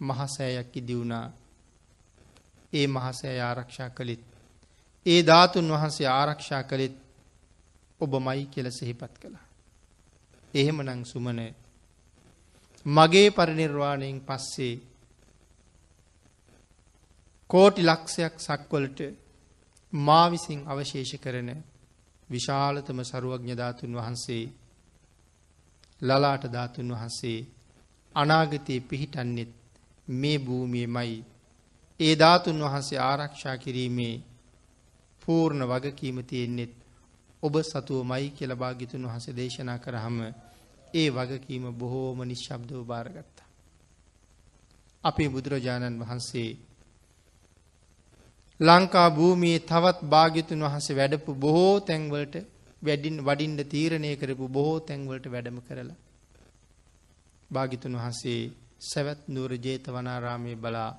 මහසෑයක් 0.00 0.76
ඉදිවුණා 0.76 1.26
ඒ 2.74 2.86
මහසෑ 2.86 3.38
ආරක්ෂා 3.40 3.90
කළෙත් 3.90 4.22
ඒ 5.06 5.20
ධාතුන් 5.22 5.68
වහන්සේ 5.70 6.08
ආරක්ෂා 6.10 6.62
කළෙත් 6.62 6.94
ඔබ 8.00 8.12
මයි 8.20 8.46
කියල 8.46 8.68
සිහිපත් 8.70 9.14
කළා. 9.16 9.46
එහෙම 10.54 10.78
නං 10.82 11.02
සුමන 11.04 11.40
මගේ 12.86 13.28
පරිනිර්වාණයෙන් 13.30 14.18
පස්සේ 14.20 14.74
කෝටි 17.50 17.82
ලක්ෂයක් 17.82 18.34
සක්වලට 18.38 19.00
මා 19.92 20.26
විසින් 20.28 20.60
අවශේෂ 20.66 21.12
කරන 21.16 21.50
විශාලතම 22.28 22.98
සරුවඥධාතුන් 23.02 23.92
වහන්සේ 23.92 24.44
ලලාට 26.02 26.44
ධාතුන් 26.46 26.88
වහන්සේ 26.90 27.38
අනාගතයේ 28.14 28.80
පිහිටන්නෙත් 28.82 29.52
මේ 30.08 30.38
භූමිය 30.38 30.86
මයි 30.88 31.14
ඒ 32.00 32.14
ධාතුන් 32.16 32.58
වහන්සේ 32.60 32.98
ආරක්ෂා 33.00 33.56
කිරීමේ 33.56 34.14
පූර්ණ 35.22 35.62
වගකීම 35.64 36.18
තියෙන්නෙත් 36.22 36.72
ඔබ 37.42 37.54
සතුව 37.62 38.00
මයි 38.04 38.28
කියල 38.30 38.52
භාගිතුන් 38.54 39.04
වහස 39.04 39.26
දේශනා 39.32 39.78
කරහම 39.78 40.18
ඒ 40.94 41.08
වගකීම 41.10 41.64
බොහෝම 41.72 42.18
නිශ්ශබ්දව 42.22 42.80
භාරගත්තා. 42.84 43.48
අපේ 45.04 45.28
බුදුරජාණන් 45.28 46.00
වහන්සේ 46.00 46.50
ලංකා 48.60 49.08
භූමියේ 49.10 49.60
තවත් 49.62 49.98
භාග්‍යතුන් 50.06 50.60
වහන්සේ 50.60 50.96
වැඩපු 50.96 51.30
බොහෝ 51.36 51.76
තැන්වලට 51.82 52.34
වැඩින් 52.82 53.16
වඩින්ඩ 53.20 53.60
තීරණය 53.66 54.10
කරපු 54.16 54.46
බොහෝ 54.48 54.78
තැන්වලට 54.80 55.26
වැඩම 55.26 55.58
කරලා. 55.60 55.98
භාගිතුන් 57.50 57.94
වහන්සේ 57.94 58.40
සැවැත් 58.82 59.20
නුවර 59.28 59.52
ජේත 59.58 59.84
වනාරාමය 59.88 60.52
බලා 60.56 60.90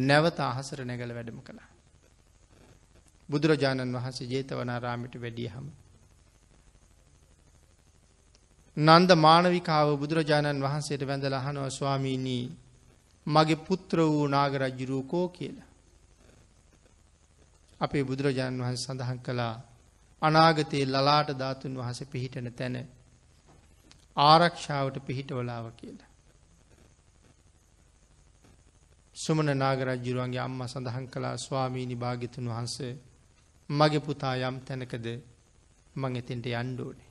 නැවත 0.00 0.38
අහසර 0.40 0.84
නැගල 0.84 1.10
වැඩම 1.12 1.40
කළා. 1.40 1.70
බුදුරජාණන් 3.28 3.94
වහන්සේ 3.94 4.26
ජේත 4.26 4.50
වනාරාමිට 4.50 5.14
වැඩිය 5.16 5.48
හම. 5.48 5.66
නන්ද 8.76 9.10
මානවිකාව 9.16 9.88
බුදුරජාණන් 9.96 10.62
වහන්සේට 10.62 11.02
වැඳල 11.02 11.34
අහනව 11.34 11.68
ස්වාමීණී 11.70 12.44
මගේ 13.26 13.56
පුත්‍ර 13.58 13.98
වූ 14.04 14.26
නාගරජ්ජුරූකෝ 14.26 15.26
කියලා. 15.28 15.70
අපේ 17.80 18.04
බුදුරජාණන් 18.04 18.62
වහන්ස 18.62 18.84
සඳහන් 18.84 19.18
කළා 19.18 19.54
අනාගතයේ 20.22 20.86
ලලාට 20.86 21.30
ධාතුන් 21.34 21.78
වහස 21.78 22.00
පිහිටන 22.04 22.48
තැන 22.52 22.76
ආරක්ෂාවට 24.16 24.96
පිහිටවලාව 25.06 25.66
කියලා. 25.72 26.05
සුමන 29.16 29.48
නාගරජ්ජුරුවන්ගේ 29.54 30.40
අම්ම 30.40 30.60
සඳහන් 30.64 31.06
කලා 31.06 31.36
ස්වාමීණි 31.38 31.96
භාගිතුන් 31.96 32.46
වහන්සේ 32.46 32.92
මගේ 33.70 34.00
පුතා 34.00 34.34
යම් 34.42 34.56
තැනකද 34.60 35.06
මං 35.96 36.12
එතින්ට 36.14 36.46
යන්්ඩෝනේ. 36.52 37.08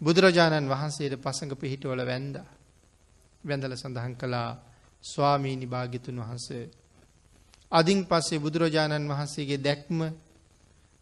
බුදුරජාණන් 0.00 0.68
වහන්සේට 0.68 1.14
පසඟ 1.16 1.54
පිහිටවල 1.54 2.02
වැන්ද 2.02 2.36
වැඳල 3.44 3.74
සඳහන් 3.74 4.14
කළා 4.14 4.50
ස්වාමීණි 5.04 5.66
භාගිතුන් 5.66 6.18
වහන්සේ 6.18 6.64
අදින් 7.72 8.00
පස්සේ 8.04 8.38
බුදුරජාණන් 8.38 9.08
වහන්සේගේ 9.08 9.58
දැක්ම 9.58 9.98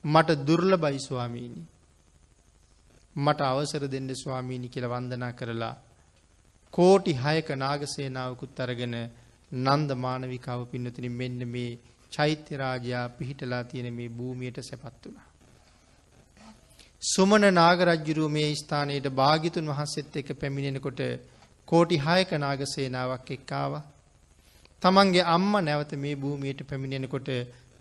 මට 0.05 0.31
දුර්ල 0.41 0.73
බයි 0.77 0.99
ස්වාමීණි. 1.01 1.63
මට 3.17 3.41
අවසර 3.43 3.85
දෙන්න 3.87 4.11
ස්වාමීණි 4.15 4.69
කියල 4.69 4.87
වන්දනා 4.87 5.33
කරලා 5.33 5.75
කෝටි 6.75 7.13
හයක 7.17 7.49
නාගසේනාවකුත් 7.57 8.61
අරගෙන 8.61 8.97
නන්ද 9.53 9.91
මානවිකාව 9.97 10.61
පින්නතින 10.67 11.09
මෙන්න 11.13 11.41
මේ 11.49 11.79
චෛත්‍යරාජයා 12.13 13.09
පිහිටලා 13.11 13.65
තියෙන 13.65 13.95
මේ 13.95 14.09
භූමියයට 14.11 14.59
සැපත් 14.63 15.03
වුණා. 15.05 15.27
සුමන 17.03 17.45
නාගරජ්ජුරුව 17.55 18.31
මේ 18.31 18.51
ස්ථානයට 18.55 19.09
භාගිතුන් 19.13 19.67
වහන්සෙත් 19.67 20.17
එක 20.17 20.29
පැමිණෙනකොට 20.35 21.01
කෝටි 21.69 21.99
හයක 21.99 22.31
නාගසේනාවක් 22.37 23.31
එක්කාවා 23.31 23.85
තමන්ගේ 24.83 25.29
අම්ම 25.29 25.53
නැවත 25.61 25.93
මේ 25.97 26.17
භූමියයට 26.17 26.61
පැමිණෙනකොට 26.69 27.29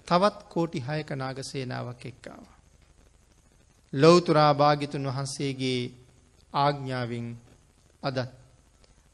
තවත් 0.07 0.37
කෝටි 0.49 0.79
හයක 0.79 1.09
නාගසේනාවක් 1.13 2.05
එක්කාව. 2.05 2.43
ලොවතුරා 3.93 4.53
භාගිතුන් 4.53 5.07
වහන්සේගේ 5.07 5.79
ආග්ඥාවෙන් 6.53 7.27
අදත් 8.03 8.19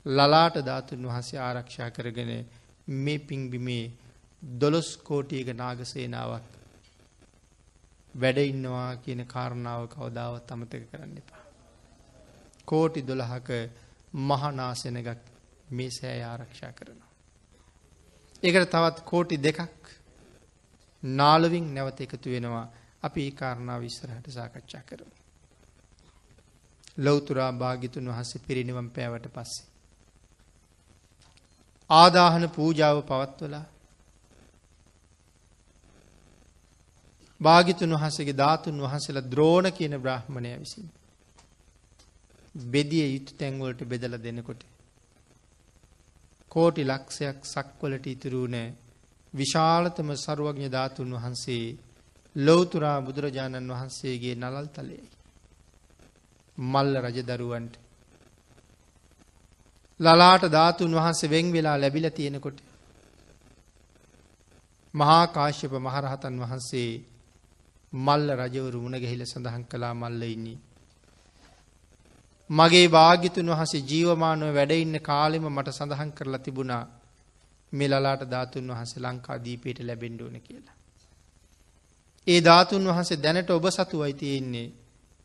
ලලාට 0.05 0.55
ධාතුන් 0.61 1.03
වහන්සේ 1.03 1.39
ආරක්ෂා 1.39 1.91
කරගෙන 1.91 2.31
මේ 2.87 3.19
පිංබිමේ 3.21 3.91
දොළොස් 4.41 4.89
කෝටියක 4.99 5.47
නාගසේනාවක් 5.55 6.47
වැඩඉන්නවා 8.15 8.95
කියන 8.97 9.21
කාරණාව 9.25 9.87
කවදාවත් 9.87 10.51
අමතක 10.51 10.83
කරන්න 10.91 11.17
එපා. 11.17 11.43
කෝටි 12.65 13.01
දොළහක 13.03 13.49
මහනාසෙනගක් 14.13 15.09
මේ 15.69 15.89
සෑ 15.91 16.21
ආරක්ෂා 16.23 16.71
කරනවා. 16.71 17.11
ඒකට 18.43 18.69
තවත් 18.69 18.97
කෝටි 19.03 19.37
දෙකක් 19.39 19.81
නාලවින් 21.03 21.73
නැවත 21.73 22.01
එකතු 22.01 22.29
වෙනවා 22.29 22.67
අපි 23.03 23.21
ඒ 23.21 23.31
කාරණාව 23.33 23.81
විස්සරහට 23.81 24.27
සාකච්ඡා 24.29 24.83
කරමු. 24.83 25.15
ලෞතුරා 26.97 27.51
භාගිතුන් 27.53 28.07
වහන්සේ 28.07 28.43
පිරිනිවම් 28.47 28.89
පෑවට 28.89 29.27
පස්සේ. 29.29 29.70
ආදාහන 31.91 32.45
පූජාව 32.49 32.97
පවත්වලා 33.03 33.65
භාගිතුන් 37.41 37.93
වහසගේ 37.95 38.35
ධාතුන් 38.35 38.81
වහන්සේලා 38.81 39.29
ද්‍රෝණ 39.29 39.67
කියන 39.71 39.95
බ්‍රහ්මණය 39.99 40.51
විසින්. 40.57 40.87
බෙදිය 42.55 43.07
යුතු 43.07 43.31
තැන්වලට 43.35 43.81
බෙදල 43.85 44.15
දෙනකොට. 44.19 44.61
කෝටි 46.51 46.83
ලක්ෂයක් 46.83 47.39
සක්වලට 47.45 48.05
ඉතුරුනෑ 48.07 48.69
විශාලතම 49.33 50.09
සරුවඥ 50.17 50.67
ධාතුන් 50.69 51.11
වහන්සේ 51.13 51.65
ලෝතුරා 52.35 52.97
බුදුරජාණන් 53.01 53.71
වහන්සේගේ 53.71 54.35
නලල් 54.35 54.67
තලයයි. 54.69 55.03
මල්ල 56.57 56.93
රජදරුවන්ට. 56.97 57.73
ලලාට 60.01 60.43
ධාතුන් 60.47 60.93
වහන්සේ 60.93 61.29
වෙන් 61.29 61.47
වෙලා 61.51 61.77
ලැබිල 61.77 62.07
තියෙනකොට. 62.09 62.57
මහා 64.93 65.23
කාශ්‍යප 65.27 65.73
මහරහතන් 65.79 66.35
වහන්සේ 66.39 66.91
මල්ල 67.93 68.27
රජවරු 68.37 68.81
මුණගැහිල 68.81 69.23
සඳහන් 69.25 69.63
කලා 69.63 69.93
මල්ල 69.93 70.23
ඉන්නේ. 70.25 70.59
මගේ 72.49 72.87
භාගිතුන් 72.87 73.49
වහසේ 73.51 73.81
ජීවමානුව 73.81 74.49
වැඩඉන්න 74.53 74.95
කාලෙම 75.01 75.45
මට 75.47 75.69
සඳහන් 75.69 76.11
කරලා 76.11 76.39
තිබුණා 76.39 76.83
මෙලලාට 77.73 78.23
ධාතුන් 78.25 78.71
වහසේ 78.71 79.01
ලංකා 79.01 79.37
දීපයට 79.37 79.79
ලැබෙන්ඩෝන 79.79 80.37
කියලා. 80.41 80.77
ඒ 82.27 82.39
ධාතුන් 82.41 82.87
වහන්සේ 82.87 83.17
දැනට 83.17 83.49
ඔබ 83.49 83.65
සතුවයි 83.69 84.13
තියෙන්නේ 84.13 84.67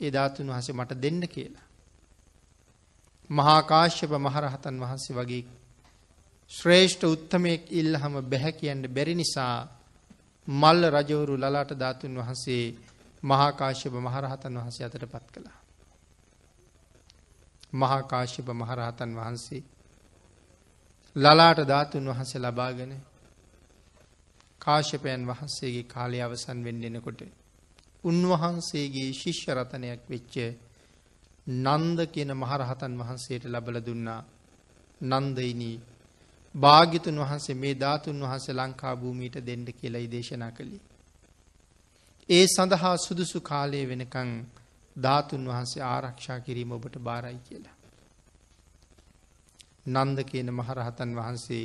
ඒ 0.00 0.10
ධාතුන් 0.10 0.48
වහසේ 0.48 0.74
මට 0.74 1.02
දෙන්න 1.02 1.22
කියලා. 1.28 1.65
මහාකාශ්‍යප 3.30 4.12
මහරහතන් 4.18 4.76
වහන්සේ 4.78 5.14
වගේ 5.14 5.44
ශ්‍රේෂ්ඨ 6.50 7.04
උත්තමයෙක් 7.06 7.62
ඉල්ල 7.72 7.92
හම 7.96 8.14
බැහැ 8.24 8.52
කියන්න 8.52 8.82
බැරි 8.88 9.14
නිසා 9.14 9.56
මල්ල 10.48 10.82
රජවරු 10.88 11.34
ලලාට 11.36 11.70
ධාතුන් 11.74 12.14
වහන්සේ 12.16 12.64
මහාකාශ්‍යප 13.22 13.94
මහරහතන් 13.98 14.54
වහන්සේ 14.54 14.84
අතට 14.84 15.04
පත් 15.04 15.26
කළා. 15.28 15.58
මහාකාශ්‍යප 17.72 18.48
මහරහතන් 18.52 19.10
වහන්සේ 19.14 19.62
ලලාට 21.16 21.60
ධාතුන් 21.64 22.04
වහන්සේ 22.06 22.40
ලබාගෙන 22.40 22.92
කාශ්‍යපයන් 24.60 25.22
වහන්සේගේ 25.24 25.84
කාලය 25.84 26.18
අවසන් 26.20 26.58
වෙන්නෙනකොට 26.64 27.20
උන්වහන්සේගේ 28.04 29.10
ශිෂ්‍ය 29.12 29.50
රතනයක් 29.52 30.00
වෙච්ච 30.08 30.34
නන්ද 31.46 31.98
කියන 32.06 32.30
මහරහතන් 32.34 32.94
වහන්සේට 32.96 33.44
ලබල 33.46 33.76
දුන්නා 33.80 34.22
නන්දයිනී 35.00 35.80
භාගිතුන් 36.54 37.18
වහන්සේ 37.18 37.54
මේ 37.54 37.74
ධාතුන් 37.76 38.20
වහන්සේ 38.20 38.54
ලංකා 38.54 38.94
භූමීට 38.96 39.36
දෙන්ඩ 39.40 39.68
කියලයි 39.72 40.08
දේශනා 40.08 40.50
කළේ. 40.50 40.82
ඒ 42.28 42.46
සඳහා 42.46 42.96
සුදුසු 42.98 43.40
කාලය 43.40 43.80
වෙනකං 43.84 44.30
ධාතුන් 44.96 45.42
වහන්සේ 45.44 45.82
ආරක්ෂා 45.84 46.40
කිරීම 46.40 46.70
ඔබට 46.72 46.96
බාරයි 46.98 47.38
කියලා. 47.40 47.76
නන්ද 49.86 50.18
කියන 50.24 50.48
මහරහතන් 50.52 51.10
වහන්සේ 51.14 51.64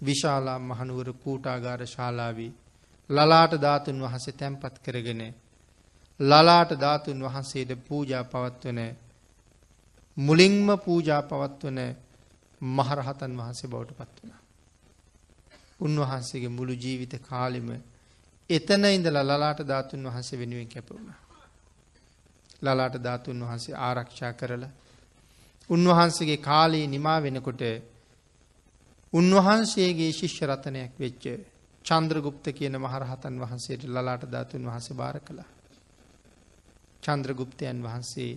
විශාලා 0.00 0.58
මහනුවර 0.60 1.08
කූටාගාර 1.14 1.80
ශාලාවී 1.86 2.52
ලලාට 3.10 3.52
ධාතුන් 3.56 4.02
වහසේ 4.02 4.32
තැන්පත් 4.32 4.74
කරගෙන 4.84 5.22
ලලාට 6.20 6.70
ධාතුන් 6.74 7.20
වහන්සේද 7.22 7.70
පූජා 7.78 8.24
පවත්වන 8.26 8.80
මුලින්ම 10.16 10.68
පූජා 10.78 11.22
පවත්වන 11.22 11.78
මහරහතන් 12.60 13.32
වහන්සේ 13.34 13.68
බවට 13.68 13.92
පත් 13.94 14.16
වන. 14.22 14.32
උන්වහන්සේගේ 15.80 16.48
මුළු 16.50 16.72
ජීවිත 16.74 17.14
කාලෙම 17.22 17.68
එතන 18.50 18.84
ඉඳල 18.86 19.18
ලලාට 19.20 19.60
ධාතුන් 19.62 20.02
වහන්සේ 20.04 20.38
වෙනුවෙන් 20.38 20.68
කැපවුණා. 20.68 21.20
ලලාට 22.62 22.96
ධාතුන් 22.98 23.40
වහන්සේ 23.40 23.74
ආරක්ෂා 23.78 24.32
කරලා 24.32 24.70
උන්වහන්සේගේ 25.70 26.36
කාලයේ 26.38 26.86
නිමා 26.86 27.18
වෙනකොට 27.18 27.62
උන්වහන්සේගේ 29.12 30.12
ශිෂ්‍ය 30.12 30.44
රතනයක් 30.46 30.92
වෙච්ච 30.98 31.24
චන්ද්‍රගුප්ත 31.84 32.46
කියන 32.52 32.74
මහරහතන් 32.78 33.34
වහන්සේට 33.38 33.82
ලලාට 33.86 34.24
ධාතුන් 34.26 34.64
වහන්සේ 34.64 34.96
භාර 34.96 35.20
කළා. 35.20 35.55
චන්ද්‍රගුප්තයන් 37.06 37.78
වහන්සේ 37.82 38.32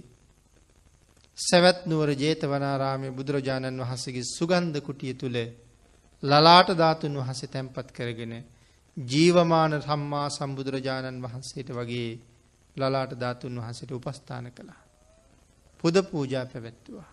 සැවැත් 1.38 1.80
නුවර 1.86 2.10
ජේතවනාරාමය 2.16 3.10
බුදුරජාණන් 3.12 3.82
වහන්සේගේ 3.82 4.26
සුගන්ධ 4.28 4.80
කුටිය 4.82 5.14
තුළ 5.16 5.38
ලලාට 6.24 6.70
ධාතුන් 6.74 7.16
වහසේ 7.18 7.48
තැන්පත් 7.48 7.88
කරගෙන 7.92 8.34
ජීවමාන 8.98 9.74
සම්මා 9.82 10.28
සම්බුදුරජාණන් 10.30 11.22
වහන්සේට 11.22 11.70
වගේ 11.72 12.10
ලලාට 12.76 13.12
ධාතුන් 13.14 13.56
වහසට 13.58 13.92
උපස්ථාන 13.92 14.46
කළා. 14.50 14.82
පුද 15.84 15.96
පූජා 16.04 16.46
පැවැත්තුවා. 16.46 17.10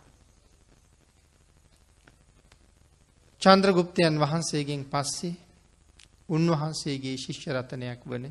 චන්ද්‍රගුප්තයන් 3.42 4.14
වහන්සේගෙන් 4.16 4.82
පස්සේ 4.86 5.36
උන්වහන්සේගේ 6.28 7.16
ශිෂ්‍ය 7.16 7.50
රතනයක් 7.52 8.00
වන 8.04 8.24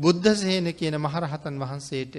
බුද්ධසේන 0.00 0.66
කියන 0.74 0.96
මහරහතන් 0.98 1.56
වහන්සේට 1.58 2.14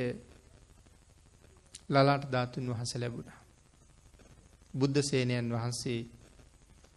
ලලාට 1.89 2.23
ධාතුන් 2.27 2.65
වහස 2.67 2.91
ලැබුණා. 2.95 3.39
බුද්ධසේනයන් 4.73 5.47
වහන්සේ 5.49 6.01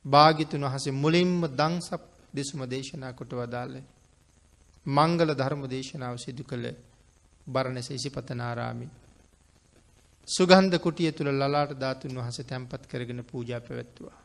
භාගිතුන් 0.04 0.64
වහසේ 0.64 0.92
මුලින්ම 0.94 1.40
දංසප් 1.50 2.02
දෙසුම 2.34 2.60
දේශනා 2.64 3.12
කොට 3.12 3.32
වදාළ 3.32 3.74
මංගල 4.86 5.30
ධර්ම 5.32 5.62
දේශනාව 5.66 6.16
සිදු 6.16 6.42
කළ 6.42 6.66
බරණැස 7.46 7.88
ඉසිපතනාරාමි. 7.90 8.86
සුගන්ධ 10.28 10.76
කුටිය 10.78 11.12
තුළ 11.12 11.30
ලලාට 11.32 11.72
ධාතුන් 11.74 12.16
වහස 12.16 12.38
තැන්පත් 12.42 12.82
කරගෙන 12.86 13.20
පූජා 13.24 13.60
පැවැත්තුවා. 13.60 14.18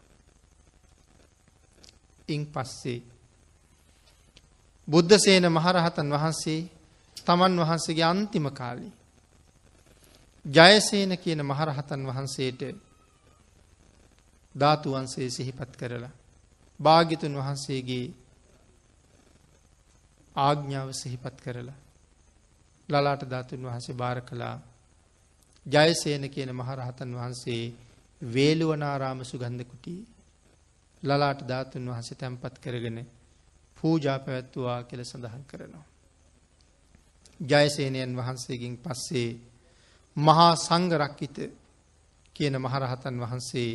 ඉන් 2.29 2.43
පස්සේ 2.45 2.99
බුද්ධසේන 4.89 5.45
මහරහතන් 5.49 6.07
වහන්සේ 6.09 6.61
තමන් 7.17 7.59
වහන්සේගේ 7.59 8.05
අන්තිම 8.05 8.45
කාලි. 8.51 8.87
ජයසේන 10.45 11.11
කියන 11.17 11.41
මහරහතන් 11.43 12.01
වහන්සේට 12.05 12.61
ධාතුවන්සේ 14.55 15.29
සිහිපත් 15.29 15.71
කරලා. 15.73 16.13
භාගිතුන් 16.79 17.33
වහන්සේගේ 17.35 18.07
ආග්ඥාව 20.35 20.89
සිහිපත් 20.93 21.37
කරලා. 21.37 21.79
ලලාට 22.89 23.23
ධාතුන් 23.25 23.61
වහන්සේ 23.61 23.95
භාර 23.95 24.19
කළා 24.21 24.57
ජයසේන 25.65 26.23
කියන 26.27 26.51
මහරහතන් 26.51 27.11
වහන්සේ 27.13 27.63
වේළුවනාරාම 28.21 29.19
සුගන්ධකුටි 29.23 29.95
ලලාට 31.03 31.41
ධාතුන් 31.43 31.85
වහස 31.87 32.09
තැන්පත් 32.15 32.55
කරගෙන 32.59 32.97
පූජා 33.81 34.19
පැවැත්තුවා 34.19 34.83
කියල 34.83 35.01
සඳහන් 35.03 35.43
කරනවා. 35.43 35.85
ජයසේනයන් 37.39 38.11
වහන්සේකින් 38.15 38.75
පස්සේ 38.77 39.29
මහා 40.17 40.53
සංගරක්කිත 40.57 41.37
කියන 42.35 42.55
මහරහතන් 42.57 43.15
වහන්සේ 43.17 43.71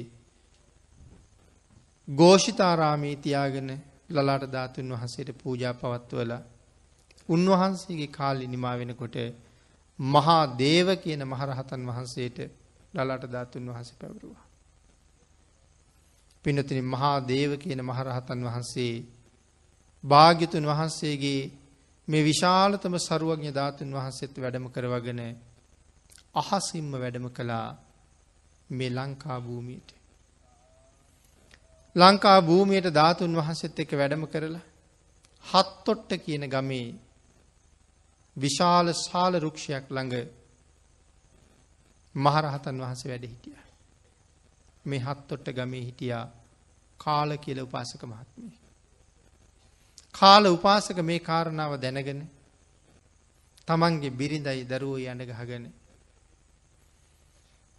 ගෝෂිතාරාමී 2.09 3.17
තියාගෙන 3.19 3.71
ලලාට 4.11 4.45
ධාතුන් 4.49 4.89
වහන්සේට 4.91 5.31
පූජා 5.35 5.75
පවත්වල 5.75 6.33
උන්වහන්සේගේ 7.29 8.11
කාලි 8.11 8.47
නිමා 8.47 8.75
වෙනකොට 8.75 9.17
මහා 9.99 10.45
දේව 10.57 10.89
කියන 10.97 11.23
මහරහතන් 11.25 11.83
වහන්සේට 11.83 12.39
ලලාට 12.95 13.25
ධාතුන් 13.27 13.67
වහස 13.67 13.91
පැවරුවා. 13.93 14.45
පිනතින 16.45 16.85
මහා 16.85 17.19
දේව 17.23 17.51
කියන 17.59 17.81
මහරහතන් 17.83 18.41
වහන්සේ 18.43 18.95
භාග්‍යතුන් 20.05 20.65
වහන්සේගේ 20.65 21.41
මේ 22.09 22.23
විශාලතම 22.23 22.95
සරුවඥ 22.99 23.51
ධාතුන් 23.51 23.91
වහන්සේත් 23.91 24.35
වැඩම 24.37 24.67
කරවගෙන 24.69 25.21
අහසිම්ම 26.35 26.93
වැඩම 26.95 27.27
කළා 27.31 27.69
මේ 28.71 28.91
ලංකා 28.91 29.39
භූමියට. 29.41 29.89
ලංකා 31.97 32.39
භූමියට 32.43 32.89
ධාතුන් 32.91 33.37
වහන්සේත් 33.37 33.79
එක්ක 33.79 33.93
වැඩම 33.93 34.25
කරලා 34.27 34.65
හත්තොට්ට 35.45 36.11
කියන 36.19 36.45
ගමේ 36.49 36.89
විශාල 38.37 38.87
සාල 38.99 39.33
රුක්ෂයක් 39.39 39.87
ළඟ 39.91 40.15
මහරහතන් 42.15 42.77
වහන්සේ 42.79 43.11
වැඩ 43.11 43.25
හිටිය. 43.25 43.57
මේ 44.85 45.01
හත්තොට්ට 45.01 45.49
ගමේ 45.53 45.83
හිටියා 45.83 46.27
කාල 47.01 47.31
කියල 47.39 47.59
උපාසක 47.61 48.03
මහත්මී. 48.05 48.64
කාල 50.15 50.45
උපාසක 50.49 50.99
මේ 51.01 51.21
කාරණාව 51.21 51.73
දැනගෙන 51.77 52.21
තමන්ගේ 53.69 54.11
බිරිඳයි 54.13 54.63
දරුවෝ 54.65 55.01
යන්න 55.05 55.23
ගහගෙන. 55.31 55.65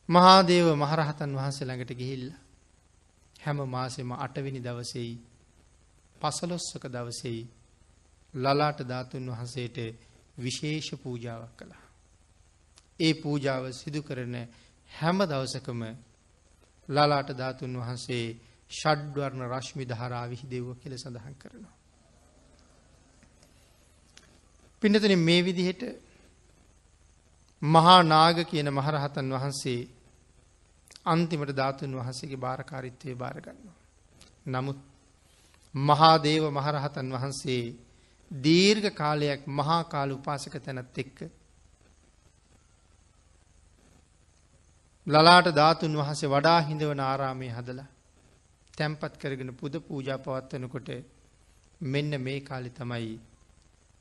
මහාදේව 0.09 0.67
මහරහතන් 0.75 1.31
වහන්සේ 1.33 1.65
ළඟට 1.65 1.93
ගිහිල්ල 1.93 2.25
හැම 3.39 3.57
මාසෙම 3.67 4.09
අටවිනි 4.15 4.59
දවසෙයි 4.59 5.13
පසලොස්සක 6.15 6.83
දවසෙයි 6.87 7.41
ලලාට 8.33 8.79
ධාතුන් 8.83 9.25
වහන්සේට 9.27 9.77
විශේෂ 10.37 10.89
පූජාවක් 10.97 11.53
කළා. 11.55 11.83
ඒ 12.99 13.13
පූජාව 13.15 13.63
සිදු 13.73 14.01
කරන 14.01 14.35
හැම 14.91 15.17
දවසකම 15.23 15.81
ලලාට 16.89 17.29
ධාතුන් 17.33 17.73
වහන්සේ 17.75 18.25
ෂඩ්වර්ණ 18.71 19.43
රශ්මි 19.47 19.85
ධාරා 19.85 20.25
විහිදෙව්ව 20.25 20.69
කියල 20.75 20.93
සඳහන් 20.95 21.35
කරනවා. 21.35 21.74
පිනතන 24.81 25.15
මේ 25.19 25.41
විදිහට 25.41 25.83
මහා 27.61 27.99
නාග 28.05 28.37
කියන 28.43 28.69
මහරහතන් 28.71 29.31
වහන්සේ 29.31 29.81
අන්තිමට 31.05 31.51
ධාතුන් 31.53 31.93
වහන්සේගේ 31.93 32.37
භාරකාරිත්වය 32.37 33.15
භාරගන්නවා. 33.15 33.77
නමුත් 34.47 34.79
මහාදේව 35.75 36.43
මහරහතන් 36.49 37.07
වහන්සේ 37.11 37.63
දීර්ඝ 38.31 38.89
කාලයක් 38.93 39.41
මහා 39.49 39.81
කාල 39.85 40.09
උපාසක 40.11 40.55
තැනත් 40.59 40.97
එක්ක 40.97 41.19
ලලාට 45.07 45.47
ධාතුන් 45.51 45.93
වහසේ 45.95 46.29
වඩා 46.29 46.59
හිඳවන 46.61 47.01
ආරාමය 47.01 47.49
හදලා 47.49 47.89
තැම්පත් 48.73 49.13
කරගෙන 49.17 49.51
පුද 49.53 49.73
පූජා 49.81 50.17
පවත්වනකොට 50.17 50.89
මෙන්න 51.81 52.11
මේ 52.21 52.39
කාලි 52.41 52.71
තමයි 52.71 53.15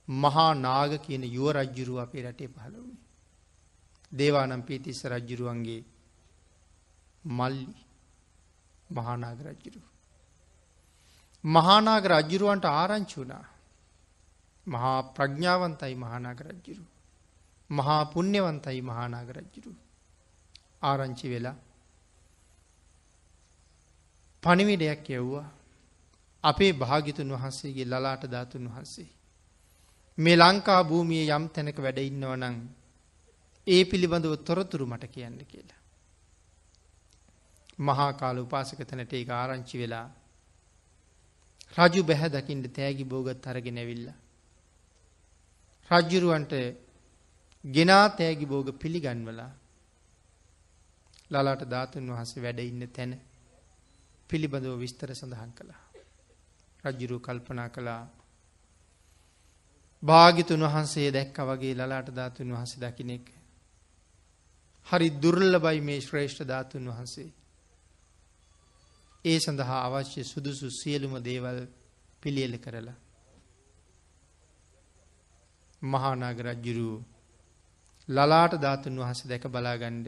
මහා 0.09 0.55
නාග 0.55 0.93
කියන 0.99 1.25
යුව 1.25 1.53
රජ්ජුරුව 1.53 1.99
අපේ 1.99 2.23
රටේ 2.23 2.49
පහළ 2.49 2.75
වුණේ. 2.75 3.03
දේවානම් 4.13 4.63
පීතිස්ස 4.63 5.05
රජ්ජුරුවන්ගේ 5.05 5.85
මල්ලි 7.25 7.67
මහානාග 8.91 9.39
රජ්ජුරු. 9.41 9.81
මහානාග 11.45 12.05
රජ්ජුරුවන්ට 12.05 12.65
ආරංචි 12.65 13.17
වුණා. 13.17 13.45
මහා 14.67 15.03
ප්‍රඥාවන්තයි 15.15 15.95
මහානාග 15.95 16.41
රජ්ජුරු. 16.41 16.85
මහා 17.71 18.05
පුුණ්‍යවන්තයි 18.05 18.81
මහානාග 18.81 19.29
රජ්ජුරු. 19.31 19.73
ආරංචි 20.83 21.29
වෙලා 21.29 21.57
පණිවිඩයක් 24.43 25.11
යව්වා 25.11 25.49
අපේ 26.45 26.73
භාගිතුන් 26.73 27.31
වහන්සේගේ 27.33 27.85
ලලාට 27.85 28.25
ධාතුන් 28.31 28.69
වහන්සේ. 28.69 29.14
මේ 30.19 30.37
ලංකා 30.37 30.83
භූමිය 30.85 31.25
යම් 31.29 31.47
තැනක 31.49 31.79
වැඩ 31.79 31.99
ඉන්නව 32.01 32.35
නං 32.37 32.57
ඒ 33.67 33.83
පිළිබඳව 33.85 34.35
තොරතුරු 34.39 34.87
මට 34.87 35.05
කියන්න 35.07 35.39
කියලා. 35.45 35.81
මහා 37.79 38.13
කාල 38.13 38.39
උපාසක 38.39 38.81
තැනට 38.85 39.13
ඒ 39.13 39.25
ආරංචි 39.33 39.79
වෙලා 39.79 40.07
රජු 41.77 42.03
බැහැ 42.05 42.31
දකිින්ට 42.31 42.67
තෑගි 42.73 43.05
බෝගත් 43.05 43.47
අරගෙන 43.47 43.79
ඇවිල්ල. 43.79 44.07
රජ්ජුරුවන්ට 45.91 46.53
ගෙනා 47.65 48.07
තෑගි 48.11 48.47
බෝග 48.47 48.69
පිළිගන්වලා 48.79 49.53
ලලාට 51.31 51.63
ධාතුන් 51.65 52.11
වහස 52.11 52.33
වැඩ 52.37 52.61
ඉන්න 52.61 52.83
තැන 52.89 53.13
පිළිබඳව 54.31 54.79
විස්තර 54.79 55.11
සඳහන් 55.15 55.53
කළා. 55.53 55.83
රජ්ජුරු 56.85 57.19
කල්පනා 57.21 57.69
කළා 57.69 58.03
භාගිතුන් 60.05 60.63
වහන්සේ 60.63 61.09
දැක්ක 61.11 61.37
වගේ 61.43 61.75
ලලාට 61.75 62.09
ධාතුන් 62.11 62.49
වහස 62.51 62.73
දකිනෙක්. 62.79 63.27
හරි 64.87 65.09
දුර්ල 65.13 65.55
බයි 65.61 65.81
මේ 65.81 66.01
ශ්‍රේෂ්ඨ 66.01 66.45
ධාතුන් 66.45 66.85
වහන්සේ. 66.89 67.31
ඒ 69.25 69.39
සඳහා 69.39 69.81
අවශ්‍ය 69.87 70.21
සුදුසු 70.25 70.67
සියලුම 70.73 71.15
දේවල් 71.21 71.59
පිළියල 72.23 72.55
කරලා. 72.59 72.99
මහානාග 75.83 76.39
රජ්ජුරු 76.41 76.91
ලලාට 78.09 78.55
ධාතුන් 78.57 78.95
වහස 78.99 79.21
දැක 79.25 79.45
බලාගණ්ඩ 79.49 80.07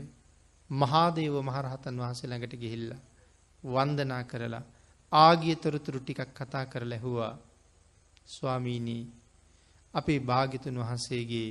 මහාදේව 0.71 1.35
මහරහතන් 1.41 1.97
වහන්සේ 1.97 2.29
ළඟට 2.29 2.55
ගිහිල්ලා 2.55 3.05
වන්දනා 3.63 4.23
කරලා 4.23 4.65
ආගිය 5.13 5.57
තොරතුරු 5.57 5.99
ටිකක් 6.01 6.31
කතා 6.35 6.65
කර 6.65 6.83
ලැහුවා 6.85 7.35
ස්වාමීනී 8.29 9.05
අපේ 9.95 10.21
භාගිතුන් 10.21 10.79
වහන්සේගේ 10.79 11.51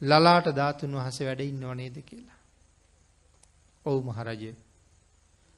ලලාට 0.00 0.46
ධාතුන් 0.50 0.92
වහස 0.92 1.18
වැඩඉන්න 1.20 1.64
වනේද 1.64 1.96
කියලා. 2.02 2.38
ඔවු 3.86 4.00
මහරජ 4.02 4.44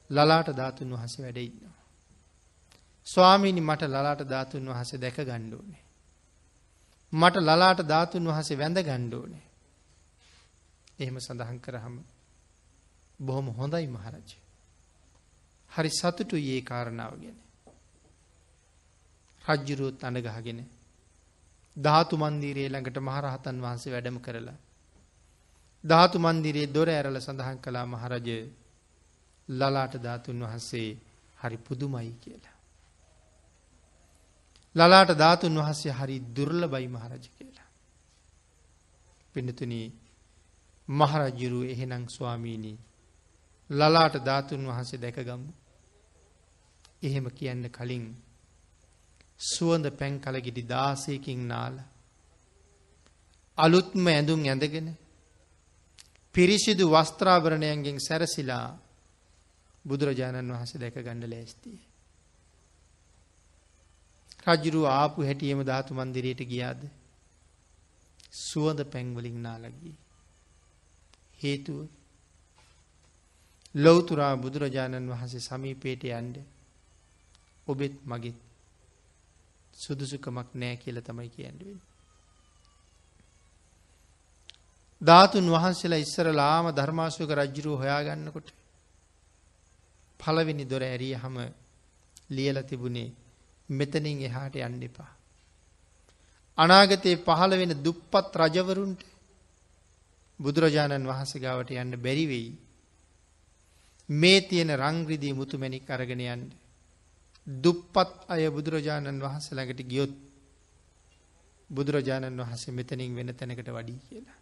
ලලාට 0.09 0.49
ධාතුන් 0.51 0.89
වහස 0.91 1.13
වැඩඉන්නවා. 1.19 1.77
ස්වාමීනි 3.07 3.61
මට 3.61 3.81
ලලාට 3.85 4.21
ධාතුන් 4.23 4.65
වහස 4.67 4.91
දැක 4.95 5.17
ගණ්ඩෝනේ. 5.21 5.83
මට 7.13 7.35
ලලාට 7.37 7.79
ධාතුන් 7.83 8.25
වහසේ 8.25 8.57
වැඳ 8.57 8.77
ගණ්ඩෝනේ. 8.79 9.45
එහෙම 10.99 11.19
සඳහන් 11.19 11.59
කරහම 11.59 11.95
බොහොම 13.19 13.47
හොඳයි 13.49 13.87
මහරජය. 13.87 14.37
හරි 15.71 15.89
සතුටු 15.89 16.35
ඒ 16.35 16.61
කාරණාව 16.61 17.13
ගැන. 17.19 17.39
රජ්ජුරුවත් 19.41 20.03
අනගහගෙන 20.03 20.59
ධාතු 21.81 22.15
මන්දීරයේ 22.17 22.69
ළඟට 22.69 22.97
මහරහතන් 22.99 23.57
වහන්සේ 23.61 23.93
වැඩම 23.93 24.17
කරලා. 24.17 24.57
ධාතු 25.83 26.17
මන්දිරයේ 26.19 26.67
දොර 26.67 26.89
ඇරල 26.89 27.17
සඳහන් 27.19 27.57
කලා 27.57 27.85
මහරජය 27.85 28.39
ලලාට 29.49 29.93
ධාතුන් 29.97 30.39
වහන්සේ 30.43 30.89
හරි 31.37 31.57
පුදුමයි 31.57 32.11
කියලා. 32.21 32.57
ලලාට 34.75 35.11
ධාතුන් 35.13 35.55
වහන්සේ 35.55 35.91
හරි 35.91 36.17
දුර්ල 36.35 36.61
බයි 36.67 36.87
මහරජ 36.87 37.23
කියලා. 37.27 37.69
පිනතුන 39.33 39.73
මහරජ්ජුරු 40.89 41.59
එහෙනං 41.63 42.05
ස්වාමීණී 42.07 42.77
ලලාට 43.69 44.15
ධාතුන් 44.25 44.61
වහන්සේ 44.67 44.99
දැකගම්මු. 44.99 45.51
එහෙම 47.03 47.25
කියන්න 47.29 47.63
කලින් 47.69 48.05
සුවඳ 49.39 49.85
පැන් 49.91 50.19
කලගෙඩි 50.19 50.63
දාසයකින් 50.65 51.41
නාල. 51.47 51.75
අලුත්ම 53.57 54.05
ඇඳුම් 54.07 54.41
ඇඳගෙන 54.43 54.87
පිරිසිදු 56.35 56.85
වස්ත්‍රාභරණයන්ගෙන් 56.87 57.97
සැරසිලා 57.99 58.67
බුදුරජාණන් 59.85 60.51
වහස 60.51 60.73
දැක 60.75 60.95
ගණඩ 60.97 61.25
ලෑස්තිය. 61.27 61.79
රජුරු 64.47 64.81
ආපු 64.91 65.19
හැටියම 65.21 65.61
ධාතු 65.63 65.91
මන්දිරයට 65.93 66.41
ගියාද. 66.43 66.81
සුවඳ 68.39 68.79
පැංවලින් 68.85 69.39
නාලගී. 69.41 69.95
හේතුව 71.39 71.79
ලොවතුරා 73.75 74.35
බුදුරජාණන් 74.37 75.09
වහන්සේ 75.09 75.41
සමීපේට 75.41 76.03
යන්ඩ 76.11 76.35
ඔබෙත් 77.67 77.95
මගෙත් 78.05 78.48
සුදුසුකමක් 79.79 80.49
නෑ 80.55 80.75
කියල 80.77 80.97
තමයි 81.01 81.29
කියන්නුවෙන්. 81.29 81.79
ධාතුන් 85.01 85.45
වහන්සේලා 85.47 85.99
ඉස්සරලාම 85.99 86.65
ධර්මාශයක 86.71 87.31
රජ්ජුරුව 87.33 87.79
හොයාගන්නකොට 87.79 88.49
පළවෙනි 90.19 90.65
දොර 90.65 90.83
ඇරිය 90.83 91.15
හම 91.15 91.37
ලියල 92.29 92.57
තිබුණේ 92.63 93.15
මෙතනින් 93.69 94.19
එහාට 94.21 94.55
යන්න 94.57 94.83
එපා. 94.83 95.11
අනාගතයේ 96.57 97.17
පහළ 97.19 97.53
වෙන 97.53 97.73
දුප්පත් 97.79 98.33
රජවරුන්ට 98.37 99.01
බුදුරජාණන් 100.39 101.07
වහන්සේ 101.07 101.41
ගාවට 101.41 101.71
යන්න 101.73 101.93
බැරිවෙයි. 101.97 102.49
මේ 104.09 104.39
තියෙන 104.41 104.71
රංග්‍රදී 104.75 105.33
මුතුමැණික් 105.33 105.89
අරගෙන 105.89 106.25
යන්න. 106.25 106.43
දුප්පත් 107.49 108.09
අය 108.27 108.49
බුදුරජාණන් 108.49 109.21
වහන්සේ 109.21 109.55
ළඟට 109.55 109.81
ගියොත් 109.83 110.13
බුදුරජාණන් 111.69 112.39
වහන්සේ 112.39 112.71
මෙතනින් 112.71 113.15
වෙන 113.15 113.33
තැනකට 113.33 113.69
වඩී 113.69 113.99
කියලා. 114.05 114.37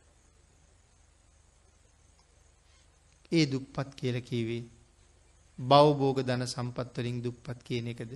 ඒ 3.31 3.45
දුප්පත් 3.45 3.89
කියල 3.95 4.17
කීවේ 4.21 4.63
බවබෝග 5.59 6.17
ධන 6.21 6.43
සම්පත්වලින් 6.45 7.21
දුප්පත් 7.21 7.59
කියන 7.63 7.88
එකද. 7.88 8.11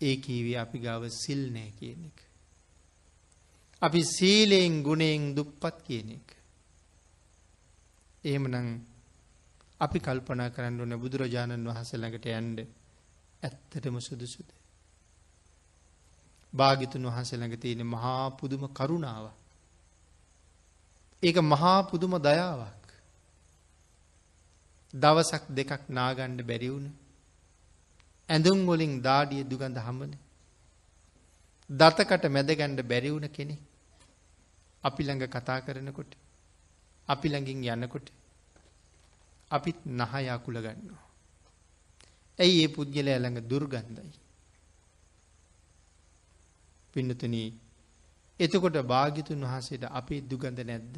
ඒ 0.00 0.16
කීවේ 0.16 0.58
අපි 0.58 0.78
ගාව 0.78 1.02
සිල් 1.12 1.42
නෑ 1.50 1.70
කියන 1.72 2.00
එක. 2.04 2.18
අපි 3.82 4.00
සීලයෙන් 4.06 4.82
ගුණයෙන් 4.82 5.34
දුප්පත් 5.34 5.76
කියන 5.84 6.08
එක. 6.10 6.28
එහෙමනං 8.24 8.68
අපි 9.80 9.98
කල්පනා 9.98 10.50
කරන්න 10.50 10.80
ඕන 10.80 10.94
බුදුරජාණන් 10.96 11.68
වහස 11.68 11.90
ළඟට 11.94 12.26
යන්ඩ 12.32 12.58
ඇත්තටම 13.46 13.96
සුදුසුද. 14.00 14.48
භාගිතුන් 16.52 17.06
වහන්ස 17.06 17.30
ළඟ 17.32 17.56
තියෙන 17.56 17.82
මහා 17.86 18.30
පුදුම 18.32 18.62
කරුණාව. 18.70 19.26
ඒක 21.22 21.36
මහා 21.44 21.78
පුදුම 21.82 22.12
දයාවක්. 22.18 22.84
දවසක් 24.94 25.44
දෙකක් 25.50 25.82
නාගණ්ඩ 25.90 26.40
බැරිවුණ. 26.42 26.86
ඇඳුම් 28.28 28.58
වලින් 28.66 28.94
දාඩිය 29.02 29.42
දුගඳ 29.44 29.78
හමන. 29.78 30.12
දතකට 31.70 32.24
මැදගණ්ඩ 32.28 32.80
බැරිවුණ 32.84 33.28
කෙනෙ. 33.30 33.56
අපි 34.82 35.02
ළඟ 35.04 35.26
කතා 35.28 35.58
කරනකොට. 35.60 36.12
අපි 37.08 37.26
ළඟින් 37.28 37.66
යන්නකොට. 37.66 38.06
අපිත් 39.50 39.78
නහයාකුල 39.86 40.56
ගන්නවා. 40.56 41.05
ඇයි 42.38 42.62
ඒ 42.62 42.68
පුද්ගලය 42.68 43.02
ළඟ 43.14 43.40
දුර්ගන්ධයි. 43.42 44.12
පින්නතුනී 46.94 47.48
එතකොට 48.40 48.76
භාගිතුන් 48.84 49.44
වහසේට 49.44 49.84
අපේ 49.90 50.20
දුගඳ 50.22 50.58
නැද්ද. 50.62 50.94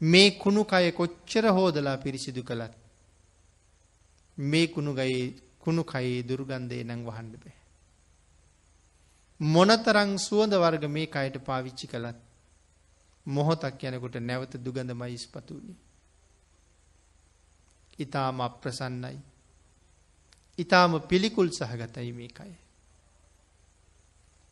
මේ 0.00 0.30
කුණු 0.32 0.64
කය 0.64 0.92
කොච්චර 0.92 1.44
හෝදලා 1.48 1.96
පිරිසිදු 1.96 2.42
කළත් 2.42 2.74
මේ 4.38 4.66
කුණු 4.66 4.92
ගයේ 4.94 5.24
කුණු 5.58 5.82
කයේ 5.84 6.22
දුර්ගන්ධය 6.22 6.82
නං 6.84 7.02
වහන්ඩ 7.04 7.34
බෑ. 7.36 7.56
මොනතරං 9.40 10.12
සුවඳ 10.18 10.54
වර්ග 10.54 10.84
මේ 10.88 11.06
කයට 11.06 11.36
පාවිච්චි 11.40 11.86
කළත් 11.86 12.18
මොහොතක් 13.26 13.82
යනකොට 13.84 14.16
නැවත 14.20 14.52
දුගඳ 14.58 14.92
මයිස් 14.94 15.24
පතුුණි. 15.26 15.74
ඉතාම 17.98 18.40
අප්‍රසන්නයි. 18.40 19.18
ඉතාම 20.60 20.92
පිළිකුල් 21.02 21.48
සහගතයි 21.50 22.12
මේ 22.12 22.30
කය. 22.30 22.52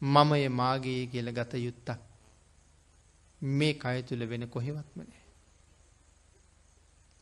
මමය 0.02 0.48
මාගේ 0.51 1.02
කියල 1.06 1.28
ගත 1.32 1.52
යුත්තක් 1.59 2.01
මේ 3.43 3.74
කය 3.74 4.02
තුළ 4.02 4.22
වෙන 4.24 4.48
කොහෙවත්මනෑ. 4.48 5.22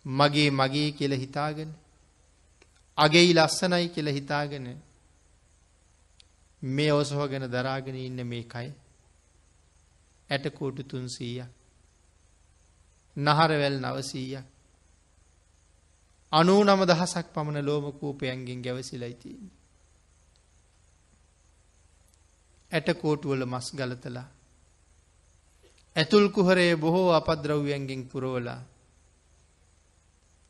මගේ 0.04 0.50
මගේ 0.52 0.90
කියල 0.92 1.12
හිතාගෙන 1.14 1.70
අගෙයි 2.98 3.32
ලස්සනයි 3.34 3.88
කියල 3.88 4.08
හිතාගෙන 4.08 4.66
මේ 6.62 6.92
ඔසහෝගෙන 6.92 7.44
දරාගෙන 7.48 7.96
ඉන්න 7.98 8.26
මේ 8.26 8.44
කයි 8.44 8.70
ඇටකෝටු 10.30 10.82
තුන්සීය 10.84 11.44
නහරවැල් 13.16 13.76
නවසීය 13.80 14.38
අනූ 16.32 16.64
නම 16.64 16.80
දහසක් 16.84 17.26
පමණ 17.34 17.66
ලෝමකූපයන්ගෙන් 17.66 18.62
ගැවසිලයිතින්. 18.62 19.42
ඇටකෝටුවල 22.70 23.44
මස් 23.44 23.68
ගලතලා 23.72 24.28
ඇතුල් 25.96 26.26
කුහරේ 26.28 26.72
බොහෝ 26.76 27.08
අපද්‍රව්‍යයන්ගෙන් 27.12 28.02
පුරෝලා 28.06 28.60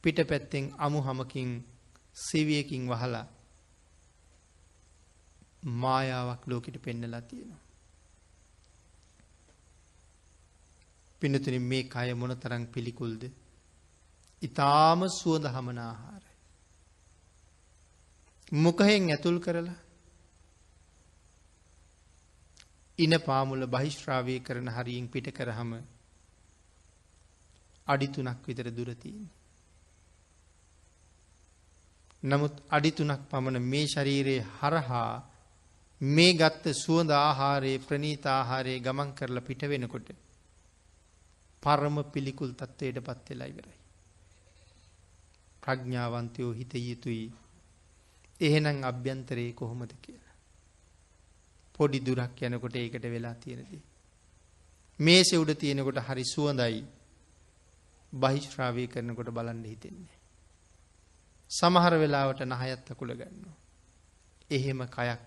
පිට 0.04 0.18
පැත්තෙන් 0.24 0.64
අමු 0.78 0.98
හමකින් 1.02 1.50
සෙවියකින් 2.16 2.84
වහලා 2.88 3.26
මායාවක් 5.74 6.42
ලෝකට 6.46 6.76
පෙන්නලා 6.78 7.22
තියෙනවා. 7.22 7.62
පිනතුනින් 11.22 11.62
මේ 11.62 11.82
කය 11.84 12.14
මොන 12.14 12.32
තරං 12.36 12.64
පිළිකුල්ද. 12.66 13.22
ඉතාම 14.46 15.00
සුවඳ 15.10 15.46
හමන 15.48 15.78
ආහාරයි. 15.80 16.34
මොකහෙන් 18.52 19.10
ඇතුල් 19.10 19.38
කරලා 19.40 19.76
ඉන 22.98 23.12
පාමුල 23.20 23.66
බහිශ්‍රාවය 23.68 24.36
කරන 24.40 24.68
හරියෙන් 24.70 25.08
පිට 25.08 25.28
කරහම 25.30 25.72
අඩිතුනක් 27.86 28.40
විතර 28.42 28.68
දුරතින්. 28.70 29.28
නමුත් 32.22 32.54
අඩිතුනක් 32.70 33.22
පමණ 33.28 33.62
මේ 33.62 33.86
ශරීරයේ 33.86 34.46
හරහා 34.54 35.22
මේ 36.00 36.32
ගත්ත 36.34 36.64
සුවඳ 36.74 37.10
ආහාරයේ 37.12 37.78
ප්‍රනීත 37.80 38.24
ආහාරයේ 38.28 38.80
ගමන් 38.80 39.10
කරලා 39.12 39.40
පිට 39.42 39.62
වෙනකොට 39.64 40.08
පරම 41.62 41.96
පිළිකුල් 42.06 42.50
තත්ත්වයට 42.52 42.98
පත්වෙලා 43.02 43.48
ඉවරයි. 43.48 43.75
ප්‍රඥාවන්තයෝ 45.66 46.52
හිත 46.52 46.74
යුතුයි 46.80 47.24
එහෙනම් 48.40 48.78
අභ්‍යන්තරයේ 48.84 49.52
කොහොමද 49.52 49.92
කියලා. 50.02 50.34
පොඩි 51.74 52.00
දුරක් 52.00 52.42
යනකොට 52.42 52.76
ඒකට 52.76 53.06
වෙලා 53.06 53.34
තියෙනදී. 53.36 53.82
මේසෙ 54.98 55.36
උඩ 55.36 55.52
තියෙනකොට 55.54 55.98
හරි 56.00 56.24
සුවඳයි 56.24 56.84
බහිශ්‍රාවය 58.12 58.86
කරනකොට 58.86 59.30
බලන්න 59.30 59.64
හිතෙන්නේ. 59.64 60.18
සමහර 61.50 61.94
වෙලාවට 61.94 62.40
නහයත් 62.44 62.90
අකුල 62.90 63.10
ගන්නවා. 63.12 63.56
එහෙම 64.50 64.80
කයක් 64.88 65.20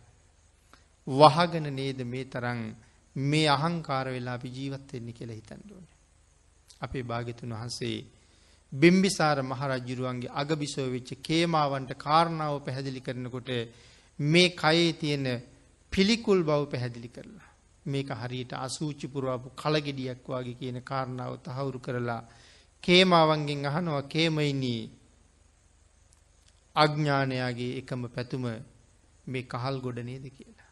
වහගෙන 1.07 1.68
නේද 1.74 1.99
මේ 2.03 2.26
තරං 2.26 2.61
මේ 3.16 3.48
අහංකාර 3.48 4.07
වෙලා 4.07 4.34
අපි 4.34 4.49
ජීවත්වෙන්නේ 4.49 5.14
කියලා 5.14 5.36
හිතන්ඩුවන. 5.36 5.88
අපේ 6.82 7.03
භාගිතුන් 7.03 7.53
වහන්සේ 7.53 7.98
බිම්බිසාර 8.72 9.38
මහරජ්ජුරුවන්ගේ 9.44 10.34
අගබිසෝ 10.34 10.88
වෙච්ච 10.88 11.10
කේමාවන්ට 11.20 11.91
කාරණාව 11.98 12.56
පැහැදිලි 12.60 13.02
කරනකොට 13.02 13.50
මේ 14.20 14.50
කයේ 14.52 14.91
තියෙන 14.94 15.26
පිළිකුල් 15.91 16.44
බව 16.44 16.62
පැහැදිලි 16.66 17.10
කරලා. 17.10 17.50
මේක 17.86 18.10
හරියට 18.12 18.52
අසූචි 18.56 19.08
පුරාපු 19.08 19.50
කලගෙඩියක් 19.52 20.24
වගේ 20.28 20.56
කියන 20.56 20.78
කාරණාව 20.82 21.34
තහවුරු 21.40 21.80
කරලා 21.80 22.22
කේමාවන්ගෙන් 22.84 23.66
අහනවා 23.66 24.04
කේමයිනී 24.06 24.82
අඥ්ඥානයාගේ 26.76 27.72
එකම 27.78 28.02
පැතුම 28.08 28.46
මේ 29.28 29.44
කහල් 29.44 29.76
ගොඩ 29.80 30.00
නේද 30.02 30.26
කියලා. 30.30 30.70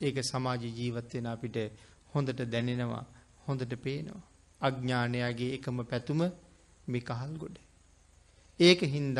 ඒක 0.00 0.16
සමාජ 0.22 0.62
ජීවත්වෙන 0.70 1.26
අපිට 1.26 1.56
හොඳට 2.14 2.40
දැනෙනවා 2.46 3.04
හොඳට 3.46 3.72
පේනවා. 3.78 4.22
අඥ්ඥානයාගේ 4.60 5.50
එකම 5.54 5.76
පැතුම 5.84 6.20
මේ 6.88 7.00
කහල් 7.00 7.34
ගොඩ. 7.36 7.56
ඒක 8.60 8.80
හින්ද 8.84 9.18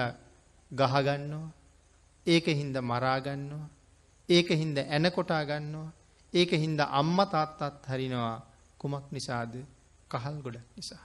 ගහගන්නවා 0.71 1.49
ඒක 2.27 2.47
හින්ද 2.51 2.77
මරාගන්නවා 2.83 3.69
ඒක 4.29 4.49
හින්ද 4.53 4.77
ඇනකොටා 4.79 5.43
ගන්නවා 5.45 5.91
ඒක 6.35 6.51
හින්ද 6.55 6.81
අම්ම 6.81 7.19
තාත්තත් 7.27 7.83
හරිනවා 7.87 8.37
කුමක් 8.79 9.07
නිසාද 9.13 9.53
කහල් 10.11 10.37
ගොඩක් 10.43 10.69
නිසා. 10.77 11.05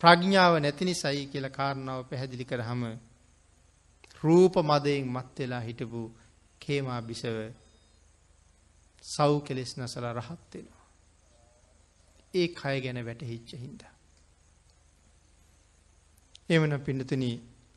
ප්‍රඥාව 0.00 0.54
නැති 0.60 0.84
නිසයි 0.84 1.26
කියල 1.26 1.46
කාරණාව 1.48 2.00
පැහැදිලි 2.04 2.44
කරහම 2.44 2.82
රූප 4.22 4.54
මදයෙන් 4.62 5.06
මත් 5.06 5.36
වෙලා 5.38 5.60
හිටපු 5.60 6.00
කේමා 6.60 7.00
බිසව 7.00 7.36
සව් 9.04 9.32
කෙලෙස් 9.44 9.72
නසල 9.78 10.06
රහත්වෙනවා. 10.12 10.84
ඒ 12.34 12.48
කය 12.50 12.76
ගැන 12.80 12.98
වැටහිච්ච 13.04 13.50
හින්ද. 13.54 13.82
එමන 16.48 16.72
පිඩතුන 16.78 17.24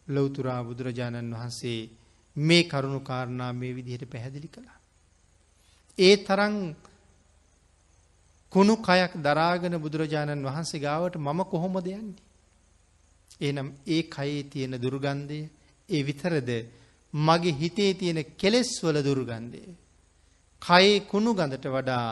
ලොවතුරා 0.08 0.62
බුදුරජාණන් 0.64 1.34
වහන්සේ 1.34 1.90
මේ 2.36 2.64
කරුණු 2.64 3.00
කාරණා 3.02 3.52
මේ 3.54 3.76
විදිහට 3.76 4.12
පැහැදිලි 4.12 4.48
කළා. 4.48 4.80
ඒ 5.98 6.16
තරන් 6.18 6.56
කුණු 8.52 8.76
කයක් 8.80 9.14
දරාගෙන 9.18 9.76
බුදුරජාණන් 9.78 10.46
වහන්සේ 10.46 10.80
ගාවට 10.80 11.16
මම 11.18 11.40
කොහොම 11.46 11.76
දෙයන්නේ. 11.80 12.24
එනම් 13.42 13.68
ඒ 13.88 14.04
කයේ 14.06 14.44
තියෙන 14.44 14.74
දුර්ගන්ධය 14.76 15.40
ඒ 15.90 16.02
විතරද 16.04 16.50
මගේ 17.14 17.54
හිතේ 17.54 17.92
තියෙන 17.94 18.20
කෙලෙස් 18.36 18.72
වල 18.84 18.98
දුර්ගන්ධය. 19.02 19.62
කයේ 20.62 21.00
කුණු 21.02 21.32
ගඳට 21.34 21.66
වඩා 21.68 22.08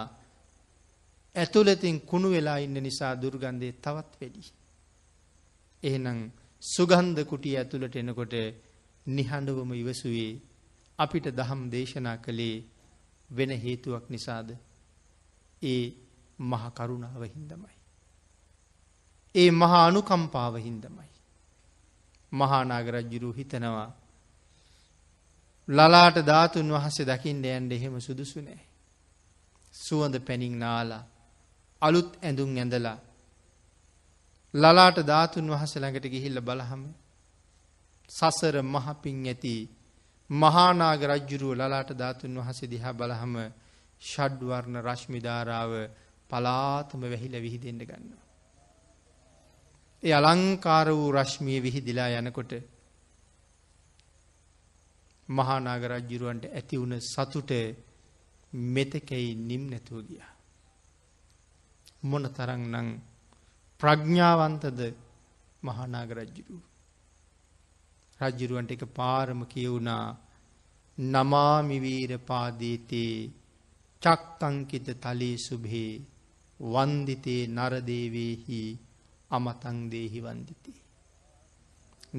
ඇතුළතින් 1.35 1.97
කුණු 2.01 2.27
වෙලා 2.29 2.57
ඉන්න 2.57 2.77
නිසා 2.79 3.13
දුර්ගන්ධය 3.15 3.69
තවත් 3.75 4.11
වැඩි. 4.19 4.43
එහෙනම් 5.83 6.19
සුගන්ධ 6.63 7.21
කුටිය 7.23 7.57
ඇතුළට 7.57 7.95
එනකොට 7.95 8.33
නිහඬවම 9.05 9.71
ඉවසුවේ 9.73 10.31
අපිට 10.99 11.27
දහම් 11.29 11.61
දේශනා 11.69 12.17
කළේ 12.17 12.65
වෙන 13.29 13.51
හේතුවක් 13.55 14.05
නිසාද 14.09 14.49
ඒ 15.61 15.83
මහ 16.39 16.63
කරුණාව 16.71 17.23
හින්දමයි. 17.25 17.75
ඒ 19.35 19.51
මහා 19.51 19.85
අනුකම්පාව 19.85 20.55
හින්දමයි. 20.57 21.09
මහානාගරජ්ජුරු 22.31 23.31
හිතනවා 23.31 23.89
ලලාට 25.67 26.17
ධාතුන් 26.21 26.69
වහසේ 26.69 27.05
දකිින්ට 27.05 27.45
ඇන්ඩ 27.45 27.71
එහෙම 27.71 27.95
සුදුසු 27.99 28.41
නෑ. 28.41 28.61
සුවඳ 29.73 30.15
පැනිින් 30.19 30.59
නාලා 30.59 31.03
අලුත් 31.81 32.09
ඇඳුම් 32.23 32.51
ඇඳලා 32.57 32.97
ලලාට 34.53 34.97
ධාතුන් 35.03 35.49
වහස 35.49 35.73
ළඟට 35.75 36.05
ගිහිල්ල 36.07 36.41
බලහම 36.41 36.83
සසර 38.09 38.55
මහපින් 38.65 39.17
ඇති 39.25 39.55
මහානාග 40.29 41.01
රජ්ජුරුව 41.05 41.51
ලලාට 41.53 41.89
ධාතුන් 41.93 42.37
වහස 42.37 42.59
දිහා 42.65 42.93
බලහම 42.93 43.35
ෂඩ්වර්ණ 44.01 44.77
රශ්මිධාරාව 44.81 45.71
පලාතම 46.29 47.01
වැහිල 47.03 47.35
විහිදෙන්ට 47.37 47.83
ගන්නවා. 47.83 48.23
ඒ 50.03 50.13
අලංකාර 50.13 50.87
වූ 50.89 51.11
රශ්මිය 51.13 51.59
විහිදිලා 51.59 52.09
යනකොට 52.19 52.51
මහානාග 55.29 55.83
රජ්ජුරුවන්ට 55.85 56.43
ඇති 56.49 56.75
වුණ 56.77 56.95
සතුට 57.03 57.51
මෙතකැයි 58.53 59.35
නිම් 59.39 59.63
නැතුව 59.67 59.99
ගිය. 60.01 60.23
මොන 62.01 62.25
තරං 62.29 62.63
නං 62.73 62.89
ප්‍රඥ්ඥාවන්තද 63.81 64.79
මහානාග 65.63 66.09
රජ්ජුරුව. 66.11 66.63
රජ්ජුරුවන්ට 68.19 68.71
එක 68.71 68.83
පාරම 68.91 69.41
කියවුණා 69.45 70.05
නමාමිවීර 70.97 72.11
පාදීතේ 72.21 73.15
චක්තංකිත 74.01 74.87
තලේ 74.97 75.37
සුභේ 75.37 75.93
වන්දිතේ 76.59 77.43
නරදේවේහි 77.49 78.61
අමතං 79.31 79.77
දේහි 79.91 80.19
වන්දිති. 80.21 80.73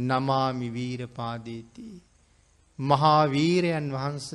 නමාමි 0.00 0.68
වීර 0.68 1.02
පාදේති. 1.08 1.88
මහා 2.78 3.22
වීරයන් 3.26 3.86
වහන්ස 3.92 4.28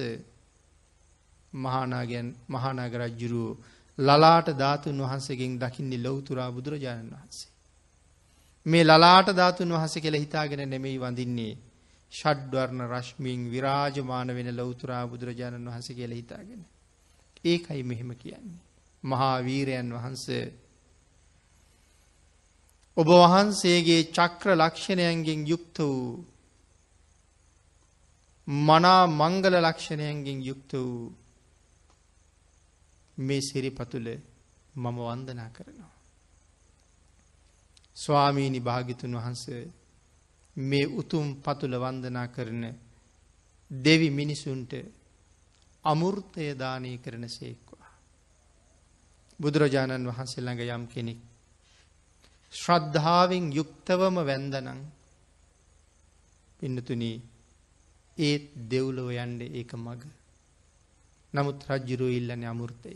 මහානාගයන් 1.54 2.28
මහානාග 2.48 2.94
රජ්ජුරුවෝ 2.96 3.60
ලලාට 3.98 4.48
ධාතුන් 4.56 4.98
වහන්සේගෙන් 5.00 5.60
දකින්නේ 5.60 6.00
ලොවතුරා 6.00 6.52
බුදුරජාණන් 6.52 7.12
වහන්සේ. 7.12 7.52
මේ 8.66 8.84
ලලාට 8.84 9.28
ධාතුන් 9.32 9.70
වහස 9.70 9.96
කෙළ 9.98 10.16
හිතාගෙන 10.16 10.62
නෙමෙයි 10.68 10.98
වඳින්නේ 10.98 11.58
ෂඩ්වර්ණ 12.12 12.82
රශ්මින් 12.88 13.42
විරාජමාන 13.48 14.28
වෙන 14.30 14.50
ලොවතුරා 14.52 15.06
බුදුරජාණන් 15.06 15.68
වහස 15.68 15.88
කියල 15.92 16.12
හිතාගෙන. 16.12 16.62
ඒකයි 17.46 17.84
මෙහෙම 17.84 18.12
කියන්නේ. 18.16 18.62
මහා 19.04 19.38
වීරයන් 19.40 19.90
වහන්සේ 19.92 20.46
ඔබ 22.98 23.08
වහන්සේගේ 23.08 24.04
චක්‍ර 24.10 24.50
ලක්ෂණයන්ගෙන් 24.56 25.42
යුක්ත 25.46 25.78
වූ 25.80 26.26
මනා 28.48 29.04
මංගල 29.10 29.56
ලක්ෂණයන්ගෙන් 29.60 30.40
යුක්ත 30.42 30.72
වූ 30.76 31.14
මේ 33.18 33.42
සිරිපතුල 33.42 34.08
මම 34.76 34.98
වන්දනා 35.00 35.50
කරනවා. 35.50 35.94
ස්වාමීනි 37.98 38.60
භාගිතුන් 38.62 39.14
වහන්ස 39.14 39.44
මේ 40.56 40.86
උතුම් 40.92 41.28
පතුල 41.38 41.74
වන්දනා 41.76 42.28
කරන 42.28 42.64
දෙවි 43.72 44.10
මිනිසුන්ට 44.12 44.72
අමුෘර්තය 45.86 46.44
දානය 46.56 46.98
කරන 46.98 47.26
සේක්වා. 47.30 47.90
බුදුරජාණන් 49.40 50.08
වහන්සේ 50.08 50.42
ළඟ 50.42 50.62
යම් 50.72 50.86
කෙනෙක් 50.88 51.20
ශ්‍රද්ධාවෙන් 52.54 53.46
යුක්තවම 53.52 54.16
වැන්දනං 54.22 54.82
පින්නතුනී 56.60 57.18
ඒත් 58.18 58.46
දෙව්ලොව 58.66 59.10
යන්ඩ 59.14 59.42
ඒක 59.52 59.72
මග 59.76 60.02
නමුත් 61.34 61.60
රජ්ජුරුව 61.68 62.12
ඉල්ලන 62.12 62.44
අමුෘතය. 62.46 62.94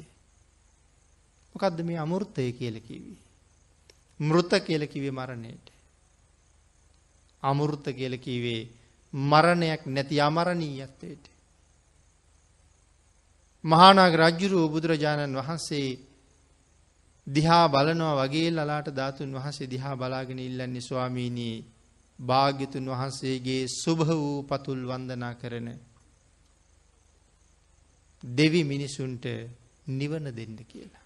මොකක්ද 1.55 1.80
මේ 1.81 1.97
අමුෘතය 1.97 2.51
කියලකිවී. 2.53 3.18
මෘත 4.19 4.51
කියලකිවේ 4.61 5.11
මරණයට. 5.11 5.65
අමුෘත 7.43 7.85
කියලකිවේ 7.91 8.69
මරණයක් 9.14 9.81
නැති 9.88 10.22
අමරණීයත්වයට. 10.22 11.23
මහානාග 13.64 14.14
රජ්ජුරුව 14.15 14.72
බුදුරජාණන් 14.72 15.35
වහන්සේ 15.35 15.99
දිහා 17.27 17.65
බලනවා 17.68 18.15
වගේ 18.19 18.49
ලලාට 18.51 18.88
ධාතුන් 18.89 19.34
වහන්සේ 19.34 19.68
දිහා 19.68 19.95
බලාගෙන 19.95 20.39
ඉල්ලන්නේ 20.39 20.81
ස්වාමීනී 20.81 21.65
භාග්‍යතුන් 22.19 22.85
වහන්සේගේ 22.88 23.64
සුභ 23.73 24.03
වූ 24.11 24.43
පතුල් 24.43 24.81
වන්දනා 24.84 25.34
කරන 25.34 25.68
දෙවි 28.23 28.64
මිනිසුන්ට 28.64 29.26
නිවන 29.89 30.26
දෙන්න 30.31 30.57
කියලා. 30.64 31.06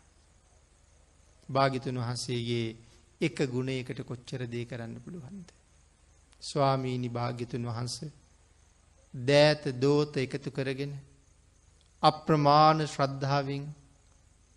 භාගිතුන් 1.49 1.97
වහන්සේගේ 1.97 2.75
එක 3.21 3.37
ගුණයකට 3.47 3.99
කොච්චර 4.03 4.41
දේ 4.47 4.65
කරන්න 4.65 4.95
පුළුවන්ද. 4.97 5.47
ස්වාමීනි 6.41 7.09
භාග්‍යතුන් 7.09 7.63
වහන්ස 7.63 7.95
දෑත 9.13 9.63
දෝත 9.75 10.13
එකතු 10.17 10.49
කරගෙන 10.51 10.93
අප්‍රමාණ 12.03 12.79
ශ්‍රද්ධාවෙන් 12.87 13.63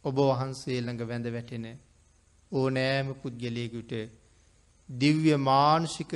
ඔබ 0.04 0.16
වහන්සේ 0.22 0.78
ළඟ 0.80 1.02
වැඳ 1.02 1.26
වැටෙන 1.28 1.66
ඕනෑම 2.52 3.08
පුද්ගලයකුට 3.14 3.92
දිව්‍ය 4.88 5.32
මානුෂික 5.38 6.12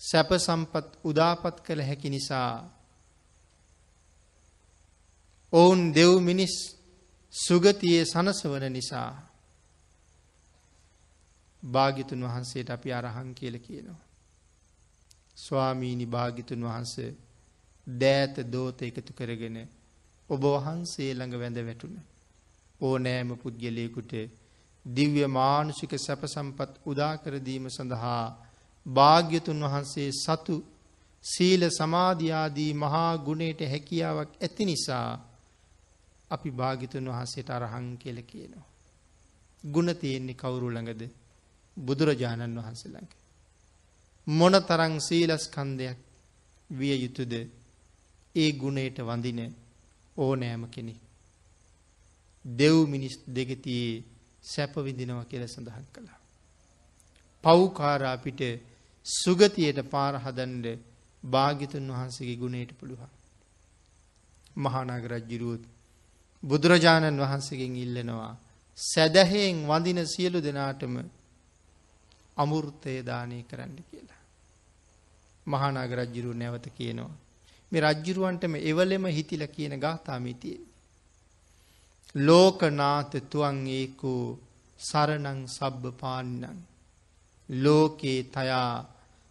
සැප 0.00 0.30
සම්පත් 0.36 0.88
උදාපත් 1.04 1.56
කළ 1.60 1.80
හැකි 1.80 2.08
නිසා 2.10 2.50
ඔවුන් 5.56 5.92
දෙව් 5.92 6.10
මිනිස් 6.20 6.54
සුගතියේ 7.34 8.04
සනසවන 8.04 8.64
නිසා 8.72 9.10
භාගිතුන් 11.62 12.22
වහන්සේට 12.22 12.70
අපි 12.70 12.92
අරහන් 12.92 13.30
කියල 13.34 13.56
කියනවා. 13.58 14.02
ස්වාමීණි 15.36 16.06
භාගිතුන් 16.06 16.62
වහන්ස 16.62 16.94
දෑත 17.86 18.36
දෝත 18.46 18.82
එකතු 18.82 19.12
කරගෙන 19.12 19.56
ඔබ 20.30 20.42
වහන්සේ 20.46 21.10
ළඟ 21.14 21.34
වැඳ 21.34 21.58
වැටුණ. 21.60 21.96
ඕනෑම 22.80 23.30
පුද්ගලයකුට 23.36 24.12
දිව්‍ය 24.86 25.22
මානුෂික 25.28 25.92
සැපසම්පත් 25.98 26.72
උදාකරදීම 26.84 27.66
සඳහා 27.68 28.24
භාග්‍යතුන් 28.86 29.60
වහන්සේ 29.62 30.10
සතු 30.14 30.56
සීල 31.24 31.62
සමාධයාදී 31.70 32.72
මහා 32.74 33.12
ගුණයට 33.18 33.60
හැකියාවක් 33.64 34.30
ඇති 34.40 34.64
නිසා 34.64 35.10
අපි 36.30 36.50
භාගිතුන් 36.52 37.06
වහන්සේට 37.06 37.50
අරහං 37.50 37.86
කියල 37.96 38.18
කියනවා. 38.22 38.66
ගුණ 39.64 39.90
තියෙන්නේ 39.94 40.34
කවුරු 40.34 40.68
ළඟද 40.70 41.02
බුදුරජාණන් 41.76 42.58
වහන්සේ 42.58 42.90
ළඟ. 42.90 43.12
මොන 44.26 44.54
තරං 44.60 44.94
සීලස්කන්දයක් 45.00 45.98
විය 46.70 46.94
යුතුද 46.96 47.32
ඒ 48.34 48.50
ගුණයට 48.52 48.98
වඳින 49.00 49.40
ඕනෑම 50.16 50.62
කෙනෙ. 50.68 50.94
දෙව් 52.44 52.76
මිනිස් 52.86 53.14
දෙගතියේ 53.28 54.04
සැපවිදිනව 54.42 55.20
කියල 55.24 55.44
සඳහන් 55.46 55.86
කළා. 55.92 56.20
පව්කාරා 57.44 58.12
අපිට 58.12 58.40
සුගතියට 59.06 59.78
පාරහදන්ඩ 59.84 60.66
භාගිතුන් 61.22 61.86
වහන්සේගේ 61.88 62.36
ගුණයට 62.36 62.70
පුළුවන්. 62.78 63.12
මහානාග 64.56 65.04
රජ්ජිරුවත් 65.04 65.64
බුදුරජාණන් 66.46 67.20
වහන්සේගෙන් 67.20 67.76
ඉල්ලනවා. 67.76 68.32
සැදැහෙන් 68.78 69.58
වඳින 69.64 70.00
සියලු 70.06 70.38
දෙනාටම 70.42 70.94
අමුෘත්තය 72.36 72.94
දානය 73.02 73.38
කරන්න 73.42 73.76
කියලා. 73.82 74.22
මහානාග 75.46 75.92
රජ්ජිරු 75.92 76.32
නැවත 76.32 76.66
කියනවා. 76.68 77.18
මේ 77.72 77.82
රජ්ජිරුවන්ටම 77.82 78.54
එවලෙම 78.62 79.04
හිතිල 79.08 79.42
කියන 79.48 79.74
ගාථාමිතියෙන්. 79.78 80.64
ලෝකනාත 82.14 83.12
තුවන් 83.30 83.58
ඒකෝ 83.70 84.24
සරණං 84.80 85.40
සබ්බ 85.48 85.84
පාන්නන්. 86.00 86.58
ලෝකේ 87.48 88.20
තයා 88.26 88.72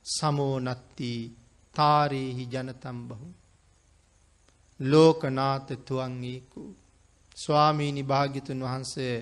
සමෝනත්ති 0.06 1.12
තාරේහි 1.76 2.44
ජනතම් 2.46 3.00
බහු. 3.08 3.28
ලෝකනාත 4.80 5.68
තුවන් 5.86 6.18
ඒකෝ. 6.26 6.72
ස්වාමීණි 7.38 8.04
භාගිතුන් 8.04 8.60
වහන්සේ 8.60 9.16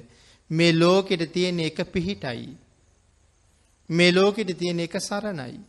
මේ 0.49 0.73
ලෝකෙට 0.73 1.23
තියෙන 1.31 1.59
එක 1.59 1.77
පිහිටයි. 1.87 2.57
මේ 3.89 4.11
ලෝකෙට 4.11 4.57
තියෙන 4.57 4.79
එක 4.79 4.95
සරණයි. 4.99 5.59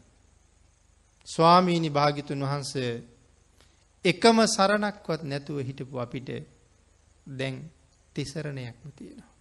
ස්වාමීණි 1.27 1.91
භාගිතුන් 1.91 2.41
වහන්සේ 2.41 2.93
එකම 4.05 4.39
සරණක්වත් 4.47 5.23
නැතුව 5.25 5.59
හිටපු 5.61 5.97
අපිට 5.99 6.29
දැන් 7.31 7.57
තිසරණයක්ම 8.15 8.89
තියෙනවා. 8.91 9.33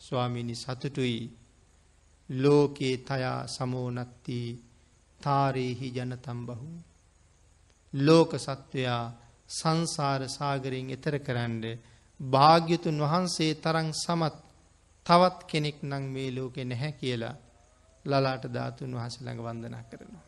ස්වාමීණි 0.00 0.54
සතුටුයි 0.54 1.20
ලෝකේ 2.28 2.96
තයා 2.98 3.46
සමෝනත්ති 3.48 4.38
තාරේහි 5.20 5.88
ජනතම් 5.90 6.40
බහු. 6.46 6.68
ලෝක 7.94 8.30
සත්වයා 8.38 9.04
සංසාර 9.50 10.22
සාගරයෙන් 10.28 10.88
එතර 10.90 11.14
කරන්න 11.18 11.64
භාග්‍යතුන් 12.20 12.98
වහන්සේ 13.02 13.52
තරං 13.56 13.90
සමත් 13.94 14.36
තවත් 15.06 15.38
කෙනෙක් 15.46 15.78
නං 15.82 16.04
මේ 16.08 16.30
ලෝකෙ 16.30 16.62
නැහැ 16.64 16.92
කියලා 16.92 17.36
ලලාට 18.04 18.44
ධාතුන් 18.48 18.92
වහස 18.92 19.16
ළඟ 19.16 19.40
වන්දනා 19.40 19.84
කරනවා. 19.84 20.26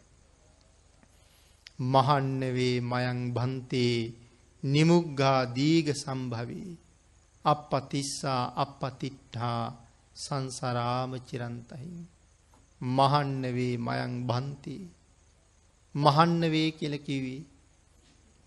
මහන්නවේ 1.87 2.77
මයං 2.83 3.21
බන්තේ 3.33 3.97
නිමුග්ගා 4.63 5.41
දීග 5.49 5.87
සම්භවී. 5.95 6.71
අපපතිස්සා 7.45 8.43
අපපතිට්ඨා 8.57 9.63
සංසරාම 10.17 11.13
චිරන්තහි 11.21 11.91
මහන්නවේ 12.81 13.75
මයං 13.79 14.15
බන්ති 14.27 14.77
මහන්නවේ 15.95 16.71
කියල 16.73 16.95
කිවී 16.99 17.47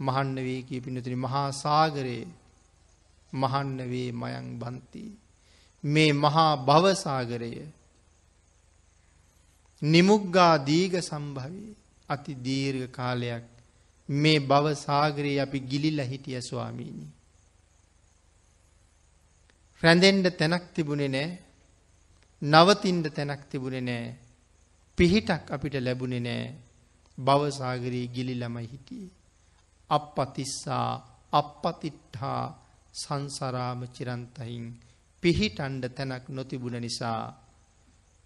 මහන්නවේ 0.02 0.62
කිය 0.62 0.82
පිනතුනි 0.82 1.18
මහා 1.18 1.50
සාගරයේ 1.56 2.26
මහන්නවේ 3.34 4.10
මයං 4.14 4.48
බන්ති. 4.60 5.04
මේ 5.84 6.12
මහා 6.16 6.52
භවසාගරය 6.60 7.54
නිමුග්ගා 9.82 10.56
දීග 10.66 10.94
සම්භවී. 11.02 11.70
අති 12.10 12.34
දීර්ඝ 12.38 12.88
කාලයක් 12.90 13.46
මේ 14.10 14.40
භවසාගරයේ 14.42 15.40
අපි 15.40 15.60
ගිලිල්ල 15.62 16.02
හිටිය 16.04 16.42
ස්වාමීණි 16.42 17.08
රැඳෙන්ඩ 19.84 20.28
තැනක් 20.32 20.66
තිබුණෙ 20.76 21.08
නෑ. 21.08 21.30
නවතින්ඩ 22.42 23.06
තැනක් 23.10 23.42
තිබුණෙ 23.50 23.82
නෑ. 23.82 24.16
පිහිටක් 24.98 25.46
අපිට 25.50 25.76
ලැබුණෙ 25.80 26.20
නෑ. 26.20 26.46
භවසාගරී 27.18 28.08
ගිලි 28.08 28.36
ළමයි 28.36 28.68
හිටියේ. 28.68 29.12
අපපතිස්සා 29.92 30.90
අපපතිට්හා 31.34 32.44
සංසරාම 32.94 33.82
චිරන්තහින් 33.90 34.66
පිහිටන්ඩ 35.24 35.84
තැනක් 35.90 36.26
නොතිබුණ 36.30 36.78
නිසා 36.80 37.22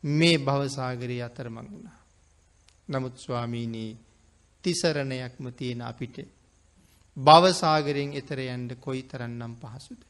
මේ 0.03 0.37
භවසාගරී 0.39 1.21
අතරමං 1.21 1.67
වුණා. 1.67 1.99
නමුත් 2.89 3.15
ස්වාමීනී 3.17 3.91
තිසරණයක්ම 4.63 5.45
තියෙන 5.51 5.81
අපිට 5.83 6.15
භවසාගරයෙන් 7.17 8.11
එතර 8.13 8.39
යන්ඩ 8.45 8.71
කොයි 8.77 9.03
තරන්නම් 9.03 9.53
පහසුද. 9.55 10.01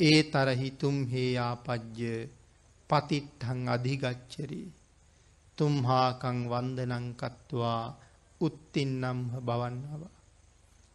ඒ 0.00 0.20
තරහි 0.24 0.70
තුම් 0.72 0.96
හේයාපජ්‍ය 1.06 2.12
පතිට්හං 2.90 3.60
අධිගච්චරී 3.68 4.68
තුම්හාකං 5.58 6.38
වන්දනංකත්වා 6.46 7.82
උත්තින්නම්හ 8.42 9.30
බවන්නව. 9.40 10.02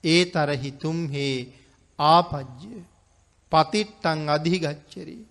ඒ 0.04 0.24
තරහි 0.28 0.72
තුම්හේ 0.74 1.36
ආපජ්‍ය. 2.00 2.84
පතිට්ටං 3.52 4.20
අධිගච්චරී 4.30 5.24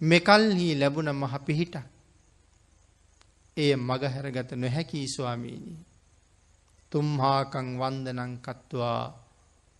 මෙකල්හි 0.00 0.68
ලැබුණ 0.74 1.10
මහ 1.12 1.34
පිහිටක්. 1.40 1.86
එය 3.56 3.72
මගහැරගත 3.78 4.50
නොහැකී 4.54 5.06
ස්වාමීණී 5.08 5.80
තුම්හාකං 6.92 7.68
වන්දනංකත්වා 7.76 9.02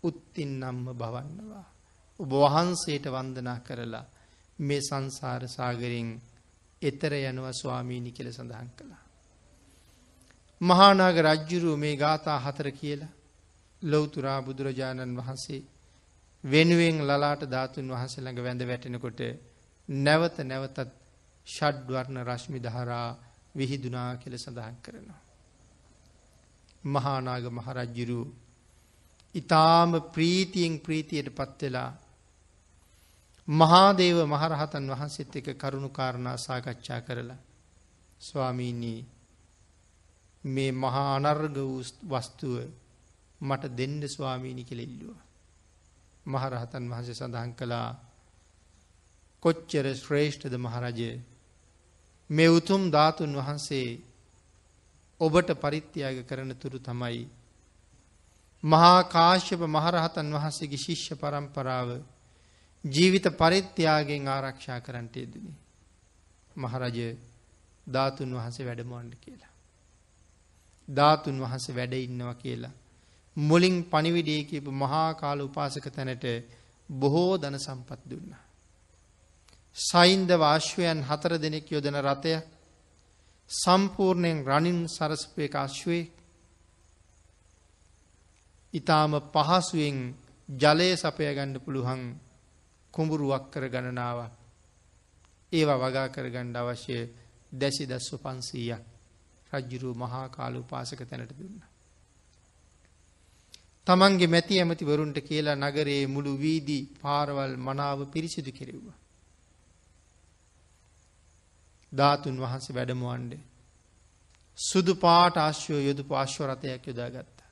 උත්තින්නම්ම 0.03 0.85
බවන්නවා 0.93 1.67
ඔබ 2.21 2.31
වහන්සේට 2.35 3.07
වන්දනා 3.09 3.59
කරලා 3.61 4.05
මේ 4.59 4.81
සංසාර 4.81 5.43
සාගරෙන් 5.49 6.11
එතර 6.83 7.13
යනවා 7.23 7.55
ස්වාමීණි 7.55 8.13
කියල 8.13 8.29
සඳහන් 8.31 8.69
කළා. 8.73 9.02
මහානාග 10.63 11.17
රජ්ජුරුව 11.21 11.77
මේ 11.77 11.97
ගාථා 11.97 12.39
හතර 12.39 12.69
කියලා 12.73 13.13
ලොවතුරා 13.83 14.41
බුදුරජාණන් 14.41 15.17
වහන්සේ 15.17 15.61
වෙනුවෙන් 16.45 16.99
ලලාට 17.01 17.43
ධාතුන් 17.47 17.87
වහන්සේ 17.89 18.23
ළඟ 18.23 18.41
වැඳ 18.41 18.63
වැටෙනකොට 18.63 19.21
නැවත 19.89 20.37
නැවතත් 20.43 20.79
ෂඩ්වර්ණ 21.47 22.19
රශ්මි 22.23 22.59
දහරා 22.61 23.09
විහිදුනා 23.55 24.11
කියල 24.17 24.35
සඳහන් 24.37 24.77
කරනවා. 24.77 25.21
මහානාග 26.85 27.45
මහරජ්ජුරු 27.51 28.21
ඉතාම 29.35 29.91
ප්‍රීතියෙන් 30.11 30.75
ප්‍රීතියට 30.81 31.29
පත්වෙලා 31.31 31.91
මහාදේව 33.49 34.19
මහරහතන් 34.25 34.85
වහන්සේත් 34.89 35.35
එක 35.37 35.49
කරුණු 35.57 35.89
කාරණා 35.91 36.37
සාකච්ඡා 36.39 37.01
කරලා 37.01 37.41
ස්වාමීනී 38.21 39.01
මේ 40.45 40.73
මහා 40.75 41.17
අනර්ග 41.17 41.57
වස්තුව 42.05 42.55
මට 43.41 43.65
දෙන්න 43.71 44.01
ස්වාමීණි 44.09 44.65
කෙළෙල්ලුව. 44.65 45.17
මහරහතන් 46.27 46.85
වහන්සේ 46.89 47.15
සඳහන් 47.15 47.53
කළා 47.53 47.89
කොච්චර 49.43 49.87
ශ්‍රේෂ්ඨද 49.95 50.55
මහරජය 50.57 51.11
මේ 52.31 52.51
උතුම් 52.51 52.83
ධාතුන් 52.89 53.33
වහන්සේ 53.35 54.01
ඔබට 55.21 55.51
පරිත්‍යාග 55.57 56.17
කරන 56.25 56.51
තුරු 56.55 56.79
තමයි 56.81 57.23
මහා 58.65 58.99
කාශ්‍යප 59.07 59.61
මහරහතන් 59.69 60.29
වහන්සේගේ 60.33 60.79
ශිෂ්‍ය 60.79 61.15
පරම්පරාව 61.17 61.89
ජීවිත 62.85 63.27
පරිත්‍යාගෙන් 63.35 64.29
ආරක්ෂා 64.29 64.81
කරන්නට 64.81 65.15
යෙදනි. 65.17 65.53
මහරජය 66.57 67.09
ධාතුන් 67.87 68.31
වහන්සේ 68.33 68.67
වැඩමවන්න 68.67 69.11
කියලා. 69.19 69.52
ධාතුන් 70.89 71.37
වහන්ස 71.39 71.67
වැඩ 71.71 71.95
ඉන්නවා 71.99 72.35
කියලා. 72.37 72.79
මුලින් 73.37 73.77
පනිවිඩේ 73.85 74.43
කියපු 74.45 74.71
මහා 74.75 75.11
කාල 75.15 75.41
උපාසක 75.41 75.87
තැනට 75.89 76.25
බොහෝ 76.89 77.33
දන 77.39 77.57
සම්පත් 77.59 78.01
දුන්න. 78.07 78.33
සයින්ද 79.77 80.31
වාශ්වයන් 80.35 80.99
හතර 81.03 81.33
දෙනෙක් 81.39 81.67
යොදන 81.69 81.97
රථය 81.99 82.35
සම්පූර්ණයෙන් 83.51 84.39
රනින් 84.43 84.81
සරස්පය 84.89 85.45
අශ්වේ 85.57 86.05
ඊටාම 88.75 89.13
පහසුවෙන් 89.31 89.99
ජලය 90.49 90.91
සපය 90.97 91.25
ගන්න 91.29 91.53
පුළුවන් 91.57 92.03
කුඹුරුවක් 92.95 93.45
කර 93.51 93.65
ගණනාවක් 93.69 94.33
ඒවා 95.53 95.81
වගා 95.81 96.09
කරගන්න 96.09 96.57
අවශ්‍ය 96.57 96.99
දැසි 97.53 97.85
දස්ව 97.87 98.17
500ක් 98.19 98.92
රජ්ජුරුව 99.53 99.95
මහා 99.97 100.27
කාල 100.29 100.55
උපාසක 100.57 101.01
තැනට 101.03 101.33
දුන්නා. 101.39 101.71
තමන්ගේ 103.87 104.27
මැති 104.27 104.61
ඇමතිවරුන්ට 104.61 105.19
කියලා 105.21 105.57
නගරයේ 105.57 106.07
මුළු 106.07 106.33
වීදි 106.39 106.79
පාරවල් 107.03 107.55
මනාව 107.59 107.99
පිරිසිදු 108.07 108.53
කෙරෙව්වා. 108.53 108.99
ධාතුන් 111.93 112.41
වහන්සේ 112.41 112.75
වැඩමවන්ඩ. 112.75 113.33
සුදු 114.59 114.95
පාට 114.95 115.37
ආශ්‍යෝ 115.37 115.81
යොදපු 115.81 116.15
අශ්වරතයක් 116.15 116.87
යොදාගත්තා. 116.87 117.51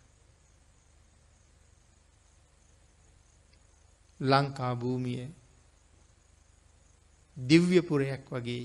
ලංකා 4.20 4.74
භූමිය 4.76 5.24
දිව්‍යපුරයක් 7.36 8.24
වගේ 8.30 8.64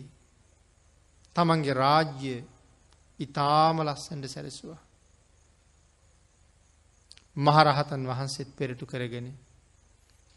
තමන්ගේ 1.35 1.73
රාජ්‍ය 1.75 2.35
ඉතාම 3.19 3.77
ලස්සන්ට 3.81 4.25
සැරසුවා. 4.27 4.81
මහරහතන් 7.37 8.03
වහන්සේත් 8.05 8.49
පෙරටු 8.53 8.85
කරගෙන 8.85 9.27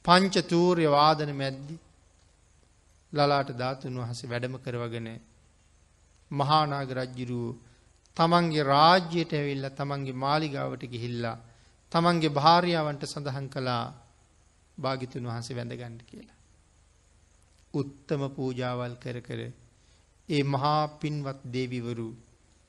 පංච 0.05 0.35
තූර්ය 0.45 0.87
වාදන 0.89 1.31
මැද්දි 1.35 1.77
ලලාට 3.13 3.51
ධාතුන් 3.53 3.95
වහස 3.97 4.21
වැඩම 4.25 4.55
කරවගෙන 4.59 5.09
මහානාග 6.31 6.91
රජ්ජිරුව 6.93 7.57
තමන්ගේ 8.17 8.65
රාජ්‍යයට 8.65 9.33
ඇවිල්ල 9.33 9.67
තමන්ගේ 9.73 10.17
මාලිගාවට 10.17 10.83
ගිහිල්ලා 10.85 11.37
තමන්ගේ 11.93 12.31
භාර්යාවන්ට 12.31 13.03
සඳහන් 13.05 13.47
කළා 13.49 13.85
භාගිතුන් 14.79 15.25
වහන්සේ 15.25 15.57
වැඳගණ්ඩ 15.57 16.03
කියලා. 16.03 16.39
උත්තම 17.75 18.23
පූජාවල් 18.31 18.95
කර 18.97 19.19
කර 19.21 19.41
ඒ 20.29 20.43
මහා 20.45 20.83
පින්වත් 21.01 21.41
දේවිවරු 21.47 22.09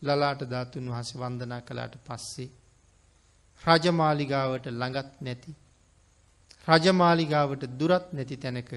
ලලාට 0.02 0.42
ධාතුන් 0.46 0.86
වහස 0.90 1.10
වන්දනා 1.16 1.62
කලාට 1.62 1.96
පස්සේ 2.06 2.50
රජමාලිගාවට 3.62 4.66
ළඟත් 4.72 5.12
නැති 5.22 5.52
රජමාලිගාවට 6.68 7.64
දුරත් 7.80 8.06
නැති 8.14 8.36
තැනක 8.38 8.72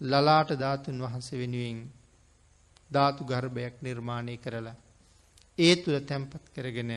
ලලාට 0.00 0.50
ධාතුන් 0.58 1.02
වහන්සේ 1.02 1.38
වෙනුවෙන් 1.38 1.78
ධාතු 2.90 3.22
ගර්භයක් 3.24 3.74
නිර්මාණය 3.82 4.36
කරලා 4.36 4.76
ඒ 5.58 5.74
තුළ 5.76 5.98
තැන්පත් 6.00 6.44
කරගෙන 6.54 6.92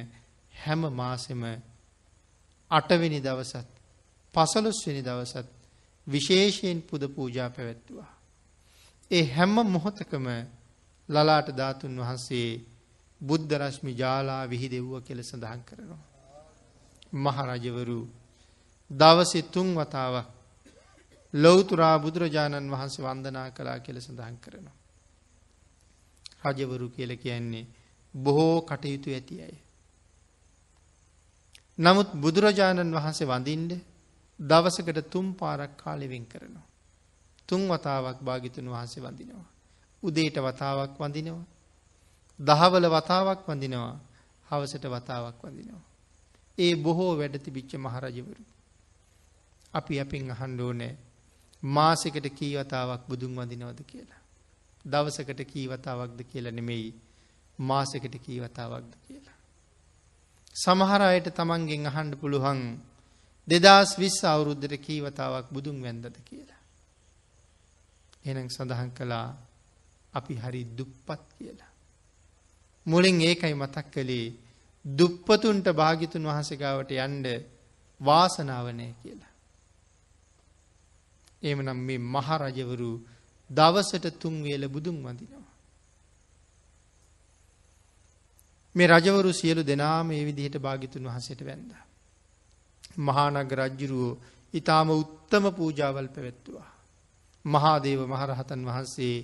හැම 0.54 0.82
මාසෙම 0.92 1.44
අටවෙනි 2.72 3.20
දවසත් 3.22 3.68
පසළොස්වෙනි 4.34 5.02
දවසත් 5.04 5.48
විශේෂයෙන් 6.08 6.80
පුද 6.82 7.04
පූජා 7.08 7.50
පැවැත්තුවා. 7.50 8.12
ඒ 9.12 9.26
හැම්ම 9.28 9.56
මොහොතකම 9.68 10.26
ලලාට 11.10 11.48
ධාතුන් 11.58 12.00
වහන්සේ 12.00 12.50
බුද්ධ 13.22 13.54
රශ්මි 13.54 13.92
ජාලා 13.94 14.44
විහිදෙව්ව 14.46 14.92
කෙල 15.04 15.20
සඳහන් 15.22 15.62
කරනවා. 15.62 16.04
මහරජවරු 17.16 18.00
දවසෙ 18.92 19.42
තුන් 19.44 19.68
වතාවක් 19.76 20.28
ලොවතුරා 21.34 21.96
බුදුරජාණන් 22.00 22.72
වහන්සේ 22.72 23.06
වන්දනා 23.06 23.48
කලා 23.52 23.80
කෙල 23.80 23.98
සඳහන් 24.00 24.38
කරනවා. 24.38 24.76
රජවරු 26.46 26.88
කියල 26.90 27.12
කියන්නේ 27.18 27.66
බොහෝ 28.14 28.58
කටයුතු 28.62 29.10
ඇති 29.10 29.36
අය. 29.42 29.56
නමුත් 31.78 32.10
බුදුරජාණන් 32.16 32.96
වහන්සේ 32.96 33.28
වඳින්ඩ 33.28 33.72
දවසකට 34.40 35.00
තුම් 35.10 35.28
පාරක් 35.34 35.72
කාලෙවෙන් 35.78 36.26
කරනවා. 36.26 36.68
තුන් 37.50 37.62
වතාවක් 37.70 38.18
භාගිතුන් 38.20 38.68
වහන්සේ 38.68 39.04
වඳිනවා. 39.04 39.48
උදේට 40.04 40.38
වතාවක් 40.38 40.94
වඳිනවා. 41.00 41.46
දහවල 42.40 42.86
වතාවක් 42.88 43.40
වඳිනවා 43.48 43.96
හවසට 44.48 44.86
වතාවක් 44.88 45.40
වඳිනවා. 45.42 45.84
ඒ 46.58 46.76
බොහෝ 46.78 47.14
වැඩ 47.18 47.36
තිබිච්ච 47.38 47.72
මහරජවරු. 47.78 48.44
අපි 49.74 50.00
අපින් 50.00 50.32
අහන්ඩෝනෑ 50.32 50.98
මාසෙකට 51.64 52.28
කීවතාවක් 52.32 53.02
බුදුන් 53.08 53.34
වඳිනවද 53.36 53.80
කියලා. 53.84 54.22
දවසකට 54.86 55.42
කීවතාවක්ද 55.44 56.20
කියලා 56.24 56.52
නෙමෙයි 56.52 56.90
මාසෙකට 57.60 58.16
කීවතාවක්ද 58.18 58.94
කියලා. 59.02 59.38
සමහර 60.56 61.02
අයට 61.04 61.28
තමන්ගෙන් 61.32 61.86
අහන්ඩ 61.86 62.14
පුළුවන් 62.16 62.62
දෙදස් 63.48 63.90
විස් 63.98 64.18
අවුරුද්ධට 64.24 64.76
කීවතාවක් 64.80 65.48
බුදුන් 65.50 65.78
වැන්දද 65.82 66.18
කියලා. 66.22 66.62
එනම් 68.26 68.48
සඳහන් 68.50 68.92
කළා 68.92 69.28
අපි 70.14 70.34
හරි 70.36 70.62
දුප්පත් 70.78 71.26
කියලා. 71.38 71.75
මුලින් 72.86 73.22
ඒකයි 73.22 73.54
මතක් 73.54 73.86
කළේ 73.92 74.28
දුප්පතුන්ට 74.86 75.68
භාගිතුන් 75.72 76.24
වහසගාවට 76.24 76.92
යන්ඩ 76.98 77.28
වාසනාවනය 78.02 78.88
කියලා. 79.02 79.34
එමනම් 81.44 81.80
මේ 81.80 82.06
මහරජවරු 82.08 82.92
දවසට 83.50 84.06
තුන්වේල 84.20 84.64
බුදුන් 84.68 84.98
වඳිනවා. 84.98 85.52
මේ 88.76 88.88
රජවරු 88.88 89.32
සියලු 89.32 89.62
දෙනාම 89.64 90.08
ඒ 90.12 90.24
විදිහට 90.26 90.58
භාගිතුන් 90.58 91.04
වහසට 91.06 91.42
වැන්ද. 91.42 91.72
මහානග 93.00 93.52
රජ්ජුරුවෝ 93.54 94.18
ඉතාම 94.54 94.90
උත්තම 94.92 95.46
පූජාවල් 95.52 96.08
පැවැත්තුවා. 96.08 96.70
මහාදේව 97.46 98.02
මහරහතන් 98.06 98.62
වහන්සේ 98.64 99.18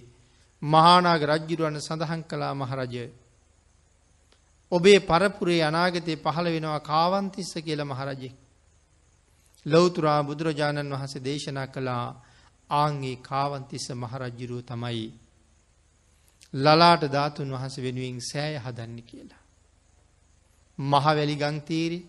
මහානාග 0.62 1.22
රජ්ජුරුවන්න 1.24 1.80
සඳහන් 1.80 2.22
කලා 2.24 2.54
මහරජය 2.54 3.06
ඔබේ 4.72 5.00
පරපුරේ 5.02 5.62
අනාගතය 5.62 6.14
පහළ 6.18 6.48
වෙනවා 6.48 6.80
කාවන්තිස්ස 6.82 7.54
කියල 7.58 7.82
මහරජෙක්. 7.84 8.36
ලොවතුරා 9.66 10.22
බුදුරජාණන් 10.22 10.94
වහසේ 10.94 11.22
දේශනා 11.22 11.68
කළා 11.68 12.06
ආංගේ 12.70 13.22
කාවන්තිස්ස 13.22 13.88
මහරජ්ජිරුව 13.94 14.62
තමයි. 14.64 15.08
ලලාට 16.54 17.04
ධාතුන් 17.08 17.50
වහස 17.50 17.76
වෙනුවෙන් 17.78 18.20
සෑය 18.22 18.56
හදන්න 18.58 18.98
කියලා. 19.04 19.42
මහවැලි 20.80 21.36
ගංතීරි 21.38 22.00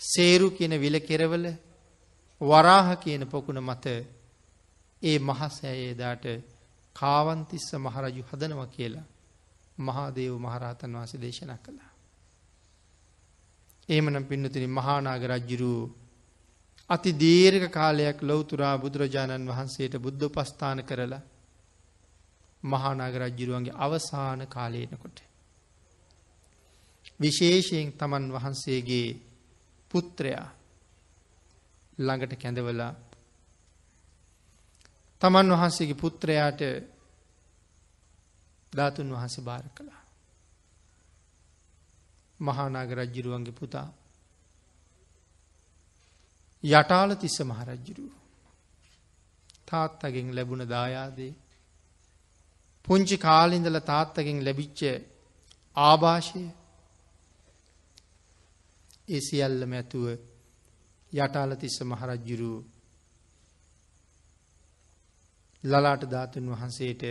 සේරු 0.00 0.46
කියන 0.50 0.74
විල 0.76 0.96
කෙරවල 1.00 1.46
වරාහ 2.40 2.88
කියන 2.96 3.22
පොකුණ 3.26 3.60
මත 3.60 3.86
ඒ 5.02 5.18
මහසෑයේදාට 5.20 6.24
කාවන්තිස්ස 6.96 7.68
මහරජු 7.76 8.22
හදනව 8.24 8.60
කියලා 8.68 9.09
මහාදේව 9.80 10.34
මහරහතන් 10.38 10.92
වහස 10.94 11.12
දේශනා 11.16 11.58
කළා. 11.58 11.90
ඒමනම් 13.88 14.24
පින්නතින 14.24 14.70
මහානාග 14.70 15.22
රජ්ජිරූ 15.26 15.82
අති 16.90 17.10
දීර්ඝ 17.14 17.66
කාලයක් 17.70 18.18
ලොවතුරා 18.22 18.76
බුදුරජාණන් 18.76 19.48
වහන්සේට 19.48 19.94
බුද්ධ 19.96 20.28
පස්ථාන 20.28 20.80
කරලා 20.82 21.22
මහානාග 22.62 23.14
රජ්ජිරුවන්ගේ 23.16 23.78
අවසාන 23.78 24.40
කාලයනකොට. 24.48 25.16
විශේෂයෙන් 27.20 27.92
තමන් 27.92 28.24
වහන්සේගේ 28.30 29.08
පුත්‍රයා 29.90 30.48
ළඟට 31.98 32.34
කැඳවලා 32.36 32.92
තමන් 35.22 35.52
වහන්සේගේ 35.52 35.94
පුත්‍රයාට 35.96 36.60
ධාතුන් 38.72 39.08
වහන්සේ 39.10 39.44
භාර 39.44 39.66
කළා. 39.70 40.02
මහානාග 42.40 42.90
රජ්ජිරුවන්ගේ 42.92 43.52
පුතා 43.52 43.88
යටාල 46.64 47.10
තිස්ස 47.16 47.38
මහරජ්ජිරුව. 47.42 48.12
තාත්තගෙන් 49.66 50.28
ලැබුණ 50.34 50.64
දායාදේ. 50.66 51.32
පුංචි 52.84 53.16
කාලින්දල 53.18 53.78
තාත්තගෙන් 53.82 54.38
ලැබිච්ච 54.44 54.80
ආභාෂය 55.76 56.42
ඒ 59.08 59.20
සියල්ලම 59.20 59.72
ඇතුව 59.72 60.06
යටාල 61.12 61.52
තිස්ස 61.56 61.76
මහරජ්ජුරු 61.82 62.52
ලලාට 65.64 66.02
ධාතුන් 66.06 66.46
වහන්සේට 66.50 67.02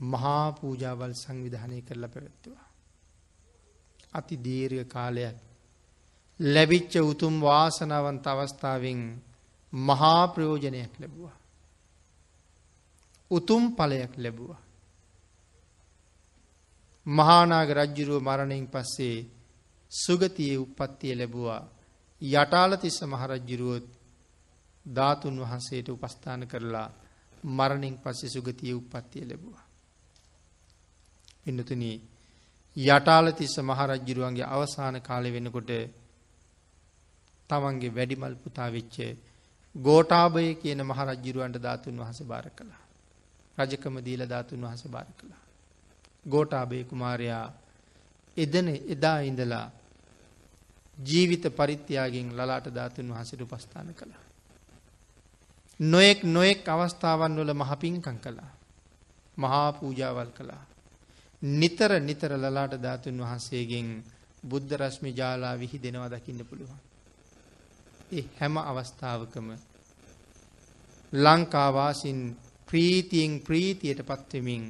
මහා 0.00 0.52
පූජාවල් 0.52 1.14
සංවිධානය 1.14 1.82
කරලා 1.82 2.08
පැවැත්තුවා. 2.08 2.68
අති 4.12 4.34
දීර්ඝ 4.36 4.86
කාලයක් 4.86 5.36
ලැබිච්ච 6.40 6.92
උතුම් 7.02 7.34
වාසනාවන්ත 7.40 8.26
අවස්ථාවෙන් 8.26 9.00
මහා 9.72 10.28
ප්‍රයෝජනයක් 10.28 10.92
ලැබුවා. 10.98 11.36
උතුම් 13.30 13.62
ඵලයක් 13.72 14.12
ලැබුවා. 14.16 14.62
මහානාග 17.06 17.68
රජ්ජුරුව 17.70 18.22
මරණයෙන් 18.22 18.66
පස්සේ 18.66 19.16
සුගතියේ 19.92 20.58
උප්පත්තිය 20.58 21.14
ලැබුවා 21.14 21.62
යටාල 22.22 22.72
තිස්ස 22.76 22.98
මහරජ්ජිරුවොත් 23.04 23.86
ධාතුන් 24.86 25.36
වහන්සේට 25.40 25.88
උපස්ථාන 25.88 26.42
කරලා 26.46 26.88
මරණින් 27.44 27.96
පස්සේ 27.98 28.28
සුගතිය 28.28 28.72
උප්පත්තිය 28.72 29.24
ලැබුවා. 29.24 29.69
පින්නතුන 31.46 31.82
යටාල 32.76 33.26
තිස්ස 33.32 33.56
මහරජ්ජිරුවන්ගේ 33.60 34.46
අවසාන 34.46 34.96
කාලය 35.00 35.30
වෙනකොට 35.30 35.70
තමන්ගේ 37.50 37.90
වැඩිමල් 37.90 38.34
පුතා 38.36 38.68
වෙච්ච 38.68 38.96
ගෝටාභය 39.74 40.54
කියන 40.54 40.80
මහරජ්ජිරුවන්ට 40.82 41.56
ධාතුන් 41.58 41.96
වහස 41.96 42.20
භාර 42.22 42.46
කළා. 42.50 42.82
රජකම 43.58 43.94
දීල 44.00 44.22
ධාතුන් 44.24 44.60
වහස 44.62 44.82
භාර 44.86 45.08
කළා. 45.12 45.42
ගෝටාභය 46.26 46.84
කුමාරයා 46.84 47.46
එදන 48.36 48.68
එදා 48.88 49.18
ඉඳලා 49.20 49.66
ජීවිත 50.98 51.44
පරිත්‍යයාගෙන් 51.50 52.28
ලලාට 52.30 52.66
ධාතුන් 52.68 53.08
වහසට 53.08 53.40
උපස්ථාන 53.42 53.94
කළා. 53.94 54.22
නොයෙක් 55.80 56.20
නොයෙක් 56.26 56.68
අවස්ථාවන් 56.68 57.36
වල 57.36 57.52
මහපින්කං 57.54 58.18
කළා. 58.18 58.50
මහා 59.36 59.68
පූජාවල් 59.72 60.30
කළා. 60.30 60.62
නිතර 61.42 61.90
නිතර 62.00 62.32
ලලාට 62.34 62.74
ධාතුන් 62.76 63.18
වහන්සේගෙන් 63.18 63.88
බුද්ධ 64.42 64.72
රශ්මි 64.74 65.10
ජාලා 65.12 65.56
විහි 65.56 65.78
දෙනවා 65.78 66.10
දකින්න 66.10 66.44
පුළුවන්. 66.44 66.80
ඒ 68.12 68.24
හැම 68.38 68.56
අවස්ථාවකම 68.60 69.48
ලංකාවාසින් 71.12 72.20
ප්‍රීතියෙන් 72.68 73.40
ප්‍රීතියට 73.40 74.00
පත්වෙමින් 74.02 74.64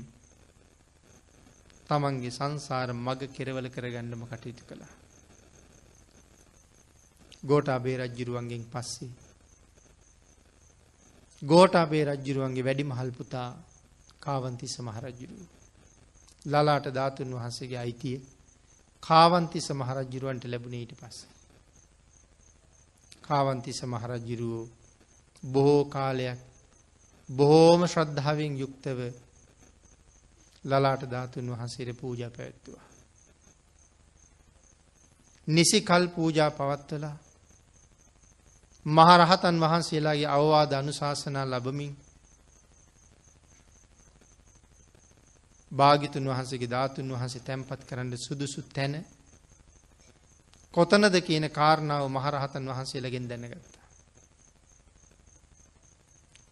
තමන්ගේ 1.88 2.30
සංසාර 2.30 2.90
මග 2.96 3.20
කෙරවල 3.28 3.66
කරගන්නම 3.68 4.22
කටයුතු 4.26 4.62
කළා. 4.64 4.92
ගෝටාබේ 7.42 7.96
රජ්ජිරුවන්ගෙන් 7.98 8.64
පස්සේ. 8.66 9.10
ගෝටාබේ 11.42 12.04
රජ්ජිරුවන්ගේ 12.06 12.64
වැඩි 12.64 12.84
මහල්පුතා 12.84 13.48
කාවන්තිස 14.20 14.74
මහරජ්ජිරුව. 14.80 15.59
ලලාට 16.44 16.86
ධාතුන් 16.90 17.30
වහන්සේගේ 17.32 17.78
අයිතිය 17.78 18.18
කාවන්තිස 19.02 19.66
මහරජ්ජිරුවන්ට 19.72 20.44
ලැබුණ 20.44 20.74
ඊට 20.74 20.92
පස්සේ. 20.94 21.30
කාවන්තිස 23.22 23.80
මහරජ්ජිරුවෝ 23.84 24.68
බොහෝ 25.42 25.84
කාලයක් 25.86 26.38
බොහෝම 27.28 27.82
ශ්‍රද්ධාවෙන් 27.86 28.54
යුක්තව 28.58 29.00
ලලාට 30.64 31.02
ධාතුන් 31.06 31.46
වහන්සේට 31.48 31.96
පූජ 31.96 32.22
පැවැත්තුවා. 32.28 32.86
නිසි 35.48 35.78
කල් 35.82 36.06
පූජා 36.08 36.50
පවත්වලා 36.50 37.16
මහරහතන් 38.86 39.56
වහන්සේලාගේ 39.60 40.26
අවවාද 40.28 40.72
අනුශාසනා 40.72 41.46
ලබමින් 41.46 41.92
භාගිතුන් 45.72 46.24
වහන්සේගේ 46.26 46.68
ධාතුන් 46.68 47.08
වහන්සේ 47.10 47.42
තැන්පත් 47.42 47.82
කරන්න 47.84 48.16
සුදුසු 48.18 48.62
තැන 48.68 48.94
කොතනද 50.74 51.16
කියන 51.20 51.46
කාරණාව 51.50 52.04
මහරහතන් 52.08 52.64
වහන්සේලගෙන් 52.66 53.28
දැනගත්තා. 53.28 53.86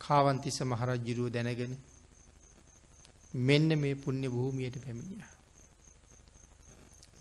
කාවන්තිස 0.01 0.59
මහරජ්ජිරුව 0.63 1.29
දැනගෙන 1.29 1.73
මෙන්න 3.41 3.69
මේ 3.77 3.95
පුුණ්‍ය 3.97 4.29
භූමියයට 4.29 4.77
පැමිණිය. 4.79 5.25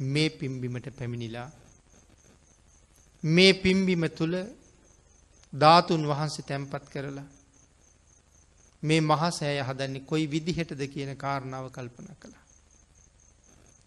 මේ 0.03 0.29
පිම්බිමට 0.31 0.87
පැමිණිලා 0.97 1.49
මේ 3.23 3.53
පිම්බිම 3.55 4.03
තුළ 4.09 4.35
ධාතුන් 5.53 6.03
වහන්සේ 6.03 6.43
තැන්පත් 6.43 6.85
කරලා 6.89 7.27
මේ 8.83 9.01
මහසෑය 9.01 9.61
හදන්නේ 9.61 9.99
කොයි 10.01 10.25
විදිහටද 10.27 10.81
කියන 10.87 11.11
කාරණාව 11.15 11.65
කල්පන 11.69 12.07
කළා. 12.15 12.45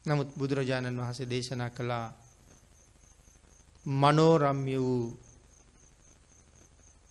නමුත් 0.07 0.31
බුදුරජාණන් 0.39 0.99
වහන්සේ 0.99 1.27
දේශනා 1.27 1.71
කළා 1.71 2.07
මනෝරම්ය 3.87 4.77
වූ 4.79 5.19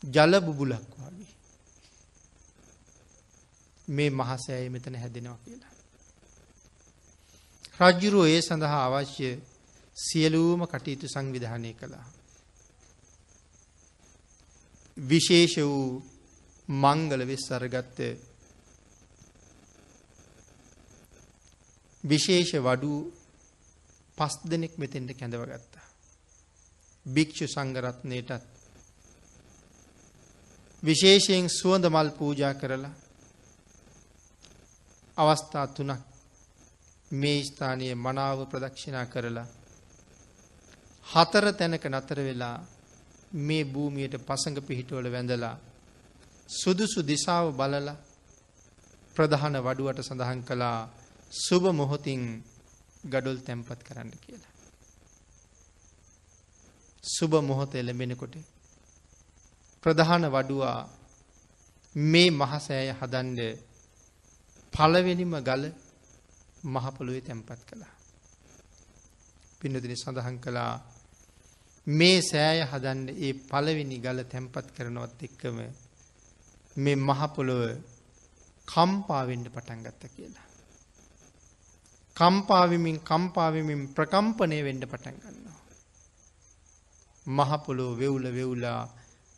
ජල 0.03 0.41
බුබුලක් 0.41 0.93
වගේ. 0.97 1.33
මේ 3.87 4.09
මහසෑය 4.11 4.69
මෙතන 4.69 4.95
හැදෙනවා 4.95 5.39
කියලා. 5.39 5.73
රජ්ජුරුව 7.79 8.25
ඒ 8.25 8.41
සඳහා 8.41 8.85
අවශ්‍ය 8.87 9.29
සියලූම 9.97 10.61
කටයුතු 10.63 11.07
සංවිධානය 11.07 11.73
කළා. 11.73 12.07
විශේෂ 14.97 15.55
වූ 15.59 16.03
මංගල 16.69 17.21
වෙස් 17.25 17.45
අරගත්ත 17.51 17.99
විශේෂ 22.03 22.51
වඩු 22.57 22.93
පස් 24.17 24.33
දෙනෙක් 24.43 24.73
මෙතෙන්ට 24.77 25.11
කැඳව 25.13 25.43
ගත්තා. 25.45 25.85
භික්‍ෂු 27.05 27.45
සංගරත්නයටත් 27.47 28.43
විශේෂයෙන් 30.83 31.49
සුවඳ 31.49 31.85
මල් 31.85 32.09
පූජා 32.11 32.53
කරලා 32.53 32.93
අවස්ථා 35.17 35.67
තුනක් 35.69 36.01
මේ 37.11 37.43
ස්ථානය 37.43 37.87
මනාව 37.95 38.39
ප්‍රදක්ෂිනා 38.45 39.05
කරලා 39.05 39.47
හතර 41.07 41.45
තැනක 41.53 41.85
නතර 41.87 42.19
වෙලා 42.19 42.57
මේ 43.39 43.63
භූමියයට 43.65 44.15
පසඟ 44.19 44.59
පිහිටුවල 44.61 45.07
වැඳලා 45.07 45.55
සුදුසු 46.49 46.99
දිසාව 47.01 47.45
බලලා 47.53 47.95
ප්‍රධාන 49.15 49.55
වඩුවට 49.57 49.99
සඳහන් 50.01 50.41
කළා 50.41 50.79
සුබ 51.31 51.63
මොහොතින් 51.71 52.21
ගඩොල් 53.03 53.37
තැන්පත් 53.39 53.79
කරන්න 53.83 54.11
කියලා. 54.17 54.53
සුබ 57.03 57.33
මොහොත 57.41 57.71
එළඹෙනකොට 57.75 58.35
ප්‍රධාන 59.83 60.23
වඩුවා 60.27 60.79
මේ 61.95 62.29
මහසෑය 62.31 62.89
හදන්ඩ 62.91 63.39
පළවෙනිම 64.73 65.33
ගල 65.41 65.63
මහපොළුවේ 66.65 67.21
තැන්පත් 67.21 67.61
කළා. 67.63 67.93
පින්නතින 69.59 69.95
සඳහන් 69.95 70.37
කළා 70.37 70.73
මේ 71.87 72.17
සෑය 72.21 72.59
හදන්ඩ 72.63 73.09
ඒ 73.17 73.33
පළවෙනි 73.45 73.97
ගල 73.99 74.19
තැන්පත් 74.23 74.67
කරනවත් 74.75 75.21
එක්කම 75.23 75.59
මේ 76.79 76.97
මහපොළොව 76.97 77.63
කම්පාවෙන්ඩ 78.67 79.47
පටන් 79.47 79.81
ගත්ත 79.83 80.03
කියලා. 80.15 80.47
කම්පාවිමින් 82.17 82.97
කම්පාවිමින් 83.01 83.81
ප්‍රකම්පනය 83.93 84.57
වෙන්ඩ 84.63 84.83
පටන් 84.85 85.17
ගන්නවා. 85.17 85.59
මහපොලෝ 87.25 87.91
වෙවුල 87.97 88.25
වෙවුලා 88.33 88.81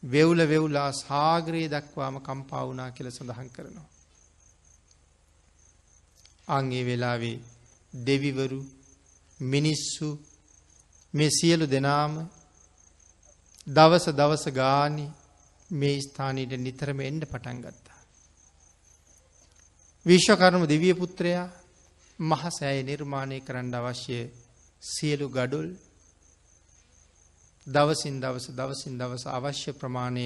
වෙවුල 0.03 0.41
වෙවුලා 0.47 0.91
සාගරයේ 0.93 1.69
දක්වාම 1.69 2.15
කම්පාවුනා 2.19 2.91
කියල 2.91 3.09
සඳහන් 3.11 3.49
කරනවා. 3.49 3.87
අංගේ 6.47 6.83
වෙලාවේ 6.85 7.37
දෙවිවරු 7.93 8.61
මිනිස්සු 9.39 10.09
මේ 11.13 11.29
සියලු 11.29 11.65
දෙනාම 11.65 12.13
දවස 13.67 14.05
දවස 14.09 14.45
ගානි 14.51 15.05
මේ 15.71 15.99
ස්ථානයට 16.01 16.53
නිතරම 16.57 16.99
එන්ඩ 17.01 17.23
පටන් 17.25 17.59
ගත්තා. 17.61 17.99
විශ්වකර්ම 20.05 20.63
දෙවිය 20.67 20.93
පුත්‍රයා 20.93 21.47
මහසෑය 22.19 22.79
නිර්මාණය 22.83 23.37
කරන්න 23.39 23.73
අවශ්‍ය 23.73 24.17
සියලු 24.83 25.27
ගඩුල් 25.29 25.69
දවසින් 27.67 28.15
දවස 28.19 28.45
දවසින් 28.49 28.97
දවස 28.97 29.25
අවශ්‍ය 29.27 29.71
ප්‍රමාණය 29.73 30.25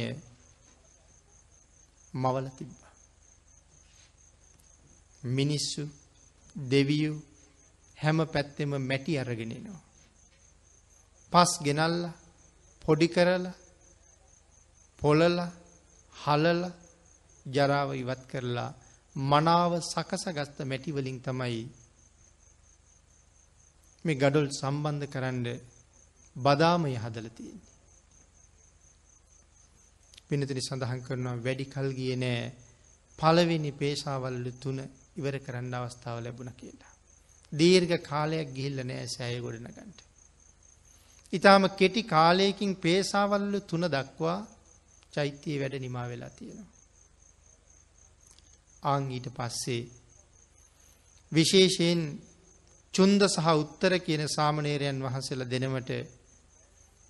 මවල 2.14 2.48
තිබ්බ. 2.50 2.80
මිනිස්සු 5.28 5.84
දෙවියු 6.56 7.14
හැම 7.98 8.18
පැත්තෙම 8.26 8.72
මැටි 8.82 9.20
අරගෙනනවා. 9.20 9.82
පස් 11.32 11.52
ගෙනල්ල 11.64 12.02
පොඩි 12.82 13.08
කරල 13.08 13.46
පොලල 15.06 15.38
හලල 16.14 16.62
ජරාව 17.46 17.90
ඉවත් 17.94 18.22
කරලා 18.28 18.70
මනාව 19.16 19.74
සකසගස්ත 19.84 20.58
මැටිවලින් 20.64 21.20
තමයි 21.20 21.60
මේ 24.06 24.16
ගඩොල් 24.16 24.48
සම්බන්ධ 24.52 25.06
කරන්න 25.06 25.46
බදාමය 26.36 26.94
හදල 26.96 27.28
තියෙන්නේ. 27.30 27.74
පිනතිනි 30.28 30.62
සඳහන් 30.62 31.02
කරනවා 31.02 31.36
වැඩි 31.38 31.66
කල් 31.66 31.90
ගිය 31.92 32.16
නෑ 32.16 32.42
පළවෙනි 33.20 33.72
පේශාවල්ල 33.74 34.50
තුන 34.60 34.80
ඉවර 35.18 35.36
කරන්න 35.40 35.74
අවස්ථාව 35.76 36.18
ලැබුණ 36.20 36.52
කියලා. 36.54 36.94
දීර්ඝ 37.52 37.96
කාලයක් 38.02 38.50
ගිහිල්ල 38.54 38.80
නෑ 38.84 39.06
සෑය 39.08 39.38
ගොඩනගන්ට. 39.40 40.00
ඉතාම 41.34 41.64
කෙටි 41.72 42.02
කාලයකින් 42.06 42.74
පේසාවල්ලු 42.78 43.60
තුන 43.64 43.86
දක්වා 43.90 44.40
චෛත්‍යයේ 45.16 45.62
වැඩ 45.62 45.76
නිමා 45.80 46.08
වෙලා 46.08 46.32
තියෙනවා. 46.32 46.72
ආං 48.84 49.04
ඊට 49.12 49.28
පස්සේ 49.32 49.82
විශේෂයෙන් 51.32 52.02
චුන්ද 52.94 53.22
සහ 53.26 53.48
උත්තර 53.56 53.94
කියන 54.00 54.24
සාමනේරයන් 54.30 55.00
වහන්සේලා 55.02 55.50
දෙනමට 55.50 55.92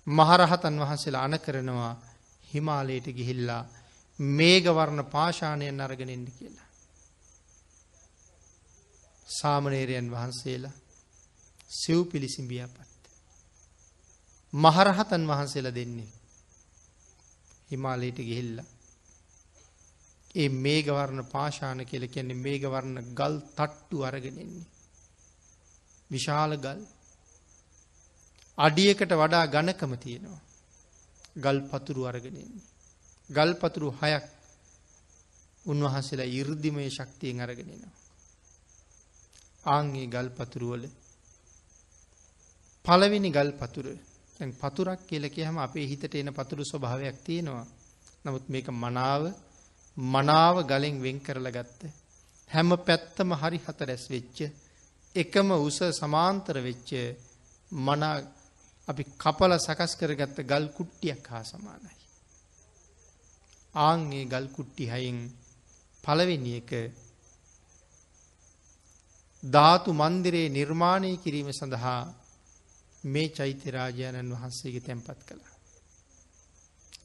මහරහතන් 0.06 0.76
වහන්සේලා 0.76 1.24
අන 1.24 1.38
කරනවා 1.38 1.92
හිමාලයට 2.44 3.06
ගිහිල්ලා 3.10 3.62
මේගවර්ණ 4.18 5.04
පාෂාණයෙන් 5.06 5.80
අරගෙනෙන්ඩ 5.80 6.28
කියලා. 6.30 6.68
සාමනේරයන් 9.32 10.10
වහන්සේලා 10.10 10.76
සිව් 11.70 12.00
පිළිසිඹියපත්. 12.04 12.76
මහරහතන් 14.52 15.22
වහන්සේලා 15.26 15.74
දෙන්නේ. 15.74 16.15
හිමාලයට 17.68 18.18
ගිහිල්ල. 18.20 18.58
ඒ 20.34 20.48
මේගවර්ණ 20.56 21.22
පාශාන 21.26 21.80
කියල 21.84 22.04
කියන්නේ 22.08 22.36
මේගවර්ණ 22.36 22.98
ගල් 23.14 23.36
තට්ටු 23.50 24.02
අරගෙනෙන්නේ. 24.02 24.66
විශාල 26.10 26.52
ගල් 26.58 26.80
අඩියකට 28.58 29.12
වඩා 29.14 29.44
ගණකම 29.46 29.92
තියෙනවා. 29.96 30.40
ගල් 31.36 31.58
පතුරු 31.70 32.02
අරගෙනෙන්නේ. 32.04 32.66
ගල් 33.30 33.52
පතුරු 33.54 33.88
හයක් 33.92 34.26
උන්වහන්සේලා 35.64 36.32
ඉර්දිමය 36.32 36.90
ශක්තියෙන් 36.90 37.40
අරගෙනෙනවා. 37.40 37.94
ආංගේ 39.64 40.06
ගල් 40.06 40.28
පතුරුවල 40.30 40.84
පළවෙනි 42.84 43.30
ගල් 43.30 43.50
පතුර 43.52 43.86
පතුරක් 44.38 45.00
කියල 45.06 45.24
කියහම 45.28 45.56
අපේ 45.58 45.86
හිතට 45.86 46.14
එන 46.14 46.32
පතුරු 46.32 46.64
ස්වභාවයක් 46.64 47.16
තියෙනවා. 47.24 47.66
නමුත් 48.24 48.48
මේක 48.48 48.68
මනාව 48.74 49.22
මනාව 49.96 50.56
ගලෙන් 50.62 50.96
වෙන් 51.00 51.18
කරල 51.20 51.48
ගත්ත. 51.50 51.80
හැම 52.50 52.68
පැත්තම 52.78 53.30
හරි 53.32 53.58
හත 53.58 53.80
රැස් 53.80 54.04
වෙච්ච. 54.10 54.38
එකම 55.14 55.48
උස 55.58 55.78
සමාන්තර 55.92 56.56
වෙච්ච 56.60 56.90
මනා 57.70 58.16
අපි 58.88 59.02
කපල 59.18 59.52
සකස් 59.58 59.92
කරගත්ත 59.96 60.38
ගල් 60.42 60.66
කුට්ටියක් 60.68 61.24
හා 61.26 61.42
සමානයි. 61.42 61.94
ආංගේ 63.74 64.24
ගල් 64.24 64.46
කුට්ටි 64.48 64.84
හයින් 64.84 65.18
පළවෙනි 66.04 66.52
එක 66.56 66.70
ධාතු 69.42 69.90
මන්දිරයේ 69.92 70.48
නිර්මාණය 70.48 71.10
කිරීම 71.16 71.48
සඳහා 71.52 72.02
මේ 73.06 73.28
චෛත්‍ය 73.28 73.70
රාජාණන් 73.70 74.32
වහන්සේගේ 74.32 74.80
තැන්පත් 74.80 75.20
කළා. 75.24 75.54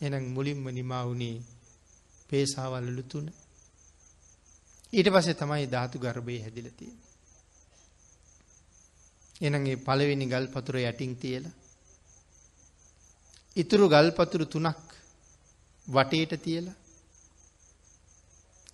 එනම් 0.02 0.26
මුලින්ම 0.28 0.64
නිමා 0.70 1.04
වුණේ 1.06 1.38
පේසාවල්ලු 2.30 3.04
තුන. 3.04 3.28
ඊට 4.94 5.10
පස්සේ 5.10 5.34
තමයි 5.34 5.66
ධාතු 5.68 5.98
ගර්භය 6.00 6.38
හැදිල 6.42 6.70
තියෙන. 6.72 7.00
එනගේ 9.42 9.78
පළවෙනි 9.78 10.26
ගල් 10.26 10.48
පතුර 10.48 10.76
යටින් 10.80 11.14
තියලා. 11.16 11.56
ඉතුරු 13.56 13.86
ගල්පතුරු 13.90 14.46
තුනක් 14.46 14.88
වටේට 15.88 16.34
තියලා 16.42 16.78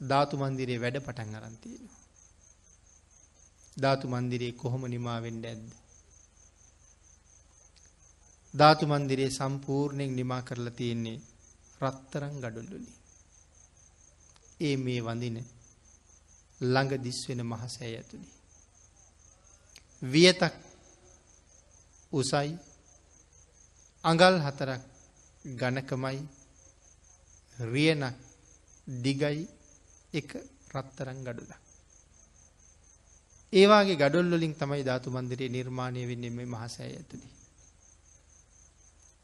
ධාතු 0.01 0.37
මන්දිරේ 0.37 0.79
වැඩ 0.79 0.97
පටන් 0.99 1.35
අරන්තියෙනවා. 1.35 1.97
ධාතු 3.77 4.05
මන්දිරේ 4.07 4.51
කොහොම 4.53 4.83
නිමාවෙන්ඩ 4.85 5.45
ඇද්ද. 5.45 5.86
ධාතු 8.57 8.87
මන්දිරේ 8.87 9.29
සම්පූර්ණයෙන් 9.29 10.15
නිමා 10.15 10.41
කරලා 10.41 10.71
තියෙන්නේ 10.71 11.17
රත්තරං 11.81 12.35
ගඩොල්ලුලි. 12.35 12.91
ඒ 14.59 14.75
මේ 14.77 15.01
වඳින 15.01 15.37
ළඟ 16.61 16.93
දිස්වෙන 16.99 17.41
මහසෑ 17.43 17.91
ඇතුළි. 17.91 18.29
වියතක් 20.03 20.53
උසයි 22.11 22.51
අඟල් 24.03 24.35
හතරක් 24.39 24.81
ගණකමයි 25.55 26.19
රියනක් 27.65 28.15
දිගයි 28.97 29.47
එක 30.13 30.29
රත්තරං 30.71 31.19
ගඩුලක්. 31.23 31.61
ඒවාගේ 33.53 33.95
ගඩොල්ලින් 33.95 34.53
තමයි 34.55 34.83
ධාතු 34.83 35.11
මන්දිරයේ 35.11 35.49
නිර්මාණය 35.49 36.07
වෙන්නේ 36.07 36.29
මේ 36.29 36.45
මහසෑ 36.47 36.91
ඇතුළි. 36.91 37.36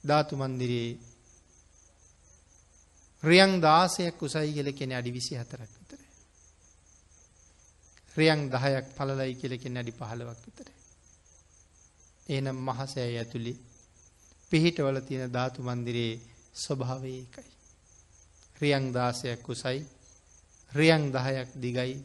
ධාතු 0.04 0.34
මන්දිරයේ 0.36 0.94
රියන් 3.24 3.62
දාසයක් 3.62 4.22
උසයි 4.22 4.54
කියල 4.54 4.70
කෙන 4.74 4.92
අඩි 4.92 5.12
විසි 5.12 5.34
හතරක් 5.36 5.72
විතර. 5.72 6.02
රියන් 8.16 8.42
දහයක් 8.50 8.86
පලලයි 8.96 9.34
කියල 9.36 9.54
කෙන 9.58 9.78
අඩි 9.78 9.92
පහළවක් 9.92 10.40
විතර. 10.46 10.68
ඒනම් 12.28 12.58
මහසෑ 12.60 13.12
ඇතුළි 13.14 13.54
පිහිටවල 14.52 14.98
තියෙන 15.02 15.32
ධාතු 15.32 15.60
මන්දිරයේ 15.62 16.22
ස්වභාවය 16.56 17.14
එකයි. 17.20 17.52
රියන් 18.62 18.86
දාසයක් 18.92 19.50
උසයි 19.50 19.80
රියන් 20.72 21.04
දහයක් 21.12 21.50
දිගයි 21.56 21.96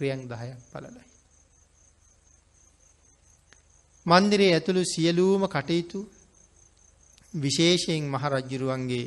රියන් 0.00 0.20
දහයක් 0.28 0.60
පලලයි. 0.72 1.04
මන්දිරේ 4.06 4.52
ඇතුළු 4.52 4.82
සියලූම 4.84 5.42
කටයුතු 5.46 6.00
විශේෂයෙන් 7.34 8.04
මහරජ්ජුරුවන්ගේ 8.06 9.06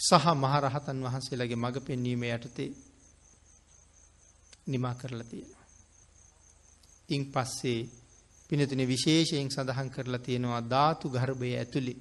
සහ 0.00 0.26
මහරහතන් 0.34 0.98
වහන්සේලගේ 1.02 1.56
මඟ 1.56 1.80
පෙන්වීම 1.80 2.22
යටතේ 2.26 2.70
නිමා 4.66 4.94
කරලා 4.94 5.24
තියෙනවා. 5.24 5.66
ඉන් 7.08 7.24
පස්සේ 7.26 7.88
පිනතින 8.50 8.82
විශේෂයෙන් 8.84 9.48
සඳහන් 9.48 9.90
කරලා 9.90 10.18
තියෙනවා 10.20 10.62
ධාතු 10.64 11.06
ගර්භය 11.08 11.54
ඇතුළි. 11.54 11.94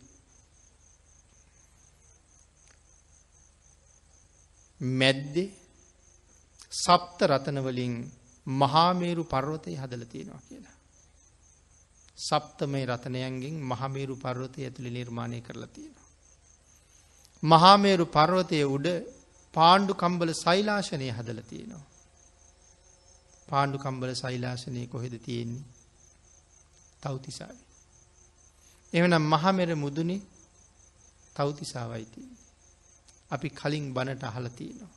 මැද්දෙ 4.79 5.43
සප්ත 6.75 7.19
රතනවලින් 7.23 7.95
මහාමේරු 8.47 9.23
පර්වතය 9.25 9.75
හදල 9.75 10.03
තියෙනවා 10.05 10.43
කියලා. 10.49 10.80
සප්තමයි 12.21 12.85
රතනයන්ගෙන් 12.85 13.55
මහමේරු 13.63 14.15
පර්වතය 14.17 14.59
ඇතුළි 14.61 14.91
නිර්මාණය 14.91 15.39
කරලා 15.41 15.67
තියෙනවා. 15.67 16.09
මහාමේරු 17.43 18.05
පර්වතය 18.07 18.57
උඩ 18.67 18.87
පාණ්ඩු 19.53 19.93
කම්බල 19.93 20.31
සෛලාශනය 20.35 21.07
හදල 21.09 21.39
තියෙනවා. 21.43 21.85
පාණ්ඩු 23.47 23.77
කම්බල 23.77 24.11
සෛලාශනය 24.15 24.81
කොහෙද 24.87 25.15
තියෙන්නේ. 25.19 25.65
තවතිසාවි. 27.01 27.63
එවනම් 28.93 29.25
මහමෙර 29.25 29.69
මුදුනේ 29.75 30.21
තවතිසාවයිති. 31.35 32.21
අපි 33.31 33.49
කලින් 33.51 33.85
බණට 33.93 34.23
අහලතියනවා. 34.23 34.93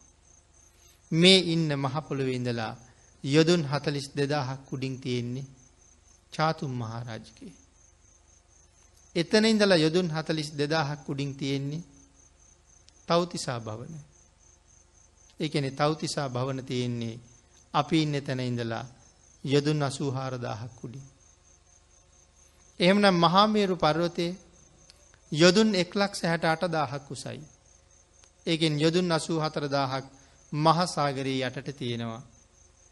මේ 1.13 1.39
ඉන්න 1.49 1.71
මහපොළොවේ 1.77 2.35
ඉඳලා 2.35 2.73
යොදුන් 3.25 3.63
හතලිස් 3.65 4.07
දෙදාහක් 4.13 4.61
කුඩින් 4.67 4.97
තියෙන්නේ 5.01 5.51
චාතුම් 6.35 6.73
මහාරාජකේ. 6.73 7.53
එතන 9.17 9.45
ඉඳලා 9.45 9.77
යොදුන් 9.77 10.09
හතලිස් 10.11 10.51
දෙදාහක් 10.53 11.01
කුඩින් 11.05 11.33
තියෙන්නේ 11.35 11.83
තවතිසා 13.09 13.61
භවන. 13.61 13.95
එකනෙ 15.41 15.71
තවතිසා 15.73 16.29
භවන 16.29 16.61
තියෙන්නේ 16.65 17.21
අපි 17.75 18.03
ඉන්න 18.03 18.17
තැන 18.23 18.41
ඉඳලා 18.43 18.85
යොදුන් 19.45 19.83
අසූහාරදාහක් 19.83 20.73
කුඩින්. 20.77 21.05
එහෙමනම් 22.81 23.17
මහාමේරු 23.17 23.77
පර්වතය 23.77 24.27
යොදුන් 25.33 25.75
එක්ලක් 25.75 26.13
සැහැට 26.15 26.45
අටදාහක් 26.47 27.11
උසයි. 27.11 27.41
ඒකෙන් 28.47 28.81
යොදුන් 28.81 29.13
අසූ 29.13 29.39
හතරදාහක් 29.41 30.05
මහසාගරයේ 30.53 31.47
යටට 31.49 31.69
තියෙනවා. 31.73 32.23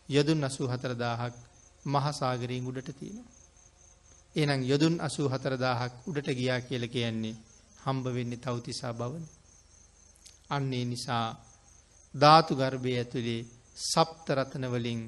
යොදුන් 0.09 0.45
අසූ 0.45 0.69
හතරදාහක් 0.69 1.35
මහසාගරයෙන් 1.85 2.67
උඩට 2.67 2.91
තියෙනවා. 2.93 3.31
එනම් 4.37 4.63
යොදුන් 4.63 4.97
අසූ 5.01 5.29
හතරදාහක් 5.29 5.93
උඩට 6.07 6.29
ගියා 6.33 6.61
කියල 6.61 6.85
කියන්නේ 6.89 7.41
හම්බ 7.85 8.05
වෙන්නේ 8.07 8.39
තවතිසා 8.39 8.95
බවන. 8.95 9.25
අන්නේ 10.51 10.85
නිසා 10.85 11.27
ධාතු 12.15 12.53
ගර්භය 12.55 12.93
ඇතුළේ 12.95 13.47
සප්තරතනවලින් 13.83 15.03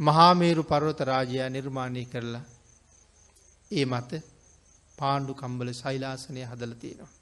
මහාමේරු 0.00 0.62
පර්වත 0.64 1.00
රාජයා 1.02 1.48
නිර්මාණය 1.48 2.04
කරලා 2.04 2.44
ඒ 3.70 3.84
මත 3.84 4.10
පාණ්ඩු 4.98 5.32
කම්බල 5.34 5.70
සෛලාසනය 5.74 6.42
හදල 6.42 6.72
තියෙනවා. 6.74 7.12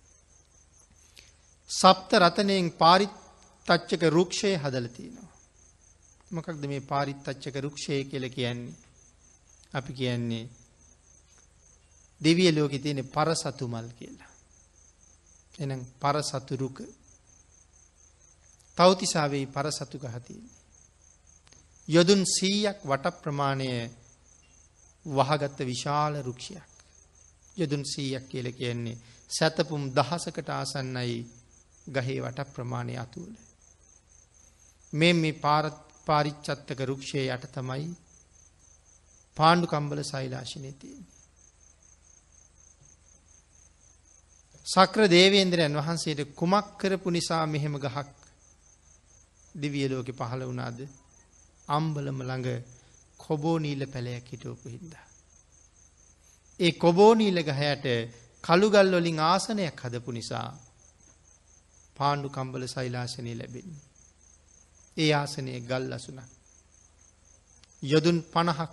සප්ත 1.70 2.10
රතනයෙන් 2.14 2.68
පාරිත්තච්චක 2.72 4.02
රුක්ෂය 4.08 4.50
හදල 4.56 4.86
තියෙනවා. 4.88 5.27
මොකක්ද 6.30 6.64
මේ 6.64 6.80
පාරිත්තච්චක 6.82 7.56
රුක්ෂය 7.56 8.04
කියල 8.04 8.26
කියන්නේ. 8.30 8.76
අපි 9.72 9.92
කියන්නේ 9.94 10.48
දෙවිය 12.20 12.50
ලෝකෙ 12.52 12.78
තියෙන 12.78 13.04
පරසතු 13.06 13.68
මල් 13.68 13.88
කියලා. 13.90 14.32
එනම් 15.58 15.82
පරසතුරුක 15.96 16.78
තවතිසාවේ 18.76 19.46
පරසතු 19.48 19.96
ගහතියන්නේ. 19.98 20.56
යොදුන් 21.88 22.22
සීයක් 22.28 22.78
වට 22.84 23.22
ප්‍රමාණය 23.22 23.68
වහගත්ත 25.06 25.58
විශාල 25.62 26.14
රුක්ෂයක්. 26.22 26.70
යොදුන් 27.56 27.84
සීයක් 27.84 28.24
කියල 28.28 28.48
කියන්නේ 28.52 29.00
සැතපුම් 29.30 29.82
දහසකට 29.90 30.48
ආසන්නයි 30.50 31.18
ගහේ 31.86 32.20
වට 32.20 32.54
ප්‍රමාණය 32.54 32.94
අතුවල. 32.96 33.34
මෙ 34.92 35.12
මේ 35.12 35.32
පාරිච්චත්තක 36.08 36.80
රුක්ෂය 36.84 37.22
යට 37.26 37.46
තමයි 37.52 37.88
පාණ්ඩු 39.36 39.66
කම්බල 39.66 40.00
සයිලාශනය 40.04 40.70
තියන්නේ. 40.74 41.16
සක්‍ර 44.66 45.02
දේවේන්ද්‍රයන් 45.08 45.74
වහන්සේට 45.74 46.20
කුමක් 46.34 46.66
කරපු 46.76 47.08
නිසා 47.10 47.44
මෙහෙම 47.46 47.76
ගහක් 47.78 48.08
දිවියලෝක 49.54 50.08
පහළ 50.12 50.42
වුණාද 50.42 50.78
අම්බලම 51.68 52.18
ළඟ 52.20 52.48
කොබෝනීල 53.20 53.82
පැලයක් 53.86 54.26
හිටෝපු 54.26 54.66
හින්දා. 54.68 55.06
ඒ 56.60 56.72
කොබෝනීල 56.74 57.38
ගහයට 57.42 57.86
කළුගල් 58.44 58.94
වලින් 58.94 59.20
ආසනයක් 59.22 59.80
හදපු 59.80 60.10
නිසා 60.12 60.48
පාණ්ඩු 61.96 62.28
කම්බල 62.28 62.64
සෛලාසනය 62.66 63.32
ලැබෙන්නේ. 63.34 63.87
ඒ 64.98 65.10
ආසනය 65.12 65.50
ගල් 65.60 65.92
අසුනක්. 65.92 66.20
යොදුන් 67.82 68.18
පණහක් 68.24 68.72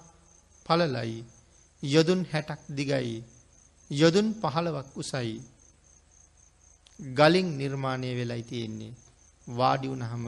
පලලයි 0.66 1.18
යොදුන් 1.84 2.22
හැටක් 2.26 2.62
දිගයි 2.70 3.18
යොදුන් 3.92 4.28
පහළවක් 4.34 4.88
උසයි 4.96 5.36
ගලින් 7.00 7.48
නිර්මාණය 7.54 8.10
වෙලයි 8.14 8.44
තියෙන්නේ 8.44 8.98
වාඩි 9.48 9.88
වුණහම 9.88 10.24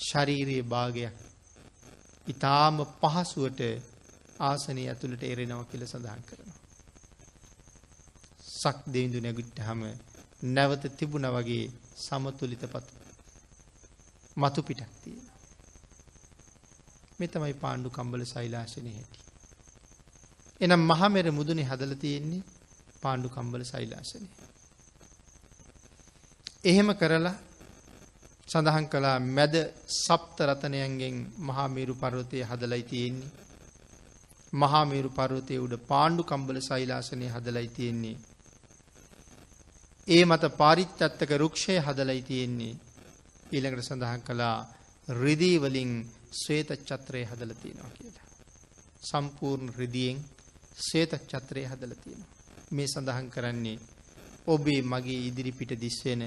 ශරීරයේ 0.00 0.64
භාගයක් 0.64 1.16
ඉතාම 2.26 2.76
පහසුවට 3.00 3.60
ආසනය 4.40 4.82
ඇතුළට 4.84 5.22
එරෙනව 5.24 5.62
කියල 5.66 5.82
සඳහන් 5.84 6.22
කරනවා. 6.22 6.60
සක් 8.54 8.76
දෙවිඳු 8.86 9.18
නැගුට්ට 9.20 9.58
හම 9.60 9.82
නැවත 10.48 10.84
තිබුණ 10.92 11.26
වගේ 11.28 11.64
සමතුලිත 11.98 12.64
පතු 12.66 12.92
මතු 14.36 14.60
පිටක් 14.62 14.92
තියෙන. 15.02 15.31
මෙතමයි 17.18 17.54
පාණ්ඩු 17.54 17.88
කම්බල 17.90 18.22
සෛලාශනය 18.24 18.90
හැටි. 18.90 19.20
එනම් 20.60 20.82
මහමෙර 20.82 21.26
මුදුනේ 21.30 21.64
හදල 21.64 21.94
තියෙන්නේ 21.96 22.42
පාණ්ඩු 23.02 23.28
කම්බල 23.28 23.62
සෛලාශනය. 23.64 24.26
එහෙම 26.64 26.90
කරලා 26.94 27.36
සඳහන් 28.48 28.86
කළා 28.86 29.18
මැද 29.30 29.54
සප්ත 29.96 30.38
රතනයන්ගෙන් 30.42 31.16
මහාමේරු 31.40 31.94
පර්වතය 31.94 32.38
හදලයි 32.42 32.84
තියෙන්නේ. 32.84 33.30
මහාමේරු 34.54 35.10
පර්වතය 35.10 35.56
උඩ 35.58 35.74
පාණ්ඩු 35.86 36.22
කම්බල 36.24 36.58
සෛලාසනය 36.60 37.26
හදලයි 37.28 37.68
තියෙන්නේ. 37.70 38.16
ඒ 40.08 40.24
මත 40.24 40.44
පාරිච්චත්තක 40.56 41.30
රුක්ෂය 41.36 41.76
හදලයි 41.78 42.22
තියෙන්නේ. 42.22 42.74
ඊළඟට 43.52 43.84
සඳහන් 43.84 44.22
කළා 44.22 44.56
රිදීවලින් 45.08 45.92
ස්වේත 46.32 46.70
චත්‍රය 46.80 47.24
හදල 47.24 47.52
තියෙනවා 47.54 47.92
කියලා. 47.92 48.28
සම්පූර්ණ 49.02 49.74
රිදියෙන් 49.78 50.18
ස්වේත 50.78 51.12
චත්‍රය 51.24 51.62
හදල 51.64 51.94
තියෙනවා. 51.94 52.30
මේ 52.70 52.88
සඳහන් 52.88 53.28
කරන්නේ 53.30 53.78
ඔබේ 54.46 54.80
මගේ 54.84 55.20
ඉදිරි 55.22 55.52
පිට 55.52 55.72
දිස්වෙන 55.76 56.22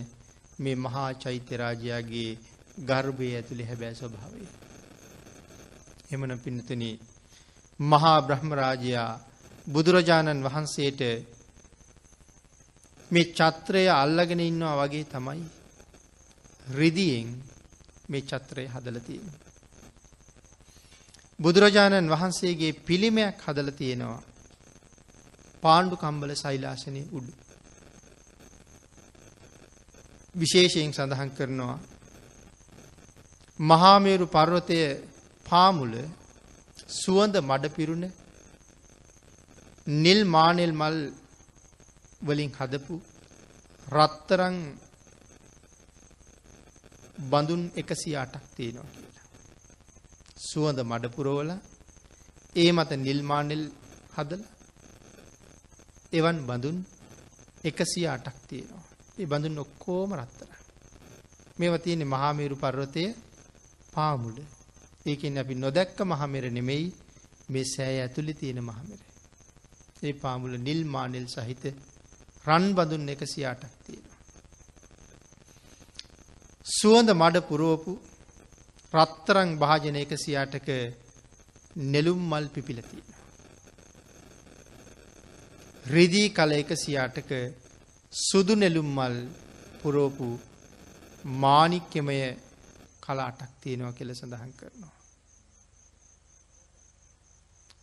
මේ 0.60 0.76
මහා 0.78 1.10
චෛත්‍යරාජයාගේ 1.16 2.30
ගර්භය 2.82 3.28
ඇතුළි 3.32 3.64
හැබෑ 3.64 3.96
ස්වභාවය. 3.96 4.46
එමන 6.12 6.40
පිනතන 6.40 6.84
මහා 7.80 8.20
බ්‍රහ්මරාජයා 8.22 9.12
බුදුරජාණන් 9.68 10.44
වහන්සේට 10.44 11.02
මේ 13.12 13.32
චත්‍රය 13.32 13.84
අල්ලගෙන 13.94 14.42
ඉන්නවා 14.42 14.76
වගේ 14.80 15.06
තමයි 15.06 15.44
රිදියෙන් 16.72 17.30
මේ 18.10 18.22
චත්‍රය 18.24 18.64
හදල 18.68 19.00
තියෙන. 19.00 19.45
බුදුරජාණන් 21.40 22.10
වහන්සේගේ 22.10 22.74
පිළිමයක් 22.82 23.42
හදල 23.42 23.70
තියෙනවා 23.72 24.22
පාණ්ඩු 25.64 25.96
කම්බල 25.96 26.32
සෛලාසනය 26.36 27.02
උඩු. 27.12 27.32
විශේෂයෙන් 30.36 30.94
සඳහන් 30.94 31.30
කරනවා. 31.30 31.78
මහාමේරු 33.60 34.26
පර්වතය 34.28 34.80
පාමුල 35.46 35.94
සුවඳ 36.94 37.36
මඩ 37.42 37.66
පිරුණ 37.70 38.06
නිල් 39.98 40.22
මානෙල් 40.28 40.74
මල් 40.74 40.98
වලින් 42.22 42.52
හදපු 42.52 42.96
රත්තරං 43.88 44.58
බඳුන් 47.26 47.64
එකසි 47.76 48.12
අටක් 48.16 48.46
තියෙනවා 48.56 49.05
කියලා. 50.38 50.44
සුවඳ 50.44 50.80
මඩපුරෝල 50.84 51.50
ඒ 52.56 52.72
මත 52.72 52.92
නිල්මානෙල් 52.92 53.72
හදල 54.18 54.44
එවන් 56.14 56.38
බඳුන් 56.48 56.86
එකසිය 57.64 58.08
අටක් 58.08 58.38
තියෙනවා. 58.50 58.84
ඒ 59.20 59.26
බඳුන් 59.26 59.58
ඔක්කෝම 59.58 60.14
රත්තර. 60.14 60.50
මේව 61.60 61.82
තියෙන්නේ 61.82 62.06
මහාමේරු 62.06 62.56
පර්වතය 62.56 63.16
පාමුල. 63.92 64.38
ඒකෙන් 65.06 65.38
අපි 65.38 65.56
නොදැක්ක 65.56 66.00
මහමෙර 66.02 66.52
නෙමෙයි 66.52 66.94
මේ 67.50 67.64
සෑය 67.64 68.00
ඇතුළි 68.02 68.34
තියෙන 68.34 68.64
මහමෙර. 68.64 69.00
ඒ 70.04 70.14
පාමුල 70.14 70.58
නිල් 70.58 70.86
මානෙල් 70.86 71.28
සහිත 71.28 71.64
රන් 72.46 72.74
බඳුන් 72.74 73.10
එකසි 73.10 73.46
අටක් 73.46 73.74
තියෙන. 73.86 74.06
සුවඳ 76.66 77.10
මඩ 77.10 77.38
පුරුවපු 77.40 78.15
රත්තරං 78.96 79.50
භාජන 79.58 79.96
එකසියාටක 79.96 80.70
නෙළුම් 81.86 82.22
මල් 82.30 82.46
පිපිලතියෙන. 82.48 83.08
රිදී 85.86 86.28
කල 86.30 86.52
එකසියාටක 86.54 87.32
සුදු 88.14 88.54
නෙළුම් 88.56 88.90
මල් 88.98 89.16
පුරෝපු 89.82 90.28
මානික්‍යමය 91.42 92.20
කලාටක් 93.02 93.52
තියෙනවා 93.62 93.94
කෙල 93.94 94.10
සඳහන් 94.14 94.52
කරනවා. 94.52 94.94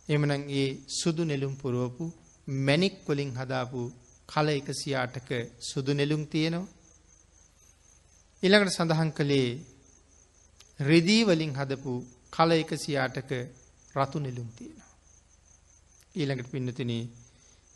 එමනං 0.09 0.43
ඒ 0.51 0.69
සුදු 0.91 1.23
නෙළුම් 1.23 1.53
පුරුවපු 1.55 2.05
මැනික් 2.65 2.95
වලින් 3.07 3.31
හදාපු 3.31 3.81
කල 4.29 4.47
එකසියාටක 4.51 5.29
සුදු 5.61 5.91
නෙළුම් 5.93 6.23
තියෙනවා. 6.25 6.71
ඉළඟට 8.43 8.75
සඳහන් 8.75 9.11
කළේ 9.11 9.49
රෙදී 10.83 11.23
වලින් 11.23 11.53
හදපු 11.53 11.93
කල 12.33 12.51
එකසියාටක 12.53 13.31
රතු 13.95 14.17
නෙළුම් 14.19 14.49
තියෙනවා. 14.51 14.91
ඊළඟට 16.15 16.51
පින්නතිනේ 16.51 17.03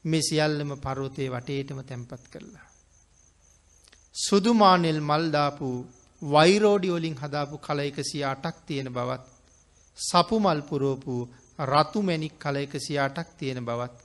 මේ 0.06 0.22
සියල්ලම 0.22 0.72
පර්වතය 0.78 1.24
වටේටම 1.30 1.80
තැන්පත් 1.84 2.24
කරලා. 2.34 2.68
සුදුමානෙල් 4.16 5.00
මල්දාපු 5.02 5.70
වෛරෝඩියෝලින් 6.22 7.16
හදාපු 7.16 7.56
කල 7.60 7.80
එකසිය 7.82 8.24
අටක් 8.26 8.58
තියෙන 8.66 8.90
බවත් 8.90 9.26
සපු 9.98 10.36
මල් 10.40 10.62
පුරෝපු 10.62 11.16
රතු 11.64 12.00
මැනික් 12.02 12.36
කල 12.40 12.58
එකසිය 12.58 13.00
අටක් 13.00 13.30
තියෙන 13.38 13.60
බවත් 13.62 13.96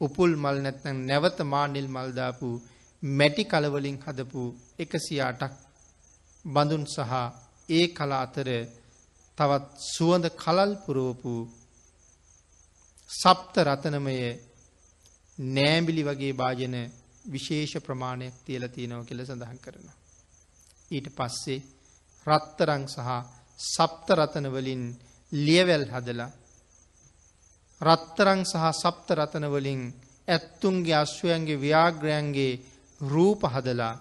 උපුල් 0.00 0.32
මල් 0.36 0.58
නැත්නම් 0.60 0.98
නැවත 1.04 1.38
මානෙල් 1.44 1.88
මල්දාපු 1.88 2.48
මැටි 3.02 3.44
කලවලින් 3.46 3.98
හදපු 3.98 4.42
එකසිය 4.78 5.20
අටක් 5.22 5.54
බඳුන් 6.46 6.84
සහ 6.86 7.12
ඒ 7.68 7.86
කල 7.88 8.12
අතර 8.14 8.48
තවත් 9.38 9.64
සුවඳ 9.86 10.26
කලල් 10.34 10.72
පුරෝපු 10.78 11.34
සප්ත 13.10 13.54
රතනමය 13.60 14.18
නෑම්බිලි 15.38 16.02
වගේ 16.02 16.32
භාජන 16.32 16.76
විශේෂ 17.26 17.72
ප්‍රමාණයක් 17.80 18.34
තියල 18.44 18.64
තියෙනව 18.68 19.02
කියල 19.04 19.20
සඳහන් 19.22 19.58
කරනවා. 19.58 19.96
ඊට 20.88 21.08
පස්සේ 21.10 21.64
රත්තරං 22.26 22.84
සහ 22.86 23.10
සප්ත 23.58 24.08
රතනවලින් 24.12 24.82
ලියවැල් 25.32 25.86
හදලා 25.88 26.30
රත්තරං 27.80 28.40
සහ 28.44 28.64
සප්ත 28.74 29.08
රතනවලින් 29.12 29.82
ඇත්තුන්ගේ 30.28 30.96
අශ්වයන්ගේ 30.96 31.58
ව්‍යාග්‍රයන්ගේ 31.58 32.60
රූප 33.00 33.42
හදලා 33.46 33.94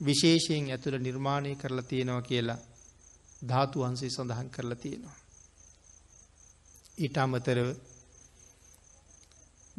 විශේෂයෙන් 0.00 0.70
ඇතුළ 0.70 0.98
නිර්මාණය 0.98 1.56
කරලා 1.56 1.82
තියෙනවා 1.82 2.22
කියලා 2.22 2.58
ධාතු 3.42 3.76
වන්සේ 3.80 4.10
සඳහන් 4.10 4.48
කරලා 4.48 4.76
තියෙනවා. 4.76 5.16
ඊට 6.98 7.16
අමතරව 7.18 7.68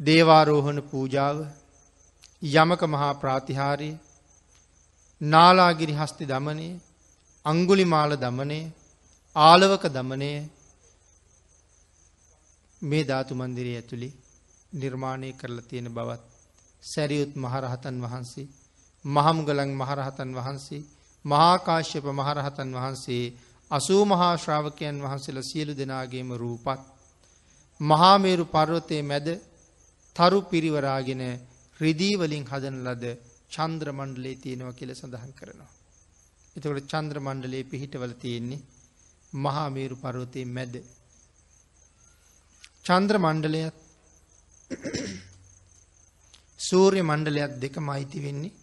දේවාරෝහණ 0.00 0.80
පූජාව 0.84 1.36
යමක 2.54 2.82
මහා 2.86 3.12
ප්‍රාතිහාරය 3.14 3.90
නාලාගිරි 5.20 5.94
හස්ති 5.94 6.24
දමනය 6.24 6.66
අංගුලි 7.44 7.84
මාල 7.84 8.12
දමනය 8.16 8.58
ආලවක 9.36 9.84
දමනය 9.88 10.30
මේ 12.82 13.04
ධාතු 13.04 13.32
මන්දිරය 13.34 13.72
ඇතුළි 13.74 14.08
නිර්මාණය 14.72 15.28
කරලා 15.32 15.68
තියෙන 15.68 15.88
බවත් 15.88 16.22
සැරියුත් 16.82 17.32
මහරහතන් 17.36 18.02
වහන්සේ 18.02 18.48
මහමුගලන් 19.04 19.70
මහරහතන් 19.72 20.30
වහන්සේ 20.32 20.82
මහාකාශ්‍යප 21.24 22.04
මහරහතන් 22.12 22.70
වහන්සේ 22.72 23.24
අසූ 23.70 24.02
මහා 24.04 24.34
ශ්‍රාවකයන් 24.36 24.96
වහන්සේල 25.00 25.38
සියලු 25.42 25.72
දෙනාගේම 25.74 26.28
රූපත් 26.34 26.80
මහාමේරු 27.80 28.44
පර්වතය 28.46 28.96
මැද 29.02 29.28
තරු 30.16 30.38
පිරිවරාගෙන 30.44 31.22
රිදීවලින් 31.80 32.44
හදන 32.44 32.76
ලද 32.86 33.04
චන්ද්‍ර 33.52 33.88
මණ්ඩලේ 33.90 34.36
තියෙනවා 34.36 34.72
කියල 34.72 34.90
සඳහන් 34.92 35.32
කරනවා. 35.32 35.70
එතකොට 36.56 36.86
චන්ද්‍ර 36.86 37.18
මණ්ඩලේ 37.20 37.64
පිහිටවල 37.64 38.14
තියෙන්නේ 38.14 38.64
මහාමේරු 39.36 39.96
පර්වතය 39.96 40.40
මැද. 40.46 40.74
චන්ද්‍ර 42.84 43.16
මණ්ඩලයත් 43.18 43.76
සූර්ය 46.66 47.02
මණ්ඩලයක් 47.02 47.52
දෙක 47.58 47.74
මයිති 47.80 48.18
වෙන්නේ 48.20 48.61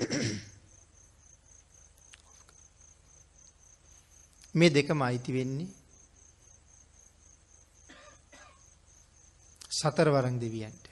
මේ 4.54 4.70
දෙකම 4.70 5.02
අයිති 5.02 5.32
වෙන්නේ 5.32 5.66
සතරවරං 9.70 10.38
දෙවියන්ට. 10.38 10.88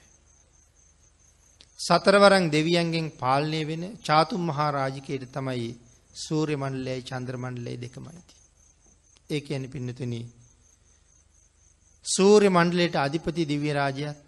සතරවරං 1.79 2.49
දෙවියන්ගෙන් 2.49 3.11
පාලනය 3.13 3.65
වෙන 3.65 3.97
චාතුම් 3.99 4.45
මහා 4.45 4.71
රාජිකයට 4.71 5.31
තමයි 5.31 5.79
සූර්ය 6.15 6.55
මණ්ඩලයයි 6.55 7.01
චන්ද්‍ර 7.01 7.37
මණ්ඩලය 7.37 7.77
දෙකමයිති. 7.77 8.35
ඒ 9.29 9.41
ඇන 9.49 9.69
පින්නතුන 9.69 10.33
සූර්ය 12.05 12.49
මණ්ඩලයට 12.49 12.97
අධිපති 12.97 13.45
දිව්‍ය 13.45 13.73
රාජයත් 13.73 14.25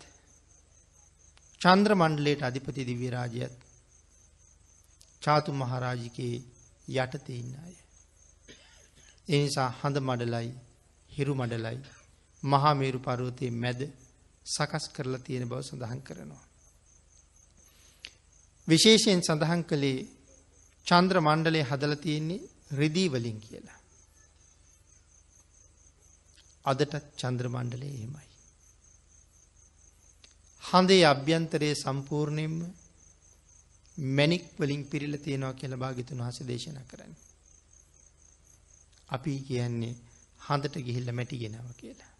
චන්ද්‍ර 1.62 1.95
මණ්ඩලයට 1.95 2.41
අධිපති 2.41 2.86
දිව්‍ය 2.86 3.10
රාජයත් 3.10 3.70
චාතු 5.22 5.52
මහරාජිකයේ 5.53 6.38
යටතේ 6.95 7.39
ඉන්න 7.39 7.56
අය. 7.64 7.76
එනිසා 9.27 9.69
හඳ 9.80 9.98
මඩලයි 9.99 10.49
හිරු 11.10 11.34
මඩලයි 11.35 11.80
මහාමේරු 12.43 12.99
පරුවතය 12.99 13.52
මැද 13.56 13.81
සකස් 14.45 14.85
කරලා 14.89 15.19
තියෙන 15.19 15.49
බව 15.49 15.61
සඳහන් 15.61 16.02
කරනවා. 16.02 16.45
විශේෂයෙන් 18.68 19.22
සඳහන් 19.22 19.61
කළේ 19.64 19.99
චන්ද්‍ර 20.88 21.18
මණ්ඩලය 21.19 21.61
හදල 21.61 21.93
තියෙන්නේ 21.95 22.41
රිදීවලින් 22.77 23.39
කියලා. 23.39 23.80
අදටත් 26.65 27.07
චන්ද්‍ර 27.18 27.48
මණ්ඩලය 27.48 27.88
එහෙමයි. 27.88 28.27
හඳේ 30.61 31.03
අභ්‍යන්තරයේ 31.06 31.76
සම්පූර්ණයෙන්ම 31.76 32.57
මැනික් 34.02 34.45
වලින් 34.60 34.86
පිරිල 34.86 35.18
තියෙනවා 35.18 35.53
කියල 35.53 35.76
භාගිතුන් 35.78 36.18
වහස 36.18 36.48
දේශනා 36.48 36.84
කරන්න. 36.84 37.14
අපි 39.10 39.34
කියන්නේ 39.40 39.95
හඳට 40.41 40.76
ගිහිල්ල 40.78 41.11
මැටිගෙනව 41.11 41.69
කියලා. 41.78 42.11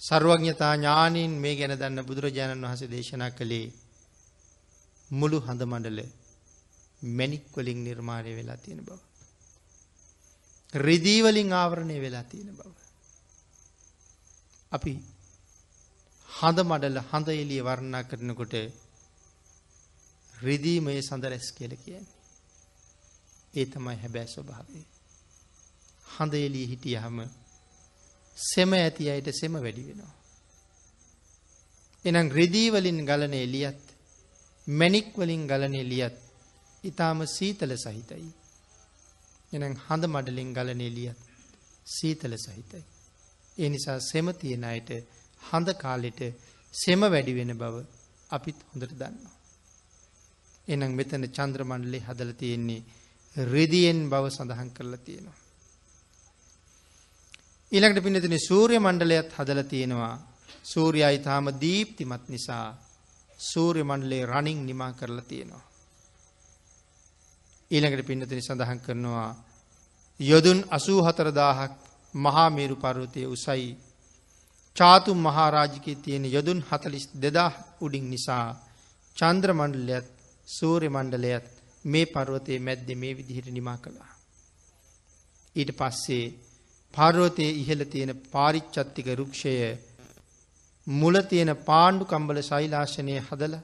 සර්වඥතා 0.00 0.74
ඥානීන් 0.76 1.30
මේ 1.30 1.54
ගැන 1.56 1.78
දන්න 1.78 2.06
බුදුරජාණන් 2.06 2.66
වහස 2.66 2.90
දේශනා 2.90 3.30
කළේ 3.30 3.66
මුළු 5.10 5.38
හඳ 5.40 5.62
මඩල 5.62 6.00
මැනික් 7.12 7.44
වලින් 7.56 7.84
නිර්මාණය 7.84 8.36
වෙලා 8.36 8.56
තියෙන 8.56 8.84
බව. 8.84 8.98
රිදීවලින් 10.74 11.52
ආවරණය 11.52 11.96
වෙලා 12.00 12.24
තියෙන 12.24 12.56
බව. 12.56 12.70
අපි 14.72 14.92
හඳ 16.28 16.58
මඩල 16.60 16.98
හඳ 17.10 17.28
එලිය 17.36 17.62
වර්ණා 17.62 18.02
කරනකොට 18.02 18.54
රිදීමය 20.42 20.98
සඳ 21.02 21.24
රැස් 21.24 21.48
කියල 21.52 21.76
කියන්නේ. 21.76 22.18
ඒ 23.54 23.66
තමයි 23.66 23.96
හැබෑ 23.96 24.26
ස්වභාවේ. 24.26 24.84
හඳ 26.14 26.34
එලිය 26.40 26.66
හිටියහම 26.66 27.18
සෙම 28.36 28.72
ඇති 28.74 29.10
අයට 29.10 29.28
සෙම 29.34 29.54
වැඩි 29.56 29.82
වෙනවා. 29.82 30.12
එනම් 32.04 32.28
රිදීවලින් 32.30 33.00
ගලන 33.04 33.34
එලියත් 33.36 33.82
මැනික් 34.66 35.10
වලින් 35.16 35.44
ගලන 35.46 35.74
එලියත් 35.74 36.16
ඉතාම 36.84 37.26
සීතල 37.28 37.74
සහිතයි. 37.76 38.30
එනම් 39.52 39.74
හඳ 39.86 40.04
මඩලින් 40.06 40.50
ගලන 40.52 40.80
එලියත් 40.80 41.20
සීතල 41.86 42.34
සහිතයි. 42.36 42.84
ඒ 43.58 43.68
නිසා 43.68 43.98
සෙම 44.02 44.26
තියෙන 44.34 44.64
අයට 44.64 44.90
හඳ 45.42 45.68
කාලෙට 45.74 46.20
සෙම 46.74 47.00
වැඩි 47.04 47.32
වෙන 47.34 47.52
බව 47.54 47.84
අපිත් 48.30 48.58
හොඳට 48.68 48.92
දන්නවා. 48.94 49.31
එනම් 50.68 50.92
මෙතන 50.92 51.24
චන්ද්‍ර 51.28 51.62
මණ්ඩලේ 51.64 52.02
හදල 52.02 52.32
තියෙන්නේ 52.34 52.82
රෙදියෙන් 53.36 54.00
බව 54.08 54.24
සඳහන් 54.28 54.70
කරලා 54.70 54.98
තියෙනවා. 54.98 55.38
ඊළඟට 57.72 58.02
පින්නතින 58.02 58.38
සූර්ය 58.40 58.78
මණ්ඩලයත් 58.78 59.30
හදල 59.32 59.62
තියෙනවා 59.64 60.14
සූර්යයි 60.64 61.18
තාම 61.20 61.46
දීප්තිමත් 61.56 62.24
නිසා 62.28 62.66
සූර්ය 63.40 63.82
මණ්ඩලේ 63.82 64.26
රනිං 64.26 64.60
නිමා 64.62 64.92
කරලා 64.92 65.24
තියෙනවා. 65.24 65.64
ඊළඟට 67.70 68.06
පින්නතින 68.06 68.42
සඳහන් 68.42 68.80
කරනවා 68.80 69.30
යොදුන් 70.20 70.60
අසූ 70.70 71.00
හතරදාහක් 71.02 71.72
මහාමේරු 72.14 72.76
පර්වතය 72.76 73.26
උසයි 73.26 73.76
චාතුම් 74.76 75.18
මහාරාජිකය 75.18 75.94
තියෙන 75.96 76.24
යොදුන් 76.26 76.60
හතලිස් 76.62 77.06
දෙදා 77.16 77.50
උඩින් 77.80 78.06
නිසා 78.10 78.46
චන්ද්‍ර 79.16 79.50
මණ්ඩලයත් 79.52 80.06
සූර්ය 80.48 80.88
මණ්ඩලයත් 80.88 81.46
මේ 81.84 82.06
පර්වතය 82.06 82.58
මැද්ද 82.60 82.88
මේ 82.94 83.12
විදිහට 83.12 83.48
නිමා 83.48 83.78
කළා. 83.78 84.12
ඊට 85.56 85.72
පස්සේ 85.72 86.24
පර්වතය 86.94 87.46
ඉහළ 87.52 87.84
තියෙන 87.86 88.12
පාරිච්චත්තික 88.28 89.08
රුක්ෂය 89.14 89.52
මුල 90.86 91.16
තියෙන 91.24 91.50
පාණ්ඩු 91.62 92.04
කම්බල 92.04 92.38
ශෛලාශනය 92.42 93.14
හදල 93.20 93.54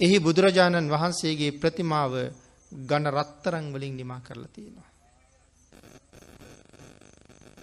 එහි 0.00 0.16
බුදුරජාණන් 0.18 0.88
වහන්සේගේ 0.88 1.52
ප්‍රතිමාව 1.54 2.12
ගණ 2.82 3.06
රත්තරං 3.10 3.66
වලින් 3.72 3.96
නිමා 3.96 4.20
කරලා 4.20 4.48
තියෙනවා. 4.48 4.88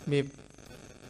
මේ 0.08 0.24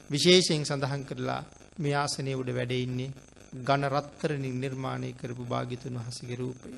විශේෂයෙන් 0.09 0.65
සඳහන් 0.65 1.03
කරලා 1.05 1.41
මේ 1.79 1.95
ආසනය 1.95 2.31
උඩ 2.33 2.49
වැඩඉන්නේ 2.51 3.11
ගණ 3.51 3.85
රත්තරනින් 3.87 4.57
නිර්මාණය 4.57 5.13
කරපු 5.13 5.43
භාගිතුන් 5.45 5.97
වහසගේ 5.97 6.35
රූපය. 6.35 6.69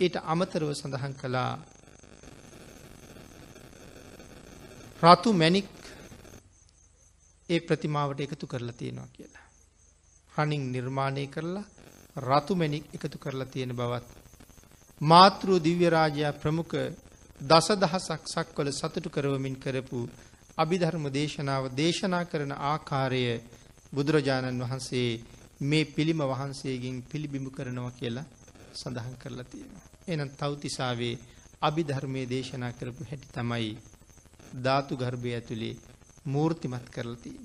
ඊට 0.00 0.16
අමතරව 0.24 0.68
සඳහන් 0.72 1.14
කළා 1.14 1.52
රතු 5.02 5.30
මැනික් 5.34 5.68
ඒ 7.48 7.60
ප්‍රතිමාවට 7.60 8.20
එකතු 8.20 8.46
කරලා 8.46 8.72
තියෙනවා 8.72 9.08
කියලා. 9.08 9.46
රනින් 10.34 10.64
නිර්මාණය 10.70 11.26
කරලා 11.26 11.64
රතු 12.16 12.54
මැනික් 12.54 12.84
එකතු 12.94 13.18
කරලා 13.18 13.46
තියෙන 13.46 13.72
බවත්. 13.72 14.06
මාතෘ 15.00 15.48
දිව්‍යරාජයා 15.60 16.32
ප්‍රමුඛ 16.34 16.76
දස 17.40 17.68
දහසක් 17.74 18.22
සක්වල 18.26 18.68
සතුටු 18.70 19.10
කරවමින් 19.10 19.56
කරපු 19.56 20.00
අභිධර්ම 20.56 21.04
දේශනාව 21.10 21.64
දේශනා 21.72 22.24
කරන 22.24 22.52
ආකාරය 22.64 23.22
බුදුරජාණන් 23.92 24.62
වහන්සේ 24.62 25.10
මේ 25.62 25.84
පිළිම 25.86 26.20
වහන්සේගෙන් 26.24 26.96
පිළිබිඹු 27.04 27.50
කරනවා 27.50 27.92
කියලා 27.92 28.26
සඳහන් 28.74 29.16
කරලා 29.16 29.46
තියෙනවා. 29.46 29.84
එනම් 30.08 30.30
තවතිසාවේ 30.32 31.14
අභිධර්මය 31.62 32.22
දේශනා 32.26 32.72
කරපු 32.72 33.02
හැටි 33.04 33.28
තමයි 33.30 33.72
ධාතු 34.58 34.96
ගර්භය 34.96 35.30
ඇතුළේ 35.32 35.80
මූර්තිමත් 36.26 36.86
කරලතිී. 36.88 37.40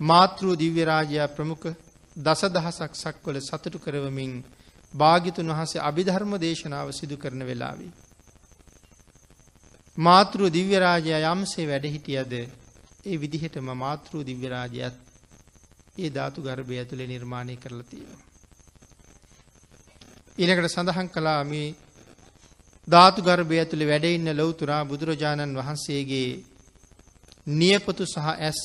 මාතෘ 0.00 0.44
දිව්‍යරාජයා 0.56 1.28
ප්‍රමුඛ 1.28 1.68
දස 2.16 2.42
දහසක් 2.48 2.92
සක්වල 2.94 3.38
සතුටු 3.40 3.78
කරවමින් 3.78 4.32
භාගිතුන් 4.94 5.48
වහසේ 5.50 5.80
අභිධර්ම 5.80 6.32
දේශනාව 6.38 6.88
සිදු 6.92 7.16
කරන 7.16 7.42
වෙලාවී. 7.42 7.92
මාතෘ 9.98 10.40
දිව්‍යරාජයා 10.50 11.22
යම්සේ 11.30 11.66
වැඩහිටියද 11.66 12.32
ඒ 13.04 13.16
විදිහටම 13.16 13.68
මාතෘ 13.76 14.12
දිව්‍යරාජයත් 14.22 15.11
ඒ 15.96 16.10
ධාතු 16.10 16.42
ගර්භය 16.42 16.74
ඇතුළේ 16.74 17.06
නිර්මාණය 17.06 17.56
කරලා 17.56 17.84
තියෙනවා. 17.84 18.20
ඊළකට 20.38 20.68
සඳහන් 20.68 21.08
කලා 21.08 21.42
මේ 21.44 21.68
ධාතු 22.88 23.22
ගර්භය 23.22 23.58
ඇතුළේ 23.58 23.88
වැඩඉන්න 23.88 24.36
ලොවතුරා 24.36 24.84
බුදුරජාණන් 24.84 25.58
වහන්සේගේ 25.58 26.30
නියපොතු 27.50 28.04
සහ 28.06 28.18
ඇස් 28.28 28.60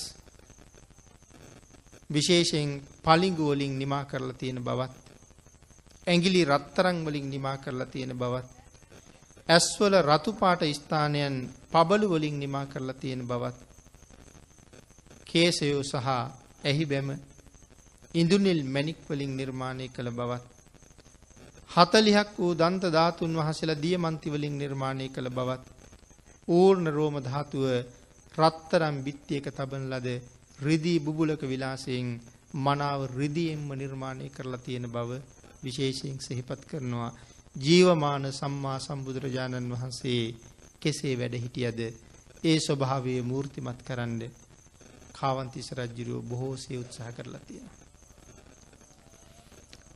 විශේෂයෙන් 2.10 2.72
පලිගුවලින් 3.04 3.74
නිමා 3.76 4.06
කරලා 4.06 4.34
තියෙන 4.34 4.60
බවත් 4.60 4.96
ඇගිලි 6.08 6.42
රත්තරං 6.46 6.98
වලින් 7.04 7.30
නිමා 7.30 7.58
කරලා 7.58 7.88
තියෙන 7.88 8.14
බවත් 8.16 8.50
ඇස්වල 9.50 9.94
රතුපාට 10.04 10.62
ස්ථානයන් 10.74 11.36
පබලු 11.68 12.08
වලින් 12.10 12.40
නිමා 12.40 12.66
කරලා 12.66 12.94
තියෙන 12.96 13.22
බවත් 13.24 13.58
කේසයෝ 15.28 15.84
සහ 15.84 16.08
ඇහි 16.60 16.86
බැම 16.86 17.10
ඉඳුනිල් 18.14 18.62
මැණික් 18.66 19.00
වලින් 19.08 19.34
නිර්මාණය 19.36 19.86
කළ 19.88 20.10
බවත් 20.12 20.44
හතලිහක් 21.70 22.30
වූ 22.38 22.54
දන්ත 22.54 22.84
ධාතුන් 22.90 23.34
වහසලා 23.38 23.78
දියමන්ති 23.78 24.28
වලින් 24.30 24.56
නිර්මාණය 24.58 25.08
කළ 25.10 25.30
බවත් 25.30 25.64
ඌර්ණ 26.50 26.88
රෝම 26.90 27.16
ධාතුව 27.22 27.66
රත්තරම් 28.36 28.96
බිත්තියක 29.00 29.46
තබන 29.50 29.84
ලද 29.92 30.08
රිදී 30.60 31.00
බුබුලක 31.00 31.42
විලාසයෙන් 31.44 32.08
මනාව 32.56 33.00
රිදියෙන්ම 33.12 33.70
නිර්මාණය 33.74 34.28
කරලා 34.30 34.60
තියෙන 34.60 34.86
බව 34.88 35.10
විශේෂයෙන් 35.64 36.18
සිහිපත් 36.20 36.62
කරනවා 36.66 37.12
ජීවමාන 37.56 38.26
සම්මා 38.32 38.80
සම්බුදුරජාණන් 38.80 39.72
වහන්සේ 39.72 40.24
කෙසේ 40.80 41.14
වැඩ 41.16 41.36
හිටියද? 41.36 41.80
ඒ 42.44 42.58
ස්වභාවය 42.60 43.14
මූර්තිමත් 43.24 43.80
කරන්න 43.82 44.22
කාවන්තිස 45.20 45.68
රජ්ජුරුව 45.74 46.24
බොහෝසේ 46.24 46.78
උත්සාහ 46.78 47.12
කරලා 47.12 47.42
තියෙන. 47.42 47.68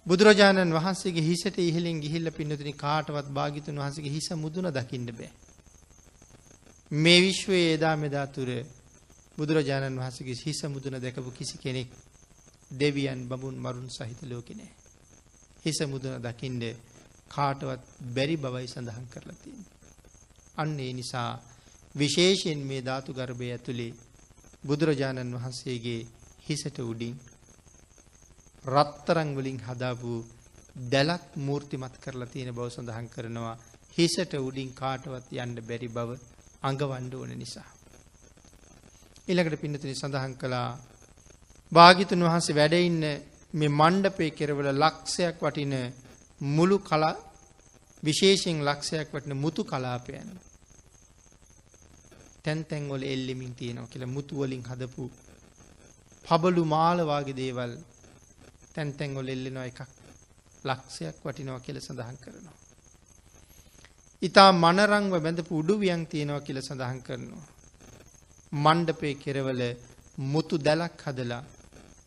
බුදුරජාණන් 0.05 0.73
වහන්සේගේ 0.73 1.23
හිසට 1.23 1.57
ඉහලින් 1.59 1.97
ගිහිල්ල 1.99 2.27
පින්නතුනි 2.31 2.73
කාටවත් 2.75 3.27
භාගිතුන් 3.29 3.77
වහන්සගේ 3.77 4.09
හිස 4.09 4.27
මුදුන 4.35 4.67
දකින්න 4.69 5.07
බෑ. 5.11 5.31
මේ 6.91 7.19
විශ්වයේ 7.19 7.73
එදා 7.73 7.95
මෙදා 7.97 8.27
තුර 8.27 8.49
බුදුරජාණන් 9.37 9.97
වහන්සගේ 9.97 10.37
හිස 10.39 10.59
මුදුන 10.65 10.95
දැකපු 10.97 11.31
කිසි 11.31 11.57
කෙනෙක් 11.57 11.89
දෙවියන් 12.73 13.19
බමුන් 13.27 13.55
මරුන් 13.57 13.87
සහිත 13.89 14.21
ලෝකෙනෑ. 14.23 14.71
හිස 15.63 15.79
මුදුන 15.83 16.15
දකිින්ඩ 16.19 16.63
කාටවත් 17.29 17.81
බැරි 18.09 18.35
බවයි 18.37 18.67
සඳහන් 18.67 19.05
කරලා 19.07 19.37
තියෙන. 19.37 19.65
අන්න 20.57 20.79
ඒ 20.79 20.93
නිසා 20.93 21.31
විශේෂයෙන් 21.95 22.59
මේ 22.61 22.81
ධාතු 22.81 23.13
ගර්භය 23.13 23.47
ඇතුළේ 23.49 23.91
බුදුරජාණන් 24.63 25.35
වහන්සේගේ 25.35 26.01
හිසට 26.45 26.77
උඩින් 26.81 27.15
රත්තරං 28.67 29.29
වලින් 29.35 29.59
හදාපු 29.59 30.11
දැලක් 30.87 31.23
මූර්තිමත් 31.37 31.95
කරලා 31.97 32.27
තියෙන 32.27 32.51
බව 32.51 32.67
සඳහන් 32.67 33.07
කරනවා 33.09 33.55
හිසට 33.95 34.33
උඩින් 34.39 34.69
කාටවත් 34.73 35.33
යන්න 35.35 35.55
බැරි 35.63 35.89
බව 35.89 36.09
අඟවන්න 36.63 37.07
ඕන 37.13 37.33
නිසා. 37.35 37.69
ඊළඟට 39.27 39.61
පින්නතුනි 39.61 39.95
සඳහන් 39.95 40.35
කළා 40.35 40.69
භාග්‍යතුන් 41.71 42.23
වහන්සේ 42.23 42.55
වැඩ 42.55 42.75
ඉන්න 42.79 43.03
මේ 43.53 43.71
මණ්ඩපේ 43.71 44.31
කෙරවල 44.31 44.69
ලක්ෂයක් 44.75 45.37
වටින 45.39 45.73
මුළු 46.49 46.77
කලා 46.81 47.15
විශේෂයෙන් 48.03 48.59
ලක්ෂයක් 48.61 49.09
වටන 49.11 49.33
මුතු 49.35 49.63
කලාපයන් 49.63 50.29
තැන් 52.45 52.61
තැන්වල 52.65 53.03
එල්ලිමින් 53.05 53.53
තියෙනවා 53.55 53.87
කියලා 53.87 54.07
මුතුවලින් 54.07 54.63
හදපු 54.63 55.03
පබලු 56.25 56.63
මාලවාගේ 56.65 57.35
දේවල් 57.35 57.73
තැන් 58.73 58.89
තැන්වල 58.93 59.27
එල්ලෙනවා 59.27 59.65
එකක් 59.65 59.81
ලක්ෂයක් 60.63 61.17
වටිනවා 61.23 61.59
කියලා 61.59 61.87
සඳහන් 61.87 62.17
කරනවා. 62.17 62.57
ඊතා 64.21 64.49
මනරංව 64.53 65.13
බැඳපු 65.17 65.59
උඩුවියන් 65.59 66.03
තියෙනවා 66.07 66.41
කියලා 66.41 66.61
සඳහන් 66.61 67.01
කරනවා. 67.01 67.45
මණ්ඩපේ 68.53 69.15
කෙරවල 69.15 69.61
මුතු 70.25 70.55
දැලක් 70.57 71.01
හදලා 71.05 71.43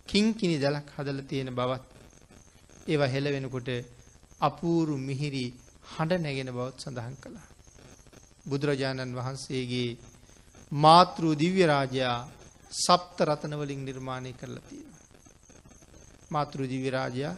කිංකිණි 0.08 0.56
දැලක් 0.58 0.88
හදලා 0.96 1.28
තියෙන 1.30 1.50
බවත් 1.52 1.84
ඒවා 2.88 3.06
හෙළ 3.06 3.28
වෙනකොට 3.32 3.68
අපූරු 4.40 4.94
මිහිරි 4.98 5.44
හඬ 5.92 6.20
නැගෙන 6.20 6.50
බවත් 6.52 6.78
සඳහන් 6.80 7.16
කළා. 7.16 7.46
බුදුරජාණන් 8.46 9.16
වහන්සේගේ 9.16 9.90
මාතෘ 10.74 11.22
දිව්‍ය 11.34 11.62
රාජයා 11.64 12.26
සප්ත 12.76 13.18
රතන 13.22 13.54
වලින් 13.54 13.84
නිර්මාණය 13.84 14.32
කරලා 14.32 14.62
තියෙනවා. 14.62 15.02
මාතෘ 16.30 16.58
දිව්‍ය 16.64 16.90
රාජයා 16.90 17.34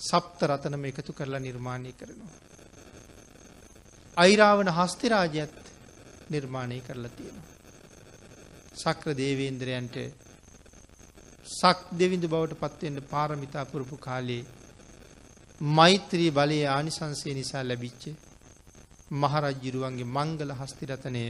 සප්ත 0.00 0.38
රතනම 0.42 0.84
එකතු 0.84 1.12
කරලා 1.12 1.40
නිර්මාණය 1.40 1.92
කරනවා. 1.92 2.34
අයිරාවන 4.16 4.68
හස්ති 4.70 5.08
රාජයත් 5.08 5.56
නිර්මාණය 6.30 6.78
කරලා 6.80 7.10
තියෙනවා. 7.10 7.48
සක්‍ර 8.74 9.14
දේවේන්ද්‍රයන්ට 9.14 9.96
සක් 11.52 11.80
දෙවිඳු 11.92 12.28
බවට 12.28 12.60
පත්වෙන්න 12.60 13.00
පාරමිතා 13.04 13.64
පුරපු 13.64 13.96
කාලේ 13.98 14.44
මෛත්‍රී 15.72 16.30
බලයේ 16.30 16.68
ආනිසංසය 16.68 17.34
නිසා 17.34 17.64
ලැබිච්ච 17.64 18.02
මහරජ්ජිරුවන්ගේ 19.12 20.08
මංගල 20.08 20.50
හස්තිරතනය 20.52 21.24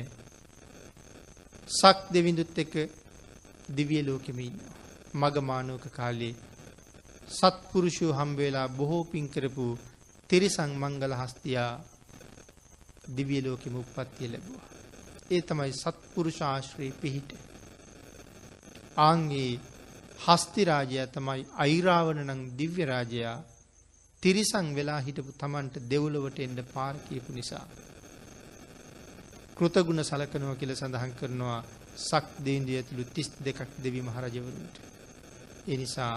සක් 1.68 2.12
දෙවිඳුත් 2.12 2.58
එක 2.58 2.72
දිවිය 3.68 4.02
ලෝකෙම 4.02 4.38
ඉන්නවා. 4.38 4.74
මගමානෝක 5.14 5.84
කාලේ 5.90 6.34
සත්පුරුෂෝ 7.28 8.12
හම්බවෙලා 8.12 8.68
බොහෝ 8.70 9.04
පින් 9.04 9.26
කරපු 9.28 9.66
තිරිසං 10.30 10.72
මංගල 10.74 11.14
හස්තියා 11.14 11.72
දිවිය 13.08 13.40
ලෝකෙම 13.42 13.74
උපත්තිය 13.76 14.28
ලැබවා. 14.28 14.64
ඒ 15.30 15.40
තමයි 15.40 15.72
සත්පුරුෂාශ්‍රී 15.74 16.92
පිහිට. 16.92 17.30
ආංගේ 18.98 19.60
හස්තිරාජය 20.20 21.06
තමයි 21.08 21.42
අයිරාවන 21.56 22.20
නං 22.24 22.42
දිව්‍ය 22.56 22.84
රාජයා 22.84 23.36
තිරිසං 24.22 24.68
වෙලා 24.74 25.00
හිටපු 25.00 25.32
තමන්ට 25.34 25.74
දෙව්ලොවට 25.90 26.38
එන්ඩ 26.38 26.60
පාර 26.74 26.94
කියපු 27.06 27.32
නිසා. 27.32 27.66
කෘතගුණ 29.56 30.02
සලකනවා 30.02 30.56
කියල 30.56 30.72
සඳහන් 30.72 31.12
කරනවා 31.12 31.58
සක් 32.00 32.26
දේන්දිය 32.44 32.76
ඇතුළු 32.76 33.04
තිස් 33.06 33.28
දෙකක් 33.40 33.70
දෙවි 33.78 34.00
මහරජවරුන්ට. 34.02 34.76
එනිසා 35.66 36.14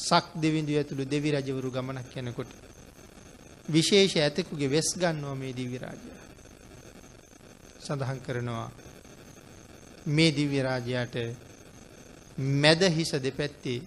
සක් 0.00 0.24
දෙවිඳු 0.36 0.72
ඇතුළු 0.72 1.04
දෙවි 1.04 1.30
රජවරු 1.32 1.70
ගමනක් 1.70 2.10
යැනකොට. 2.12 2.50
විශේෂ 3.68 4.14
ඇතකුගේ 4.18 4.68
වෙස් 4.68 4.88
ගන්නවා 4.94 5.34
මේ 5.34 5.52
දිවිරාජය. 5.52 6.10
සඳහන් 7.80 8.20
කරනවා 8.20 8.68
මේ 10.08 10.30
දිව්‍යරාජයාට 10.32 11.16
මැද 12.38 12.82
හිස 12.90 13.12
දෙපැත්තේ 13.18 13.80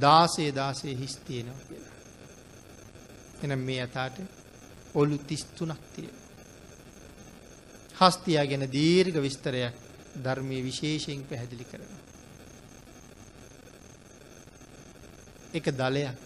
දාසේ 0.00 0.50
දාසේ 0.52 0.94
හිස් 0.94 1.14
තියෙනවා 1.18 1.64
කියලා. 1.68 1.96
එනම් 3.42 3.60
මේ 3.60 3.80
අතාට 3.82 4.16
ඔලු 4.94 5.18
තිස්තුනක් 5.20 5.82
තියෙන. 5.94 6.21
හස්තියා 8.02 8.46
ගැන 8.46 8.64
දීර්ඝ 8.68 9.18
විස්තරයක් 9.18 9.74
ධර්මය 10.16 10.58
විශේෂයෙන් 10.62 11.22
පැහැදිලි 11.24 11.64
කරන. 11.64 11.90
එක 15.54 15.66
දලයක් 15.72 16.18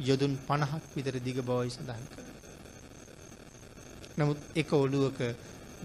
යොදුන් 0.00 0.34
පණහක් 0.38 0.84
විතර 0.94 1.16
දිග 1.20 1.38
බවයි 1.42 1.70
සඳහන් 1.70 2.06
කර. 2.06 2.22
නමුත් 4.16 4.38
එක 4.54 4.72
ඔළුවක 4.74 5.20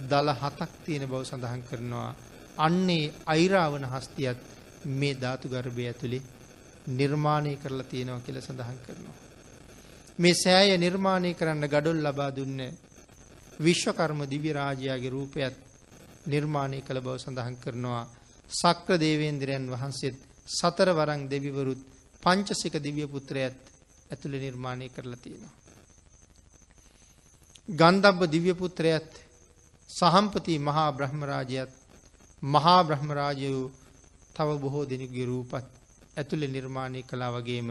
දල 0.04 0.30
හතක් 0.34 0.72
තියෙන 0.86 1.06
බව 1.06 1.24
සඳහන් 1.24 1.62
කරනවා 1.64 2.12
අන්නේ 2.58 3.14
අයිරාවන 3.26 3.86
හස්තියත් 3.86 4.40
මේ 4.92 5.14
ධාතු 5.16 5.50
ගර්භය 5.50 5.84
ඇතුළේ 5.86 6.24
නිර්මාණය 6.90 7.52
කරලා 7.58 7.84
තියෙනවා 7.86 8.20
කියල 8.20 8.42
සඳහන් 8.42 8.80
කරනවා. 8.80 9.18
මේ 10.20 10.34
සෑය 10.36 10.78
නිර්මාණය 10.78 11.34
කරන්න 11.34 11.66
ගඩොල් 11.66 12.00
ලබා 12.02 12.32
දුන්න 12.32 12.60
විශ්වකර්ම 13.60 14.22
දිවිරාජයාගේ 14.26 15.10
රූපයත් 15.10 15.56
නිර්මාණය 16.26 16.80
කළ 16.82 17.00
බව 17.00 17.18
සඳහන් 17.18 17.56
කරනවා 17.58 18.04
සක්‍ර 18.50 18.98
දේවේන්ද්‍රයන් 18.98 19.66
වහන්සේත් 19.70 20.16
සතර 20.50 20.90
වරං 20.92 21.28
දෙවිවරුත් 21.28 21.82
පංචසික 22.24 22.76
දිවිය 22.80 23.08
පුත්‍රයත් 23.08 23.58
ඇතුළ 24.10 24.36
නිර්මාණය 24.38 24.88
කරලා 24.90 25.18
තියෙනවා. 25.18 25.54
ගන්ධබ්බ 27.70 28.22
දිව්‍ය 28.28 28.54
පුත්‍රයත් 28.54 29.12
සහම්පති 29.90 30.60
මහා 30.60 30.90
බ්‍රහ්මරාජයත් 30.92 31.72
මහා 32.44 32.84
බ්‍රහ්මරාජයු 32.84 33.72
තව 34.34 34.50
බොහෝ 34.58 34.86
දෙනෙකුගේ 34.86 35.26
රූපත් 35.26 35.68
ඇතුළේ 36.18 36.50
නිර්මාණය 36.50 37.04
කලා 37.04 37.32
වගේම 37.32 37.70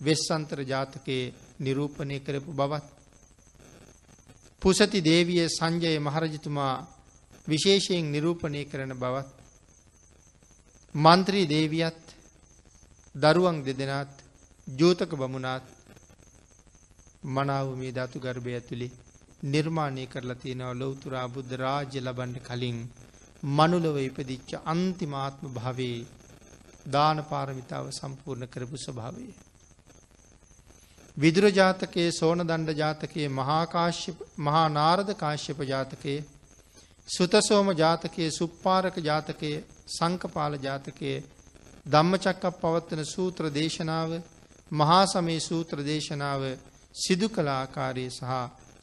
වෙස්සන්තර 0.00 0.60
ජාතකයේ 0.64 1.32
නිරූපණය 1.58 2.16
කරපු 2.20 2.52
බවත් 2.52 2.99
පුසති 4.62 5.00
දේවිය 5.02 5.42
සංජය 5.48 5.98
මහරජතුමා 5.98 6.74
විශේෂයෙන් 7.48 8.06
නිරූපණය 8.06 8.62
කරන 8.64 8.92
බවත් 8.94 9.30
මන්ත්‍රී 10.94 11.46
දේවියත් 11.46 12.00
දරුවන් 13.14 13.58
දෙදෙනත් 13.62 14.16
ජෝතක 14.66 15.12
බමුණත් 15.14 15.66
මනාව 17.26 17.68
මේ 17.74 17.92
ධාතු 17.92 18.18
ගර්භය 18.18 18.52
ඇතුළේ 18.54 18.96
නිර්මාණය 19.44 20.04
කරලා 20.06 20.36
තියෙනවා 20.36 20.74
ලෞතුරා 20.74 21.26
බුද්ධ 21.28 21.54
රාජ්‍ය 21.56 21.98
ලබන්න 21.98 22.36
කලින් 22.40 22.78
මනුලව 23.50 23.96
ඉපදිච්ච 24.00 24.50
අන්තිමාත්ම 24.66 25.44
භාවේ 25.50 25.98
දාන 26.86 27.18
පාරමිතාව 27.24 27.86
සම්පූර්ණ 27.90 28.46
කරපු 28.46 28.76
ස්වභාවය. 28.78 29.26
විදුර 31.16 31.46
ජාතකයේ 31.52 32.10
සෝන 32.12 32.38
දණ්ඩ 32.40 32.76
ජාතකයේ 32.76 33.28
මහාකාශ්‍ය 33.30 34.12
මහා 34.38 34.68
නාරද 34.70 35.08
කාශ්‍යප 35.16 35.60
ජාතකයේ 35.64 36.24
සුතසෝම 37.08 37.68
ජාතකයේ 37.74 38.30
සුප්පාරක 38.30 38.96
ජාතකයේ 39.00 39.64
සංකපාල 39.88 40.54
ජාතකයේ 40.60 41.18
ධම්මචක්කක් 41.86 42.44
පවත්වන 42.56 43.04
සූත්‍ර 43.06 43.50
දේශනාව 43.52 44.10
මහා 44.72 45.04
සමේ 45.06 45.40
සූත්‍ර 45.40 45.84
දේශනාව 45.84 46.42
සිදු 46.94 47.28
කළ 47.28 47.50
ආකාරයේ 47.50 48.10
සහ 48.10 48.32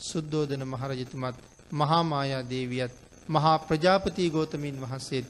සුද්ධෝදන 0.01 0.63
මහරජතුමත් 0.65 1.37
මහාමායා 1.73 2.43
දේවියත් 2.45 2.93
මහා 3.29 3.57
ප්‍රජාපති 3.61 4.29
ගෝතමින් 4.29 4.81
වහන්සේත් 4.81 5.27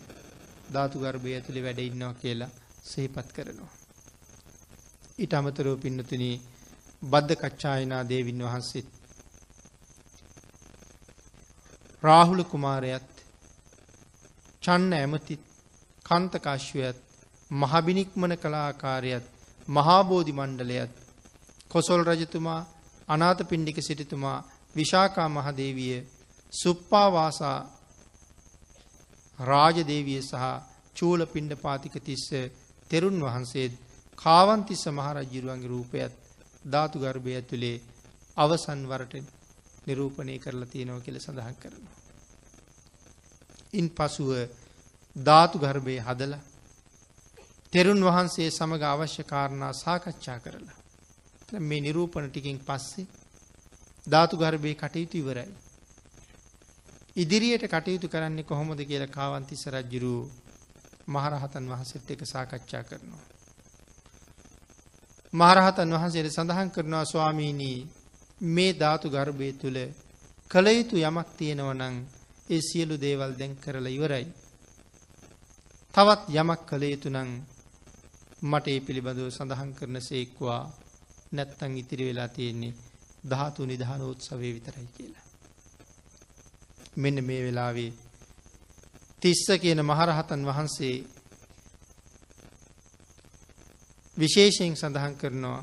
ධාතු 0.70 1.00
ගර්භය 1.00 1.34
ඇතුළේ 1.34 1.64
වැඩ 1.64 1.80
ඉන්නවා 1.82 2.14
කියලා 2.16 2.56
සිහිපත් 2.84 3.30
කරනවා. 3.34 3.72
ඊට 5.18 5.34
අමතරව 5.34 5.78
පින්නතුනි 5.78 6.32
බද්ද 7.02 7.36
කච්චායනා 7.36 8.04
දේවින් 8.04 8.42
වහන්සේත් 8.44 8.88
රාහුල 12.04 12.44
කුමාරයත් 12.46 13.10
චන්න 14.64 14.94
ඇමතිත් 14.94 15.44
කන්තකාශ්වයත් 16.06 16.98
මහබිනික්මන 17.52 18.34
කලාකාරයත් 18.38 19.26
මහාබෝධි 19.68 20.34
මණ්ඩලයත් 20.34 20.92
කොසොල් 21.70 22.04
රජතුමා 22.04 22.62
අනාත 23.08 23.40
පිණ්ඩික 23.46 23.80
සිටිතුමා 23.82 24.46
විශාකා 24.76 25.30
මහදේවිය 25.30 25.96
සුප්පාවාසා 26.54 27.60
රාජදේවිය 29.40 30.22
සහ 30.22 30.46
චූල 30.96 31.22
පිණ්ඩ 31.28 31.54
පාතික 31.58 31.96
තිස්ස 32.02 32.30
තෙරුන් 32.90 33.20
වහන්සේත් 33.22 33.74
කාවන්තිස්ස 34.18 34.84
මහරජ්ජිරුවන්ගේ 34.90 35.70
රූපයත් 35.70 36.27
ධාතු 36.68 36.98
ගර්භය 37.00 37.34
ඇතුළේ 37.34 37.78
අවසන් 38.38 38.82
වරට 38.86 39.14
නිරූපණය 39.88 40.36
කරලා 40.40 40.68
තියෙනව 40.68 41.00
කියල 41.02 41.18
සඳහන් 41.18 41.56
කරනවා. 41.56 41.96
ඉන් 43.74 43.88
පසුව 43.90 44.32
ධාතු 45.16 45.58
ගර්භය 45.60 45.98
හදලා 46.00 46.44
තෙරුන් 47.74 48.02
වහන්සේ 48.02 48.50
සමඟ 48.50 48.86
අවශ්‍ය 48.86 49.24
කාරණා 49.26 49.74
සාකච්ඡා 49.76 50.40
කරලා. 50.40 50.78
මේ 51.62 51.82
නිරූපණ 51.82 52.30
ටිකින් 52.30 52.60
පස්සේ 52.60 53.08
ධාතු 54.06 54.36
ගර්භය 54.38 54.76
කටයුතු 54.76 55.18
ඉවරයි. 55.18 55.50
ඉදිරියට 57.16 57.66
කටයුතු 57.66 58.08
කරන්නේ 58.08 58.44
කොහොමද 58.44 58.80
කියලා 58.82 59.08
කාවන්තිස්ස 59.10 59.64
රජ්ජුරු 59.68 60.14
මහරහතන් 61.08 61.66
වහන්සේත් 61.66 62.12
එක 62.12 62.22
සාකච්ඡා 62.26 62.84
කරනවා. 62.84 63.37
මහරහතන් 65.34 65.94
වහන්සේට 65.94 66.30
සඳහන් 66.30 66.70
කරනවා 66.70 67.06
ස්වාමීනී 67.06 67.88
මේ 68.48 68.72
ධාතු 68.74 69.10
ගර්භය 69.10 69.52
තුළ 69.54 69.80
කළ 70.52 70.68
යුතු 70.70 70.96
යමක් 71.00 71.30
තියෙනවනං 71.38 71.96
ඒ 72.50 72.62
සියලු 72.62 72.96
දේවල් 72.98 73.32
දැන් 73.34 73.54
කරලා 73.56 73.90
ඉවරයි. 73.90 74.26
තවත් 75.94 76.22
යමක් 76.32 76.62
කළ 76.66 76.84
යුතු 76.86 77.10
නං 77.10 77.30
මට 78.42 78.68
ඒ 78.68 78.80
පිළිබඳව 78.80 79.30
සඳහන් 79.30 79.72
කරන 79.74 79.98
සේක්වා 80.02 80.62
නැත්තං 81.32 81.78
ඉතිරි 81.78 82.04
වෙලා 82.06 82.30
තියෙන්නේ 82.30 82.78
ධාතු 83.24 83.66
නිධාන 83.66 84.02
උත්සවේ 84.04 84.54
විතරයි 84.54 84.88
කියලා. 84.88 85.26
මෙන්න 86.98 87.18
මේ 87.24 87.42
වෙලාවේ 87.44 87.92
තිස්ස 89.22 89.48
කියන 89.58 89.82
මහරහතන් 89.84 90.42
වහන්සේ 90.46 90.96
විශේෂයෙන් 94.18 94.76
සඳහන් 94.76 95.16
කරනවා 95.16 95.62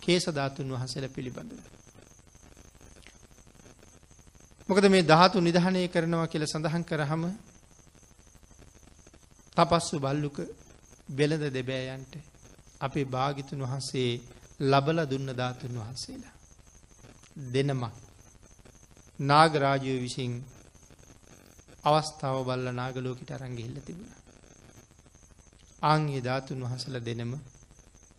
කේසධාතුන් 0.00 0.68
වහන්සේල 0.70 1.06
පිළිබඳව. 1.08 1.62
මොකද 4.68 4.84
මේ 4.88 5.02
ධාතු 5.04 5.40
නිධානය 5.40 5.82
කරනවා 5.88 6.26
කියල 6.26 6.44
සඳහන් 6.46 6.84
කරහම 6.84 7.24
තපස්සු 9.56 9.96
බල්ලුක 10.00 10.38
වෙළඳ 11.10 11.44
දෙබෑයන්ට 11.50 12.12
අපේ 12.80 13.06
භාගිතුන් 13.06 13.60
වහන්සේ 13.62 14.10
ලබල 14.62 14.98
දුන්න 15.04 15.28
ධාතුන් 15.32 15.74
වහන්සේලා. 15.76 16.34
දෙනමක් 17.46 17.94
නාගරාජය 19.20 19.94
විසින් 19.98 20.32
අවස්ථාව 21.84 22.36
බල්ල 22.44 22.66
නාගලෝකට 22.72 23.30
අරංගෙහිල්ල 23.30 23.78
තිබුණ. 23.80 24.23
ආංගේ 25.84 26.20
ධාතුන් 26.20 26.60
වහසල 26.62 26.96
දෙනම 27.00 27.32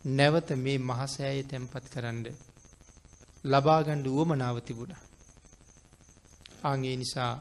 නැවත 0.08 0.48
මේ 0.56 0.78
මහසෑය 0.80 1.42
තැන්පත් 1.44 1.86
කරන්න 1.88 2.26
ලබාගණ්ඩ 3.44 4.06
වුවමනාව 4.08 4.56
තිබුණ. 4.60 4.92
ආගේ 6.62 6.96
නිසා 6.96 7.32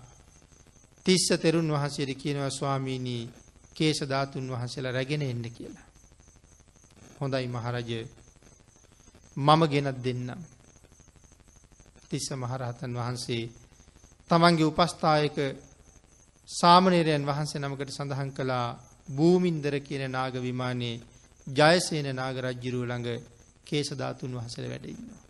තිස්ස 1.06 1.27
තෙරුන් 1.35 1.69
වහසේද 1.72 2.11
කියනවා 2.15 2.52
ස්වාමීණී 2.52 3.23
කේෂ 3.73 3.99
ධාතුන් 4.03 4.45
වහසල 4.47 4.85
රැගෙන 4.88 5.23
එන්න 5.23 5.45
කියලා. 5.49 5.85
හොඳයි 7.18 7.47
මහරජ 7.49 7.91
මම 9.38 9.61
ගෙනත් 9.65 9.99
දෙන්නම්. 9.99 10.41
තිස්ස 12.10 12.27
මහරහතන් 12.34 12.93
වහන්සේ 12.93 13.43
තමන්ගේ 14.30 14.65
උපස්ථායක 14.65 15.38
සාමනේරයන් 16.49 17.23
වහන්සේ 17.23 17.60
නමකට 17.60 17.91
සඳහන් 17.91 18.31
කළා 18.31 18.68
භූමින්දර 19.07 19.76
කියන 19.80 20.03
නාග 20.10 20.34
විමානයේ 20.38 21.02
ජයසේන 21.48 22.07
නාග 22.14 22.36
රජ්ජිරුව 22.40 22.84
ළඟ 22.84 23.22
කේසධාතුන් 23.65 24.32
වහසල 24.34 24.65
වැඩඉන්නවා. 24.65 25.23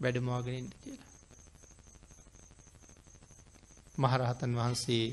වැඩමවාගෙනෙන්ට 0.00 0.74
කියලා. 0.76 1.10
මහරහතන් 3.98 4.52
වහන්සේ 4.54 5.04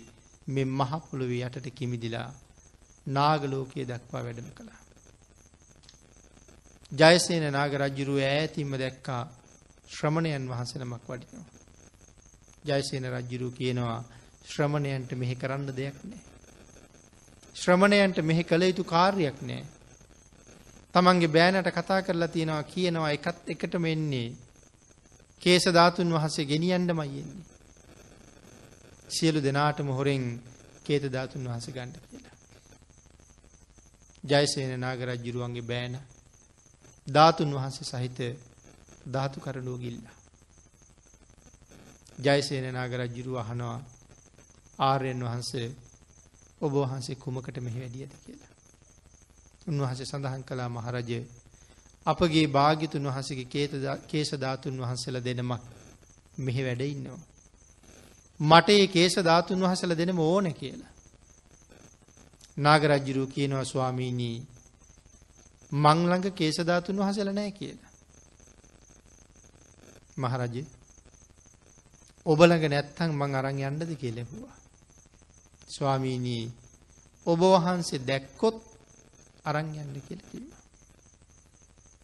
මෙ 0.47 0.63
මහපොළොවේ 0.73 1.45
යටට 1.45 1.67
කිමිදිලා 1.71 2.29
නාගලෝකයේ 3.07 3.85
දක්වා 3.85 4.23
වැඩම 4.23 4.49
කළා. 4.51 4.81
ජයසේන 6.91 7.45
නාග 7.51 7.73
රජ්ජුරුව 7.75 8.19
ඈතිම්ම 8.21 8.71
දැක්කා 8.75 9.23
ශ්‍රමණයන් 9.89 10.45
වහන්සනමක් 10.45 11.03
වඩිනවා. 11.05 11.47
ජයසේන 12.65 13.05
රජ්ජුරු 13.07 13.51
කියනවා 13.51 13.99
ශ්‍රමණයන්ට 14.45 15.11
මෙහි 15.13 15.35
කරන්න 15.35 15.69
දෙයක් 15.73 15.97
නෑ. 16.03 16.26
ශ්‍රමණයන්ට 17.57 18.17
මෙහි 18.21 18.43
කළ 18.43 18.63
යුතු 18.63 18.83
කාර්යක් 18.85 19.37
නෑ. 19.41 19.63
තමන්ගේ 20.93 21.29
බෑනට 21.29 21.69
කතා 21.73 22.01
කරලා 22.01 22.27
තියෙනවා 22.29 22.63
කියනවා 22.65 23.11
එකත් 23.11 23.49
එකට 23.49 23.73
මෙන්නේ 23.77 24.27
කේස 25.41 25.65
ධාතුන් 25.69 26.13
වහසේ 26.13 26.45
ගෙනියන්ඩ 26.45 26.91
මයියෙන්නේ. 26.93 27.45
සියලු 29.09 29.39
දෙනාටම 29.41 29.89
හොරෙන් 29.91 30.25
කේත 30.83 31.03
ධාතුන් 31.07 31.43
වහස 31.45 31.67
ගණ්ඩ 31.69 31.97
කියලා. 32.03 32.35
ජයසේන 34.23 34.79
නාගරජ්ජුරුවන්ගේ 34.79 35.61
බෑන 35.63 35.99
ධාතුන් 37.07 37.51
වහන්සේ 37.53 37.89
සහිත 37.91 38.19
ධාතු 39.07 39.39
කරනුව 39.39 39.77
ගිල්ලා. 39.79 40.15
ජයසේන 42.19 42.73
නාගරජ්ජුරු 42.73 43.37
අහනවා 43.37 43.77
ආර්යන් 44.79 45.21
වහන්සේ 45.23 45.67
ඔබ 46.61 46.73
වහන්සේ 46.73 47.15
කුමකට 47.15 47.57
මෙහි 47.59 47.79
වැඩියද 47.79 48.13
කියලා. 48.19 48.51
උන්වහසේ 49.67 50.05
සඳහන් 50.05 50.43
කලා 50.43 50.69
මහරජය 50.69 51.19
අපගේ 52.05 52.47
භාගිතුන් 52.49 53.07
වහසගේ 53.07 53.67
කේසධාතුන් 54.07 54.75
වහන්සේල 54.79 55.17
දෙනමක් 55.21 55.61
මෙහි 56.37 56.61
වැඩඉන්නවා. 56.63 57.19
මට 58.39 58.69
ඒ 58.71 58.87
කේසධාතුන් 58.89 59.61
වහසල 59.61 59.93
දෙනම 59.93 60.19
ඕන 60.21 60.53
කියලා. 60.53 60.93
නාගරජ්ජුරු 62.57 63.27
කියනවා 63.27 63.65
ස්වාමීණී 63.65 64.37
මංලඟ 65.75 66.27
කේසධාතුන් 66.31 66.97
වහසල 66.97 67.29
නෑ 67.31 67.51
කියලා. 67.51 67.91
මහරජය 70.17 70.63
ඔබලඟ 72.25 72.65
නැත්තං 72.67 73.11
මං 73.13 73.35
අරං 73.35 73.59
යන්නද 73.61 73.91
කියලෙහවා. 73.95 74.56
ස්වාමීනී 75.67 76.45
ඔබ 77.25 77.41
වහන්සේ 77.45 77.99
දැක්කොත් 78.01 78.57
අරං 79.45 79.69
යන්න 79.75 79.95
කියල 80.01 80.21
කිව්ව. 80.23 80.49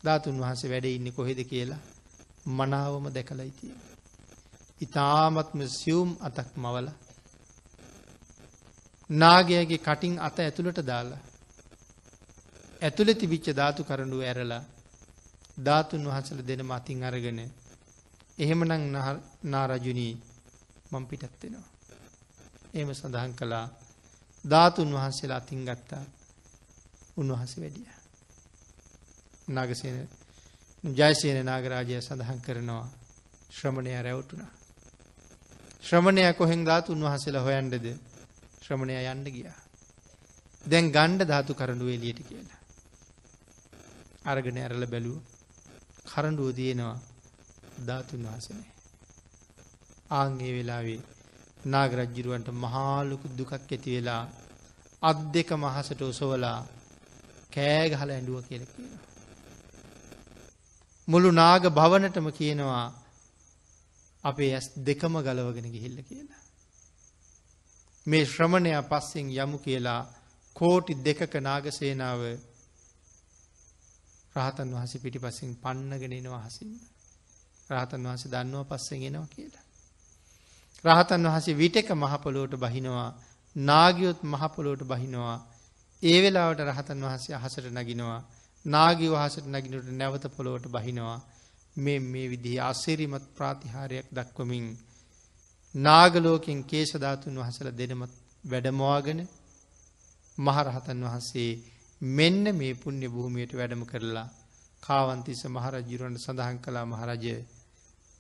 ධාතුන් 0.04 0.38
වහන්සේ 0.38 0.70
වැඩ 0.70 0.88
ඉන්න 0.88 1.08
කොහෙද 1.12 1.40
කියලා 1.46 1.82
මනාවම 2.50 3.06
දැකලයි 3.10 3.52
තියෙන. 3.52 3.80
ඉතාමත්ම 4.82 5.60
සියුම් 5.70 6.10
අතක් 6.20 6.50
මවල 6.56 6.88
නාගයගේ 9.10 9.80
කටින් 9.80 10.16
අත 10.20 10.38
ඇතුළට 10.40 10.80
දාලා 10.84 11.22
ඇතුළ 12.82 13.12
තිබිච්ච 13.14 13.48
ධාතු 13.52 13.82
කරඩුව 13.84 14.22
ඇරලා 14.22 14.64
ධාතුන් 15.58 16.04
වහසල 16.06 16.40
දෙන 16.42 16.62
මතින් 16.66 17.04
අරගෙන 17.04 17.40
එහෙමනං 18.38 18.74
නාරජුනී 19.46 20.14
මං 20.92 21.06
පිටත්වෙනවා. 21.06 21.73
එම 22.74 22.90
සඳහන් 22.92 23.34
කළා 23.34 23.68
ධාතුන් 24.46 24.90
වහන්සේලා 24.92 25.38
අතින් 25.38 25.62
ගත්තා 25.66 26.06
උන්වහස 27.18 27.54
වැඩිය. 27.58 27.88
නගසේන 29.50 29.98
ජයසයන 30.84 31.38
නාගරාජය 31.44 32.02
සඳහන් 32.02 32.40
කරනවා 32.40 32.88
ශ්‍රමණය 33.52 33.92
රැවටුනා. 34.00 34.52
ශ්‍රමණය 35.84 36.24
කොහෙන් 36.34 36.62
ධාතුන් 36.64 37.00
වහසලා 37.04 37.42
හොයන්ඩද 37.42 37.86
ශ්‍රමණය 38.62 38.96
යන්න 39.04 39.26
ගියා. 39.28 39.60
දැන් 40.64 40.92
ගණ්ඩ 40.92 41.22
ධාතු 41.26 41.54
කරඩුව 41.54 41.90
එලියට 41.90 42.20
කියලා. 42.24 42.62
අරගෙන 44.26 44.58
ඇරල 44.58 44.86
බැලූ 44.88 45.20
කරඩුව 46.06 46.50
තියෙනවා 46.52 46.98
ධාතුන් 47.86 48.24
වහසනේ. 48.28 48.72
ආංගේ 50.12 50.54
වෙලාවේ 50.54 51.02
නාගරජ්ජිරුවන්ට 51.66 52.50
මහාලුකු 52.56 53.28
දුකක් 53.30 53.52
ඇති 53.54 53.90
වෙලා 53.90 54.24
අත් 55.04 55.20
දෙක 55.32 55.50
මහසට 55.54 56.02
ඔසවලා 56.04 56.60
කෑගහල 57.52 58.10
ඇඩුව 58.10 58.38
කියල 58.42 58.64
කියනවා. 58.68 59.02
මුළු 61.08 61.30
නාග 61.34 61.64
භවනටම 61.70 62.28
කියනවා 62.32 62.86
අපේ 64.24 64.52
ඇස් 64.54 64.68
දෙකම 64.80 65.14
ගලවගෙන 65.20 65.68
ගිහිල්ල 65.68 65.98
කියලා. 66.04 66.42
මේ 68.06 68.26
ශ්‍රමණයා 68.26 68.84
පස්සෙන් 68.84 69.28
යමු 69.36 69.58
කියලා 69.58 70.02
කෝටි 70.56 70.94
දෙකක 70.98 71.34
නාගසේනාව 71.42 72.22
රහතන් 74.36 74.70
වහස 74.74 74.94
පිටි 74.98 75.20
පසින් 75.20 75.52
පන්නගෙනෙනවා 75.56 76.44
හසින්න. 76.46 76.74
රහතන් 77.70 78.02
වහස 78.06 78.24
දන්නවා 78.28 78.70
පස්සෙන් 78.72 79.04
එනවා 79.04 79.28
කියලා. 79.28 79.63
රහතන් 80.84 81.28
වහසේ 81.28 81.56
විටක 81.56 81.90
මහපොලෝට 81.96 82.54
බහිනවා 82.58 83.10
නාගියොත් 83.56 84.20
මහපොලෝට 84.26 84.82
බහිනවා. 84.84 85.38
ඒ 86.04 86.18
වෙලාවට 86.22 86.62
රහතන් 86.62 87.00
වහන්සේ 87.02 87.36
අහසට 87.36 87.68
නගිනවා 87.72 88.22
නාගි 88.66 89.08
වහසට 89.08 89.46
නගිනට 89.48 89.88
නැවත 89.92 90.26
පොළොවට 90.30 90.66
බහිනවා. 90.68 91.20
මේ 91.76 92.00
මේ 92.02 92.28
විදිහ 92.28 92.58
අසිරිමත් 92.62 93.26
ප්‍රාතිහාරයක් 93.36 94.08
දක්වමින් 94.12 94.66
නාගලෝකෙන් 95.76 96.60
කේශධාතුන් 96.64 97.36
වහසල 97.36 97.70
දෙනමත් 97.72 98.14
වැඩමවාගෙන 98.44 99.22
මහරහතන් 100.38 101.00
වහන්සේ 101.04 101.52
මෙන්න 102.02 102.44
මේ 102.54 102.74
පුුණ්‍ය 102.76 103.08
භූමියයට 103.08 103.54
වැඩම 103.54 103.84
කරලා 103.86 104.28
කාවන්තිස 104.84 105.42
මහරජිරුවන්ට 105.48 106.20
සඳහන් 106.20 106.58
කලා 106.60 106.86
මහරජය 106.86 107.36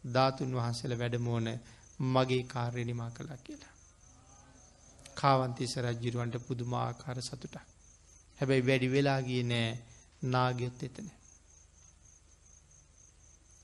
ධාතුන් 0.03 0.52
වහන්සේල 0.53 0.94
වැඩමෝන 0.95 1.48
මගේ 2.06 2.44
කාර්ය 2.44 2.84
නිමා 2.84 3.10
කලා 3.10 3.38
කියලා. 3.38 3.74
කාවන්තිස 5.16 5.74
රජ්ජිරුවන්ට 5.78 6.36
පුදුමාකාර 6.38 7.18
සතුටක්. 7.22 7.56
හැබැයි 8.40 8.68
වැඩි 8.68 8.88
වෙලාගිය 8.88 9.44
නෑ 9.44 9.70
නාගයොත් 10.26 10.84
එතන. 10.84 11.08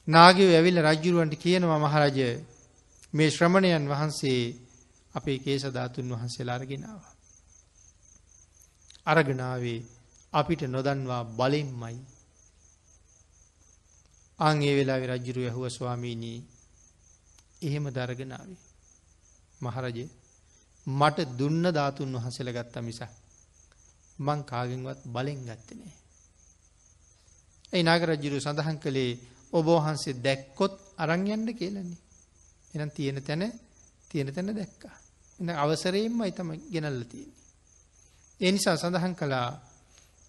නාගව 0.08 0.50
ඇවිල්ල 0.50 0.80
රජ්ජුරුවන්ට 0.82 1.36
කියනවා 1.36 1.80
මහරජය 1.80 2.30
මේ 3.14 3.30
ශ්‍රමණයන් 3.30 3.86
වහන්සේ 3.88 4.42
අපේ 5.16 5.40
කේසධාතුන් 5.40 6.12
වහන්සේලා 6.12 6.56
අරගෙනාව. 6.56 7.02
අරගනාවේ 9.06 9.80
අපිට 10.34 10.62
නොදන්වා 10.68 11.24
බලින්මයි. 11.32 11.98
අංගේ 14.40 14.74
වෙලා 14.76 15.00
රජ්ජුරු 15.08 15.42
යහුව 15.42 15.66
ස්වාමීනී 15.70 16.40
එහෙම 17.62 17.86
දරගෙනාවේ. 17.90 18.60
මහරජය 19.62 20.06
මට 20.88 21.18
දුන්න 21.38 21.64
ධාතුන් 21.70 22.14
වහසල 22.16 22.50
ගත්තා 22.52 22.82
මිසක් 22.82 23.12
මං 24.20 24.40
කාගෙන්වත් 24.44 25.00
බලෙන් 25.06 25.40
ගත්තනේ. 25.42 25.94
ඇයි 27.74 27.84
නාගරජ්ජුරු 27.84 28.38
සඳහන් 28.40 28.78
කළේ 28.78 29.20
ඔබෝහන්සේ 29.54 30.14
දැක්කොත් 30.18 30.74
අරංයන්න 30.98 31.48
කියලන්නේ. 31.54 32.00
එනම් 32.74 32.92
තියෙන 32.92 33.18
තැන 33.22 33.44
තියෙන 34.10 34.30
තැන 34.30 34.50
දැක්කා. 34.52 34.96
එ 35.40 35.54
අවසරයෙන්ම 35.56 36.20
අයිතම 36.20 36.50
ගෙනල්ල 36.68 37.04
තියෙන්නේ. 37.06 37.40
එනිසා 38.42 38.76
සඳහන් 38.76 39.16
කළා 39.16 39.50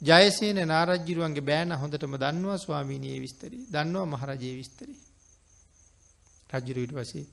ජයසේන 0.03 0.59
නාරජ්ජිරුවන්ගේ 0.65 1.43
බෑන 1.43 1.73
හොඳටම 1.75 2.15
දන්නවා 2.17 2.59
ස්වාමීනයේ 2.59 3.19
විස්තරී 3.19 3.67
දන්නවා 3.69 4.07
මහරජයේ 4.07 4.57
විස්තරී. 4.57 4.99
රජ්ජුරුවට 6.51 6.95
වසේ 6.95 7.27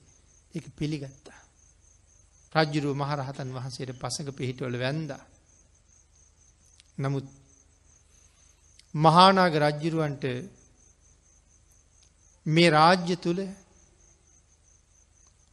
එක 0.54 0.64
පිළිගත්තා. 0.76 1.40
රජ්ජුරුව 2.54 2.94
මහරහතන් 2.96 3.48
වහන්සේට 3.52 3.92
පසඟ 3.94 4.30
පිහිටවල 4.32 4.76
වැන්දා. 4.76 5.22
නමුත් 6.98 7.26
මහානාග 8.94 9.54
රජ්ජිරුවන්ට 9.56 10.24
මේ 12.46 12.70
රාජ්‍ය 12.70 13.16
තුළ 13.16 13.40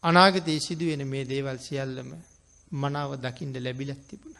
අනාගතයේ 0.03 0.59
සිදුවෙන 0.59 1.03
මේ 1.05 1.25
දේවල් 1.25 1.57
සියල්ලම 1.59 2.09
මනාව 2.73 3.11
දකිින්ට 3.17 3.57
ලැබිලත් 3.57 4.01
තිබුණ. 4.07 4.37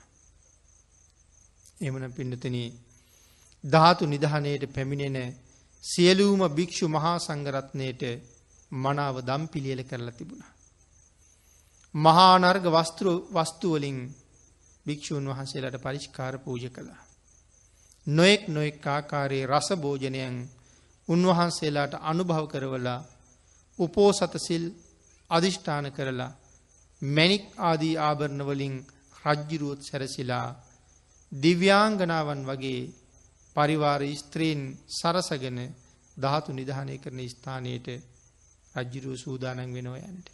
එමන 1.82 2.06
පිඩතන 2.12 2.58
ධාතු 3.64 4.04
නිධානයට 4.06 4.64
පැමිණෙන 4.68 5.18
සියලූම 5.84 6.42
භික්‍ෂු 6.50 6.86
මහා 6.88 7.18
සංගරත්නයට 7.20 8.04
මනාව 8.76 9.16
දම් 9.22 9.44
පිළියල 9.48 9.82
කරලා 9.84 10.14
තිබුණ. 10.14 10.44
මහානර්ග 11.96 12.66
වස්තෘ 12.68 13.06
වස්තුවලින් 13.32 14.00
භික්‍ෂූන් 14.86 15.26
වහන්සේලට 15.28 15.78
පරිෂ්කාර 15.80 16.36
පූජ 16.40 16.66
කළා. 16.70 17.02
නොෙක් 18.08 18.42
නොෙක් 18.48 18.86
ආකාරයේ 18.88 19.48
රස 19.48 19.68
භෝජනයන් 19.76 20.36
උන්වහන්සේලාට 21.08 21.94
අනුභව 22.02 22.46
කරවලා 22.48 23.06
උපෝසතසිල් 23.80 24.66
අධිෂ්ඨාන 25.30 25.88
කරලා 25.92 26.36
මැනික් 27.02 27.46
ආදී 27.60 27.96
ආභරණවලින් 28.00 28.76
රජ්ජිරුවොත් 29.24 29.82
සැරසිලා 29.82 30.48
දිව්‍යාංගනාවන් 31.32 32.42
වගේ 32.44 32.82
පරිවාර 33.56 34.02
ස්ත්‍රීන් 34.16 34.62
සරසගෙන 34.90 35.60
ධාතු 36.18 36.50
නිධානය 36.52 36.96
කරන 36.98 37.20
ස්ථානයට 37.28 37.88
රජ්ජිරුව 38.76 39.16
සූදානන් 39.18 39.74
වෙනෝයන්ට. 39.74 40.28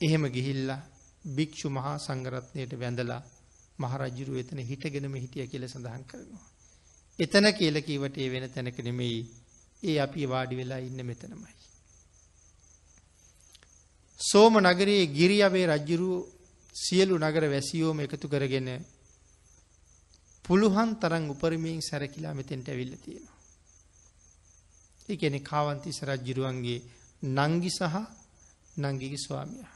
එහෙම 0.00 0.24
ගිහිල්ලා 0.28 0.80
භික්‍ෂු 1.28 1.68
මහා 1.70 1.96
සංගරත්නයට 1.98 2.72
වැඳලා 2.76 3.22
මහරජ්ජුරු 3.78 4.38
එතන 4.38 4.58
හිටගෙනම 4.60 5.14
හිටිය 5.16 5.46
කියල 5.46 5.64
සඳහන් 5.66 6.04
කරනවා. 6.04 6.46
එතන 7.18 7.46
කියල 7.52 7.76
කීවට 7.80 8.16
ඒ 8.18 8.28
වෙන 8.28 8.46
තැනක 8.50 8.78
නෙමෙයි 8.80 9.20
ඒ 9.82 9.98
අපි 10.00 10.26
වාඩි 10.26 10.56
වෙලා 10.56 10.80
ඉන්න 10.80 11.00
මෙතනමයි. 11.02 11.54
සෝම 14.20 14.54
නගරයේ 14.60 15.06
ගිරියවේ 15.08 15.66
රජ්ජුරුව 15.68 16.26
සියලු 16.74 17.14
නගර 17.18 17.44
වැසියෝම 17.46 17.98
එකතු 18.00 18.26
කරගෙන 18.28 18.68
පුළුවන් 20.44 20.90
තරන් 20.96 21.24
උපරමයෙන් 21.28 21.80
සැරකිලා 21.80 22.34
මෙතෙන්ට 22.34 22.68
ඇවිල්ල 22.68 22.94
තියෙනවා. 22.96 23.31
එකනෙ 25.08 25.38
කාවන්තිස 25.40 25.98
රජ්ජිරුවන්ගේ 26.02 26.80
නංගි 27.22 27.70
සහ 27.70 27.94
නංගිගි 28.76 29.18
ස්වාමිය. 29.18 29.66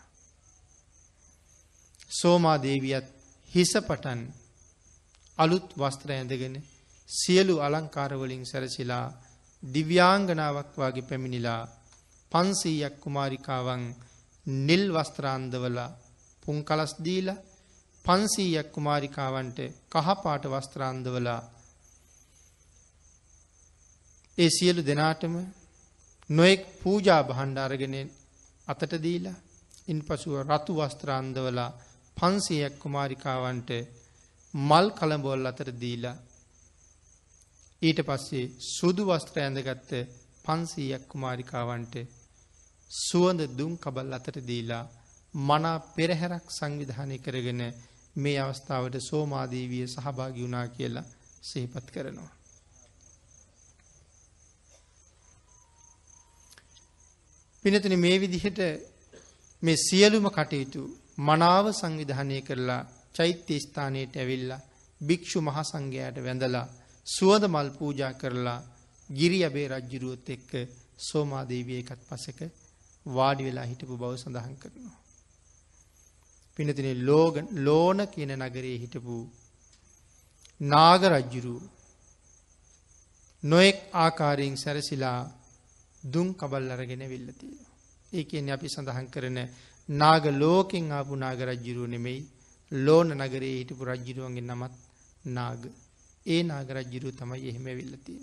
සෝමාදේවියත් 2.11 3.07
හිස 3.51 3.73
පටන් 3.78 4.20
අලුත් 5.39 5.69
වස්ත්‍ර 5.74 6.11
ඇඳගෙන 6.11 6.57
සියලු 7.09 7.55
අලංකාරවලින් 7.61 8.44
සැරසිලා 8.44 9.07
දිව්‍යාංගනාවක් 9.62 10.73
වගේ 10.77 11.03
පැමිණිලා 11.03 11.62
පන්සීයක් 12.32 12.94
කුමාරිකාවන් 13.01 13.85
නිල් 14.47 14.85
වස්ත්‍රාන්දවල 14.93 15.78
පුන් 16.43 16.59
කලස්දීල 16.65 17.28
පන්සීයක් 18.05 18.69
කුමාරිකාවන්ට 18.73 19.59
කහපාට 19.93 20.44
වස්ත්‍රාන්දවලා 20.47 21.40
ඒ 24.38 24.50
සියලු 24.50 24.82
දෙනාටම 24.82 25.34
නොෙක් 26.30 26.60
පූජා 26.78 27.22
බහන්්ඩාරගෙන 27.22 27.96
අතට 28.68 28.92
දීලා 28.98 29.38
ඉන් 29.88 30.00
පසුව 30.02 30.34
රතු 30.42 30.72
වස්ත්‍රාන්දවලා 30.74 31.70
පන්සීයක් 32.16 32.74
කුමාරිකාවන්ට 32.78 33.70
මල් 34.54 34.86
කළඹොල් 34.90 35.46
අතර 35.46 35.70
දීලා 35.74 36.16
ඊට 37.82 38.00
පස්සේ 38.02 38.52
සුදු 38.68 39.02
වස්ත්‍ර 39.04 39.36
ඇඳගත්ත 39.38 39.90
පන්සීයක් 40.44 41.02
කුමාරිකාවන්ට 41.08 41.94
සුවඳ 42.90 43.40
දුම් 43.52 43.74
කබල් 43.78 44.12
අතර 44.12 44.36
දීලා 44.42 44.84
මනා 45.34 45.78
පෙරහැරක් 45.90 46.46
සංවිධානය 46.50 47.16
කරගෙන 47.18 47.62
මේ 48.16 48.38
අවස්ථාවට 48.40 48.96
සෝමාදීවිය 49.02 49.86
සහභාගි 49.88 50.42
වුණා 50.42 50.66
කියලා 50.68 51.10
සේපත් 51.42 51.86
කරනවා. 51.90 52.35
පිනතන 57.66 57.94
මේ 57.97 58.16
විදිහට 58.16 58.59
මේ 59.62 59.78
සියලුම 59.78 60.26
කටයුතු 60.30 60.82
මනාව 61.20 61.66
සංවිධානය 61.72 62.36
කරලා 62.40 62.82
චෛත්‍ය 63.14 63.56
ස්ථානයට 63.59 64.14
ඇවිල්ලා 64.14 64.60
භික්‍ෂු 65.01 65.38
මහසංඝයාට 65.40 66.18
වැඳලා 66.18 66.66
සුවඳ 67.06 67.44
මල් 67.47 67.70
පූජා 67.70 68.12
කරලා 68.12 68.60
ගිරි 69.10 69.40
අබේ 69.44 69.66
රජ්ජුරුවොත් 69.68 70.28
එක්ක 70.28 70.52
සෝමාදේවිය 70.98 71.78
එකත් 71.78 72.02
පසක 72.09 72.40
වාඩි 73.06 73.47
වෙලා 73.47 73.64
හිටපු 73.64 73.94
බව 73.94 74.12
සඳහන් 74.14 74.55
කරනවා. 74.56 74.98
පිනතින 76.56 76.88
ලෝන 77.64 77.98
කියන 78.06 78.32
නගරයේ 78.36 78.78
හිටපු 78.78 79.16
නාග 80.60 81.02
රජ්ජුරු 81.06 81.56
නොෙක් 83.43 83.76
ආකාරයෙන් 83.97 84.56
සැරසිලා 84.56 85.20
දුම් 86.06 86.28
කබල් 86.34 86.70
අරගෙන 86.70 87.02
විල්ලතිය. 87.04 87.56
ඒකෙන් 88.12 88.50
අපි 88.50 88.68
සඳහන් 88.68 89.08
කරන 89.08 89.38
නාග 89.88 90.24
ලෝකෙන් 90.34 90.86
ආපු 90.90 91.14
නාග 91.16 91.40
රජ්ජුරුව 91.42 91.86
නෙමෙයි 91.88 92.20
ලෝන 92.72 93.08
නගරයේ 93.14 93.58
හිටපු 93.58 93.82
රජ්ජිරුවන්ගේ 93.84 94.44
නමත් 94.44 94.74
නාග 95.28 95.62
ඒ 96.26 96.42
නාග 96.42 96.68
රජ්ජිරුව 96.70 97.12
තමයි 97.12 97.48
එහෙම 97.48 97.66
විල්ලතිය. 97.72 98.20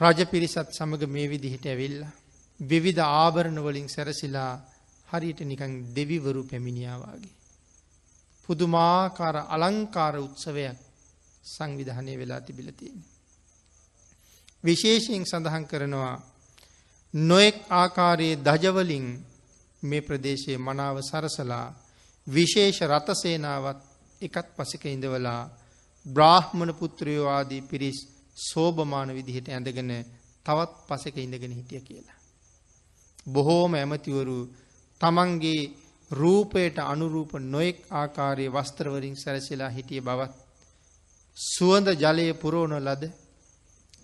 රජ 0.00 0.18
පිරිසත් 0.24 0.68
සමඟ 0.70 1.04
මේ 1.06 1.28
විදිහට 1.28 1.66
ඇවිල්ලා 1.66 2.12
විවිධ 2.60 3.02
ආභරණ 3.02 3.58
වලින් 3.58 3.88
සැරසිලා 3.88 4.52
හරියට 5.08 5.40
නිකං 5.42 5.72
දෙවිවරු 5.94 6.42
පැමිණියාවාගේ. 6.44 7.34
පුදුමාකාර 8.48 9.36
අලංකාර 9.48 10.14
උත්සවයක් 10.18 10.78
සංවිධානය 11.44 12.12
වෙලා 12.16 12.40
තිබිලතියෙන. 12.40 13.13
විශේෂයෙන් 14.64 15.24
සඳහන් 15.24 15.64
කරනවා 15.64 16.14
නොෙක් 17.14 17.56
ආකාරයේ 17.72 18.36
දජවලින් 18.38 19.06
මේ 19.82 20.00
ප්‍රදේශයේ 20.00 20.58
මනාව 20.58 20.96
සරසලා 21.02 21.66
විශේෂ 22.26 22.78
රථසේනාවත් 22.82 23.78
එකත් 24.20 24.48
පසික 24.56 24.84
ඉඳවලා 24.86 25.42
බ්‍රාහ්මණ 26.06 26.72
පුත්‍රයෝ 26.74 27.28
ආදී 27.28 27.62
පිරිස් 27.62 27.98
සෝභමාන 28.42 29.10
විදිහට 29.10 29.48
ඇඳගෙන 29.48 29.92
තවත් 30.46 30.72
පසක 30.88 31.16
ඉඳගෙන 31.18 31.52
හිටිය 31.52 31.80
කියලා. 31.80 32.18
බොහෝම 33.26 33.72
ඇමතිවරු 33.74 34.38
තමන්ගේ 35.00 35.62
රූපයට 36.10 36.78
අනුරූප 36.84 37.32
නොයෙක් 37.44 37.78
ආකාරයේ 37.92 38.50
වස්ත්‍රවරින් 38.50 39.16
සැරසිලා 39.16 39.70
හිටිය 39.70 40.00
බවත් 40.00 40.34
සුවඳ 41.36 41.88
ජලය 41.96 42.26
පුරෝණ 42.34 42.76
ලද 42.80 43.02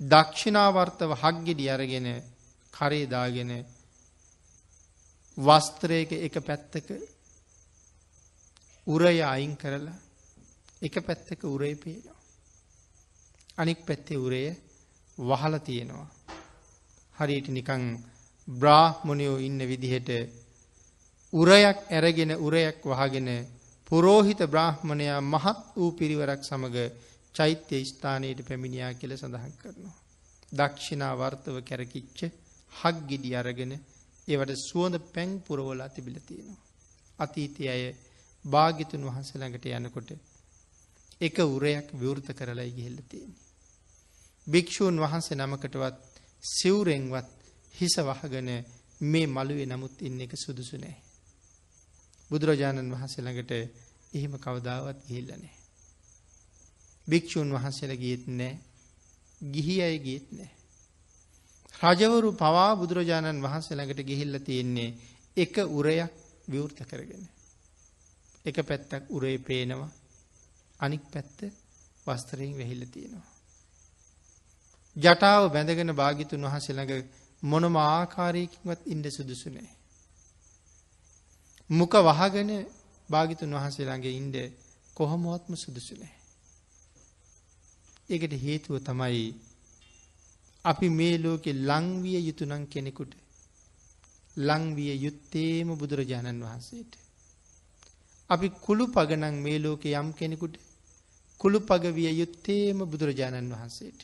දක්ෂිනාවර්තව 0.00 1.10
හක්ගෙඩි 1.14 1.66
අරගෙන 1.68 2.08
කරේදාගෙන 2.74 3.52
වස්ත්‍රයක 5.36 6.10
එක 6.18 6.36
පැත්තක 6.40 6.88
උරය 8.86 9.20
අයින් 9.24 9.56
කරලා 9.56 9.98
එක 10.82 10.94
පැත්තක 10.98 11.40
උරේ 11.46 11.74
පේනවා. 11.76 12.18
අනික් 13.56 13.80
පැත්තේ 13.80 14.18
උරය 14.18 14.42
වහල 15.18 15.54
තියෙනවා. 15.58 16.08
හරියට 17.14 17.48
නිකං 17.48 17.84
බ්‍රාහ්මණයෝ 18.48 19.36
ඉන්න 19.38 19.60
විදිහට 19.60 20.10
උරයක් 21.32 21.78
ඇරගෙන 21.88 22.32
උරයක් 22.38 22.78
වහගෙන 22.82 23.28
පුරෝහිත 23.86 24.40
බ්‍රාහ්මණයා 24.46 25.20
මහත් 25.22 25.58
වූ 25.76 25.92
පිරිවරක් 25.92 26.40
සමඟ 26.42 26.78
චෛත්‍ය 27.34 27.84
ස්ථානයට 27.84 28.40
පැමිණියා 28.44 28.92
කියල 28.94 29.12
සඳහන් 29.16 29.54
කරනවා. 29.58 29.96
දක්ෂිනා 30.52 31.14
වර්තව 31.16 31.56
කැරකිච්ච 31.62 32.20
හක් 32.72 32.96
ගෙඩි 33.08 33.30
අරගෙන 33.34 33.72
ඒවට 34.28 34.52
සුවඳ 34.60 34.96
පැන් 35.08 35.30
පුරවලා 35.40 35.88
තිබිල 35.88 36.16
තියෙනවා. 36.20 36.60
අතීතය 37.18 37.68
අය 37.68 37.82
භාගිතුන් 38.44 39.02
වහන්ස 39.02 39.30
ළඟට 39.34 39.66
යනකොට 39.70 40.10
එක 41.20 41.36
උරයක් 41.46 41.88
විවෘත 41.94 42.28
කරලා 42.32 42.68
ගිහෙල්ල 42.68 42.98
තියෙන. 43.04 43.32
භික්‍ෂූන් 44.46 44.96
වහන්සේ 44.98 45.36
නමකටවත් 45.36 45.96
සිවුරෙන්වත් 46.44 47.28
හිස 47.74 47.94
වහගන 48.00 48.50
මේ 49.02 49.26
මළුවේ 49.26 49.66
නමුත් 49.66 49.96
ඉන්න 50.00 50.20
එක 50.20 50.32
සුදුසු 50.36 50.76
නෑ. 50.76 50.96
බුදුරජාණන් 52.30 52.92
වහන්සේ 52.92 53.22
ළඟට 53.22 53.52
එහෙම 54.12 54.34
කවදාවත් 54.38 54.98
ගිහිල්ලනෑ. 55.06 55.59
භික්‍ෂූන් 57.06 57.52
වහන්සේල 57.52 57.92
ගියත් 57.96 58.24
නෑ 58.30 58.54
ගිහි 59.40 59.76
අය 59.80 59.98
ගියත් 59.98 60.26
නෑ. 60.32 60.50
රජවරු 61.82 62.30
පවා 62.34 62.76
බුදුරජාණන් 62.76 63.42
වහන්සේ 63.42 63.76
ළඟට 63.76 64.02
ගිහිල්ල 64.02 64.34
තියෙන්නේ 64.40 64.90
එක 65.36 65.54
උරයක් 65.68 66.12
විවෘත 66.46 66.78
කරගෙන. 66.84 67.24
එක 68.44 68.56
පැත්තක් 68.62 69.10
උරේ 69.10 69.38
පේනවා 69.40 69.90
අනික් 70.80 71.02
පැත්ත 71.06 71.38
වස්තරයෙන් 72.06 72.54
වෙහිල්ල 72.54 72.84
තියෙනවා. 72.86 73.28
ජටාව 74.96 75.42
බැඳගෙන 75.48 75.92
භාගිතුන් 75.94 76.44
වහසේ 76.44 76.74
ළඟ 76.74 77.04
මොනම 77.42 77.76
ආකාරයකින්වත් 77.78 78.80
ඉන්ඩ 78.86 79.06
සුදුසු 79.08 79.48
නෑ. 79.50 79.70
මුක 81.70 81.92
වහගෙන 82.02 82.50
භාගිතුන් 83.08 83.52
වහන්සේ 83.52 83.86
ළඟ 83.86 84.06
ඉන්ඩ 84.12 84.36
කොහොමොත්ම 84.94 85.52
සුදුසු 85.56 85.94
නෑ. 85.96 86.19
ඒකට 88.10 88.34
හේතුව 88.38 88.76
තමයි 88.80 89.24
අපි 90.64 90.86
මේ 90.90 91.16
ලෝකෙ 91.18 91.50
ලංවිය 91.62 92.18
යුතුනං 92.20 92.64
කෙනෙකුට 92.66 93.12
ලංවිය 94.36 94.92
යුත්තේම 94.96 95.68
බුදුරජාණන් 95.74 96.42
වහන්සේට. 96.42 96.92
අපි 98.30 98.48
කුළු 98.60 98.84
පගනං 98.88 99.36
මේ 99.36 99.58
ලෝකෙ 99.58 99.90
යම් 99.94 100.08
කෙනෙකුට 100.12 100.54
කුළු 101.40 101.58
පගවිය 101.62 102.10
යුත්තේම 102.12 102.78
බුදුරජාණන් 102.86 103.52
වහන්සේට. 103.52 104.00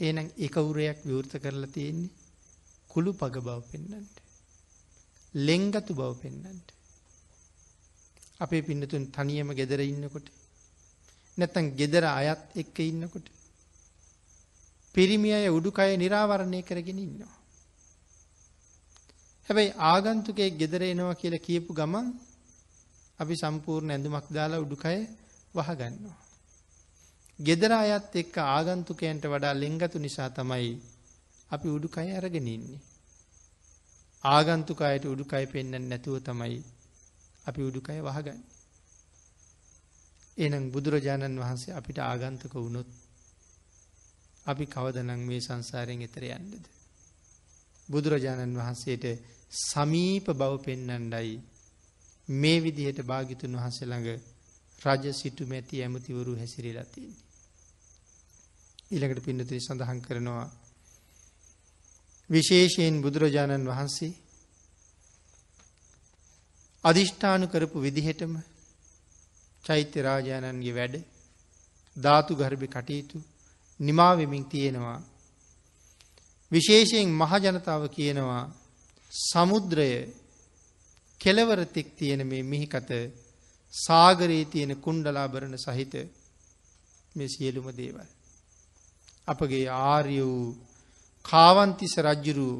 ඒනම් 0.00 0.28
එක 0.38 0.54
උරයක් 0.60 0.98
විවෘත 1.04 1.32
කරලා 1.38 1.68
තියෙන්නේ 1.68 2.14
කුළු 2.90 3.10
පග 3.14 3.34
බව 3.40 3.58
පෙන්නන්ට. 3.70 4.14
ලෙංගතු 5.34 5.92
බව 5.94 6.12
පෙන්නන්ට. 6.16 6.68
අපේ 8.40 8.62
පින්නතුන් 8.62 9.04
තනියම 9.08 9.48
ගෙදර 9.52 9.80
ඉන්නකොට 9.82 10.26
නැත්තන් 11.38 11.66
ගෙදර 11.76 12.04
අයත් 12.10 12.42
එක්ක 12.56 12.76
ඉන්නකොට. 12.80 13.26
පිරිමි 14.94 15.30
අය 15.32 15.46
උඩුකය 15.48 15.96
නිරාවරණය 15.96 16.60
කරගෙන 16.62 16.98
ඉන්නවා. 16.98 17.34
හැබැයි 19.48 19.76
ආගන්තුකේ 19.82 20.50
ගෙදර 20.52 20.82
එනවා 20.82 21.14
කියලා 21.14 21.38
කියපු 21.38 21.72
ගමන් 21.74 22.06
අපි 23.18 23.34
සම්පූර්ණ 23.36 23.90
ඇඳුමක් 23.90 24.26
දාලා 24.28 24.60
උඩුකය 24.60 24.98
වහගන්නවා. 25.54 26.18
ගෙදර 27.38 27.72
අයත් 27.72 28.14
එක්ක 28.16 28.36
ආගන්තුකයන්ට 28.38 29.24
වඩා 29.24 29.54
ලෙංගතු 29.54 29.98
නිසා 29.98 30.30
තමයි 30.30 30.72
අපි 31.50 31.68
උඩුකය 31.68 32.08
අරගෙන 32.10 32.48
ඉන්නේ. 32.48 32.82
ආගන්තුකායට 34.24 35.04
උඩුකය 35.04 35.44
පෙන්න්න 35.46 35.88
නැතුව 35.88 36.16
තමයි 36.20 36.58
අපි 37.46 37.60
උඩුකය 37.62 37.98
වහගන්න. 38.00 38.40
එනම් 40.36 40.70
බුදුරජාණන් 40.70 41.38
වහන්සේ 41.38 41.74
අපිට 41.74 41.98
ආගන්තක 42.00 42.54
වුණොත් 42.56 42.88
අපි 44.46 44.64
කවදනං 44.66 45.22
මේ 45.22 45.40
සංසාරයෙන් 45.40 46.02
එතර 46.02 46.24
යන්නද. 46.26 46.64
බුදුරජාණන් 47.88 48.56
වහන්සේට 48.56 49.04
සමීප 49.60 50.26
බව 50.32 50.52
පෙන්නන්ඩයි 50.60 51.32
මේ 52.28 52.58
විදිහට 52.60 53.02
භාගිතුන් 53.02 53.52
වහන්සේ 53.54 53.86
ළඟ 53.86 54.08
රජ 54.78 55.04
සිටු 55.12 55.46
මැති 55.46 55.76
ඇමතිවරු 55.78 56.32
හැසිරිලතින්නේ. 56.34 57.20
ඊළඟට 58.90 59.22
පින්නතුරි 59.22 59.60
සඳහන් 59.60 60.00
කරනවා 60.00 60.46
විශේෂයෙන් 62.30 62.96
බුදුරජාණන් 63.00 63.66
වහන්සේ 63.66 64.12
අධිෂ්ඨානු 66.84 67.46
කරපු 67.46 67.78
විදිහටම 67.78 68.32
චෛත්‍ය 69.64 69.98
රාජාණන්ගේ 70.00 70.74
වැඩ 70.74 70.94
ධාතු 71.96 72.32
ගර්භි 72.34 72.68
කටයුතු 72.68 73.18
නිමාවෙමින් 73.80 74.44
තියෙනවා. 74.44 75.00
විශේෂයෙන් 76.52 77.10
මහජනතාව 77.12 77.82
කියනවා 77.88 78.44
සමුද්‍රය 79.12 79.90
කෙලවරතෙක් 81.20 81.88
තියෙන 81.96 82.22
මේ 82.26 82.42
මිහිකත 82.44 82.90
සාගරයේ 83.74 84.44
තියෙන 84.44 84.72
කුණ්ඩලාභරණ 84.76 85.56
සහිත 85.58 85.94
මේ 87.14 87.28
සියලුම 87.28 87.66
දේවල්. 87.72 88.08
අපගේ 89.28 89.66
ආර්ය 89.68 90.18
වූ 90.20 90.56
කාවන්තිස 91.24 91.94
රජ්ජුරු 91.98 92.50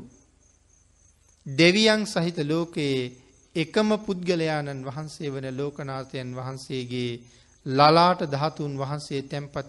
දෙවියන් 1.47 2.03
සහිත 2.07 2.39
ලෝකයේ 2.43 3.22
එකම 3.57 3.89
පුද්ගලයාණන් 3.99 4.85
වහන්සේ 4.85 5.31
වන 5.31 5.47
ලෝකනාථයන් 5.53 6.31
වහන්සේගේ 6.33 7.21
ලලාට 7.67 8.21
ධාතුන් 8.27 8.79
වහන්සේ 8.79 9.23
තැන්පත් 9.25 9.67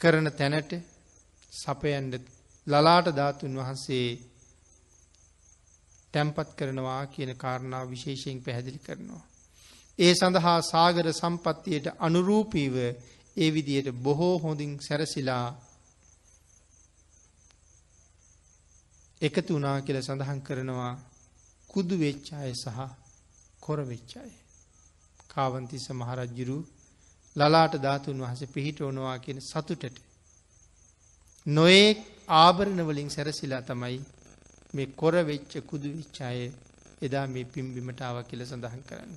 කරන 0.00 0.28
තැනට 0.32 0.72
සපයන්ඩ 1.52 2.14
ලලාට 2.66 3.08
ධාතුන් 3.12 3.54
වහන්සේ 3.54 4.08
තැම්පත් 6.14 6.48
කරනවා 6.56 7.02
කියන 7.08 7.32
කාරණාව 7.36 7.86
විශේෂයෙන් 7.90 8.42
පැහැදිලි 8.42 8.80
කරනවා. 8.80 9.22
ඒ 9.98 10.12
සඳහා 10.14 10.58
සාගර 10.62 11.06
සම්පත්තියට 11.12 11.86
අනුරූපීව 11.98 12.76
ඒ 13.36 13.50
විදියට 13.50 13.88
බොහෝ 13.98 14.36
හොඳින් 14.38 14.72
සැරසිලා 14.80 15.46
එකතු 19.22 19.52
වනා 19.54 19.78
කියල 19.80 19.98
සඳහන් 20.00 20.40
කරනවා 20.40 20.94
කුදු 21.74 21.94
වෙච්චාය 21.98 22.52
සහ 22.54 22.78
කොර 23.60 23.78
වෙච්චාය. 23.84 24.32
කාවන්තිස 25.28 25.86
මහරජ්ජුරු 25.92 26.58
ලලාට 27.36 27.74
ධාතුන් 27.76 28.18
වහස 28.20 28.42
පිහිට 28.48 28.78
ඕනවා 28.80 29.16
කියන 29.18 29.40
සතුටට. 29.42 29.96
නොඒ 31.46 31.86
ආභරණවලින් 32.34 33.10
සැරසිලා 33.10 33.62
තමයි 33.62 33.98
මේ 34.74 34.92
කොර 34.94 35.14
වෙච්ච 35.22 35.52
කුදු 35.62 35.88
විච්චාය 35.90 36.38
එදා 37.02 37.26
මේ 37.26 37.44
පිම්බිමටාව 37.46 38.16
කියල 38.22 38.42
සඳහන් 38.42 38.82
කරන්න. 38.82 39.12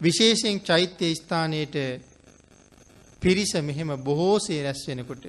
විශේෂයෙන් 0.00 0.58
චෛත්‍ය 0.60 1.08
ස්ථානයට 1.14 1.76
පිරිස 3.22 3.52
මෙහෙම 3.60 3.90
බොහෝසේ 3.98 4.60
රැස් 4.62 4.82
වෙනකොට 4.88 5.24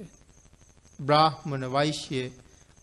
බ්‍රාහ්මණ 0.99 1.65
වෛශ්‍ය 1.67 2.21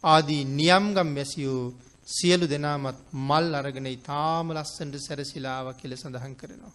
ආදී 0.05 0.43
නියම්ගම් 0.53 1.11
වැසියූ 1.15 1.63
සියලු 2.09 2.47
දෙනාමත් 2.47 2.99
මල් 3.21 3.49
අරගෙන 3.55 3.87
ඉතාම 3.89 4.47
ලස්සන්ට 4.53 4.95
සැරසිලාව 4.99 5.67
කියල 5.75 5.93
සඳහන් 5.95 6.35
කරනවා. 6.35 6.75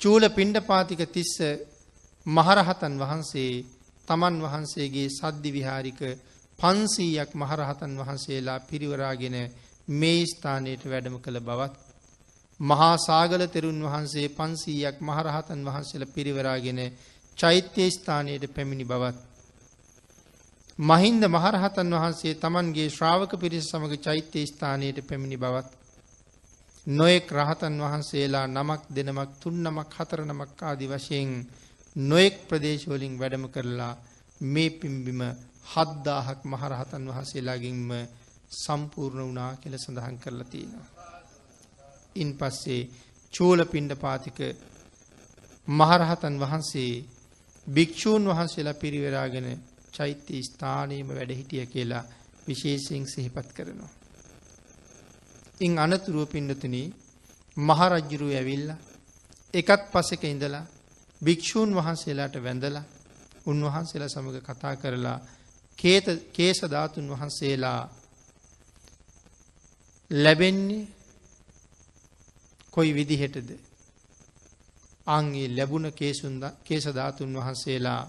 චූල 0.00 0.24
පිණ්ඩපාතික 0.30 1.02
තිස්ස 1.08 1.34
මහරහතන් 2.26 2.94
වහන්සේ 2.98 3.52
තමන් 4.08 4.36
වහන්සේගේ 4.42 5.08
සද්ධි 5.10 5.50
විහාරික 5.50 6.00
පන්සීයක් 6.58 7.30
මහරහතන් 7.34 7.92
වහන්සේලා 7.96 8.58
පිරිවරාගෙන 8.62 9.36
මේ 9.92 10.20
ස්ථානයට 10.26 10.82
වැඩම 10.86 11.16
කළ 11.18 11.38
බවත් 11.40 11.74
මහා 12.60 12.96
සාගල 12.98 13.42
තෙරුන් 13.48 13.80
වහන්සේ 13.82 14.28
පන්සීයක් 14.30 14.96
මහරහතන් 15.00 15.60
වහන්සේල 15.62 16.04
පිරිවරාගෙන 16.08 16.80
චෛත්‍ය 17.38 17.84
ස්ථානයට 17.90 18.44
පැමිණි 18.48 18.84
බවත්. 18.84 19.33
මහින්ද 20.78 21.22
මහරහතන් 21.26 21.90
වහන්සේ 21.92 22.34
තමන්ගේ 22.36 22.90
ශ්‍රාවක 22.90 23.32
පිරිස 23.36 23.64
සමඟ 23.64 23.96
චෛත්‍ය 23.98 24.40
ස්ථානයට 24.44 24.98
පැමිණි 25.02 25.36
බවත්. 25.36 25.70
නොයෙක් 26.86 27.28
රහතන් 27.30 27.74
වහන්සේලා 27.80 28.46
නමක් 28.48 28.82
දෙනමක් 28.90 29.30
තුන් 29.40 29.56
නමක් 29.62 29.92
හතර 29.92 30.20
නමක් 30.22 30.62
ආදි 30.62 30.86
වශයෙන් 30.88 31.30
නොයෙක් 31.96 32.36
ප්‍රදේශවලින් 32.48 33.14
වැඩම 33.14 33.44
කරලා 33.48 33.94
මේ 34.40 34.70
පිම්බිම 34.72 35.20
හද්දාහක් 35.64 36.40
මහරහතන් 36.44 37.04
වහන්සේලාගින්ම 37.08 37.90
සම්පූර්ණ 38.54 39.30
වනා 39.30 39.52
කියල 39.56 39.74
සඳහන් 39.78 40.16
කරලා 40.18 40.46
තියෙනවා. 40.46 40.88
ඉන් 42.16 42.30
පස්සේ 42.34 42.88
චූල 43.32 43.60
පිණ්ඩ 43.66 43.94
පාතික 43.96 44.38
මහරහතන් 45.68 46.34
වහන්සේ 46.36 47.04
භික්‍ෂූන් 47.66 48.24
වහන්සේලා 48.26 48.74
පිරිවෙරාගෙන 48.74 49.48
චෛත්‍ය 49.94 50.42
ස්ථානීම 50.42 51.08
වැඩහිටිය 51.08 51.66
කියලා 51.66 52.04
විශේෂයෙන් 52.46 53.06
සිහිපත් 53.06 53.48
කරනවා. 53.52 53.92
ඉන් 55.60 55.78
අනතුරුව 55.78 56.28
පින්නතුන 56.28 56.76
මහරජ්ජුරුව 57.56 58.30
ඇවිල්ල 58.32 58.68
එකත් 59.54 59.82
පසක 59.92 60.22
ඉඳලා 60.24 60.64
භික්‍ෂූන් 61.20 61.70
වහන්සේලාට 61.72 62.36
වැඳලා 62.38 62.84
උන්වහන්සේලා 63.46 64.08
සමඟ 64.08 64.40
කතා 64.42 64.74
කරලා 64.76 65.18
කේසධාතුන් 66.32 67.08
වහන්සේලා 67.10 67.80
ලැබෙන්නේ 70.10 70.88
කොයි 72.72 72.92
විදිහෙටද 72.92 73.50
අංගේ 75.06 75.48
ලැබුණ 75.48 75.88
කේසධාතුන් 76.64 77.32
වහන්සේලා 77.34 78.02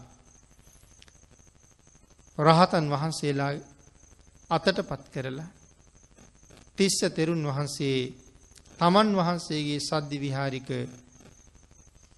රහතන් 2.38 2.86
වහන්සේලා 2.90 3.54
අතට 4.50 4.78
පත් 4.82 5.04
කරලා 5.10 5.48
තිස්ස 6.78 7.00
තෙරුන් 7.12 7.44
වහන්සේ 7.46 8.00
තමන් 8.78 9.10
වහන්සේගේ 9.16 9.80
සද්ධි 9.82 10.18
විහාරික 10.20 10.70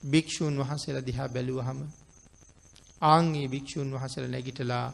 භික්‍ෂූන් 0.04 0.56
වහන්සේලා 0.58 1.02
දිහා 1.02 1.30
බැලුවහම 1.30 1.80
ආංගේ 3.02 3.48
භික්‍ෂූන් 3.48 3.90
වහසල 3.92 4.26
නැගිටලා 4.28 4.86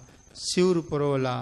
සිවුරු 0.41 0.81
පොරෝලා 0.83 1.41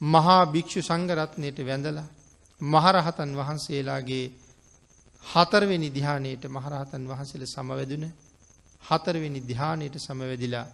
මහා 0.00 0.42
භික්‍ෂු 0.46 0.80
සංගරත්නයට 0.82 1.58
වැඳලා 1.60 2.12
මහරහතන් 2.60 3.30
වහන්සේලාගේ 3.34 4.26
හතරවෙනි 5.24 5.88
දිහානයට 5.90 6.42
මහරහතන් 6.48 7.02
වහන්සේල 7.04 7.44
සමවැදුන 7.46 8.04
හතරවෙනි 8.82 9.40
දිහානයට 9.42 9.94
සමවැදිලා 9.98 10.66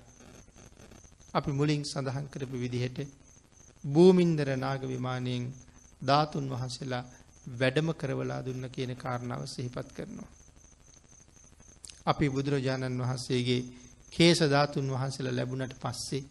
අපි 1.35 1.51
මුලින් 1.53 1.83
සඳහන් 1.85 2.27
කරපු 2.27 2.57
විදිහට 2.57 2.99
භූමින්දර 3.85 4.49
නාග 4.57 4.83
විමානයෙන් 4.85 5.45
ධාතුන් 6.03 6.47
වහන්සේලා 6.49 7.05
වැඩම 7.53 7.89
කරවලා 7.93 8.41
දුන්න 8.41 8.65
කියන 8.69 8.93
කාරණාව 8.97 9.43
සිහිපත් 9.47 9.89
කරනවා. 9.93 10.31
අපි 12.07 12.27
බුදුරජාණන් 12.29 13.01
වහන්සේගේ 13.01 13.63
කේස 14.13 14.41
ධාතුන් 14.47 14.87
වහන්සේලා 14.89 15.35
ලැබුණට 15.35 15.75
පස්සේ 15.77 16.25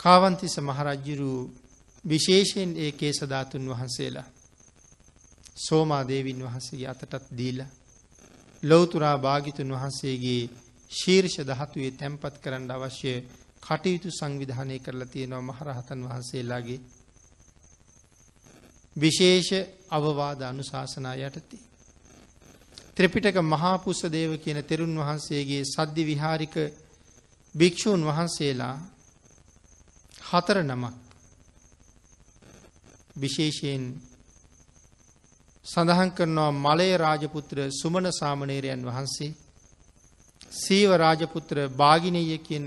කාවන්තිස 0.00 0.54
මහරජ්ජුරු 0.60 1.30
විශේෂයෙන් 2.04 2.70
ඒ 2.76 2.92
කේස 2.92 3.18
ධාතුන් 3.24 3.64
වහන්සේලා 3.68 4.28
සෝමාදේවින් 5.58 6.40
වහන්සේගේ 6.40 6.88
අතටත් 6.88 7.24
දීල 7.32 7.58
ලොවතුරා 8.62 9.16
භාගිතුන් 9.18 9.70
වහන්සේගේ 9.70 10.42
ශීර්ෂ 10.90 11.36
දහතුවේ 11.42 11.90
තැන්පත් 11.92 12.34
කරන්න 12.38 12.70
අවශ්‍ය 12.72 13.12
කටයුතු 13.62 14.08
සංවිධානය 14.10 14.78
කරලා 14.78 15.06
තියෙනවා 15.06 15.42
මහරහතන් 15.42 16.00
වහන්සේලාගේ 16.02 16.80
විශේෂ 18.96 19.50
අවවාද 19.90 20.40
අනුශාසනා 20.42 21.14
යටති. 21.18 21.56
ත්‍රිපිටක 22.94 23.36
මහාපුස්ස 23.44 24.00
දේව 24.06 24.32
කියන 24.38 24.60
තෙරුන් 24.64 24.94
වහන්සේගේ 24.96 25.62
සද්ධි 25.66 26.02
විහාරික 26.04 26.54
භික්‍ෂූන් 27.54 28.02
වහන්සේලා 28.02 28.76
හතර 30.22 30.58
නමක් 30.62 30.94
විශේෂයෙන් 33.16 33.84
සඳහන් 35.66 36.10
කරනවා 36.10 36.52
මලය 36.54 36.90
රාජපුත්‍ර 36.96 37.58
සුමන 37.72 38.06
සාමනේරයන් 38.12 38.82
වහන්සේ 38.82 39.36
සීව 40.56 40.90
රාජපුත්‍ර 40.96 41.56
භාගිනය 41.72 42.22
කියන 42.40 42.66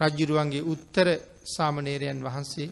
රජ්ජුරුවන්ගේ 0.00 0.62
උත්තර 0.64 1.08
සාමනේරයන් 1.46 2.20
වහන්සේ 2.20 2.68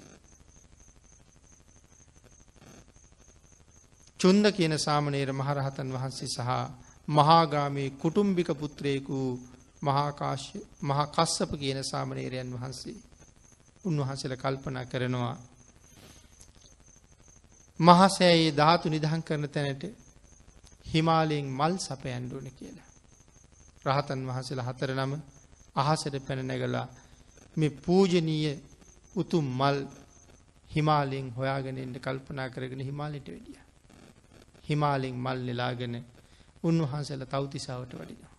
චුන්ද 4.20 4.44
කියන 4.52 4.74
සාමනේර 4.78 5.30
මහරහතන් 5.32 5.88
වහන්සේ 5.90 6.28
සහ 6.28 6.50
මහාගාමී 7.08 7.90
කුටුම්භික 7.92 8.50
පුත්‍රයෙකු 8.54 9.18
මහාකාශය 9.82 10.58
මහා 10.82 11.06
කස්සප 11.08 11.50
කියන 11.56 11.80
සාමනේරයන් 11.84 12.50
වහන්සේ 12.54 12.96
උන්වහන්සේල 13.84 14.34
කල්පනා 14.36 14.84
කරනවා 14.84 15.36
මහසෑයේ 17.80 18.52
ධාතු 18.52 18.86
නිදහන් 18.88 19.22
කරන 19.22 19.48
තැනට 19.48 19.82
හිමාලයෙන් 20.86 21.46
මල් 21.50 21.74
සපයන්ඩුවන 21.78 22.48
කියලා. 22.52 22.87
රහතන් 23.84 24.20
වහසල 24.26 24.60
හතර 24.60 24.90
නම 24.94 25.12
අහසට 25.76 26.14
පැනනැගලා 26.20 26.86
මේ 27.56 27.70
පූජනීය 27.78 28.54
උතුම් 29.14 29.46
මල් 29.52 29.78
හිමාලයෙන් 30.70 31.26
හොයාගෙනෙන්ට 31.32 31.98
කල්පනා 31.98 32.48
කරගෙන 32.50 32.82
හිමාලට 32.82 33.28
වැඩිය. 33.28 33.58
හිමාලෙන් 34.64 35.16
මල් 35.16 35.38
නෙලාගෙන 35.40 35.94
උන්වහන්සල 36.62 37.22
තෞතිසාාවට 37.26 37.92
වඩිනවා. 37.94 38.34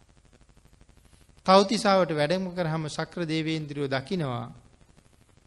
තෞතිසාාවට 1.46 2.12
වැඩම 2.14 2.46
කරහම 2.52 2.84
සක්‍ර 2.90 3.22
දේවේන්ද්‍රියෝ 3.26 3.90
දකිනවා 3.90 4.46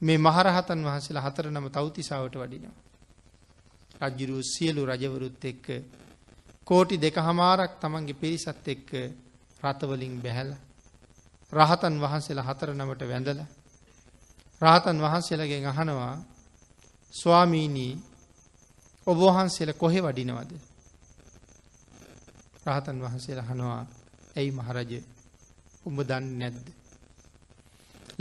මේ 0.02 0.18
මහරහතන් 0.18 0.80
වහන්සේලා 0.82 1.26
හතර 1.26 1.46
නම 1.50 1.66
තෞතිසාාවට 1.70 2.36
වඩිනවා. 2.36 2.76
රජ්ජුරුව 4.02 4.42
සියලු 4.44 4.82
රජවරුත් 4.86 5.44
එක්ක 5.44 5.66
කෝටි 6.66 6.96
දෙක 6.98 7.16
හමාරක් 7.18 7.72
තමන්ගේ 7.78 8.14
පිරිසත් 8.14 8.68
එක්ක 8.68 8.90
රථවලින් 9.62 10.14
බැහැල 10.18 10.50
රහතන් 11.52 11.94
වහන්සේලා 11.98 12.48
හතර 12.48 12.68
නමට 12.72 13.02
වැඳල 13.04 13.40
රහතන් 14.62 14.98
වහන්සේලගෙන් 14.98 15.66
අහනවා 15.66 16.14
ස්වාමීනී 17.14 17.94
ඔබවහන්සේල 19.06 19.72
කොහෙ 19.74 20.00
වඩිනවද 20.00 20.50
රහතන් 22.64 22.98
වහන්සේලා 23.00 23.46
හනවා 23.46 23.80
ඇයි 24.36 24.52
මහරජ 24.52 24.92
උඹ 25.84 25.98
දන්න 26.00 26.26
නැද්ද. 26.38 26.66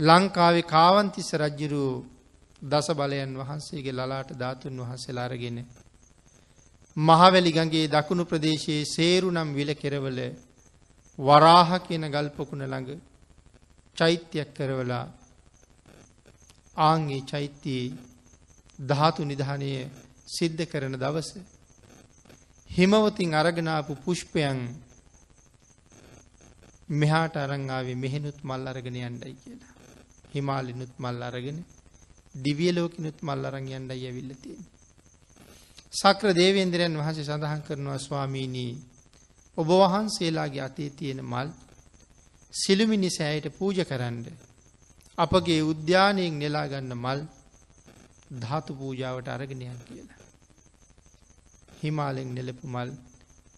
ලංකාවේ 0.00 0.64
කාවන්තිස්ස 0.64 1.30
රජ්ජුරු 1.34 1.84
දස 2.62 2.88
බලයන් 2.92 3.32
වහන්සේගේ 3.36 3.94
ලලාට 3.94 4.30
ධාතුන් 4.34 4.76
වහන්සේලා 4.78 5.24
අරගෙන 5.24 5.58
මහවැලි 6.96 7.50
ගඟේ 7.50 7.86
දකුණු 7.88 8.24
ප්‍රදේශයේ 8.24 8.84
සේරු 8.86 9.28
නම් 9.30 9.48
විල 9.52 9.70
කෙරවල 9.74 10.18
වරාහ 11.18 11.70
කියන 11.78 12.04
ගල් 12.08 12.28
පොකුණ 12.30 12.64
ළඟ 12.64 13.00
චෛත්‍යයක් 13.96 14.50
කරවලා 14.54 15.06
ආන්ගේ 16.76 17.22
චෛත්‍යයේ 17.22 17.96
ධාතු 18.82 19.22
නිධානය 19.22 19.70
සිද්ධ 20.28 20.64
කරන 20.64 20.94
දවස 20.94 21.28
හිමවතින් 22.70 23.34
අරගනාපු 23.34 23.92
පුෂ්පයන් 23.96 24.58
මෙහාට 26.90 27.34
අරංආාවේ 27.36 27.94
මෙහෙනුත් 27.96 28.38
මල් 28.42 28.66
අරගෙන 28.66 28.96
යන්ඩයි 28.98 29.34
කියලා. 29.34 29.72
හිමාලිනුත් 30.32 30.92
මල් 30.98 31.22
අරගෙන 31.22 31.58
දිවිය 32.34 32.72
ලෝකනුත් 32.72 33.18
මල් 33.22 33.44
අරං 33.44 33.66
යන්ඩයි 33.70 34.06
ඇවිල්ල 34.06 34.32
තියෙන. 34.36 34.64
සක්‍ර 35.92 36.28
දේවේන්ද්‍රයන් 36.32 36.96
වහන්සේ 36.96 37.24
සඳහන් 37.24 37.62
කරනවා 37.62 37.98
ස්වාමීනී 37.98 38.72
ඔබ 39.56 39.68
වහන්සේලාගේ 39.70 40.60
අතේ 40.60 40.90
තියෙන 40.92 41.20
මල් 41.22 41.48
සිළුමිනි 42.52 43.10
සෑයට 43.10 43.46
පූජ 43.50 43.78
කරන්න. 43.82 44.18
අපගේ 45.18 45.60
උද්‍යානයෙන් 45.62 46.34
නෙලාගන්න 46.34 46.92
මල් 46.96 47.20
ධාතු 48.40 48.72
පූජාවට 48.74 49.28
අරගෙනයන් 49.28 49.78
කියලා. 49.82 50.20
හිමාලෙන් 51.80 52.30
නෙලපු 52.34 52.66
මල් 52.66 52.90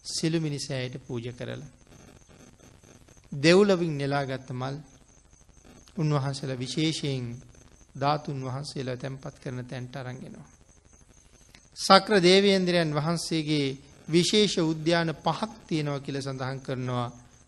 සිළුමිනි 0.05 0.59
සෑයට 0.59 0.95
පූජ 1.07 1.27
කරලා. 1.31 1.71
දෙව්ලවින් 3.31 3.97
නෙලාගත්ත 3.97 4.49
මල් 4.51 4.75
උන්වහන්සේලා 5.97 6.57
විශේෂයෙන් 6.57 7.25
ධාතුන් 7.95 8.39
වහන්සේලා 8.41 8.97
තැන්පත් 8.97 9.35
කරන 9.39 9.65
තැන්ට 9.65 9.95
අරංගෙනවා. 9.95 10.47
සක්‍ර 11.77 12.13
දේවේන්ද්‍රයන් 12.21 12.91
වහන්සේගේ 12.93 13.67
විශේෂ 14.07 14.55
උද්‍යාන 14.63 15.09
පහක් 15.15 15.51
තියෙනවා 15.67 15.99
කියල 15.99 16.17
සඳහන් 16.21 16.59
කරනවා 16.59 17.07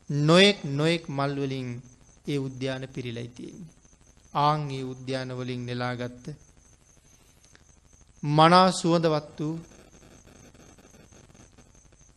නොයෙක් 0.09 0.59
නොයෙක් 0.71 1.03
මල්වලින් 1.09 1.69
ඒ 2.27 2.39
උද්‍යාන 2.39 2.83
පිරිලයි 2.87 3.29
තියෙන්නේ. 3.29 3.73
ආංගේ 4.33 4.83
උද්‍යානවලින් 4.83 5.61
නෙලාගත්ත 5.65 6.25
මනා 8.23 8.67
සුවඳවත් 8.71 9.39
වූ 9.39 9.55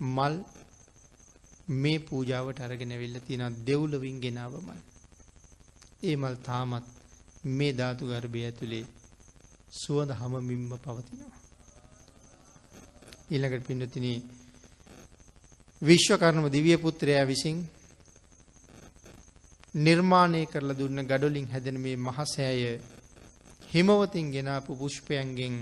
මල් 0.09 0.37
මේ 1.73 1.99
පූජාවට 2.01 2.61
අරගෙන 2.61 2.95
වෙල්ල 2.95 3.17
තියෙන 3.21 3.57
දෙව්ලවින් 3.67 4.19
ගෙනාව 4.19 4.55
මල්. 4.59 4.81
ඒ 6.03 6.17
මල් 6.17 6.37
තාමත් 6.43 6.87
මේ 7.49 7.73
ධාතු 7.73 8.05
ගර්භය 8.07 8.41
ඇතුළේ 8.45 8.85
සුවඳ 9.73 10.11
හමමින්ම 10.13 10.73
පවතිනවා. 10.79 11.40
ඊළඟට 13.31 13.65
පින්නතින 13.65 14.07
විශ්වකරණම 15.83 16.47
දිවිය 16.49 16.77
පුත්‍රයා 16.77 17.25
විසින් 17.25 17.59
නිර්මාණය 19.77 20.47
කරලා 20.47 20.75
දුන්න 20.75 21.01
ගඩොලින් 21.03 21.47
හැදෙන 21.47 21.79
මේ 21.79 21.97
මහසෑය 21.99 22.81
හිමවතින් 23.71 24.27
ගෙනාපු 24.29 24.73
පුෂ්පයන්ගෙන් 24.75 25.55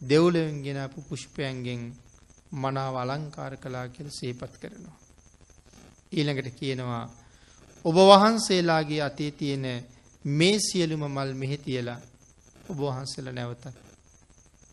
දෙව්ලවෙන් 0.00 0.62
ගෙනාපු 0.62 0.98
පුෂ්පයන්ගෙන් 1.02 1.80
මනාව 2.52 2.94
අලංකාර 2.96 3.52
කලා 3.56 3.86
කියල 3.88 4.08
සේපත් 4.10 4.54
කරනවා. 4.54 4.98
ඊළඟට 6.12 6.48
කියනවා 6.54 7.04
ඔබ 7.84 7.96
වහන්සේලාගේ 8.02 9.02
අතේ 9.02 9.30
තියෙන 9.32 9.66
මේ 10.24 10.56
සියලුම 10.60 11.02
මල් 11.06 11.30
මෙහෙ 11.34 11.56
තියලා 11.58 12.00
ඔබ 12.68 12.78
වහන්සේල 12.80 13.28
නැවතත් 13.30 13.89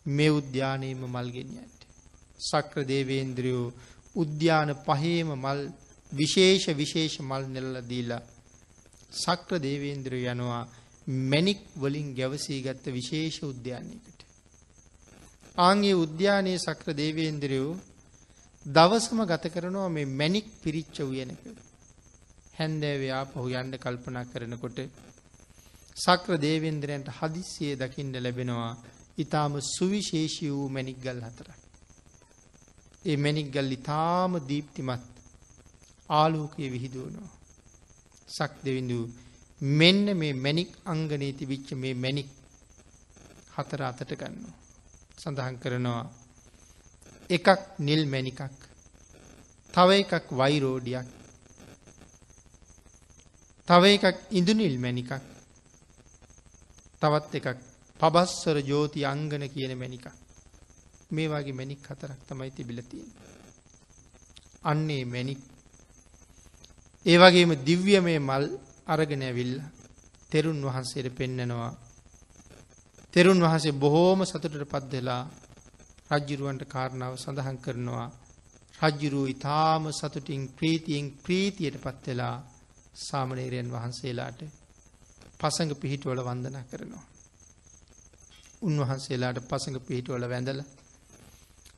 මේ 0.08 0.30
උද්‍යානයේම 0.30 1.02
මල්ගෙනියන්ට. 1.08 1.80
සක්‍ර 2.40 2.78
දේවේන්ද්‍රයෝ 2.84 3.66
උද්‍යාන 4.14 4.70
පහේම 4.78 5.28
මල් 5.36 5.60
විශේෂ 6.12 6.66
විශේෂ 6.74 7.16
මල් 7.20 7.44
නෙල්ල 7.48 7.74
දීලා 7.82 8.22
සක්‍ර 9.14 9.60
දේවේන්ද්‍රය 9.60 10.20
යනවා 10.26 10.62
මැනික් 11.26 11.60
වලින් 11.76 12.08
ගැවසී 12.14 12.60
ගත්ත 12.62 12.84
විශේෂ 12.90 13.38
උද්‍යානයකට. 13.44 14.18
ආංගේ 15.58 15.94
උද්‍යානයේ 15.96 16.58
සක්‍ර 16.58 16.88
දේවේන්ද්‍රයෝ 16.94 17.70
දවසම 18.66 19.20
ගත 19.24 19.44
කරනවා 19.48 19.88
මේ 19.88 20.12
මැනික් 20.12 20.46
පිරිච්ච 20.62 20.96
උයනක. 21.02 21.42
හැන්දෑවයා 22.54 23.24
පහු 23.26 23.48
යන්ඩ 23.52 23.74
කල්පනා 23.76 24.24
කරනකොට 24.24 24.78
සක්‍ර 25.96 26.36
දේවේන්ද්‍රයන්ට 26.38 27.08
හදිස්සිය 27.12 27.72
දකිින්ට 27.76 28.16
ලැබෙනවා 28.16 28.72
ඉතාම 29.18 29.54
සුවිශේෂී 29.68 30.50
වූ 30.50 30.68
මැනික්ගල් 30.68 31.20
හතරක්. 31.20 31.60
ඒ 33.04 33.16
මැනික්ගල් 33.16 33.70
ඉතාම 33.72 34.32
දීප්තිමත් 34.48 35.04
ආලෝකය 36.10 36.70
විහිදුවනවා. 36.70 37.32
සක් 38.28 38.52
දෙවිඳූ 38.64 39.04
මෙන්න 39.60 40.06
මේ 40.16 40.34
මැනික් 40.36 40.70
අංගනී 40.84 41.32
තිබිච්ච 41.32 41.68
මේ 41.74 41.94
මැනික් 41.96 42.28
හතර 43.56 43.82
අතට 43.82 44.10
ගන්නවා. 44.12 44.56
සඳහන් 45.18 45.56
කරනවා 45.56 46.02
එකක් 47.30 47.48
නිල් 47.78 48.02
මැනිකක් 48.06 48.40
තව 49.74 49.88
එකක් 49.94 50.26
වයිරෝඩියක් 50.32 51.08
තව 53.68 53.82
එකක් 53.88 54.18
ඉඳුනිල් 54.30 54.76
මැනිකක් 54.78 55.12
තවත් 57.02 57.32
එකක් 57.34 57.67
පබස්සර 58.00 58.56
ජෝති 58.62 59.00
අංගන 59.04 59.44
කියන 59.48 59.72
මැනිකක් 59.74 60.06
මේ 61.10 61.28
වගේ 61.28 61.52
මැනික් 61.52 61.80
හතරක් 61.84 62.20
තමයි 62.22 62.50
තිබිලතිය. 62.50 63.04
අන්නේ 64.62 65.04
මැනික් 65.06 65.40
ඒ 67.06 67.16
වගේම 67.16 67.50
දිව්‍යමය 67.60 68.14
මල් 68.20 68.44
අරගෙන 68.86 69.22
ඇවිල්ල 69.22 69.54
තෙරුන් 70.30 70.60
වහන්සේට 70.60 71.08
පෙන්නනවා. 71.12 71.72
තෙරුන් 73.14 73.40
වහන්සේ 73.40 73.72
බොහෝම 73.74 74.20
සතුටට 74.22 74.64
පත්දලා 74.64 75.22
රජ්ජුරුවන්ට 76.10 76.64
කාරණාව 76.66 77.14
සඳහන් 77.16 77.58
කරනවා. 77.58 78.08
රජ්ජුරුව 78.82 79.26
ඉතාම 79.26 79.84
සතුටින් 79.92 80.42
ප්‍රීතියෙන් 80.50 81.06
ප්‍රීතියට 81.16 81.76
පත්වෙලා 81.78 82.36
සාමනේරයන් 83.00 83.68
වහන්සේලාට 83.68 84.40
පසඟ 85.38 85.72
පිහිටවල 85.76 86.20
වන්දනා 86.20 86.64
කරනවා. 86.64 87.04
උන්වහන්සේලාට 88.62 89.38
පසඟ 89.40 89.78
පිහිටවල 89.80 90.24
වැඳල. 90.24 90.60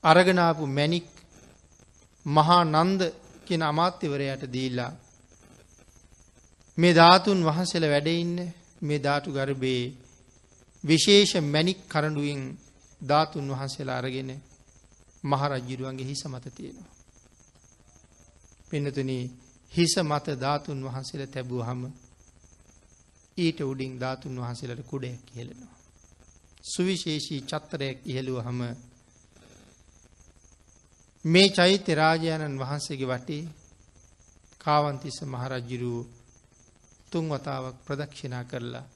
අරගනාපු 0.05 0.65
මැනික් 0.68 1.09
මහා 2.26 2.62
නන්ද 2.67 3.00
කියෙන 3.47 3.62
අමාත්‍යවරයට 3.62 4.42
දීලා 4.49 4.92
මේ 6.78 6.94
ධාතුන් 6.94 7.41
වහන්සේල 7.42 7.84
වැඩඉන්න 7.84 8.36
මේ 8.83 8.99
ධාතු 8.99 9.28
ගර්භයේ 9.31 9.94
විශේෂ 10.84 11.33
මැනික් 11.44 11.81
කරඩුවෙන් 11.89 12.42
ධාතුන් 13.00 13.47
වහන්සේලා 13.49 13.99
අරගෙන 13.99 14.31
මහරජ්ජිරුවන්ගේ 15.25 16.07
හිස 16.07 16.23
මත 16.26 16.47
තියෙනවා. 16.50 16.91
පෙනතුන 18.68 19.10
හිස 19.73 19.94
මත 20.00 20.26
ධාතුන් 20.36 20.78
වහන්සේල 20.83 21.23
තැබූ 21.26 21.62
හම 21.62 21.83
ඊට 23.36 23.59
උඩින් 23.62 23.92
ධාතුන් 23.99 24.34
වහන්සේලට 24.36 24.83
කුඩයක් 24.86 25.20
කියලෙනවා. 25.26 25.80
සුවිශේෂී 26.64 27.40
චත්තරයක් 27.42 27.98
ඉහළුව 28.05 28.39
හම 28.40 28.60
මේ 31.24 31.48
චෛත්‍ය 31.50 31.92
රාජාණන් 31.94 32.58
වහන්සේගේ 32.58 33.08
වටේ 33.08 33.44
කාවන්තිස්ස 34.60 35.18
මහරජ්ජිරුවූ 35.24 36.08
තුන් 37.12 37.26
වතාවක් 37.28 37.76
ප්‍රදක්ෂිනා 37.86 38.44
කරලා 38.44 38.86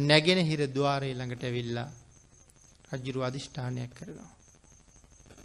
නැගෙන 0.00 0.40
හිර 0.40 0.60
දවාරය 0.68 1.10
ළඟට 1.12 1.42
ඇවිල්ලා 1.42 1.88
රජ්ජුරු 2.90 3.20
අධිෂ්ඨානයක් 3.22 3.92
කරනවා. 3.94 4.32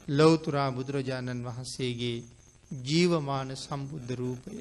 ලොවතුරා 0.10 0.70
බුදුරජාණන් 0.72 1.46
වහන්සේගේ 1.46 2.24
ජීවමාන 2.84 3.50
සම්බුද්ධ 3.58 4.14
රූපය 4.14 4.56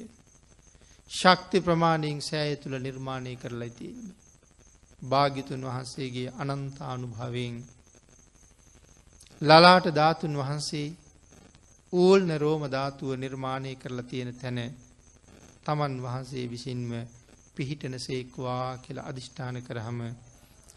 ශක්ති 1.11 1.57
ප්‍රමාණයෙන් 1.59 2.19
සෑය 2.21 2.55
තුළ 2.55 2.75
නිර්මාණය 2.77 3.35
කරලා 3.35 3.71
තියන්නේ. 3.71 4.20
භාගිතුන් 5.01 5.63
වහන්සේගේ 5.63 6.33
අනන්තානුභාවයෙන්. 6.37 7.55
ලලාට 9.41 9.85
ධාතුන් 9.91 10.35
වහන්සේ 10.35 10.87
ඌල්න 11.93 12.29
රෝම 12.37 12.63
ධාතුව 12.67 13.09
නිර්මාණය 13.15 13.71
කරලා 13.75 14.03
තියෙන 14.03 14.31
තැන 14.35 14.59
තමන් 15.63 15.93
වහන්සේ 15.99 16.45
විසින්ම 16.47 16.91
පිහිටන 17.55 17.95
සේක්වා 17.99 18.65
කියලා 18.77 19.07
අධිෂ්ඨාන 19.07 19.57
කරහම 19.61 19.99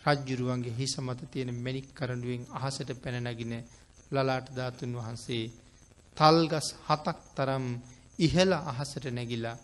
රජ්ජුරුවන්ගේ 0.06 0.72
හිස 0.72 0.94
මත 0.98 1.20
තියෙන 1.26 1.50
මැනික් 1.56 1.86
කරඩුවෙන් 1.94 2.42
අහසට 2.52 2.90
පැනනැගෙන 2.96 3.54
ලලාට 4.10 4.48
ධාතුන් 4.52 4.92
වහන්සේ 4.94 5.44
තල්ගස් 6.16 6.68
හතක් 6.80 7.18
තරම් 7.36 7.66
ඉහල 8.18 8.50
අහසට 8.64 9.04
නැගිලා 9.10 9.56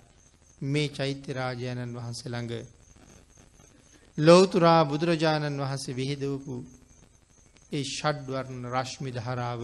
මේ 0.61 0.89
චෛත්‍ය 0.91 1.31
රාජානන් 1.33 1.97
වහන්සේ 1.97 2.31
ළඟ 2.31 2.55
ලෞතුරා 4.19 4.85
බුදුරජාණන් 4.85 5.61
වහන්සේ 5.61 5.95
විහිදවපු 5.95 6.55
ඒ 7.73 7.85
ෂඩ්වර්ණ 7.87 8.65
රශ්මි 8.69 9.11
ධාරාව 9.13 9.63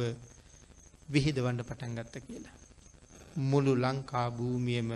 විහිදවන්න 1.08 1.58
පටන් 1.60 1.96
ගත්ත 1.96 2.14
කියලා. 2.20 2.56
මුළු 3.42 3.72
ලංකා 3.76 4.28
භූමියම 4.30 4.90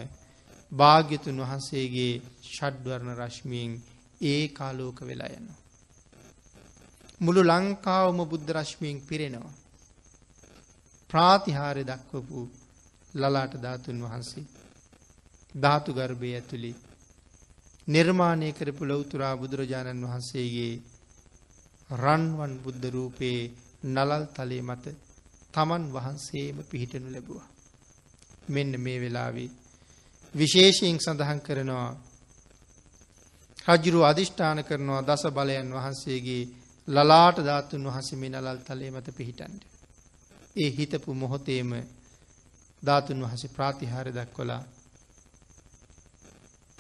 භාග්‍යතුන් 0.72 1.40
වහන්සේගේ 1.40 2.12
ෂඩ්වර්ණ 2.44 3.18
රශ්මියෙන් 3.18 3.72
ඒ 4.22 4.44
කාලෝක 4.50 4.98
වෙලා 5.02 5.30
යනවා. 5.30 5.58
මුළු 7.20 7.42
ලංකාවම 7.44 8.20
බුද්ධ 8.24 8.52
රශ්මියෙන් 8.52 9.00
පිරෙනවා. 9.02 9.58
ප්‍රාතිහාරය 11.10 11.82
දක්වපු 11.84 12.40
ලලාට 13.14 13.54
ධාතුන් 13.58 13.98
වහන්සේ 14.00 14.46
ධාතු 15.54 15.90
ගර්භය 15.92 16.30
ඇතුළි 16.34 16.72
නිර්මාණය 17.90 18.48
කරපු 18.52 18.82
ලොවතුරා 18.84 19.34
බුදුරජාණන් 19.36 20.04
වහන්සේගේ 20.04 20.74
රන්වන් 21.90 22.52
බුද්ධ 22.58 22.86
රූපයේ 22.88 23.50
නලල් 23.86 24.24
තලේ 24.28 24.62
මත 24.62 24.84
තමන් 25.54 25.84
වහන්සේම 25.90 26.56
පිහිටනු 26.64 27.08
ලැබුවා. 27.08 27.48
මෙන්න 28.48 28.72
මේ 28.78 28.98
වෙලාවේ 28.98 29.50
විශේෂයෙන් 30.34 30.98
සඳහන් 30.98 31.40
කරනවා 31.40 31.90
රජුරු 33.68 34.00
අධිෂ්ඨාන 34.02 34.64
කරනවා 34.64 35.02
දස 35.02 35.24
බලයන් 35.30 35.68
වහන්සේගේ 35.70 36.42
ලලාට 36.88 37.38
ධාතුන් 37.40 37.84
වහන්සේ 37.84 38.18
මේ 38.18 38.30
නලල් 38.30 38.60
තලේ 38.60 38.90
මත 38.90 39.08
පිහිටන්ඩ. 39.12 39.62
ඒ 40.56 40.70
හිතපු 40.70 41.10
මොහොතේම 41.14 41.70
ධාතුන් 42.82 43.20
වහසේ 43.22 43.50
ප්‍රාතිහාර 43.50 44.08
දක්වලා 44.10 44.62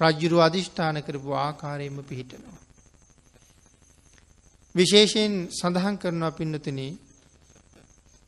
ප්‍රජ්ජුරු 0.00 0.38
අධිෂ්ඨාන 0.40 0.96
කරපු 1.02 1.30
ආකාරයෙන්ම 1.36 1.98
පිහිටනවා. 2.04 2.58
විශේෂයෙන් 4.74 5.34
සඳහන් 5.50 5.96
කරනවා 5.96 6.32
පින්නතන 6.32 6.80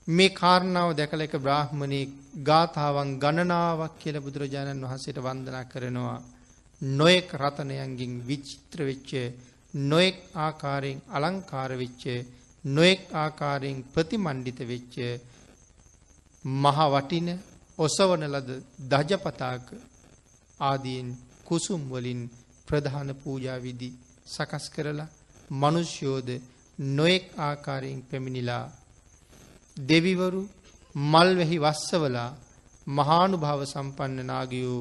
මේ 0.09 0.31
කාරණාව 0.33 0.91
දැකල 0.92 1.20
එක 1.20 1.34
බ්‍රාහ්මණය 1.39 2.01
ගාථාවන් 2.41 3.10
ගණනාවක් 3.17 3.94
කියල 3.97 4.17
බුදුරජාණන් 4.20 4.84
වහන්සේට 4.84 5.18
වන්දනා 5.20 5.65
කරනවා 5.67 6.18
නොයෙක් 6.81 7.28
රතනයන්ගින් 7.34 8.15
විචිත්‍ර 8.23 8.78
වෙච්ච 8.83 9.10
නොයෙක් 9.75 10.17
ආකාරයෙන් 10.36 10.99
අලංකාර 11.10 11.73
වෙච්ච 11.75 12.02
නොයෙක් 12.65 13.02
ආකාරයෙන් 13.15 13.78
ප්‍රතිමණ්ඩිත 13.86 14.60
වෙච්ච 14.65 14.94
මහ 16.44 16.78
වටින 16.91 17.28
ඔසවන 17.78 18.23
ලද 18.26 18.51
දජපතාක 18.91 19.67
ආදීන් 20.60 21.09
කුසුම් 21.53 21.83
වලින් 21.87 22.21
ප්‍රධාන 22.69 23.11
පූජා 23.17 23.59
විදි 23.59 23.89
සකස් 24.27 24.67
කරලා 24.75 25.13
මනුෂ්‍යෝද 25.53 26.29
නොයෙක් 26.79 27.25
ආකාරයෙන් 27.39 28.01
පැමිණිලා 28.03 28.65
දෙවිවරු 29.83 30.43
මල්වෙහි 30.95 31.59
වස්සවලා 31.59 32.31
මහානුභාව 32.87 33.61
සම්පන්න 33.65 34.27
නාගයෝ 34.27 34.81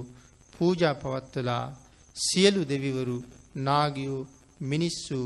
පූජා 0.53 0.95
පවත්වලා 0.95 1.65
සියලු 2.15 2.61
දෙවිවරු 2.65 3.17
නාගයෝ 3.59 4.27
මිනිස්සු 4.61 5.19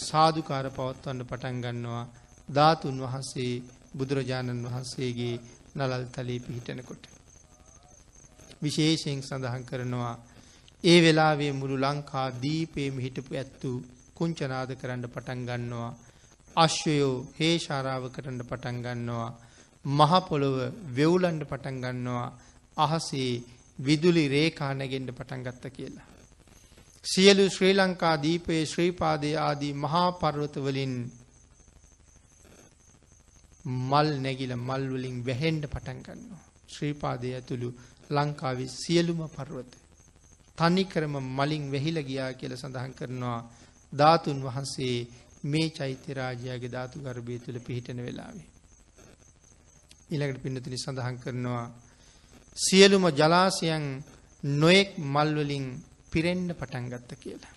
සාධකාර 0.00 0.66
පවත්වන්න 0.70 1.20
පටන් 1.24 1.58
ගන්නවා 1.60 2.04
ධාතුන් 2.48 2.98
වහන්සේ 3.00 3.52
බුදුරජාණන් 3.94 4.64
වහන්සේගේ 4.64 5.36
නලල් 5.76 6.04
තලී 6.08 6.40
පිහිටනකොට. 6.40 7.04
විශේෂයෙන් 8.62 9.22
සඳහන් 9.22 9.64
කරනවා 9.64 10.14
ඒ 10.84 10.98
වෙලාවේ 11.00 11.52
මුළු 11.52 11.76
ලංකා 11.76 12.28
දීපේම 12.42 12.96
හිටපු 12.98 13.32
ඇත්තු 13.34 13.70
කුංචනාද 14.16 14.70
කරන්න 14.74 15.04
පටන් 15.06 15.42
ගන්නවා. 15.48 15.90
අශ්වයෝ 16.56 17.12
හේෂාරාව 17.38 18.04
කරන්න 18.10 18.40
පටන් 18.44 18.78
ගන්නවා. 18.82 19.30
මහපොළොව 19.84 20.56
වෙවුලන්ඩ 20.96 21.42
පටන් 21.44 21.78
ගන්නවා. 21.84 22.28
අහසේ 22.76 23.30
විදුලි 23.78 24.24
රේකානගෙන්ට 24.28 25.10
පටන් 25.10 25.44
ගත්ත 25.44 25.64
කියලා. 25.70 26.08
සියලු 27.04 27.44
ශ්‍රී 27.50 27.74
ලංකා 27.74 28.16
දීපයේ 28.22 28.64
ශ්‍රීපාදය 28.66 29.30
ආදී 29.38 29.72
මහා 29.76 30.08
පර්වතවලින් 30.14 30.94
මල් 33.64 34.10
නැගිල 34.20 34.56
මල්වලින් 34.58 35.22
වැහෙන්ඩ 35.24 35.64
පටන් 35.66 36.02
ගන්නවා. 36.02 36.42
ශ්‍රීපාදය 36.68 37.34
ඇතුළු 37.34 37.70
ලංකාවේ 38.10 38.70
සියලුම 38.76 39.22
පර්වත. 39.30 39.81
තනිකරම 40.62 41.14
මලින් 41.30 41.64
වෙහිල 41.70 41.98
ගියා 42.02 42.32
කියල 42.34 42.54
සඳහන් 42.54 42.92
කරනවා 42.92 43.38
ධාතුන් 43.92 44.38
වහන්සේ 44.40 44.96
මේ 45.44 45.68
චෛත්‍යරාජයාගේ 45.70 46.70
ධාතු 46.70 46.96
ගර්භය 47.00 47.38
තුළ 47.38 47.58
පිහිටන 47.60 48.00
වෙලාවේ. 48.00 48.48
ඉළඟට 50.10 50.42
පින්නතිනි 50.42 50.78
සඳහන් 50.78 51.16
කරනවා 51.18 51.64
සියලුම 52.56 53.04
ජලාසයන් 53.10 53.86
නොයෙක් 54.56 54.90
මල්වලින් 55.08 55.66
පිරෙන්ඩ 56.10 56.50
පටන් 56.52 56.86
ගත්ත 56.88 57.10
කියලා. 57.16 57.51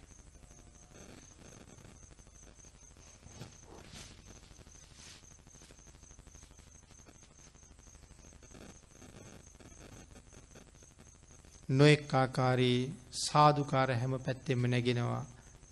නොෙක් 11.70 12.14
ආකාරයේ 12.14 12.92
සාධකාර 13.20 13.90
හැම 13.92 14.14
පැත්තෙම 14.20 14.62
නැගෙනවා. 14.66 15.24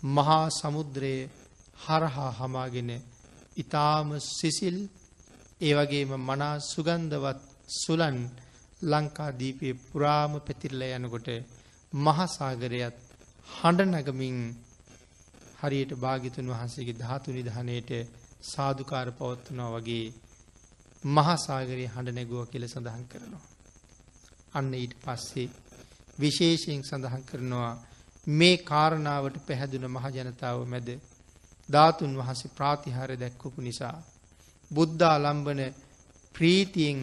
මහා 0.02 0.46
සමුද්‍රයේ 0.52 1.30
හරහා 1.78 2.30
හමාගෙන 2.32 2.90
ඉතාම 3.56 4.08
සිසිල් 4.30 4.78
ඒවගේම 5.60 6.12
මනා 6.20 6.56
සුගන්ධවත් 6.62 7.40
සුලන් 7.74 8.18
ලංකාදීපය 8.82 9.68
පුරාම 9.84 10.32
පැතිරල 10.40 10.82
යනකොට 10.88 11.28
මහසාගරයත් 11.92 12.96
හඬ 13.48 13.90
නගමින් 13.92 14.38
හරියට 15.60 15.92
භාගිතුන් 15.96 16.46
වහන්සේගේ 16.46 16.96
ධාතු 16.96 17.28
නිධානයට 17.30 17.90
සාධකාර 18.44 19.08
පවත්වනවා 19.12 19.74
වගේ 19.74 20.06
මහසාගරය 21.04 21.84
හඬ 21.86 22.14
නැගුව 22.14 22.42
කියල 22.46 22.64
සඳහන් 22.66 23.04
කරනවා. 23.06 23.44
අන්න 24.52 24.74
ඊට 24.74 24.94
පස්සේ 25.00 25.52
විශේෂයෙන් 26.20 26.82
සඳහන් 26.82 27.22
කරනවා 27.22 27.72
මේ 28.32 28.56
කාරණාවට 28.62 29.36
පැහැදුන 29.46 29.86
මහජනතාව 29.88 30.58
මැද 30.66 30.88
ධාතුන් 31.68 32.12
වහසේ 32.16 32.50
ප්‍රාතිහාර 32.50 33.10
දැක්වපු 33.14 33.60
නිසා. 33.60 33.98
බුද්ධා 34.70 35.16
ලම්බන 35.18 35.60
ප්‍රීතියෙන් 36.34 37.00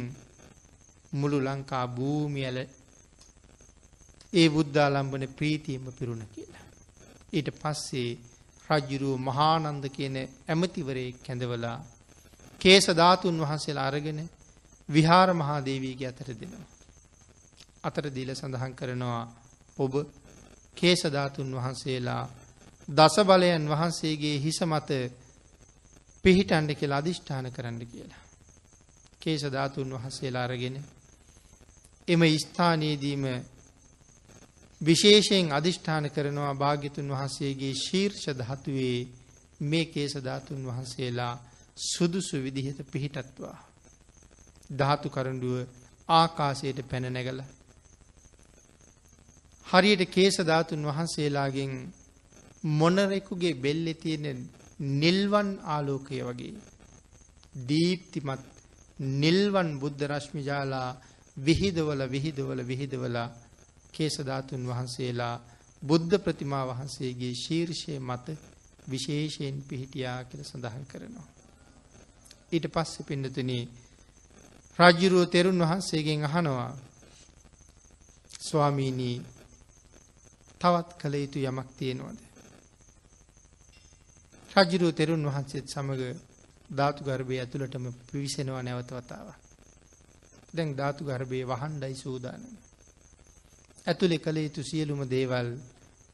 මුළු 1.11 1.37
ලංකා 1.39 1.85
භූමියල 1.89 2.57
ඒ 4.33 4.49
බුද්ධාලම්බන 4.49 5.23
ප්‍රීතියම 5.29 5.85
පිරුණ 5.91 6.23
කියලා. 6.27 6.65
ඊට 7.33 7.49
පස්සේ 7.53 8.09
රජ්ජුරුව 8.69 9.15
මහානන්ද 9.19 9.85
කියන 9.89 10.15
ඇමතිවරේ 10.47 11.09
කැඳවලා 11.19 11.77
කේස 12.61 12.85
ධාතුන් 12.91 13.41
වහන්සේලා 13.41 13.87
අරගෙන 13.87 14.19
විහාර 14.89 15.29
මහාදේවීගේ 15.33 16.07
අතර 16.07 16.29
දෙනවා. 16.33 16.70
අතර 17.83 18.05
දීල 18.09 18.29
සඳහන් 18.31 18.73
කරනවා 18.73 19.23
ඔබ 19.77 19.93
කේසධාතුන් 20.77 21.49
වහන්සේලා 21.53 22.23
දස 22.87 23.15
බලයන් 23.23 23.63
වහන්සේගේ 23.67 24.37
හිස 24.37 24.59
මත 24.63 24.89
පිහිටන්ඩ 26.23 26.71
කියලා 26.73 26.97
අධිෂ්ඨාන 26.97 27.47
කරන්න 27.51 27.79
කියලා. 27.87 28.21
කේසධාතුන් 29.21 29.89
වහන්සේලා 29.91 30.43
අරගෙන 30.43 30.75
එම 32.07 32.21
ස්ථානයේදීම 32.37 33.23
විශේෂයෙන් 34.81 35.47
අධිෂ්ඨාන 35.51 36.05
කරනවා 36.09 36.53
භාග්‍යතුන් 36.55 37.07
වහන්සේගේ 37.09 37.73
ශීර්ෂ 37.77 38.25
ධාතුවේ 38.35 38.99
මේ 39.61 39.85
කේසධාතුන් 39.87 40.61
වහන්සේලා 40.63 41.33
සුදුසු 41.85 42.37
විදිහට 42.39 42.79
පිහිටත්වා. 42.87 43.57
ධාතු 44.71 45.07
කරඩුව 45.09 45.55
ආකාසයට 46.09 46.79
පැන 46.89 47.05
නැගලා 47.09 47.60
හරියට 49.71 50.03
කේසධාතුන් 50.07 50.83
වහන්සේලාගෙන් 50.83 51.73
මොනරෙකුගේ 52.73 53.53
බෙල්ලෙ 53.55 53.93
තියෙන 53.95 54.39
නිල්වන් 54.79 55.49
ආලෝකය 55.65 56.19
වගේ. 56.21 56.53
දීප්තිමත් 57.61 58.43
නිල්වන් 58.99 59.69
බුද්ධ 59.77 60.03
රශ්මිජාලා 60.05 60.89
විහිදවල 61.37 62.01
විහිදවල 62.07 62.59
විහිදවලා 62.63 63.29
කේසධාතුන් 63.93 64.63
වහන්සේලා 64.63 65.35
බුද්ධ 65.81 66.15
ප්‍රතිමා 66.17 66.65
වහන්සේගේ 66.67 67.33
ශීර්ෂය 67.35 67.99
මත 67.99 68.25
විශේෂයෙන් 68.87 69.55
පිහිටියා 69.63 70.23
කියල 70.23 70.43
සඳහන් 70.43 70.85
කරනවා. 70.85 71.27
ඊට 72.51 72.65
පස්සෙ 72.67 73.01
පිඩතුන 73.03 73.51
රජ්ජුරුව 74.79 75.23
තෙරුන් 75.27 75.59
වහන්සේගෙන් 75.61 76.23
අහනවා 76.23 76.71
ස්වාමීනී 78.41 79.17
තවත් 80.61 80.89
කළ 80.99 81.15
යුතු 81.15 81.39
යමක් 81.41 81.69
තියෙනවද. 81.77 82.19
රජ්ජුරුව 84.51 84.91
තෙරුන් 84.93 85.23
වහන්සේත් 85.25 85.65
සමඟ 85.67 86.03
ධාතු 86.69 87.01
ගර්භය 87.03 87.35
ඇතුළටම 87.39 87.85
පිවිසෙනවා 88.07 88.61
නැවත 88.61 88.91
වතාව. 88.91 89.27
දැන් 90.53 90.69
ධාතු 90.75 91.01
ගර්භය 91.03 91.39
වහන්ඩයි 91.45 91.95
සූදානම. 91.95 92.43
ඇතුළෙ 93.85 94.17
කළ 94.17 94.37
යුතු 94.37 94.61
සියලුම 94.63 95.01
දේවල් 95.07 95.47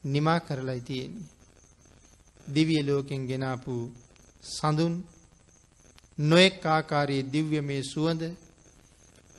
නිමා 0.04 0.40
කරලයි 0.40 0.80
තියෙන්නේ. 0.80 1.30
දිවිය 2.46 2.82
ලෝකෙන් 2.82 3.22
ගෙනාපු 3.26 3.74
සඳුන් 4.48 4.94
නොෙක් 6.18 6.64
ආකාරයේ 6.66 7.28
දිව්‍ය 7.32 7.60
මේ 7.60 7.82
සුවඳ 7.84 8.22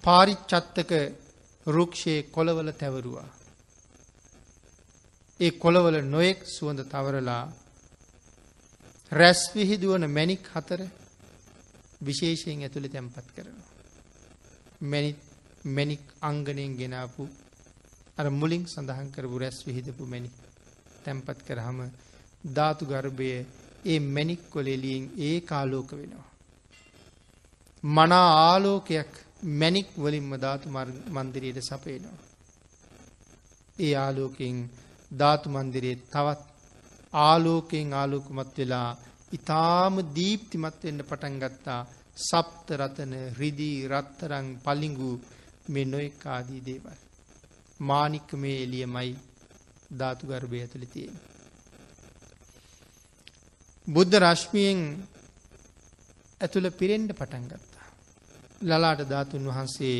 පාරිච්චත්තක 0.03 0.91
රුක්ෂයේ 1.65 2.27
කොළවල 2.27 2.69
තැවරුවා. 2.71 3.29
ඒ 5.39 5.51
කොළවල 5.53 5.95
නොයෙක් 6.05 6.39
සුවඳ 6.47 6.81
තවරලා 6.83 7.43
රැස් 9.11 9.41
විහිදුවන 9.55 10.03
මැනික් 10.07 10.43
හතර 10.53 10.81
විශේෂයෙන් 12.01 12.63
ඇතුළි 12.63 12.89
තැන්පත් 12.89 13.27
කරනවා. 13.35 13.69
මැනික් 15.67 16.03
අංගනයෙන් 16.21 16.73
ගෙනාපු 16.77 17.23
අර 18.17 18.27
මුලින් 18.31 18.63
සඳහන් 18.65 19.09
කරපු 19.11 19.37
රැස් 19.39 19.57
විහිදපු 19.67 20.03
මැනික් 20.05 20.35
තැන්පත් 21.03 21.39
කරහම 21.47 21.79
ධාතු 22.49 22.83
ගර්භය 22.85 23.29
ඒ 23.85 23.99
මැනික් 24.07 24.41
කොලෙලියෙන් 24.49 25.05
ඒ 25.19 25.37
කාලෝක 25.41 25.89
වෙනවා. 25.91 26.27
මනා 27.83 28.29
ආලෝකයක් 28.43 29.11
මැනික් 29.53 29.89
වලින්ම 29.97 30.31
ධාතු 30.35 30.67
මන්දිරයට 31.09 31.59
සපේනවා. 31.61 32.19
ඒ 33.79 33.93
ආලෝකෙන් 33.95 34.57
ධාතු 35.11 35.49
මන්දිරයේ 35.49 36.01
තවත් 36.07 36.41
ආලෝකයෙන් 37.13 37.93
ආලෝකමත් 37.93 38.57
වෙලා 38.57 38.89
ඉතාම 39.31 39.95
දීප්තිමත් 40.15 40.83
වෙන්න 40.83 41.01
පටන් 41.01 41.39
ගත්තා 41.39 41.81
සප්ත 42.17 42.67
රතන 42.71 43.13
රිදී 43.39 43.87
රත්තරං 43.87 44.47
පලිඟු 44.57 45.11
මේ 45.69 45.85
නොයෙක් 45.85 46.21
ආදී 46.25 46.61
දේවල්. 46.61 46.97
මානික්ක 47.79 48.29
මේ 48.33 48.57
එළියමයි 48.63 49.11
ධාතු 49.91 50.23
ගර්භය 50.27 50.61
ඇතුළේ 50.61 50.93
තියෙන්නේ. 50.93 51.27
බුද්ධ 53.87 54.15
රශ්මියෙන් 54.17 54.81
ඇතුළ 56.41 56.69
පිරෙන්ඩ 56.71 57.11
පටන් 57.11 57.45
ගත්තා. 57.47 57.87
ලලාට 58.61 59.01
ධාතුන් 59.09 59.45
වහන්සේ 59.45 59.97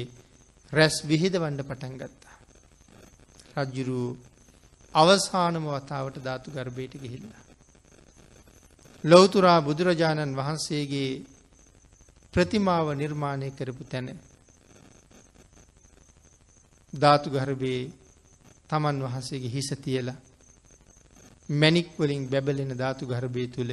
රැස් 0.71 0.95
විහිදවන්න 1.03 1.61
පටන් 1.61 1.95
ගත්තා. 1.97 2.38
රජ්ජුරු 3.57 4.01
අවසානම 4.93 5.66
වතාවට 5.68 6.18
ධාතු 6.19 6.51
ගර්භයට 6.51 6.93
ගිහිල්ලා. 6.95 7.43
ලොවතුරා 9.03 9.61
බුදුරජාණන් 9.61 10.35
වහන්සේගේ 10.35 11.22
ප්‍රතිමාව 12.34 12.88
නිර්මාණය 12.93 13.50
කරපු 13.51 13.84
තැන 13.85 14.08
ධාතු 16.93 17.30
ගර්භයේ 17.30 17.92
තමන් 18.69 18.98
වහන්සේගේ 19.01 19.50
හිස 19.50 19.69
තියලා 19.77 20.22
මැනික් 21.50 21.90
වලින් 21.98 22.24
බැබලෙන 22.27 22.72
ධාතු 22.74 23.03
ගර්භය 23.06 23.48
තුළ 23.48 23.72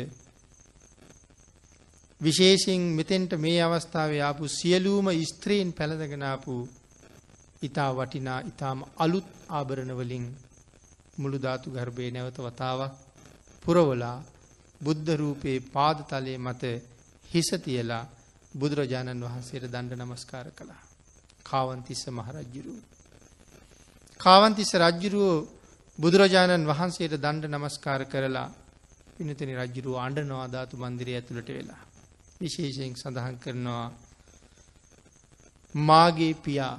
විශේෂයෙන් 2.20 2.82
මෙතෙන්ට 2.92 3.32
මේ 3.36 3.60
අවස්ථාවේ 3.62 4.22
ආපු 4.22 4.44
සියලූම 4.50 5.06
ස්ත්‍රීන් 5.24 5.68
පැළඳගෙනාපු 5.72 6.54
ඉතා 7.62 7.90
වටිනා 7.92 8.40
ඉතාම 8.42 8.78
අලුත් 8.96 9.28
ආභරණවලින් 9.48 10.26
මුළු 11.18 11.38
ධාතු 11.38 11.68
ගර්භය 11.70 12.10
නැවත 12.10 12.38
වතාවක් 12.40 12.92
පුරවලා 13.62 14.16
බුද්ධ 14.80 15.10
රූපයේ 15.14 15.64
පාදතලය 15.68 16.34
මත 16.38 16.62
හිස 17.30 17.48
තියලා 17.58 18.04
බුදුරජාණන් 18.54 19.22
වහන්සේට 19.22 19.66
දණ්ඩ 19.66 20.00
නමස්කාර 20.00 20.46
කළා. 20.52 20.82
කාවන්තිස්ස 21.44 22.02
මහරජ්ජුරුව. 22.08 22.78
කාවන්තිස්ස 24.20 24.72
රජ්ජුරුවෝ 24.76 25.46
බුදුරජාණන් 25.98 26.64
වහන්සේට 26.64 27.14
දණ්ඩ 27.16 27.52
නමස්කාර 27.52 28.02
කරලා 28.06 28.48
පිනතනි 29.16 29.54
රජ්ජුරුව 29.54 29.96
අණ්ඩනවා 29.96 30.46
ධාතු 30.48 30.74
මන්දිරය 30.76 31.12
ඇතුළට 31.14 31.50
වෙලා. 31.50 31.82
විශේෂයෙන් 32.40 32.94
සඳහන් 32.94 33.36
කරනවා 33.38 33.86
මාගේ 35.74 36.34
පියා 36.36 36.76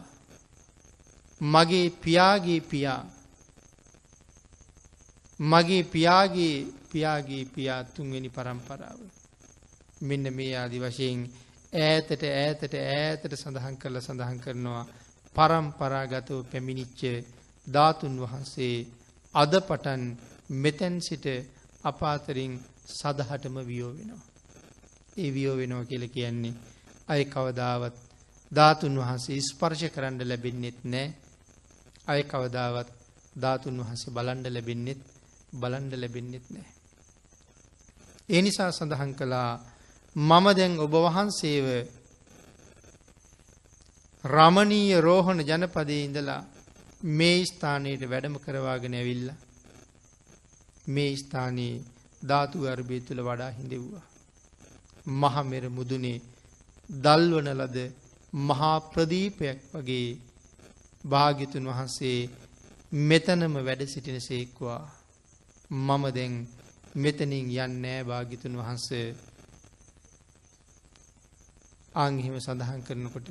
මගේ 1.42 1.88
පියාගේ 1.98 2.62
පියා 2.64 3.02
මගේ 5.40 5.84
පියාගේ 5.86 6.68
පියාගේ 6.90 7.46
පියා 7.48 7.84
තුන්වෙනි 7.86 8.30
පරම්පරාව. 8.30 9.00
මෙන්න 10.02 10.26
මේ 10.34 10.54
ආදි 10.56 10.80
වශයෙන් 10.80 11.20
ඈතට 11.74 12.24
ඈතට 12.26 12.74
ඈතට 12.76 13.34
සඳහන් 13.34 13.78
කරලා 13.78 14.02
සඳහන් 14.02 14.40
කරනවා 14.40 14.84
පරම්පරාගතව 15.36 16.40
පැමිණිච්ච 16.44 17.02
ධාතුන් 17.68 18.16
වහන්සේ 18.20 18.88
අද 19.34 19.54
පටන් 19.60 20.04
මෙතැන් 20.56 20.96
සිට 21.02 21.26
අපාතරින් 21.84 22.54
සදහටම 22.90 23.56
වියෝ 23.62 23.92
වෙනවා. 23.92 24.26
ඒ 25.18 25.30
වියෝ 25.30 25.58
වෙනවා 25.58 25.86
කියල 25.86 26.06
කියන්නේ 26.08 26.60
අය 27.08 27.22
කවදාවත් 27.26 27.96
ධාතුන් 28.52 28.96
වහන්සේ 28.98 29.40
ස්පර්ශ 29.42 29.86
කරන්න 29.88 30.22
ලැබෙන්නෙත් 30.24 30.80
නෑ 30.86 31.08
අය 32.08 32.22
කවදාවත් 32.24 32.90
ධාතුන් 33.36 33.78
වහන්සේ 33.80 34.14
බලන්ඩ 34.14 34.48
ලැබෙන්නෙත් 34.50 35.02
බලන්ඩ 35.58 35.94
ලැබෙන්නෙත් 35.96 36.46
නෑ. 36.50 36.70
ඒ 38.30 38.42
නිසා 38.42 38.72
සඳහන් 38.72 39.12
කළා 39.14 39.52
මම 40.16 40.46
දැන් 40.54 40.74
ඔබ 40.80 40.94
වහන්සේව 40.98 41.68
රමණීය 44.24 45.02
රෝහණ 45.02 45.42
ජනපදයේ 45.42 46.04
ඉඳලා 46.04 46.42
මේ 47.12 47.40
ස්ථානයට 47.46 48.04
වැඩම 48.06 48.36
කරවාගෙන 48.38 48.96
ඇවිල්ල 48.96 49.28
මේ 50.88 51.12
ස්ථානයේ 51.16 51.84
ධාතු 52.22 52.58
ගර්භය 52.60 53.00
තුළ 53.02 53.22
වඩා 53.22 53.52
හිඳෙව්වා. 53.52 54.06
මහමෙර 55.16 55.66
මුදුනේ 55.70 56.20
දල්වන 56.90 57.50
ලද 57.54 57.78
මහා 58.34 58.78
ප්‍රදීපයක් 58.88 59.60
වගේ 59.74 60.08
භාගිතුන් 61.04 61.66
වහන්සේ 61.66 62.20
මෙතනම 62.92 63.54
වැඩ 63.60 63.82
සිටින 63.86 64.20
සේක්වා 64.22 64.82
මම 65.70 66.04
දැන් 66.12 66.48
මෙතනින් 66.96 67.48
යන්නෑ 67.58 68.04
භාගිතුන් 68.04 68.56
වහන්සේ 68.56 69.08
ආංහිම 71.96 72.36
සඳහන් 72.38 72.82
කරනකොට 72.82 73.28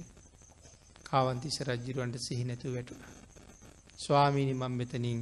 කාවන්තිස 1.05 1.57
රජ්ජිරුවන්ට 1.61 2.17
සිහිනැතු 2.19 2.73
වැටුණ. 2.73 3.03
ස්වාමීනි 3.99 4.55
මං 4.55 4.73
මෙතනින් 4.73 5.21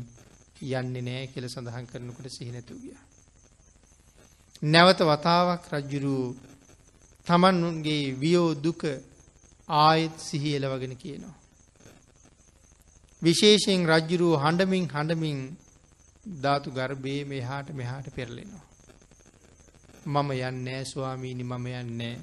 යන්නේ 0.72 1.02
නෑ 1.02 1.26
කියල 1.26 1.46
සඳහන් 1.48 1.86
කරනකොට 1.86 2.28
සිහිනැතු 2.28 2.74
ගිය. 2.74 2.96
නැවත 4.62 5.00
වතාවක් 5.02 5.64
රජ්ජුරූ 5.72 6.36
තමන්ගේ 7.26 8.14
වියෝ 8.14 8.54
දුක 8.56 8.82
ආයෙත් 9.68 10.16
සිහි 10.20 10.56
එලවගෙන 10.56 10.96
කියනවා. 10.96 11.36
විශේෂයෙන් 13.22 13.86
රජ්ජුරුව 13.86 14.40
හඬමින් 14.40 14.86
හඬමින් 14.88 15.38
ධාතු 16.26 16.70
ගර්භයේ 16.70 17.24
මෙහාට 17.24 17.68
මෙහාට 17.70 18.06
පෙරලෙනවා. 18.14 18.64
මම 20.06 20.30
යන්නෑ 20.30 20.84
ස්වාමීනි 20.84 21.44
මම 21.44 21.66
යන්නේ. 21.66 22.16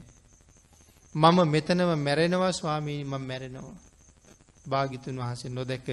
මම 1.16 1.38
මෙතනව 1.46 1.90
මැරෙනවා 1.98 2.52
ස්වාමීනි 2.52 3.04
මම 3.04 3.24
මැරෙනවා. 3.28 3.78
භාගිතුන් 4.70 5.18
වහසේ 5.18 5.50
නොදැක 5.50 5.88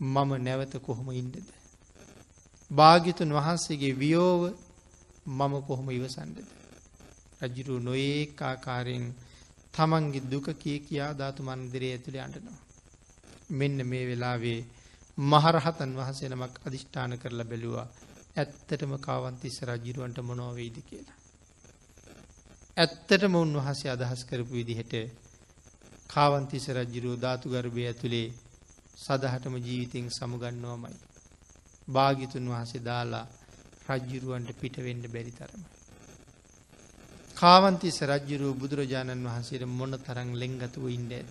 මම 0.00 0.30
නැවත 0.38 0.74
කොහොම 0.78 1.08
ඉන්නද. 1.12 1.36
භාගිතුන් 2.70 3.30
වහන්සේගේ 3.32 3.98
වියෝව 3.98 4.42
මම 5.28 5.52
කොහොම 5.62 5.88
ඉවසන්ඩද. 5.90 6.48
රජුරු 7.42 7.74
නොඒ 7.78 8.34
ආකාරයෙන් 8.40 9.04
තමන්ගේ 9.72 10.28
දුක 10.30 10.46
කිය 10.58 10.78
කියා 10.78 11.12
ධාතු 11.12 11.42
මන්දිරය 11.42 11.88
ඇතුළේ 11.90 12.22
අඩනවා. 12.22 12.58
මෙන්න 13.50 13.78
මේ 13.86 14.04
වෙලාවේ 14.06 14.60
මහරහතන් 15.18 15.92
වහසේ 15.94 16.28
නමක් 16.28 16.54
අධිෂ්ඨාන 16.66 17.12
කරලා 17.16 17.44
බැලුවා 17.44 17.88
ඇත්තටම 18.36 18.92
කාවන්තිස්ස 19.00 19.58
රජිරුවන්ට 19.62 20.18
මොනෝවේද 20.20 20.76
කියලා. 20.82 21.18
ඇත්තටම 22.76 23.34
උන්වහසේ 23.36 23.90
අදහස් 23.90 24.22
කරපු 24.24 24.52
විදිහට 24.52 24.94
කාවන්තිස 26.08 26.66
රජ්ජිරුව 26.70 27.14
ධාතු 27.16 27.46
ගර්භය 27.48 27.82
ඇතුළේ 27.84 28.34
සදහටම 28.98 29.54
ජීවිතෙන් 29.58 30.06
සමුගන්නවමයි. 30.10 30.96
භාගිතුන් 31.88 32.46
වහසේ 32.48 32.82
දාලා 32.82 33.26
රජ්ජිරුවන්ට 33.88 34.50
පිටවෙන්ඩ 34.56 35.06
බැරි 35.08 35.32
තරමයි. 35.32 35.66
කාවන්තිස 37.36 37.98
රජ්ජුරුව 38.04 38.52
බුදුරජාණන් 38.56 39.26
වහන්සේට 39.26 39.64
මොන 39.70 39.92
තරං 40.00 40.30
ලෙංගතුව 40.34 40.84
ඉන්ඩ 40.88 41.12
ඇද. 41.12 41.28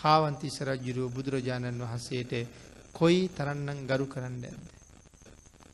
කාවන්තිස 0.00 0.56
රජ්ජුරුව 0.62 1.08
බුදුරජාණන් 1.10 1.82
වහන්සේට 1.82 2.32
කොයි 2.92 3.20
තරන්නම් 3.30 3.78
ගරු 3.86 4.06
කරන්න 4.06 4.44
ඇද. 4.44 4.60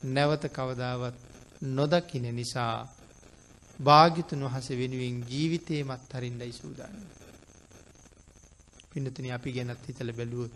නැවත 0.06 0.44
කවදාවත් 0.48 1.16
නොදකින 1.70 2.26
නිසා 2.32 2.74
භාගිතුන් 3.78 4.42
වහස 4.42 4.68
වෙනුවෙන් 4.72 5.16
ජීවිතයමත් 5.24 6.12
හරින්ඩයි 6.12 6.52
සූදාන්න. 6.52 6.96
පිනතුන 8.90 9.26
අපි 9.30 9.50
ගැනත් 9.52 9.82
හිතල 9.86 10.10
බැලුවොත්. 10.12 10.54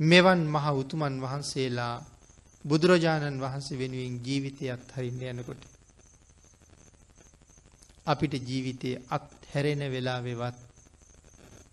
මෙවන් 0.00 0.40
මහ 0.46 0.66
උතුමන් 0.74 1.14
වහන්සේලා 1.20 1.94
බුදුරජාණන් 2.64 3.38
වහන්සේ 3.38 3.78
වෙනුවෙන් 3.78 4.14
ජීවිතයත් 4.20 4.86
හරින්න 4.94 5.22
යනකොට. 5.32 5.62
අපිට 8.06 8.34
ජීවිතය 8.42 8.90
අත් 9.08 9.28
හැරෙන 9.52 9.82
වෙලා 9.88 10.20
වෙවත් 10.20 10.69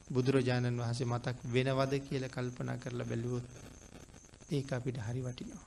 බුදුරජාණන් 0.08 0.80
වහසේ 0.80 1.06
මතක් 1.06 1.38
වෙනවද 1.48 1.94
කියල 2.02 2.26
කල්පනා 2.30 2.78
කරලා 2.78 3.08
බැලුවොත් 3.08 3.46
ඒ 4.50 4.64
අපිට 4.72 4.98
හරි 5.00 5.22
වටිනවා. 5.22 5.66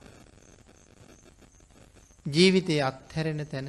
ජීවිතය 2.25 2.75
අත්හැරෙන 2.81 3.43
තැන 3.45 3.67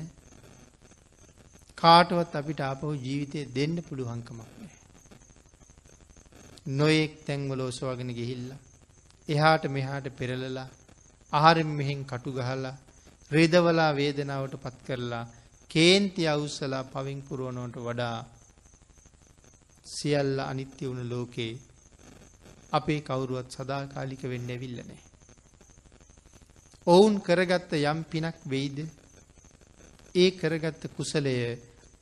කාටවත් 1.79 2.35
අපිට 2.35 2.61
ආපහු 2.63 2.93
ජීවිතය 2.99 3.41
දෙන්න 3.51 3.77
පුළුවන්කමක් 3.83 4.39
නෑ. 4.57 4.77
නොයෙක් 6.71 7.15
තැන්වල 7.27 7.61
ඔසවාගෙන 7.63 8.11
ගිහිල්ල. 8.11 8.49
එහාට 9.29 9.65
මෙහාට 9.69 10.07
පෙරලලා 10.13 10.69
ආරෙන් 11.33 11.71
මෙහෙන් 11.71 12.01
කටු 12.05 12.31
ගහලා 12.33 12.75
රේදවලා 13.31 13.91
වේදනාවට 13.93 14.55
පත් 14.57 14.79
කරලා 14.87 15.25
කේන්ති 15.71 16.23
අවුස්සලා 16.29 16.85
පවින් 16.87 17.21
පුරුවනෝට 17.23 17.77
වඩා 17.79 18.17
සියල්ල 19.87 20.39
අනිත්‍ය 20.41 20.85
වුණ 20.87 21.09
ලෝකේ 21.09 21.53
අපේ 22.73 23.01
කවුරුවත් 23.03 23.51
සදාකාලික 23.51 24.23
වෙන්න 24.25 24.49
ඇවිල්ලනේ. 24.49 25.01
ඔවුන් 26.87 27.15
කරගත්ත 27.21 27.73
යම් 27.75 28.01
පිනක් 28.05 28.39
වෙයිද 28.47 28.79
ඒ 30.15 30.31
කරගත්ත 30.33 30.83
කුසලය 30.91 31.37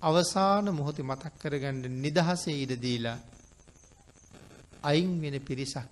අවසාන 0.03 0.67
මොහොතේ 0.73 1.05
මතක් 1.05 1.35
කරගන්න 1.39 1.83
නිදහසේ 1.99 2.57
ඉඩ 2.57 2.73
දීලා 2.79 3.19
අයින් 4.83 5.13
වෙන 5.21 5.37
පිරිසක් 5.41 5.89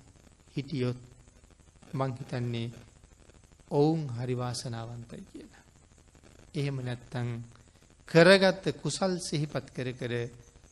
හිටියොත් 0.55 0.99
මං 1.92 2.12
හිතන්නේ 2.12 2.68
ඔවුන් 3.73 4.02
හරි 4.10 4.34
වාසනාවන්තයි 4.36 5.25
කියලා. 5.25 5.65
එහෙම 6.55 6.76
නැත්තම් 6.81 7.28
කරගත්ත 8.08 8.65
කුසල් 8.75 9.12
සිහිපත් 9.20 9.67
කර 9.70 9.89
කර 9.92 10.12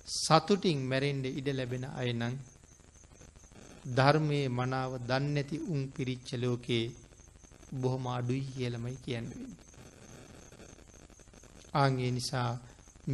සතුටින් 0.07 0.81
මැරෙන්න 0.85 1.25
ඉඩ 1.31 1.49
ලැබෙන 1.51 1.85
අය 1.93 2.10
නම් 2.12 2.35
ධර්මයේ 3.89 4.47
මනාව 4.51 4.93
දන්නේ 5.01 5.35
නැති 5.35 5.57
උන් 5.67 5.83
පිරිච්ච 5.91 6.28
ලෝකේ 6.36 6.85
බොහොම 7.75 8.05
අඩුයි 8.09 8.44
කියලාමයි 8.49 8.97
කියන්නේ. 8.99 9.49
ආන්ගේ 11.75 12.10
නිසා 12.10 12.51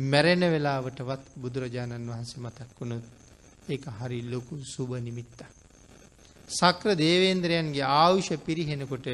මැරෙන 0.07 0.45
වෙලාවටවත් 0.47 1.25
බුදුරජාණන් 1.37 2.09
වහන්සේ 2.09 2.41
මතක් 2.41 2.71
වුණොත් 2.77 3.05
ඒක 3.69 3.85
හරි 3.93 4.21
ලොකු 4.25 4.55
සුබ 4.67 4.91
නිමිත්තක්. 5.01 5.41
සක්‍ර 6.51 6.89
දේවේන්ද්‍රයන්ගේ 6.97 7.91
ආයුෂ 7.95 8.31
පිරිහෙනකොට 8.39 9.07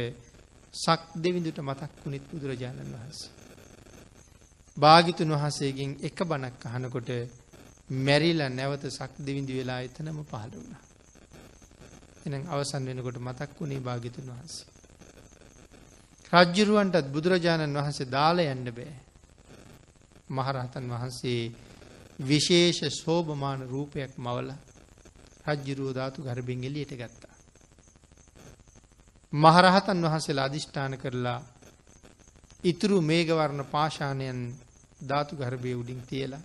සක් 0.74 1.00
දෙවිඳුට 1.16 1.58
මතක් 1.60 1.92
වුණෙත් 2.02 2.24
බුදුරජාණන් 2.31 2.94
වහන්සේ. 2.94 3.34
භාගිතුන් 4.76 5.31
වහන්සේගෙන් 5.32 5.90
එක 6.02 6.18
බණක් 6.24 6.62
අහනකොට 6.68 7.10
මැරිලා 7.91 8.49
නැවත 8.50 8.84
සක් 8.89 9.12
දෙවිඳි 9.18 9.52
වෙලා 9.55 9.81
එතනම 9.81 10.18
පහළ 10.23 10.52
වුණා. 10.52 10.83
එනම් 12.26 12.44
අවසන් 12.47 12.84
වෙනකොට 12.84 13.18
මතක් 13.18 13.50
වුණේ 13.58 13.81
භාගිතුන් 13.81 14.26
වහන්සේ. 14.28 14.67
රජ්ජුරුවන්ටත් 16.33 17.07
බුදුරජාණන් 17.08 17.76
වහන්සේ 17.76 18.07
දාලා 18.07 18.52
යන්න 18.52 18.68
බෑ. 18.70 18.94
මහරහතන් 20.31 20.86
වහන්සේ 20.89 21.52
විශේෂ 22.20 22.81
සෝභමාන 22.94 23.60
රූපයක් 23.65 24.12
මවල 24.17 24.50
රජ්ජුරුව 25.47 25.94
ධාතු 25.94 26.23
ගර්භෙන් 26.23 26.65
එලියට 26.65 26.92
ගත්තා. 26.94 27.34
මහරහතන් 29.33 29.99
වහන්සේලා 30.02 30.44
අධිෂ්ඨාන 30.44 30.94
කරලා 30.97 31.41
ඉතුරු 32.65 33.00
මේගවර්ණ 33.00 33.65
පාෂාණයන් 33.67 34.41
ධාතු 35.02 35.36
ගර්භය 35.36 35.73
උඩින් 35.75 36.02
තියලා 36.02 36.44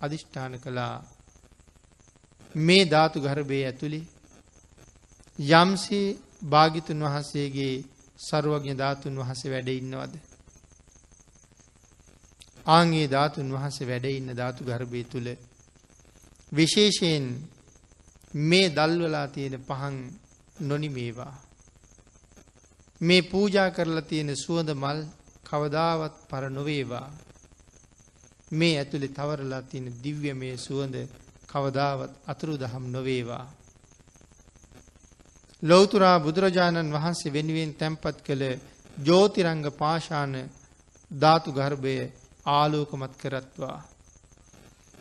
අධිෂ්ඨාන 0.00 0.54
කළා 0.58 0.94
මේ 2.54 2.84
ධාතු 2.84 3.18
ගර්භය 3.20 3.58
ඇතුළේ 3.64 4.06
යම්සේ 5.38 6.16
භාගිතුන් 6.44 7.00
වහන්සේගේ 7.00 7.74
සරුවඥ 8.18 8.74
ධාතුන් 8.74 9.14
වහසේ 9.16 9.50
වැඩ 9.50 9.68
ඉන්නවද. 9.70 10.14
ආගේ 12.66 13.06
ධාතුන් 13.06 13.52
වහන්සේ 13.52 13.86
වැඩ 13.86 14.06
ඉන්න 14.10 14.30
ධාතු 14.34 14.64
ගර්භය 14.64 15.02
තුළ 15.04 15.28
විශේෂයෙන් 16.52 17.26
මේ 18.34 18.68
දල්වලා 18.68 19.28
තියෙන 19.28 19.54
පහන් 19.60 19.96
නොනිමේවා. 20.60 21.34
මේ 23.00 23.22
පූජා 23.22 23.70
කරලා 23.70 24.02
තියෙන 24.02 24.30
සුවඳ 24.36 24.70
මල් 24.74 25.00
කවදාවත් 25.44 26.14
පර 26.28 26.44
නොවේවා. 26.50 27.08
මේ 28.50 28.78
ඇතුළේ 28.78 29.08
තවරලා 29.10 29.62
තියෙන 29.62 29.86
දිව්‍ය 30.02 30.34
මේ 30.34 30.56
සුවඳ 30.58 30.96
කවදාවත් 31.48 32.12
අතුරු 32.26 32.54
දහම් 32.56 32.84
නොවේවා. 32.86 33.46
ලෝතුරා 35.62 36.20
බුදුරජාණන් 36.20 36.92
වහන්සේ 36.92 37.32
වෙනුවෙන් 37.32 37.72
තැන්පත් 37.74 38.16
කළ 38.22 38.44
ජෝතිරංග 38.98 39.64
පාෂාන 39.72 40.34
ධාතු 41.10 41.50
ගර්භය 41.52 41.96
ආලෝකමත් 42.46 43.14
කරත්වා. 43.16 43.78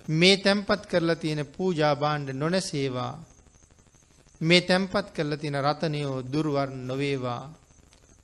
මේ 0.10 0.38
තැන්පත් 0.38 0.84
කරලා 0.86 1.16
තියෙන 1.16 1.42
පූජා 1.48 1.96
බාණ්ඩ 1.96 2.30
නොනැසේවා. 2.34 3.14
මේ 4.42 4.62
තැන්පත් 4.62 5.08
කරලා 5.12 5.38
තියෙන 5.38 5.62
රතනයෝ 5.62 6.18
දුර්වර්ණ 6.24 6.88
නොවේවා. 6.88 7.44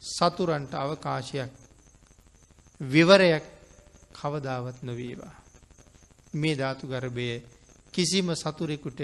සතුරන්ට 0.01 0.73
අවකාශයක් 0.75 1.51
විවරයක් 2.81 3.45
කවදාවත් 4.13 4.77
නොවේවා. 4.81 5.35
මේ 6.33 6.55
ධාතු 6.55 6.85
ගර්භය 6.87 7.27
කිසිම 7.93 8.27
සතුරෙකුට 8.35 9.01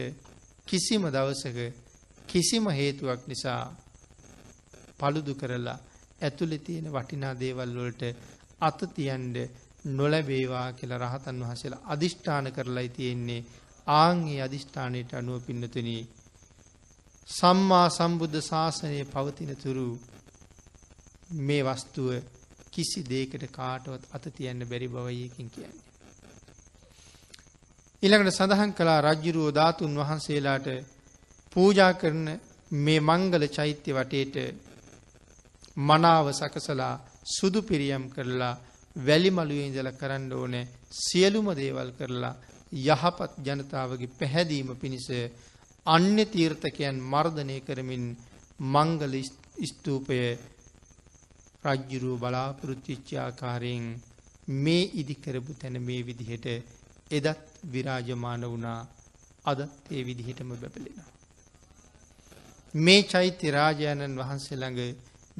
කිසිම 0.67 1.03
දවසක 1.07 1.57
කිසිම 2.27 2.65
හේතුවක් 2.69 3.21
නිසා 3.27 3.63
පළුදු 4.99 5.33
කරලා 5.35 5.79
ඇතුළේ 6.21 6.59
තියෙන 6.59 6.87
වටිනා 6.89 7.33
දේවල් 7.35 7.71
වලට 7.75 8.03
අත 8.61 8.79
තියන්න 8.89 9.35
නොලැබේවා 9.87 10.67
කියලා 10.73 10.99
රහතන් 10.99 11.41
වහන්සේලා 11.41 11.85
අදිෂ්ඨාන 11.85 12.47
කරලායි 12.51 12.89
තියෙන්නේ 12.89 13.45
ආන්ගේ 13.87 14.41
අදිෂ්ඨානයට 14.41 15.11
අනුව 15.13 15.37
පින්නතුනි 15.41 15.97
සම්මා 17.27 17.87
සම්බුද්ධ 17.89 18.41
ශාසනය 18.41 18.99
පවතින 19.05 19.53
තුරු 19.57 19.87
මේ 21.39 21.63
වස්තුව 21.63 22.09
කිසි 22.79 23.01
දෙයකට 23.05 23.45
කාටවත් 23.51 24.03
අත 24.11 24.25
තියන්න 24.33 24.61
බැරි 24.65 24.87
බවයි 24.89 25.23
එකකින් 25.25 25.49
කියන්නේ. 25.49 25.87
ඊළඟට 28.03 28.33
සඳහන් 28.33 28.71
කළා 28.73 28.99
රජ්ජුරුව 29.03 29.47
ධාතුන් 29.53 29.97
වහන්සේලාට 29.97 30.67
පූජා 31.51 31.93
කරන 31.95 32.25
මේ 32.77 33.01
මංගල 33.01 33.43
චෛත්‍ය 33.49 33.91
වටේට 33.93 34.35
මනාව 35.79 36.27
සකසලා 36.33 36.93
සුදු 37.27 37.61
පිරියම් 37.63 38.05
කරලා 38.09 38.59
වැලිමලුවේ 38.95 39.65
ඉඳලා 39.65 39.93
කරන්න 39.93 40.31
ඕනේ 40.33 40.69
සියලුම 40.99 41.47
දේවල් 41.53 41.91
කරලා 41.93 42.39
යහපත් 42.85 43.33
ජනතාවගේ 43.45 44.13
පැහැදීම 44.13 44.69
පිණිස 44.75 45.07
අන්‍ය 45.85 46.23
තීර්ථකයන් 46.27 46.97
මර්ධනය 47.05 47.57
කරමින් 47.61 48.05
මංගල 48.67 49.13
ස්තූපය 49.65 50.19
රජ්ජුරුව 51.63 52.19
බලාපොරොත්තිච්ච 52.19 53.07
ආකාරයෙන් 53.17 53.85
මේ 54.57 54.83
ඉදිකරපු 54.93 55.51
තැන 55.53 55.75
මේ 55.81 56.01
විදිහට 56.01 56.45
එදත් 57.11 57.27
විරාජමාන 57.65 58.43
වුණා 58.43 58.81
අදත් 59.45 59.91
ඒ 59.91 60.03
විදිහටම 60.03 60.49
බැබලෙනවා. 60.53 61.09
මේ 62.73 63.01
චෛත්‍ය 63.03 63.51
රාජාණන් 63.51 64.15
වහන්සේ 64.15 64.57
ළඟ 64.57 64.95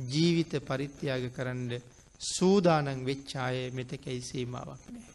ජීවිත 0.06 0.54
පරිත්‍යාග 0.62 1.24
කරන්න 1.30 1.72
සූදානම් 2.28 3.00
වෙච්ච 3.04 3.32
අය 3.38 3.58
මෙතකයි 3.72 4.22
සීමාවක් 4.22 4.84
නෑ. 4.88 5.10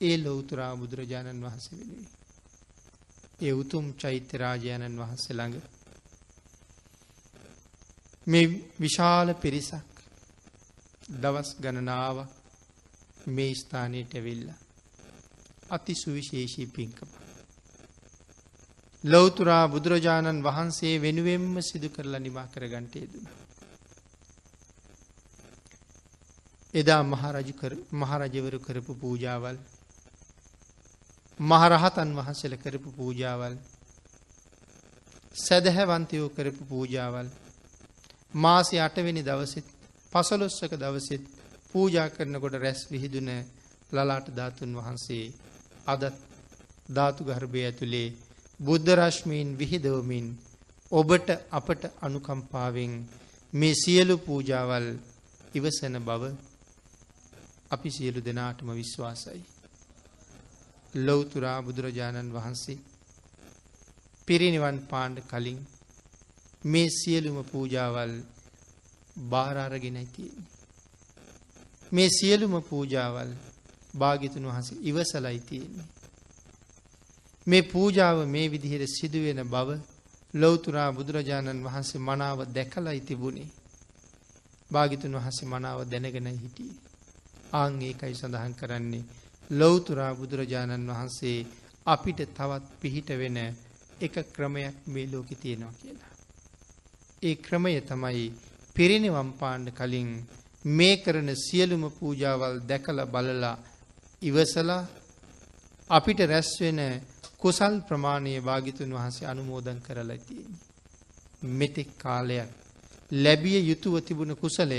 ඒ 0.00 0.16
ලෞතුරා 0.18 0.72
බුදුරජාණන් 0.76 1.44
වහන්සේ 1.44 1.78
වෙනුවේ. 1.78 2.10
ඒ 3.40 3.52
උතුම් 3.54 3.86
චෛත්‍ය 3.94 4.34
රාජාණන් 4.36 4.98
වහන්සේ 4.98 5.34
ළඟ 5.34 5.56
මේ 8.26 8.46
විශාල 8.76 9.28
පිරිසක් 9.36 9.87
දවස් 11.08 11.50
ගණනාවක් 11.60 12.28
මේ 13.28 13.52
ස්ථානයට 13.54 14.14
ඇවිල්ලා 14.14 14.58
අති 15.70 15.94
සුවිශේෂී 15.94 16.66
පින්කම. 16.68 17.10
ලෞතුරා 19.04 19.64
බුදුරජාණන් 19.68 20.42
වහන්සේ 20.42 20.94
වෙනුවෙන්ම 20.98 21.54
සිදු 21.62 21.88
කරලා 21.88 22.20
නිමා 22.20 22.46
කර 22.46 22.64
ගන්ටේදුන. 22.66 23.26
එදා 26.74 27.02
මහරජවරු 27.94 28.58
කරපු 28.58 28.92
පූජාවල් 28.94 29.58
මහරහතන් 31.40 32.10
වහන්සල 32.14 32.54
කරපු 32.56 32.90
පූජාවල් 32.92 33.54
සැදැහැවන්තයෝ 35.36 36.28
කරපු 36.28 36.62
පූජාවල් 36.64 37.28
මාසි 38.34 38.76
අටවෙනි 38.78 39.22
දවසෙත් 39.22 39.77
පසලොස්සක 40.12 40.72
දවසෙත් 40.74 41.22
පූජා 41.70 42.08
කරනකොට 42.10 42.54
රැස් 42.56 42.80
විහිදුන 42.86 43.28
ලලාට 43.92 44.26
ධාතුන් 44.30 44.72
වහන්සේ 44.74 45.24
අදත් 45.86 46.16
ධාතු 46.88 47.22
ගර්භය 47.24 47.60
ඇතුළේ 47.62 48.08
බුද්ධරශ්මීන් 48.60 49.48
විහිදවමින් 49.54 50.26
ඔබට 50.92 51.28
අපට 51.50 51.82
අනුකම්පාවෙන් 52.00 52.92
මේ 53.52 53.74
සියලු 53.74 54.14
පූජාවල් 54.18 54.86
ඉවසන 55.54 55.94
බව 56.00 56.22
අපි 57.70 57.88
සියලු 57.90 58.20
දෙනාටම 58.20 58.68
විශ්වාසයි. 58.72 59.42
ලොවතුරා 60.96 61.58
බුදුරජාණන් 61.62 62.32
වහන්සේ 62.32 62.78
පිරිනිවන් 64.28 64.78
පාණ්ඩ 64.86 65.18
කලින් 65.22 65.60
මේ 66.62 66.88
සියලුම 66.92 67.38
පූජාවල් 67.44 68.12
භාරාරගෙනයි 69.24 70.06
තියෙන්නේ. 70.06 70.48
මේ 71.92 72.08
සියලුම 72.10 72.54
පූජාවල් 72.62 73.30
භාගිතුන් 73.94 74.44
වහන්සේ 74.44 74.78
ඉවසලයි 74.82 75.40
තියෙන්නේ. 75.40 75.88
මේ 77.46 77.62
පූජාව 77.64 78.18
මේ 78.26 78.46
විදිහට 78.48 78.90
සිදුවෙන 78.90 79.40
බව 79.46 79.68
ලොවතුරා 80.34 80.90
බුදුරජාණන් 80.92 81.64
වහන්සේ 81.64 82.00
මනාව 82.00 82.38
දැකලයි 82.48 83.00
තිබුණේ. 83.02 83.48
භාගිතුන් 84.70 85.14
වහන්සේ 85.14 85.48
මනාව 85.48 85.78
දැනගෙන 85.84 86.28
හිටියේ. 86.36 86.76
ආං 87.52 87.74
ඒකයි 87.82 88.14
සඳහන් 88.14 88.54
කරන්නේ 88.54 89.04
ලොවතුරා 89.50 90.12
බුදුරජාණන් 90.14 90.88
වහන්සේ 90.88 91.46
අපිට 91.86 92.20
තවත් 92.28 92.64
පිහිට 92.80 93.08
වෙන 93.12 93.38
එක 94.00 94.14
ක්‍රමයක් 94.32 94.76
මේ 94.86 95.06
ලෝකෙ 95.06 95.34
තියෙනවා 95.34 95.72
කියලා. 95.72 96.12
ඒ 97.22 97.36
ක්‍රමය 97.36 97.80
තමයි 97.80 98.26
පිරිනිවම් 98.78 99.30
පාණ්ඩ 99.32 99.68
කලින් 99.72 100.10
මේ 100.70 100.96
කරන 100.98 101.30
සියලුම 101.36 101.84
පූජාවල් 101.90 102.56
දැකල 102.62 102.98
බලලා 103.06 103.56
ඉවසලා 104.22 104.82
අපිට 105.90 106.20
රැස්වෙන 106.24 106.80
කුසල් 107.36 107.74
ප්‍රමාණය 107.80 108.32
භාගිතුන් 108.40 108.90
වහන්සේ 108.90 109.26
අනුමෝදන් 109.26 109.78
කරලා 109.80 110.18
තියෙන්නේ. 110.18 110.66
මෙතෙක් 111.50 111.88
කාලයක් 111.96 112.50
ලැබිය 113.14 113.58
යුතුව 113.62 113.94
තිබුණ 114.00 114.32
කුසලය 114.36 114.78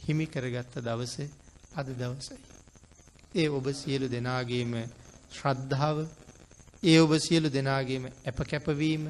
හිමි 0.00 0.26
කරගත්ත 0.26 0.74
දවස 0.78 1.14
අද 1.72 1.88
දවසයි. 1.92 2.38
ඒ 3.34 3.48
ඔබ 3.50 3.66
සියලු 3.72 4.06
දෙනාගේම 4.08 4.72
ශ්‍රද්ධාව 5.30 5.98
ඒ 6.82 6.98
ඔබ 7.00 7.12
සියලු 7.18 7.48
දෙනාගේම 7.50 8.04
ඇප 8.04 8.38
කැපවීම 8.42 9.04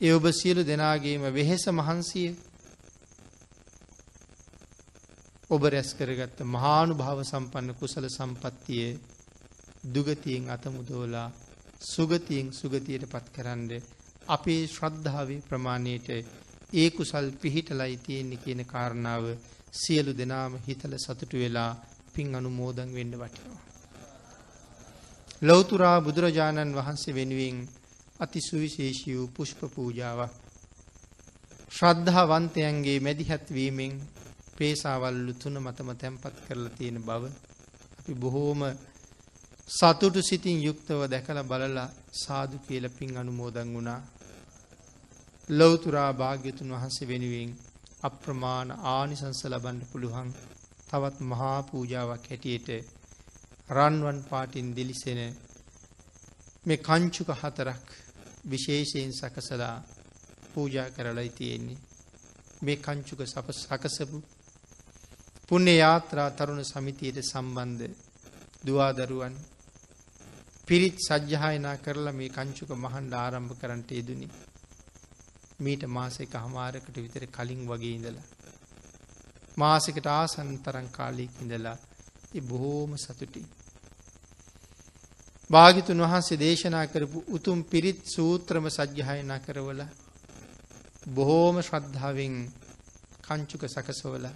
ඒ 0.00 0.12
ඔබ 0.12 0.24
සියලු 0.32 0.62
දෙනාගේම 0.62 1.22
වෙහෙස 1.30 1.64
මහන්සිය 1.70 2.30
ඔබ 5.52 5.62
රැස් 5.66 5.90
කරගත්ත 5.92 6.38
මහානු 6.46 6.92
භාව 6.94 7.18
සම්පන්න 7.22 7.74
කුසල 7.74 8.04
සම්පත්තිය 8.08 8.86
දුගතියෙන් 9.86 10.44
අතමුදෝලා 10.48 11.28
සුගතියෙන් 11.84 12.48
සුගතියට 12.52 13.04
පත් 13.06 13.26
කරන්න 13.34 13.70
අපේ 14.28 14.62
ශ්‍රද්ධාවේ 14.66 15.42
ප්‍රමාණයට 15.42 16.08
ඒ 16.74 16.88
කුසල් 16.90 17.26
පිහිටලයි 17.34 17.96
තියෙන්නේ 17.98 18.38
කියන 18.38 18.62
කාරණාව 18.66 19.24
සියලු 19.74 20.12
දෙනාම 20.12 20.52
හිතල 20.60 20.94
සතුටු 20.98 21.36
වෙලා 21.36 21.72
පින් 22.12 22.28
අනුමෝදන් 22.34 22.90
වෙන්න 22.90 23.12
වටිනවා. 23.14 23.62
ලෞතුරා 25.42 25.98
බුදුරජාණන් 26.00 26.76
වහන්සේ 26.76 27.14
වෙනුවෙන් 27.14 27.58
අති 28.20 28.40
සුවිශේෂී 28.40 29.16
වූ 29.16 29.28
පුෂ්ප 29.30 29.60
පූජාවක් 29.70 30.32
ශ්‍රද්ධාවන්තයන්ගේ 31.70 32.98
මැදිහත්වීමෙන් 33.00 33.94
පේසාවල්ලු 34.62 35.32
තුන 35.36 35.56
මතම 35.58 35.90
තැන්පත් 35.96 36.36
කරලා 36.44 36.72
තියෙන 36.72 36.98
බව 37.02 37.22
අපි 37.98 38.14
බොහෝම 38.16 38.60
සතුටු 39.68 40.20
සිතින් 40.22 40.58
යුක්තව 40.60 41.00
දැකල 41.06 41.38
බලලා 41.44 41.92
සාදු 42.16 42.56
කියල 42.60 42.86
පින් 42.90 43.10
අනුමෝදන් 43.16 43.68
වුණා. 43.72 44.00
ලොවතුරා 45.48 46.10
භාග්‍යතුන් 46.14 46.72
වහන්සේ 46.72 47.08
වෙනුවෙන් 47.08 47.50
අප්‍රමාණ 48.02 48.70
ආනිසංස 48.88 49.40
ලබන්ඩ 49.44 49.82
පුළුවන් 49.90 50.30
තවත් 50.88 51.16
මහා 51.22 51.58
පූජාවක් 51.64 52.24
හැටියට 52.24 52.68
රන්වන් 53.70 54.18
පාටින් 54.24 54.68
දිලිසෙන 54.72 55.20
මේ 56.66 56.78
කංචුක 56.78 57.30
හතරක් 57.40 57.86
විශේෂයෙන් 58.44 59.12
සකසලා 59.12 59.76
පූජා 60.52 60.88
කරලයි 60.90 61.30
තියෙන්නේ. 61.30 61.82
මේ 62.62 62.78
කංචුක 62.78 63.20
සප 63.24 63.46
සකසපු 63.54 64.18
පුුණ්‍ය 65.52 65.72
යාත්‍රා 65.74 66.30
තරුණ 66.30 66.60
සමිතියට 66.64 67.18
සම්බන්ධ 67.22 67.90
දවාදරුවන් 68.64 69.34
පිරිත් 70.68 70.96
සජ්්‍යහයනා 70.98 71.74
කරලා 71.76 72.12
මේ 72.12 72.28
කංචුක 72.28 72.70
මහන්ඩ 72.74 73.14
ආරම්භ 73.14 73.52
කරන්නට 73.54 73.90
යෙදුනි. 73.90 74.28
මීට 75.60 75.82
මාසෙක 75.88 76.36
හමාරකට 76.36 76.96
විතර 76.96 77.24
කලින් 77.28 77.60
වගේ 77.66 77.90
ඉඳලා. 77.90 78.24
මාසකට 79.56 80.06
ආසන් 80.12 80.52
තරන් 80.58 80.88
කාලීක් 80.90 81.34
ඉඳලා 81.40 81.76
බොහෝම 82.42 82.94
සතුටි. 82.96 83.42
භාගිතුන් 85.50 86.00
වහන්සේ 86.00 86.38
දේශනා 86.38 86.86
කරපු 86.86 87.18
උතුම් 87.30 87.58
පිරිත් 87.64 88.00
සූත්‍රම 88.06 88.70
සජ්්‍යහයනා 88.70 89.38
කරවල 89.38 89.82
බොහෝම 91.10 91.56
ශ්‍රද්ධාවෙන් 91.60 92.34
කංචුක 93.22 93.62
සකසවල 93.66 94.26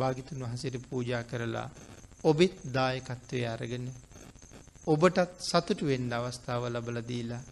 භාගිතුන් 0.00 0.42
වහසට 0.42 0.76
පූජා 0.84 1.22
කරලා 1.24 1.68
ඔබෙත් 2.24 2.56
දායකත්වය 2.68 3.40
අරගෙන 3.46 3.86
ඔබටත් 4.86 5.36
සතුටු 5.40 5.84
වෙන්න 5.86 6.12
අවස්ථාව 6.12 6.62
ලබල 6.66 6.98
දීලා 7.02 7.42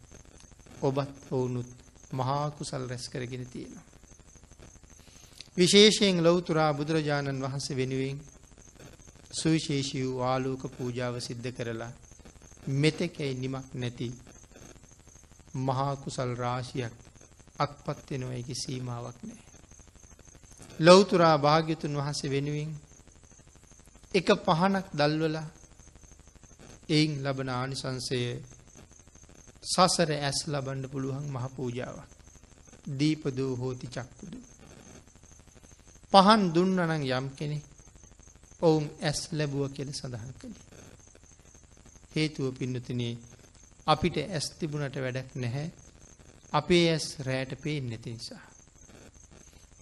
ඔබත් 0.81 1.15
ඔවුනුත් 1.31 1.71
මහාකුසල් 2.13 2.85
රැස් 2.87 3.09
කරගෙන 3.09 3.47
තියෙනවා. 3.47 3.87
විශේෂයෙන් 5.57 6.19
ලොවතුරා 6.21 6.73
බුදුරජාණන් 6.75 7.43
වහන්සේ 7.43 7.77
වෙනුවෙන් 7.77 8.19
සුවිශේෂී 9.33 10.05
වූ 10.05 10.23
ආලෝක 10.23 10.63
පූජාව 10.71 11.15
සිද්ධ 11.21 11.51
කරලා 11.53 11.93
මෙතෙකැයි 12.77 13.35
නිමක් 13.37 13.75
නැති 13.75 14.09
මහාකුසල් 15.63 16.33
රාශියක් 16.37 16.95
අත්පත්වෙනොයකි 17.59 18.55
සීමාවක් 18.57 19.19
නෑ. 19.23 19.48
ලොවතුරා 20.81 21.37
භාග්‍යතුන් 21.39 21.95
වහන්සේ 21.95 22.31
වෙනුවෙන් 22.31 22.71
එක 24.15 24.29
පහනක් 24.39 24.87
දල්වලා 24.93 25.49
එයින් 26.89 27.13
ලබන 27.23 27.49
ආනිසංසය 27.51 28.21
සසර 29.65 30.11
ඇස් 30.19 30.39
ලබන්ඩ 30.47 30.85
පුළුවන් 30.89 31.27
මහ 31.29 31.47
පූජාවක් 31.55 32.11
දීපදූ 32.91 33.53
හෝති 33.55 33.87
චක්කුදු. 33.89 34.39
පහන් 36.13 36.43
දුන්නනං 36.55 37.05
යම් 37.11 37.27
කෙනෙ 37.33 37.59
ඔවුන් 38.63 38.87
ඇස් 39.01 39.21
ලැබුව 39.33 39.65
කියල 39.73 39.91
සඳහන් 39.93 40.33
කළේ. 40.35 40.67
හේතුව 42.15 42.47
පින්නතිනේ 42.55 43.15
අපිට 43.87 44.17
ඇස් 44.21 44.47
තිබුණට 44.59 44.97
වැඩක් 44.97 45.31
නැහැ 45.37 45.69
අපේ 46.53 46.85
ඇස් 46.89 47.07
රෑට 47.21 47.53
පේෙන් 47.59 47.87
නැති 47.87 48.11
නිසා. 48.13 48.48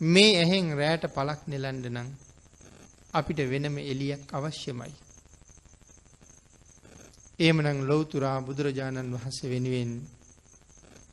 මේ 0.00 0.32
ඇහෙන් 0.36 0.66
රෑට 0.76 1.04
පලක් 1.08 1.40
නෙලන්ඩ 1.46 1.86
නං 1.88 2.08
අපිට 3.12 3.38
වෙනම 3.46 3.76
එලියක් 3.82 4.28
අවශ්‍යමයි. 4.30 4.92
ඒමනං 7.38 7.78
ලොවතුරා 7.82 8.40
බුදුරජාණන් 8.42 9.14
වහන්සේ 9.14 9.50
වෙනුවෙන් 9.50 9.92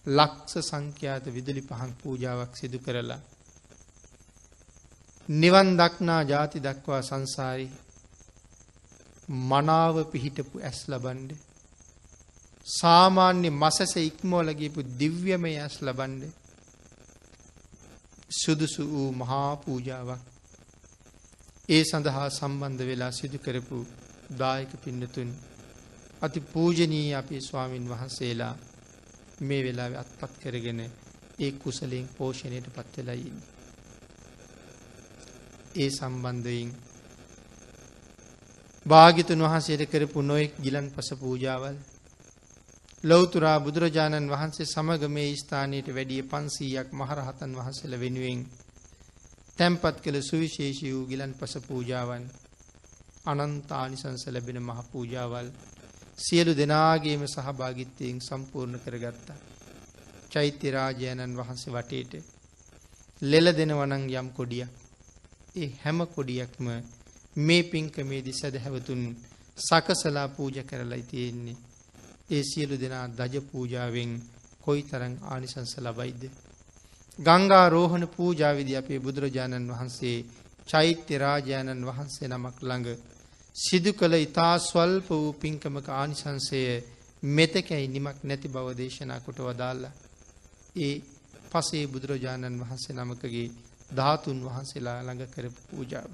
ලක්ස 0.07 0.53
සංඛ්‍යාත 0.61 1.25
විදුලි 1.27 1.61
පහන් 1.61 1.93
පූජාවක් 1.93 2.51
සිදු 2.53 2.79
කරලා. 2.79 3.21
නිවන් 5.29 5.69
දක්නා 5.77 6.21
ජාති 6.23 6.59
දක්වා 6.59 7.01
සංසාරි 7.01 7.67
මනාව 9.29 9.95
පිහිටපු 10.05 10.55
ඇස් 10.59 10.79
ලබන්ඩ. 10.87 11.31
සාමාන්‍ය 12.67 13.49
මසස 13.51 13.93
ඉක්මෝලගේපු 14.01 14.79
දිව්‍යමය 14.93 15.53
ඇස් 15.57 15.75
ලබන්ඩ 15.81 16.42
සුදුසු 18.33 18.83
වූ 18.87 19.09
මහා 19.13 19.51
පූජාවක් 19.57 20.21
ඒ 21.69 21.83
සඳහා 21.83 22.29
සම්බන්ධ 22.29 22.83
වෙලා 22.83 23.11
සිදු 23.11 23.37
කරපු 23.37 23.77
දායක 24.33 24.71
පින්නතුන් 24.83 25.29
අති 26.21 26.39
පූජනී 26.47 27.07
අපේ 27.13 27.41
ස්වාමීන් 27.41 27.89
වහන්සේලා 27.89 28.55
මේ 29.41 29.61
වෙලාවේ 29.63 29.99
අත්පත් 29.99 30.33
කරගෙන 30.41 30.81
ඒ 31.39 31.51
කුසලයෙන් 31.53 32.07
පෝෂණයට 32.09 32.67
පත් 32.69 32.93
වෙලා 32.97 33.17
ඉන්නේ. 33.21 33.49
ඒ 35.75 35.89
සම්බන්ධයෙන් 35.89 36.69
භාග්‍යතුන් 38.85 39.41
වහන්සේට 39.41 39.83
කරපු 39.89 40.19
නොයෙක් 40.23 40.53
ගිලන්පස 40.61 41.09
පූජාවල් 41.19 41.77
ලෞතුරා 43.03 43.59
බුදුරජාණන් 43.59 44.29
වහන්සේ 44.29 44.65
සමග 44.65 45.07
මේ 45.09 45.31
ස්ථානයට 45.35 45.87
වැඩිය 45.89 46.21
500ක් 46.25 46.89
මහරහතන් 46.93 47.55
වහන්සේලා 47.55 47.99
වෙනුවෙන් 47.99 48.41
තැන්පත් 49.57 49.97
කළ 49.99 50.17
සුවිශේෂී 50.21 50.91
වූ 50.91 51.05
ගිලන්පස 51.05 51.53
පූජාවන් 51.65 52.25
අනන්ත 53.25 53.71
ආනිසංස 53.73 54.23
ලැබෙන 54.27 54.59
මහ 54.61 54.79
පූජාවල් 54.91 55.49
සියලු 56.17 56.53
දෙනාගේම 56.53 57.25
සහභාගිත්වයෙන් 57.27 58.21
සම්පූර්ණ 58.21 58.79
කරගත්තා. 58.79 59.37
චෛත්‍ය 60.31 60.67
රාජයණන් 60.69 61.37
වහන්සේ 61.37 61.73
වටේට 61.73 62.13
ලෙල 63.21 63.47
දෙනවනං 63.53 64.07
යම් 64.13 64.29
කොඩියක්. 64.31 64.71
ඒ 65.55 65.69
හැම 65.83 65.99
කොඩියක්ම 66.07 66.65
මේ 67.37 67.63
පින්කමේදී 67.65 68.33
සැදැහැවතුන් 68.33 69.03
සකසලා 69.57 70.27
පූජ 70.29 70.57
කරලා 70.63 71.03
තියෙන්නේ. 71.05 71.72
ඒ 72.33 72.43
සියලු 72.43 72.75
දෙනා 72.77 73.07
දජ 73.09 73.35
පූජාවෙන් 73.43 74.11
කොයි 74.61 74.83
තරං 74.83 75.15
ආනිසංස 75.25 75.73
ලබයිද. 75.79 76.21
ගංගා 77.19 77.67
රෝහණ 77.69 78.05
පූජාවිදි 78.09 78.73
අපේ 78.75 78.99
බුදුරජාණන් 78.99 79.71
වහන්සේ 79.71 80.17
චෛත්‍ය 80.67 81.13
රාජාණන් 81.17 81.85
වහන්සේ 81.85 82.27
නමක් 82.27 82.57
ළඟ 82.61 82.87
සිදු 83.55 83.91
කළ 83.93 84.15
ඉතා 84.17 84.55
ස්වල්ප 84.59 85.07
වූ 85.11 85.33
පින්කමක 85.35 85.87
ආනිසංසය 85.91 86.61
මෙතකැයි 87.23 87.87
නිමක් 87.87 88.17
නැති 88.23 88.47
බව 88.47 88.67
දේශනා 88.73 89.19
කොට 89.19 89.39
වදාල්ල. 89.39 89.83
ඒ 90.77 90.95
පසේ 91.51 91.85
බුදුරජාණන් 91.87 92.61
වහන්සේ 92.61 92.95
නමකගේ 92.95 93.47
ධාතුන් 93.91 94.39
වහන්සේලා 94.41 94.99
ළඟ 94.99 95.23
කරපු 95.27 95.61
පූජාව. 95.69 96.11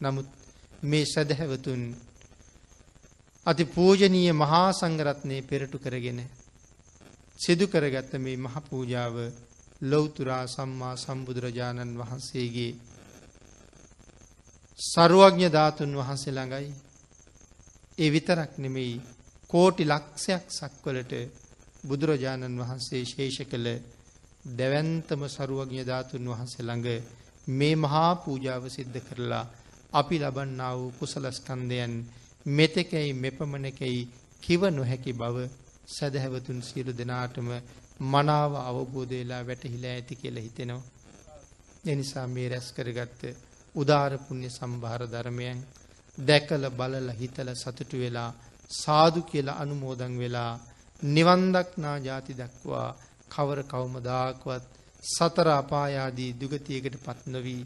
නමුත් 0.00 0.28
මේ 0.82 1.04
සැදැහැවතුන් 1.04 1.82
අති 3.50 3.64
පූජනීය 3.66 4.32
මහා 4.34 4.68
සංගරත්නය 4.72 5.36
පෙරටු 5.42 5.78
කරගෙන 5.78 6.20
සිදු 7.38 7.64
කරගත්ත 7.66 8.12
මේ 8.16 8.36
මහ 8.36 8.56
පූජාව 8.62 9.14
ලොවතුරා 9.82 10.44
සම්මා 10.46 10.94
සම්බුදුරජාණන් 10.96 11.98
වහන්සේගේ 11.98 12.72
සරුවඥ 14.78 15.48
ධාතුන් 15.48 15.92
වහන්සේ 15.94 16.32
ළඟයි. 16.32 16.68
ඒ 17.98 18.10
විතරක් 18.10 18.52
නෙමෙයි 18.58 18.94
කෝටි 19.50 19.84
ලක්ෂයක් 19.84 20.44
සක්වලට 20.50 21.12
බුදුරජාණන් 21.84 22.60
වහන්සේ 22.60 23.02
ශේෂ 23.04 23.38
කළ 23.42 23.68
දැවන්තම 24.50 25.22
සරුවඥ 25.28 25.82
ධාතුන් 25.84 26.24
වහන්සේ 26.26 26.62
ළඟ 26.62 26.88
මේ 27.48 27.74
මහා 27.76 28.12
පූජාව 28.16 28.64
සිද්ධ 28.68 28.98
කරලා 29.00 29.44
අපි 29.92 30.16
ලබන්නා 30.18 30.72
වූ 30.74 30.90
කුසලස්කන්දයන් 30.92 31.94
මෙතෙකැයි 32.46 33.12
මෙපමණකැයි 33.14 34.08
කිව 34.42 34.62
නොහැකි 34.68 35.12
බව 35.14 35.36
සැදැහැවතුන් 35.88 36.62
සියලු 36.62 36.92
දෙනාටම 36.92 37.48
මනාව 38.02 38.52
අවබෝධ 38.60 39.12
වෙලා 39.12 39.42
වැටහිලා 39.42 39.92
ඇති 39.92 40.16
කියලා 40.16 40.42
හිතෙනවා. 40.42 40.88
එනිසා 41.84 42.26
මේ 42.26 42.48
රැස් 42.48 42.68
කරගත්ත 42.72 43.20
උදාර 43.74 44.12
පුණ්‍ය 44.18 44.48
සම්භාර 44.50 45.02
ධර්මයන් 45.06 45.58
දැකල 46.18 46.64
බලල 46.70 47.08
හිතල 47.10 47.48
සතුටු 47.54 47.96
වෙලා 47.98 48.30
සාදු 48.70 49.20
කියලා 49.22 49.60
අනුමෝදන් 49.62 50.14
වෙලා 50.18 50.52
නිවන් 51.02 51.44
දක්නා 51.52 51.98
ಜಾති 51.98 52.32
දක්වා 52.34 52.88
කවර 53.30 53.60
කවමදාකවත් 53.64 54.64
සතර 55.04 55.48
අපායාදී 55.52 56.32
දුගතියකට 56.34 56.96
පත් 57.04 57.20
නොවි 57.26 57.56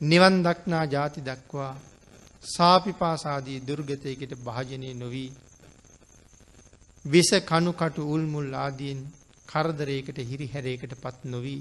නිවන් 0.00 0.36
දක්නා 0.42 0.84
ಜಾති 0.86 1.20
දක්වා 1.20 1.72
සාපිපාසාදී 2.44 3.60
දුර්ගතයකට 3.60 4.32
භාජනය 4.40 4.90
නොවී. 4.94 5.30
විස 7.04 7.30
කණු 7.42 7.72
කටු 7.72 8.02
උල්මුල් 8.10 8.50
ආදීන් 8.56 9.00
කරදරයකට 9.48 10.18
හිරිහැරයකට 10.22 10.92
පත් 11.02 11.18
නොවී. 11.26 11.60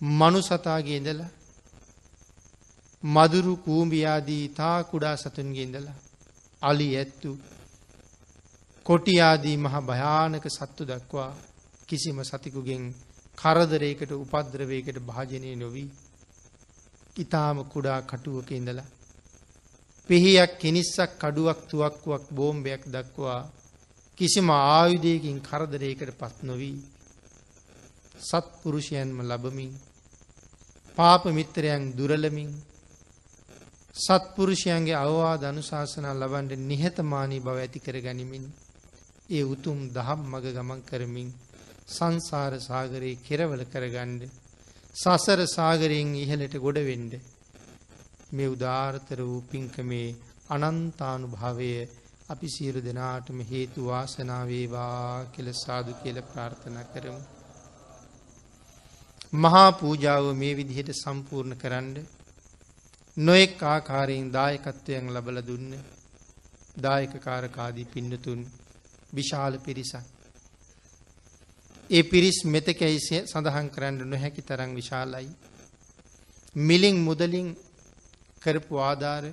මනු 0.00 0.40
සතාගේ 0.42 0.96
ඉඳලා 0.96 1.32
මදුරු 3.02 3.52
කූම්බියාදී 3.56 4.44
තා 4.50 4.78
කුඩා 4.84 5.16
සතුන්ගේ 5.16 5.62
ඉඳලා 5.62 5.98
අලි 6.62 6.88
ඇත්තු 6.96 7.30
කොටියාදී 8.86 9.56
මහ 9.56 9.74
භයානක 9.82 10.46
සත්තු 10.48 10.82
දක්වා 10.84 11.30
කිසිම 11.88 12.18
සතිකුගෙන් 12.22 12.84
කරදරයකට 13.38 14.10
උපද්‍රවයකට 14.14 14.98
භාජනය 15.00 15.52
නොවී. 15.56 15.88
ඉතාම 17.16 17.58
කුඩා 17.66 18.00
කටුවක 18.02 18.48
ඉඳලා 18.50 18.88
පිහියක් 20.08 20.52
කිනිස්සක් 20.58 21.10
කඩුවක් 21.16 21.58
තුවක්කුවක් 21.68 22.24
බෝම්භයක් 22.30 22.82
දක්වා 22.86 23.40
කිසිම 24.18 24.48
ආයුධයකින් 24.50 25.38
කරදරයකට 25.40 26.10
පත් 26.12 26.36
නොවී. 26.42 26.78
සත්පුරුෂයන්ම 28.20 29.18
ලබමින් 29.22 29.72
පාප 30.98 31.22
මිත්‍රයන් 31.28 31.82
දුරලමින් 31.92 32.50
සත්පුරුෂයන්ගේ 33.94 34.96
අවවාද 34.96 35.42
අනුශාසනා 35.44 36.14
ලබන්ඩ 36.14 36.60
නිහතමානී 36.62 37.40
බව 37.40 37.56
ඇති 37.56 37.80
කර 37.80 37.96
ගනිමින් 38.00 38.44
ඒ 39.30 39.44
උතුම් 39.44 39.78
දහම් 39.90 40.20
මග 40.32 40.44
ගමන් 40.52 40.80
කරමින් 40.82 41.30
සංසාර 41.88 42.52
සාගරයේ 42.60 43.22
කෙරවල 43.22 43.62
කරගණ්ඩ 43.64 44.22
සසර 44.94 45.40
සාගරයෙන් 45.48 46.10
ඉහලට 46.14 46.52
ගොඩවෙන්ඩ 46.56 47.14
මේ 48.32 48.50
උදාර්තර 48.50 49.20
වූ 49.20 49.40
පින්කමේ 49.44 50.16
අනන්තානු 50.48 51.26
භාවය 51.28 51.70
අපි 52.28 52.48
සියලු 52.48 52.80
දෙනාටම 52.80 53.38
හේතු 53.44 53.86
වාසනාවේවා 53.86 55.26
කෙල 55.32 55.48
සාදු 55.54 55.92
කියල 55.94 56.18
ප්‍රාර්ථනා 56.22 56.84
කරමු. 56.84 57.20
මහා 59.36 59.68
පූජාව 59.72 60.26
මේ 60.34 60.54
විදිහට 60.54 60.94
සම්පූර්ණ 60.94 61.56
කරන්න 61.56 61.92
නොයෙක් 63.16 63.60
ආකාරයෙන් 63.64 64.32
දායකත්වයන් 64.32 65.12
ලබල 65.12 65.38
දුන්න 65.42 65.70
දායක 66.78 67.14
කාරකාදී 67.20 67.86
පින්නතුන් 67.86 68.40
විශාල 69.12 69.54
පිරිසක්. 69.58 70.13
ඒ 71.90 72.02
පිරිස් 72.02 72.38
මෙතකැයි 72.46 73.00
සඳහන් 73.00 73.68
කරන්න 73.68 73.96
නොහැකි 74.04 74.42
තරං 74.42 74.70
විශාලයි. 74.74 75.28
මිලින් 76.58 76.96
මුදලින් 76.98 77.48
කරපු 78.42 78.74
ආධාර 78.80 79.24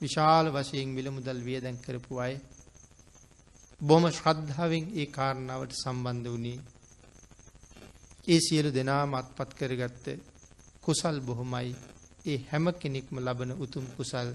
විශාල 0.00 0.46
වශයෙන් 0.48 0.94
විල 0.94 1.08
මුදල් 1.10 1.38
වියදැන් 1.40 1.76
කරපු 1.76 2.12
අය 2.18 2.34
බොම 3.80 4.04
ශ්‍රද්ධාවෙන් 4.10 4.84
ඒ 4.94 5.06
කාරණාවට 5.08 5.72
සම්බන්ධ 5.74 6.28
වුණේ. 6.28 6.60
ඒ 8.28 8.40
සියලු 8.40 8.70
දෙනාම 8.70 9.10
අත්පත් 9.14 9.50
කරගත්ත 9.54 10.06
කුසල් 10.82 11.16
බොහොමයි. 11.20 11.74
ඒ 12.24 12.38
හැම 12.50 12.66
කෙනෙක්ම 12.72 13.16
ලබන 13.18 13.50
උතුම් 13.56 13.86
කුසල්. 13.96 14.28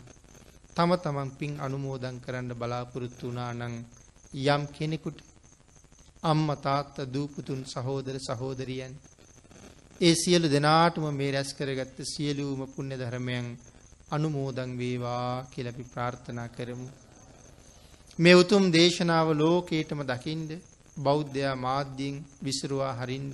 තම 0.76 0.92
තමන් 0.98 1.30
පින් 1.32 1.54
අනුමෝදන් 1.60 2.18
කරන්න 2.20 2.52
බලාපොරොත්තු 2.54 3.24
වුණා 3.24 3.52
නම් 3.54 3.74
යම් 4.46 4.64
කෙනෙකුට 4.70 5.20
අම්ම 6.24 6.48
තාත්ත 6.58 6.96
දූපුතුන් 7.10 7.62
සහෝදර 7.66 8.18
සහෝදරියන් 8.20 8.94
ඒ 10.02 10.14
සියලු 10.16 10.48
දෙනාටම 10.48 11.06
මේ 11.12 11.32
රැස් 11.32 11.50
කරගත්ත 11.54 11.98
සියලුම 12.06 12.62
පුණ්‍ය 12.68 12.96
ධර්මයන් 12.96 13.48
අනුමෝදන් 14.10 14.72
වේවා 14.78 15.46
කියලා 15.46 15.74
අපි 15.74 15.86
ප්‍රාර්ථනා 15.86 16.48
කරමු. 16.48 16.88
මේ 18.20 18.36
උතුම් 18.36 18.64
දේශනාව 18.72 19.28
ලෝකේටම 19.34 20.02
දකින්ද 20.04 20.50
බෞද්ධයා 20.98 21.56
මාධ්‍යයෙන් 21.58 22.16
විසිරුවා 22.42 22.94
හරින්ද 22.96 23.34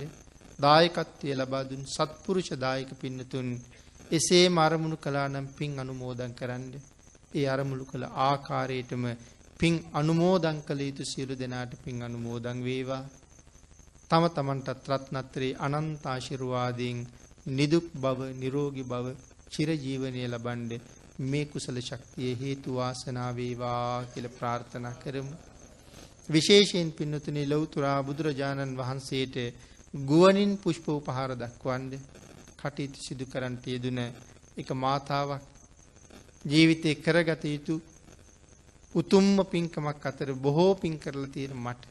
දායකත්වය 0.58 1.30
ලබා 1.34 1.64
දුන් 1.64 1.82
සත්පුරුෂ 1.86 2.50
දායක 2.56 2.90
පින්නතුන් 2.94 3.48
එසේම 4.10 4.54
අරමුණු 4.58 4.96
කළා 4.96 5.28
නම් 5.28 5.46
පින් 5.48 5.72
අනුමෝදන් 5.78 6.32
කරන්න. 6.32 6.72
ඒ 7.32 7.46
අරමුණු 7.46 7.84
කළ 7.84 8.04
ආකාරයටම 8.22 9.04
පින් 9.60 9.74
අනුමෝදන් 9.92 10.58
කළ 10.62 10.80
යුතු 10.80 11.04
සියලු 11.04 11.34
දෙනාට 11.34 11.72
පින් 11.78 11.96
අනුමෝදන් 12.02 12.58
වේවා. 12.60 13.02
තම 14.10 14.24
තමන්ටත් 14.28 14.86
රත්නත්‍රේ 14.90 15.58
අනන්ත 15.58 16.04
ආශිර්වාදයෙන් 16.04 16.98
නිදුක් 17.48 17.86
බව, 17.94 18.20
නිරෝගී 18.34 18.84
බව, 18.84 19.06
චිරජීවනය 19.50 20.22
ලබන්න 20.26 20.70
මේ 21.22 21.44
කුසල 21.46 21.78
ශක්තිය 21.80 22.32
හේතු 22.36 22.68
වාසනා 22.74 23.30
වේවා 23.32 24.04
කියලා 24.06 24.36
ප්‍රාර්ථනා 24.38 24.94
කරමු. 24.94 25.34
විශේෂයෙන් 26.28 26.90
පින්නතුනි 26.92 27.44
ලෞතුරා 27.46 27.98
බුදුරජාණන් 28.02 28.76
වහන්සේට 28.76 29.36
ගුවනින් 29.94 30.52
පුෂ්ප 30.58 30.86
උපහාර 30.90 31.32
දක්වන්ඩ 31.34 31.94
කටයුතු 32.58 32.98
සිදු 33.00 33.24
කරන්ට 33.26 33.64
යෙදුන 33.66 34.00
එක 34.56 34.68
මාතාවක් 34.78 35.42
ජීවිතය 36.44 36.90
කරගත 36.96 37.44
යුතු 37.46 37.74
උතුම්ම 38.92 39.38
පින්කමක් 39.44 40.04
අතර 40.04 40.28
බොහෝ 40.36 40.74
පින් 40.74 40.94
කරලා 40.98 41.28
තියෙන 41.28 41.54
මට 41.56 41.82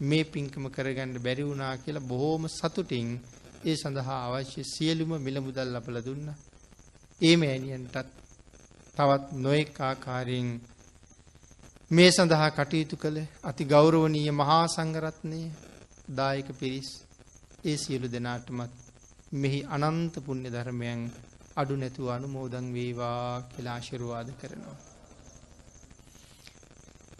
මේ 0.00 0.24
පින්කම 0.24 0.64
කරගන්න 0.68 1.14
බැරි 1.18 1.42
වුණා 1.42 1.74
කියලා 1.76 2.02
බොහෝම 2.02 2.44
සතුටින් 2.48 3.08
ඒ 3.62 3.74
සඳහා 3.74 4.18
අවශ්‍ය 4.26 4.62
සියලුම 4.64 5.12
මිල 5.18 5.36
මුදල් 5.40 5.70
ලබලා 5.74 6.02
දුන්නා. 6.02 6.38
ඒ 7.20 7.34
මෑණියන්ටත් 7.36 7.96
තවත් 8.96 9.24
නොඑක 9.38 9.80
ආකාරයෙන් 9.80 10.48
මේ 11.90 12.10
සඳහා 12.10 12.50
කටයුතු 12.50 12.96
කළ 12.96 13.18
අති 13.42 13.64
ගෞරවනීය 13.64 14.30
මහා 14.32 14.64
සංඝරත්නය 14.66 15.40
දායක 16.16 16.48
පිරිස් 16.52 16.90
ඒ 17.64 17.76
සියලු 17.76 18.06
දෙනාටමත් 18.08 18.72
මෙහි 19.32 19.60
අනන්ත 19.68 20.14
පුණ්‍ය 20.20 20.48
ධර්මයන් 20.48 21.02
අඩු 21.56 21.74
නැතුව 21.76 22.08
අනුමෝදන් 22.08 22.66
වේවා 22.72 23.42
කියලා 23.50 23.76
ආශිර්වාද 23.76 24.30
කරනවා. 24.40 24.89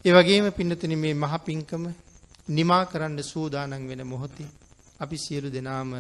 ඒ 0.05 0.12
වගේම 0.12 0.47
පින්නතුනි 0.51 0.97
මේ 0.97 1.15
මහ 1.15 1.35
පිංකම 1.41 1.83
නිමා 2.49 2.85
කරන්න 2.85 3.19
සූදානම් 3.23 3.83
වෙන 3.87 4.03
මොහොතේ 4.05 4.51
අපි 5.01 5.17
සියලු 5.17 5.49
දෙනාම 5.49 5.91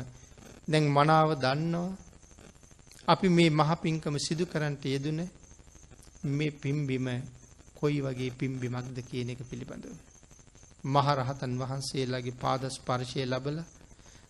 දැන් 0.68 0.84
මනාව 0.88 1.30
දන්නවා 1.36 1.90
අපි 3.08 3.28
මේ 3.28 3.50
මහ 3.50 3.70
පිංකම 3.76 4.14
සිදු 4.18 4.44
කරන්නට 4.46 4.84
යෙදුන 4.86 5.20
මේ 6.30 6.50
පිම්බිම 6.52 7.06
කොයි 7.74 8.00
වගේ 8.00 8.30
පිම්බිමක්ද 8.32 8.96
කියන 9.02 9.30
එක 9.30 9.40
පිළිබඳව. 9.42 9.94
මහරහතන් 10.86 11.52
වහන්සේලාගේ 11.58 12.38
පාද 12.38 12.62
ස්පර්ශය 12.68 13.20
ලබලා 13.26 13.68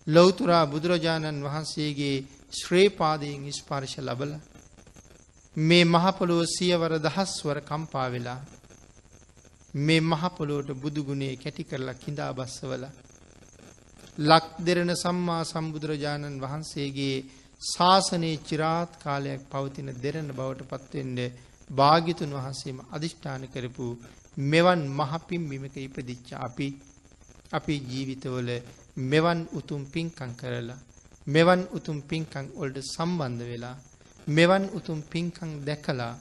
ලෞතුරා 0.07 0.65
බුදුරජාණන් 0.67 1.45
වහන්සේගේ 1.45 2.17
ශ්‍රේපාදයෙන් 2.53 3.45
ස්පර්ශ 3.53 3.99
ලබල 4.01 4.33
මේ 5.57 5.85
මහපොළොව 5.87 6.41
සියවර 6.49 6.93
දහස්වර 6.99 7.59
කම්පා 7.63 8.09
වෙලා 8.11 8.41
මේ 9.79 10.01
මහපොළොවට 10.03 10.71
බුදුගුණේ 10.77 11.35
කැටි 11.37 11.65
කරලා 11.65 11.95
කිඳා 11.97 12.33
බස්සවල 12.33 12.85
ලක් 14.21 14.47
දෙරණ 14.61 14.93
සම්මා 14.97 15.43
සම්බුදුරජාණන් 15.45 16.41
වහන්සේගේ 16.41 17.17
ශාසනයේ 17.63 18.43
චිරාත් 18.43 18.93
කාලයක් 18.99 19.43
පවතින 19.49 19.91
දෙරණ 19.97 20.31
බවට 20.33 20.69
පත්වෙන්ඩ 20.71 21.21
භාගිතුන් 21.71 22.33
වහන්සේම 22.33 22.79
අධිෂ්ඨාන 22.89 23.45
කරපු 23.49 23.87
මෙවන් 24.45 24.83
මහපින් 24.91 25.43
බිමක 25.45 25.77
ඉපදිච්ච 25.79 26.29
අපි 26.39 26.69
අපි 27.53 27.75
ජීවිතවල 27.85 28.51
මෙවන් 29.05 29.41
උතුම් 29.53 29.83
පින්කං 29.87 30.33
කරලා 30.35 30.81
මෙවන් 31.27 31.63
උතුම් 31.73 31.99
පින්කං 32.03 32.47
ඔල්ට 32.57 32.77
සම්බන්ධ 32.85 33.45
වෙලා 33.45 33.77
මෙවන් 34.29 34.65
උතුම් 34.73 34.99
පින්කං 35.05 35.51
දැකලා 35.65 36.15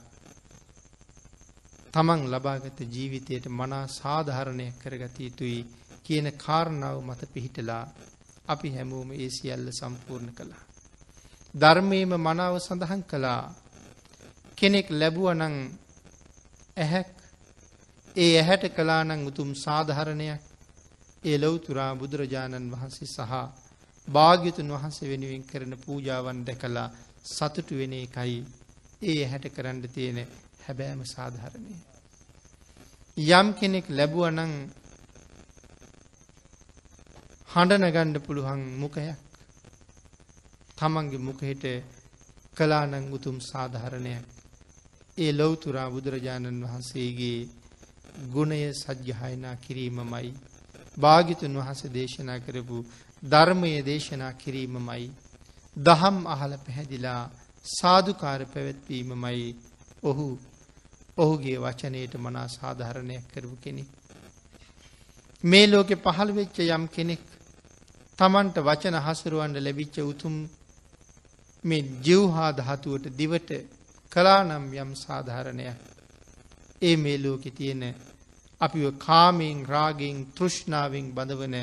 තමන් 1.94 2.20
ලබාගත 2.26 2.78
ජීවිතයට 2.88 3.46
මනා 3.50 3.86
සාධාරණය 3.90 4.66
කරගත 4.78 5.16
යුතුයි 5.20 5.60
කියන 6.04 6.26
කාරණාව 6.36 6.98
මත 7.00 7.20
පිහිටලා 7.28 7.84
අපි 8.46 8.68
හැමෝම 8.70 9.08
ඒ 9.14 9.30
සියල්ල 9.30 9.66
සම්පූර්ණ 9.72 10.30
කළා. 10.32 10.62
ධර්මයේම 11.54 12.12
මනාව 12.18 12.54
සඳහන් 12.58 13.02
කළා 13.04 13.42
කෙනෙක් 14.56 14.86
ලැබුවනං 14.92 15.56
ඇහැක් 16.76 17.10
ඒ 18.16 18.32
ඇහැට 18.32 18.64
කලානං 18.70 19.26
උතුම් 19.26 19.50
සාධහරණයක් 19.56 20.42
ඒ 21.22 21.36
ලොවතුරා 21.38 21.92
බුදුරජාණන් 21.94 22.70
වහන්සේ 22.70 23.08
සහ 23.08 23.32
භාග්‍යතුන් 24.08 24.70
වහන්සේ 24.70 25.08
වෙනුවෙන් 25.08 25.44
කරන 25.44 25.74
පූජාවන් 25.78 26.38
දැකලා 26.44 26.88
සතුටු 27.26 27.74
වෙන 27.74 27.94
එකයි 27.98 28.38
ඒ 29.04 29.22
හැට 29.24 29.46
කරන්න 29.48 29.82
තියෙන 29.88 30.18
හැබෑම 30.64 31.00
සාධහරණය. 31.06 31.76
යම් 33.16 33.48
කෙනෙක් 33.52 33.86
ලැබුවනං 33.90 34.52
හඬනගණ්ඩ 37.48 38.16
පුළුවන් 38.20 38.60
මුකයක් 38.76 39.18
තමන්ගේ 40.78 41.18
මුකහෙට 41.20 41.64
කලානං 42.56 43.06
උතුම් 43.10 43.36
සාධහරණයක් 43.42 44.24
ඒ 45.18 45.32
ලොවතුරා 45.32 45.88
බුදුරජාණන් 45.88 46.62
වහන්සේගේ 46.62 47.48
ගුණය 48.28 48.60
සජ්්‍යහයනා 48.74 49.56
කිරීමමයි. 49.56 50.28
භාගිතුන් 50.96 51.54
වහස 51.56 51.82
දේශනා 51.90 52.38
කරපු 52.38 52.76
ධර්මය 53.22 53.72
දේශනා 53.82 54.32
කිරීමමයි. 54.34 55.04
දහම් 55.76 56.16
අහල 56.26 56.52
පැහැදිලා 56.58 57.22
සාධකාර 57.64 58.40
පැවැත්වීමමයි 58.46 59.56
ඔහු 60.02 60.26
ඔහුගේ 61.20 61.58
වචනයට 61.58 62.14
මනා 62.18 62.48
සාධාරණයක් 62.50 63.24
කරපු 63.28 63.56
කෙනෙක්. 63.58 63.88
මේ 65.44 65.66
ලෝකෙ 65.66 65.96
පහළ 65.96 66.30
වෙච්ච 66.32 66.56
යම් 66.68 66.84
කෙනෙක් 66.88 67.22
තමන්ට 68.18 68.56
වචන 68.60 68.96
හසරුවන්ට 68.98 69.56
ලැබිච්ච 69.58 69.96
උතුම් 70.02 70.34
මේ 71.64 71.82
ජිව්හා 72.00 72.50
ධාතුවට 72.52 73.06
දිවට 73.12 73.50
කලානම් 74.12 74.64
යම් 74.74 74.90
සාධාරණයක් 74.96 75.78
ඒ 76.82 76.96
මේ 76.96 77.18
ලෝකෙ 77.18 77.50
තියෙන 77.50 77.82
අපිව 78.60 78.86
කාමයෙන් 78.98 79.58
රාගෙන් 79.66 80.18
තෘෂ්ණාවෙන් 80.30 81.06
බඳවන 81.10 81.56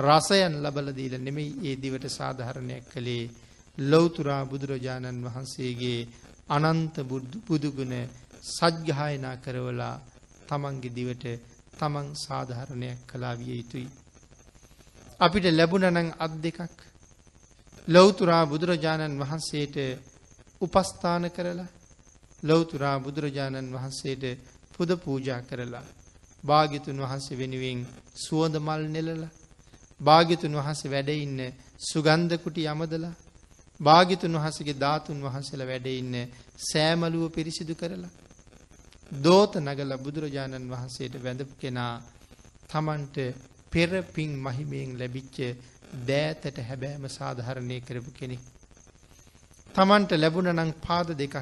රසයන් 0.00 0.54
ලබලදීල 0.58 1.14
නෙමෙයි 1.18 1.52
ඒ 1.62 1.76
දිවට 1.76 2.04
සාධහරණයක් 2.10 2.84
කළේ 2.86 3.30
ලොවතුරා 3.78 4.42
බුදුරජාණන් 4.44 5.24
වහන්සේගේ 5.24 6.00
අනන්ත 6.48 6.94
බුදුගුණ 7.46 7.94
සජ්්‍යහායනා 8.48 9.36
කරවලා 9.36 9.94
තමන්ගේ 10.48 10.92
දිවට 10.92 11.24
තමන් 11.78 12.08
සාධහරණයක් 12.16 12.98
කලා 13.06 13.34
විය 13.34 13.54
යුතුයි. 13.54 13.88
අපිට 15.20 15.46
ලැබුණනං 15.50 16.08
අත් 16.16 16.34
දෙකක් 16.38 16.76
ලොවතුරා 17.88 18.44
බුදුරජාණන් 18.46 19.18
වහන්සේට 19.18 19.76
උපස්ථාන 20.60 21.24
කරලා 21.30 21.72
ලොවතුරා 22.42 22.96
බුදුරජාණන් 22.98 23.72
වහන්සේට 23.72 24.24
පුද 24.72 24.90
පූජා 24.96 25.40
කරලා 25.42 25.86
භාගිතුන් 26.44 26.98
වහන්සේ 26.98 27.36
වෙනුවෙන් 27.36 27.80
සුවඳ 28.16 28.56
මල් 28.58 28.82
නෙලල 28.88 29.22
භාගිතුන් 30.00 30.54
වහන්සේ 30.54 30.90
වැඩඉන්න 30.90 31.40
සුගන්ධකුටි 31.82 32.62
යමදලා 32.66 33.14
භාගිතුන් 33.80 34.34
වහසගේ 34.34 34.76
ධාතුන් 34.76 35.18
වහන්සේල 35.20 35.62
වැඩඉන්න 35.62 36.14
සෑමලුව 36.62 37.24
පිරිසිදු 37.30 37.74
කරලා 37.74 38.14
දෝත 39.10 39.54
නගල 39.56 39.92
බුදුරජාණන් 39.98 40.68
වහන්සේට 40.68 41.14
වැඳපු 41.18 41.54
කෙනා 41.56 41.92
තමන්ට 42.68 43.16
පෙරපින් 43.70 44.32
මහිමයෙන් 44.38 44.90
ලැබිච්ච 44.94 45.36
දෑතට 46.04 46.58
හැබෑම 46.60 47.04
සාධහරණය 47.08 47.80
කරපු 47.80 48.10
කෙනෙක්. 48.12 48.42
තමන්ට 49.74 50.12
ලැබුණ 50.14 50.52
නං 50.54 50.72
පාද 50.78 51.08
දෙකක් 51.14 51.36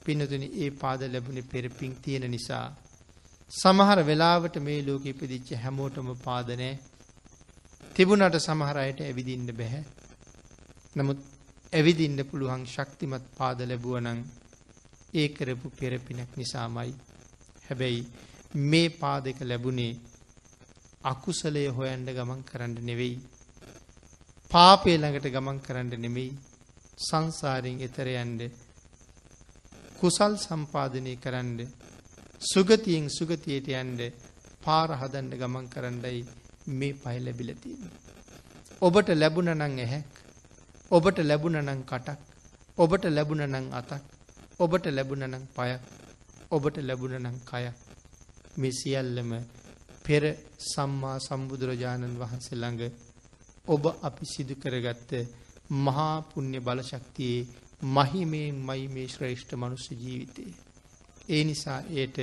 පිනතුනි 0.00 0.48
ඒ 0.56 0.70
පාද 0.72 1.00
ලැබුණේ 1.06 1.42
පෙරපින් 1.44 1.94
තියෙන 1.96 2.26
නිසා 2.28 2.66
සමහර 3.50 3.98
වෙලාවට 4.02 4.56
මේ 4.58 4.80
ලෝක 4.82 5.04
ඉපදිච්ච 5.06 5.48
හැමෝටම 5.56 6.10
පාදනෑ 6.18 6.74
තිබුණට 7.94 8.36
සමහරයට 8.38 9.00
ඇවිදින්න 9.02 9.48
බැහැ. 9.52 9.84
නමුත් 10.96 11.20
ඇවිදින්න 11.72 12.20
පුළුවන් 12.24 12.66
ශක්තිමත් 12.66 13.24
පාද 13.36 13.58
ලැබුවනං 13.62 14.20
ඒ 15.14 15.28
කරපු 15.30 15.68
පෙරපිනක් 15.72 16.36
නිසාමයි. 16.36 16.92
හැබැයි 17.64 18.06
මේ 18.64 18.88
පාදක 18.90 19.40
ලැබුණේ 19.42 19.98
අකුසලය 21.04 21.66
හොයන්ඩ 21.70 22.08
ගමන් 22.10 22.40
කරන්න 22.42 22.78
නෙවෙයි. 22.82 23.18
පාපය 24.50 24.92
ළඟට 24.94 25.26
ගමන් 25.28 25.58
කරන්න 25.60 25.90
නෙමෙයි 25.98 26.30
සංසාරයෙන් 26.98 27.80
එතරයන්ඩ 27.80 28.42
කුසල් 29.98 30.34
සම්පාධනය 30.38 31.12
කරන්න 31.16 31.58
සුගතියෙන් 32.42 33.06
සුගතියට 33.10 33.68
යන්ඩ 33.72 34.00
පාර 34.62 34.90
හදන්ඩ 34.94 35.34
ගමන් 35.36 35.66
කරන්නයි 35.68 36.20
මේ 36.72 36.94
පයි 36.94 37.18
ලැබිලතිීම. 37.20 37.82
ඔබට 38.82 39.08
ලැබුණ 39.14 39.52
නං 39.54 39.78
ඇහැක් 39.78 40.10
ඔබට 40.90 41.18
ලැබුණ 41.22 41.60
නං 41.60 41.82
කටක් 41.84 42.20
ඔබට 42.78 43.04
ලැබුණ 43.10 43.44
නං 43.48 43.68
අතක් 43.74 44.17
ඔබට 44.60 44.86
ලැබුණ 44.88 45.24
නං 45.24 45.44
පයක් 45.50 45.82
ඔබට 46.50 46.76
ලැබුණ 46.80 47.14
නං 47.20 47.36
කයක් 47.42 47.76
මේ 48.56 48.72
සියල්ලම 48.72 49.30
පෙර 50.04 50.24
සම්මා 50.64 51.18
සම්බුදුරජාණන් 51.20 52.16
වහන්සේ 52.16 52.56
ළඟ 52.56 52.82
ඔබ 53.66 53.84
අපි 54.02 54.24
සිදු 54.26 54.54
කරගත්ත 54.56 55.10
මහා 55.78 56.16
පුුණ්‍ය 56.22 56.58
බලශක්තියේ 56.60 57.46
මහිමයෙන් 57.88 58.56
මයි 58.62 58.88
මේ 58.88 59.08
ශ්‍රේෂ්ඨ 59.08 59.54
මනුස්ස 59.54 59.86
ජීවිතයේ. 59.92 60.54
ඒ 61.28 61.42
නිසා 61.44 61.80
ඒට 61.92 62.18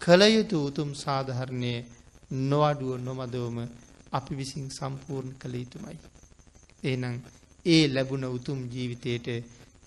කළයුතු 0.00 0.58
උතුම් 0.64 0.90
සාධහරණය 0.96 1.72
නොවඩුව 2.44 2.92
නොමදවම 2.98 3.58
අපි 4.12 4.32
විසින් 4.34 4.66
සම්පූර්ණ 4.70 5.38
කළ 5.38 5.54
යුතුමයි. 5.54 5.98
ඒනං 6.82 7.16
ඒ 7.66 7.84
ලැබුණ 7.88 8.24
උතුම් 8.28 8.60
ජීවිතයට 8.68 9.26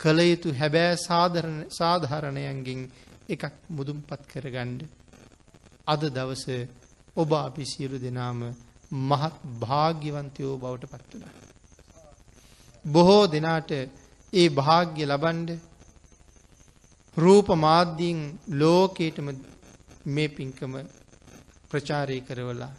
කළයුතු 0.03 0.49
හැබෑ 0.53 0.93
සාධාරණයන්ගෙන් 1.72 2.82
එකක් 3.30 3.43
මුදුම් 3.69 3.99
පත් 4.01 4.22
කරගණ්ඩ 4.32 4.82
අද 5.88 6.01
දවස 6.09 6.45
ඔබ 7.17 7.30
අපි 7.38 7.64
සියලු 7.65 7.98
දෙනාම 7.98 8.40
මහත් 9.01 9.35
භාග්‍යවන්තයෝ 9.61 10.56
බවට 10.57 10.91
පත් 10.91 11.11
වුණා. 11.11 11.33
බොහෝ 12.85 13.23
දෙනාට 13.27 13.72
ඒ 14.33 14.48
භාග්‍ය 14.51 15.01
ලබන්ඩ 15.03 15.49
රූප 17.17 17.48
මාධ්‍යීන් 17.57 18.22
ලෝකේටම 18.53 19.27
මේ 20.07 20.30
පින්කම 20.30 20.73
ප්‍රචාරය 21.69 22.17
කරවලා 22.22 22.73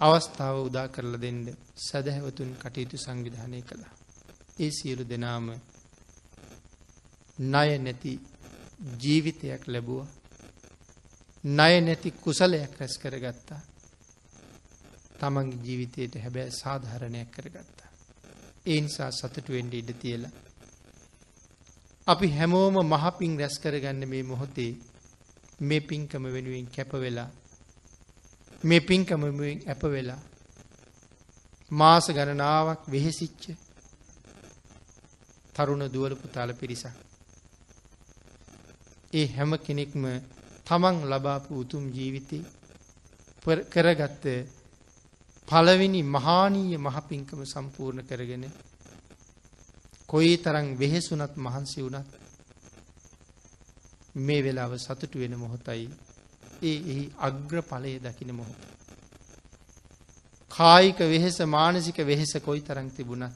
අවස්ථාව 0.00 0.56
උදා 0.60 0.88
කරලා 0.88 1.20
දෙන්න 1.20 1.40
සැදැහැවතුන් 1.78 2.50
කටයුතු 2.56 2.96
සංවිධානය 2.96 3.60
කළා. 3.62 3.99
ඒ 4.60 4.70
සියලු 4.72 5.04
දෙනාම 5.04 5.46
ණය 7.38 7.78
නැති 7.78 8.12
ජීවිතයක් 8.98 9.62
ලැබුවා. 9.66 10.08
ණය 11.44 11.74
නැති 11.80 12.10
කුසලයක් 12.14 12.72
රැස් 12.78 12.94
කරගත්තා. 12.98 13.60
තමන්ගේ 15.18 15.62
ජීවිතයට 15.64 16.14
හැබැයි 16.16 16.52
සාධාරණයක් 16.52 17.30
කරගත්තා. 17.30 17.90
ඒ 18.66 18.80
නිසා 18.80 19.10
සතුටු 19.12 19.52
වෙන්න 19.52 19.72
ඉඩ 19.72 19.90
තියලා 19.96 20.32
අපි 22.06 22.28
හැමෝම 22.30 22.76
මහපින් 22.84 23.32
රැස් 23.38 23.56
කරගන්න 23.58 24.08
මේ 24.08 24.22
මොහොතේ 24.24 24.72
මේ 25.60 25.80
පින්කම 25.82 26.24
වෙනුවෙන් 26.26 26.66
කැප 26.66 26.92
වෙලා 26.94 27.30
මේ 28.64 28.80
පින්කම 28.80 29.20
වෙනුවෙන් 29.22 29.58
අප 29.68 29.82
වෙලා 29.86 30.20
මාස 31.70 32.06
ගණනාවක් 32.08 32.82
වෙහෙසිච්ච 32.88 33.42
තරුණ 35.54 35.84
දුවල 35.88 36.14
පුතාල 36.16 36.50
පිරිසක් 36.54 36.96
ඒ 39.12 39.26
හැම 39.28 39.52
කෙනෙක්ම 39.58 40.04
තමන් 40.66 40.96
ලබාපු 41.06 41.50
උතුම් 41.56 41.84
ජීවිතේ 41.90 42.44
කරගත්ත 43.68 44.24
පළවෙනි 45.48 46.00
මහානීය 46.06 46.78
මහපින්කම 46.78 47.40
සම්පූර්ණ 47.44 48.04
කරගෙන 48.04 48.44
කොයි 50.06 50.36
තරම් 50.38 50.66
වෙහෙසුනත් 50.76 51.34
මහන්සි 51.38 51.80
වුණත් 51.80 52.08
මේ 54.16 54.40
වෙලාව 54.40 54.72
සතුටු 54.78 55.16
වෙන 55.18 55.34
මොහොතයි 55.36 55.86
ඒ 56.62 56.78
එහි 56.84 57.04
අග්‍ර 57.18 57.56
ඵලය 57.62 57.92
දකින 58.00 58.30
මොහොත. 58.32 58.60
කායික 60.50 60.98
වෙහෙස 61.06 61.38
මානසික 61.48 61.98
වෙහෙස 62.00 62.32
කොයි 62.40 62.60
තරම් 62.62 62.88
තිබුණත් 62.90 63.34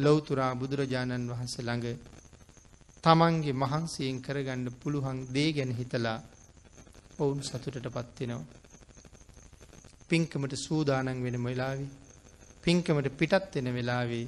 ලෞතුරා 0.00 0.52
බුදුරජාණන් 0.54 1.30
වහන්සේ 1.30 1.64
ළඟ 1.64 1.86
තමන්ගේ 3.04 3.54
මහන්සියෙන් 3.54 4.18
කරගන්න 4.20 4.66
පුළුවන් 4.74 5.18
දේ 5.28 5.50
ගැන 5.52 5.72
හිතලා 5.72 6.18
ඔවුන් 7.18 7.40
සතුටට 7.42 7.86
පත්වෙනවා. 7.88 8.42
පින්කමට 10.08 10.54
සූදානන් 10.58 11.08
වෙන 11.18 11.38
වෙලාවේ 11.40 11.90
පින්කමට 12.64 13.08
පිටත් 13.14 13.54
වෙන 13.54 13.68
වෙලාවේ 13.70 14.26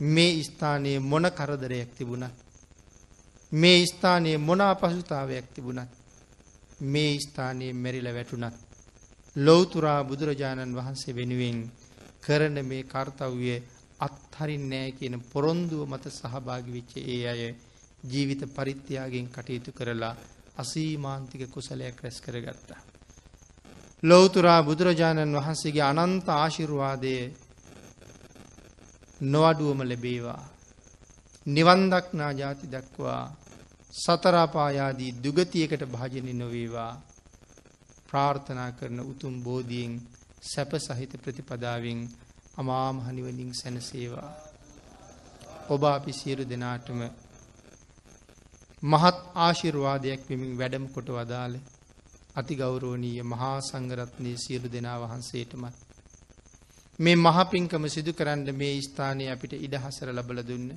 මේ 0.00 0.42
ස්ථානයේ 0.42 0.98
මොන 1.00 1.26
කරදරයක් 1.30 1.90
තිබුණත් 1.92 2.34
මේ 3.52 3.80
ස්ථානයේ 3.86 4.38
මොන 4.38 4.60
අපහසුතාවයක් 4.62 5.46
තිබුණත් 5.54 5.90
මේ 6.84 7.12
ස්ථානයේ 7.20 7.72
මෙරිල 7.74 8.08
වැටුණත් 8.08 8.56
ලෞතුරා 9.36 10.00
බුදුරජාණන් 10.04 10.74
වහන්සේ 10.74 11.14
වෙනුවෙන් 11.14 11.58
කරන 12.22 12.56
මේ 12.62 12.82
කර්තව්ය 12.84 13.54
අත්හරින් 14.06 14.64
නෑ 14.68 14.90
කියන 14.92 15.16
පොරොන්දුව 15.26 15.82
මත 15.86 16.04
සහභාගි 16.10 16.70
වෙච්ච 16.70 16.92
ඒ 17.06 17.22
අය 17.28 17.42
ජීවිත 18.04 18.42
පරිත්‍යාගෙන් 18.48 19.28
කටයුතු 19.28 19.70
කරලා 19.72 20.14
අසීමාන්තික 20.56 21.42
කුසලයක් 21.48 21.96
රැස් 21.98 22.18
කරගත්තා. 22.20 22.80
ලෞතුරා 24.02 24.60
බුදුරජාණන් 24.62 25.36
වහන්සේගේ 25.36 25.86
අනන්ත 25.94 26.26
ආශිර්වාදය 26.30 27.14
නොවඩුවම 29.24 29.80
ලැබේවා. 29.82 30.42
නිවන්දක්නා 31.46 32.32
ජාති 32.32 32.66
දක්වා 32.68 33.22
සතරාපායාදී 33.94 35.16
දුගතියකට 35.18 35.82
භාජනය 35.86 36.32
නොවේවා 36.34 36.92
ප්‍රාර්ථනා 38.08 38.70
කරන 38.72 39.00
උතුම් 39.02 39.34
බෝධියෙන් 39.42 39.92
සැප 40.42 40.72
සහිත 40.78 41.12
ප්‍රතිපදාවෙන් 41.18 42.00
අමාමහනිවලින් 42.56 43.52
සැනසේවා. 43.54 44.30
ඔබ 45.68 45.82
අපි 45.88 46.12
සියලු 46.12 46.44
දෙනාටම 46.44 47.00
මහත් 48.82 49.16
ආශිර්වාදයක් 49.36 50.20
වෙමින් 50.28 50.52
වැඩම 50.56 50.84
කොට 50.88 51.08
වදාළ 51.10 51.54
අති 52.34 52.54
ගෞරෝණීය 52.54 53.22
මහා 53.24 53.58
සංගරත්නය 53.60 54.32
සියලු 54.38 54.68
දෙනා 54.68 54.98
වහන්සේටමත්. 55.00 55.74
මේ 56.98 57.16
මහපින්කම 57.18 57.84
සිදු 57.88 58.12
කරන්න 58.12 58.48
මේ 58.54 58.74
ස්ථානය 58.80 59.24
අපිට 59.28 59.52
ඉඩහසර 59.58 60.08
ලබල 60.10 60.40
දුන්න 60.42 60.68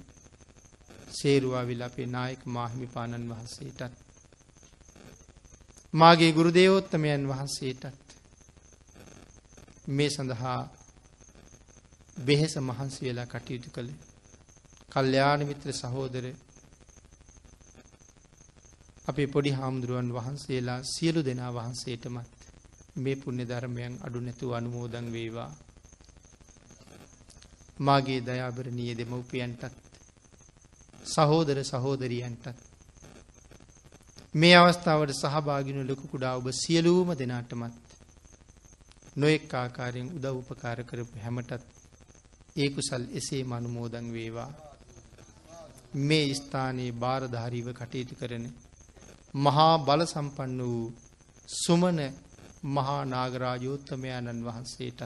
සේරුවාවිල් 1.11 1.81
අපේ 1.81 2.07
නායක 2.07 2.41
මාහිමිපාණන් 2.47 3.29
වහන්සේටත්. 3.29 3.93
මාගේ 5.93 6.31
ගුරුදේවෝත්තමයන් 6.31 7.23
වහන්සේටත් 7.27 7.83
මේ 9.89 10.09
සඳහා 10.09 10.61
බෙහෙස 12.17 12.53
මහන්සි 12.59 12.99
වෙලා 13.01 13.27
කටයුතු 13.27 13.69
කළ 13.69 13.89
කල්්‍යාන 14.91 15.41
මිත්‍ර 15.45 15.69
සහෝදර 15.73 16.25
අපේ 19.07 19.27
පොඩි 19.27 19.51
හාමුදුරුවන් 19.51 20.09
වහන්සේලා 20.11 20.79
සියලු 20.85 21.21
දෙනා 21.23 21.51
වහන්සේටමත් 21.53 22.27
මේ 22.97 23.15
පුුණ්‍ය 23.15 23.45
ධර්මයන් 23.45 23.93
අඩු 24.01 24.19
නැතු 24.19 24.53
අනුමෝදන් 24.53 25.07
වේවා. 25.11 25.51
මාගේ 27.79 28.19
දයාබරණීය 28.21 28.95
දෙමව්පියන්ටත් 28.95 29.73
සහෝදර 31.05 31.59
සහෝදරියන්ටත් 31.63 32.45
මේ 34.33 34.55
අවස්ථාවට 34.55 35.13
සහභාගිනු 35.15 35.81
ලොකු 35.83 36.05
කුඩා 36.07 36.35
ඔබ 36.35 36.47
සියලූම 36.55 37.09
දෙනාටමත් 37.13 37.75
නොෙක් 39.17 39.53
ආකාරයෙන් 39.55 40.09
උදව් 40.11 40.35
උපකාර 40.35 40.79
කරපු 40.83 41.15
හැමටත් 41.19 41.76
ඒ 42.57 42.69
කුසල් 42.69 43.03
එසේ 43.13 43.43
මනුමෝදන් 43.43 44.07
වේවා. 44.11 44.51
මේ 46.01 46.33
ස්ථානයේ 46.33 46.91
භාරධාරීව 46.93 47.67
කටයුතු 47.71 48.15
කරන 48.15 48.45
මහා 49.37 49.73
බල 49.79 50.01
සම්පන්න 50.05 50.59
වූ 50.61 50.93
සුමන 51.55 51.99
මහා 52.69 53.01
නාගරාජෝත්තමයාණන් 53.05 54.45
වහන්සේටත් 54.45 55.01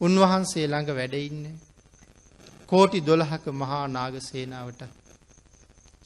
උන්වහන්සේ 0.00 0.66
ළඟ 0.66 0.90
වැඩඉන්න 0.90 1.44
කෝටි 2.68 3.00
දොළහක 3.02 3.44
මහා 3.54 3.84
නාග 3.88 4.14
සේනාවට 4.22 4.82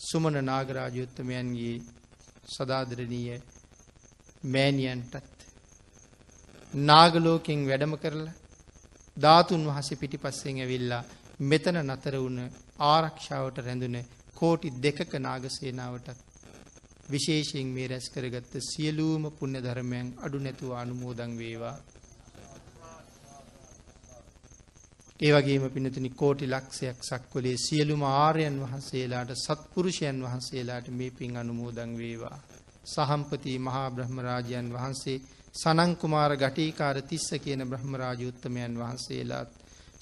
සුමන 0.00 0.36
නාගරාජයුත්තමයන්ගේ 0.42 1.74
සදාදරණීය 2.48 3.36
මෑණියන්ටත් 4.46 5.38
නාගලෝකෙන් 6.84 7.60
වැඩම 7.64 7.94
කරලා 7.96 8.34
ධාතුන් 9.16 9.66
වහසේ 9.66 9.96
පිටිපස්සෙන් 9.96 10.58
ඇවිල්ලා 10.58 11.02
මෙතන 11.42 11.78
නතර 11.82 12.16
වුණ 12.18 12.40
ආරක්ෂාවට 12.84 13.58
රැඳුන 13.60 13.96
කෝටි 14.34 14.74
දෙකක 14.78 15.12
නාගසේනාවටත් 15.20 16.22
විශේෂයෙන් 17.08 17.68
මේ 17.68 17.88
රැස් 17.88 18.06
කරගත්ත 18.10 18.54
සියලූම 18.62 19.24
පුුණ්‍ය 19.32 19.60
ධර්මයන් 19.60 20.08
අඩු 20.20 20.38
නැතුව 20.40 20.70
අනුමෝදං 20.74 21.32
වේවා 21.36 21.76
ඒ 25.20 25.32
වගේම 25.32 25.64
පිනතුනි 25.70 26.10
කෝටි 26.12 26.46
ලක්ෂයක් 26.46 26.98
සක්වලේ 27.02 27.56
සියලුම 27.58 28.02
ආර්යයන් 28.04 28.56
වහන්සේලාට 28.60 29.30
සත්පුරුෂයන් 29.36 30.18
වහන්සේලාට 30.20 30.86
මේ 30.90 31.10
පින් 31.12 31.36
අනුමෝදන් 31.36 31.92
වේවා. 31.94 32.38
සහම්පති 32.86 33.58
මහා 33.60 33.88
බ්‍රහ්මරාජයන් 33.90 34.72
වහන්සේ 34.72 35.22
සනංකුමාර 35.54 36.32
ගටීකාර 36.36 36.96
තිස්ස 37.04 37.28
කියන 37.38 37.62
බ්‍රහ්මරාජයුත්තමයන් 37.64 38.72
වහන්සේලාත් 38.76 39.50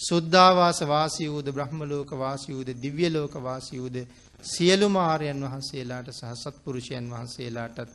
සුද්ධවාස 0.01 0.81
වාසියූද 0.85 1.47
බ්‍රහ්මලෝක 1.51 2.11
වාසියූද 2.15 2.69
දිව්‍යලෝක 2.77 3.35
වාසියූද 3.41 3.97
සියලුම 4.45 4.97
ආර්යයන් 4.99 5.41
වහන්සේලාට 5.43 6.09
සහ 6.11 6.33
සත්පුරුෂයන් 6.35 7.07
වහන්සේලාටත් 7.11 7.91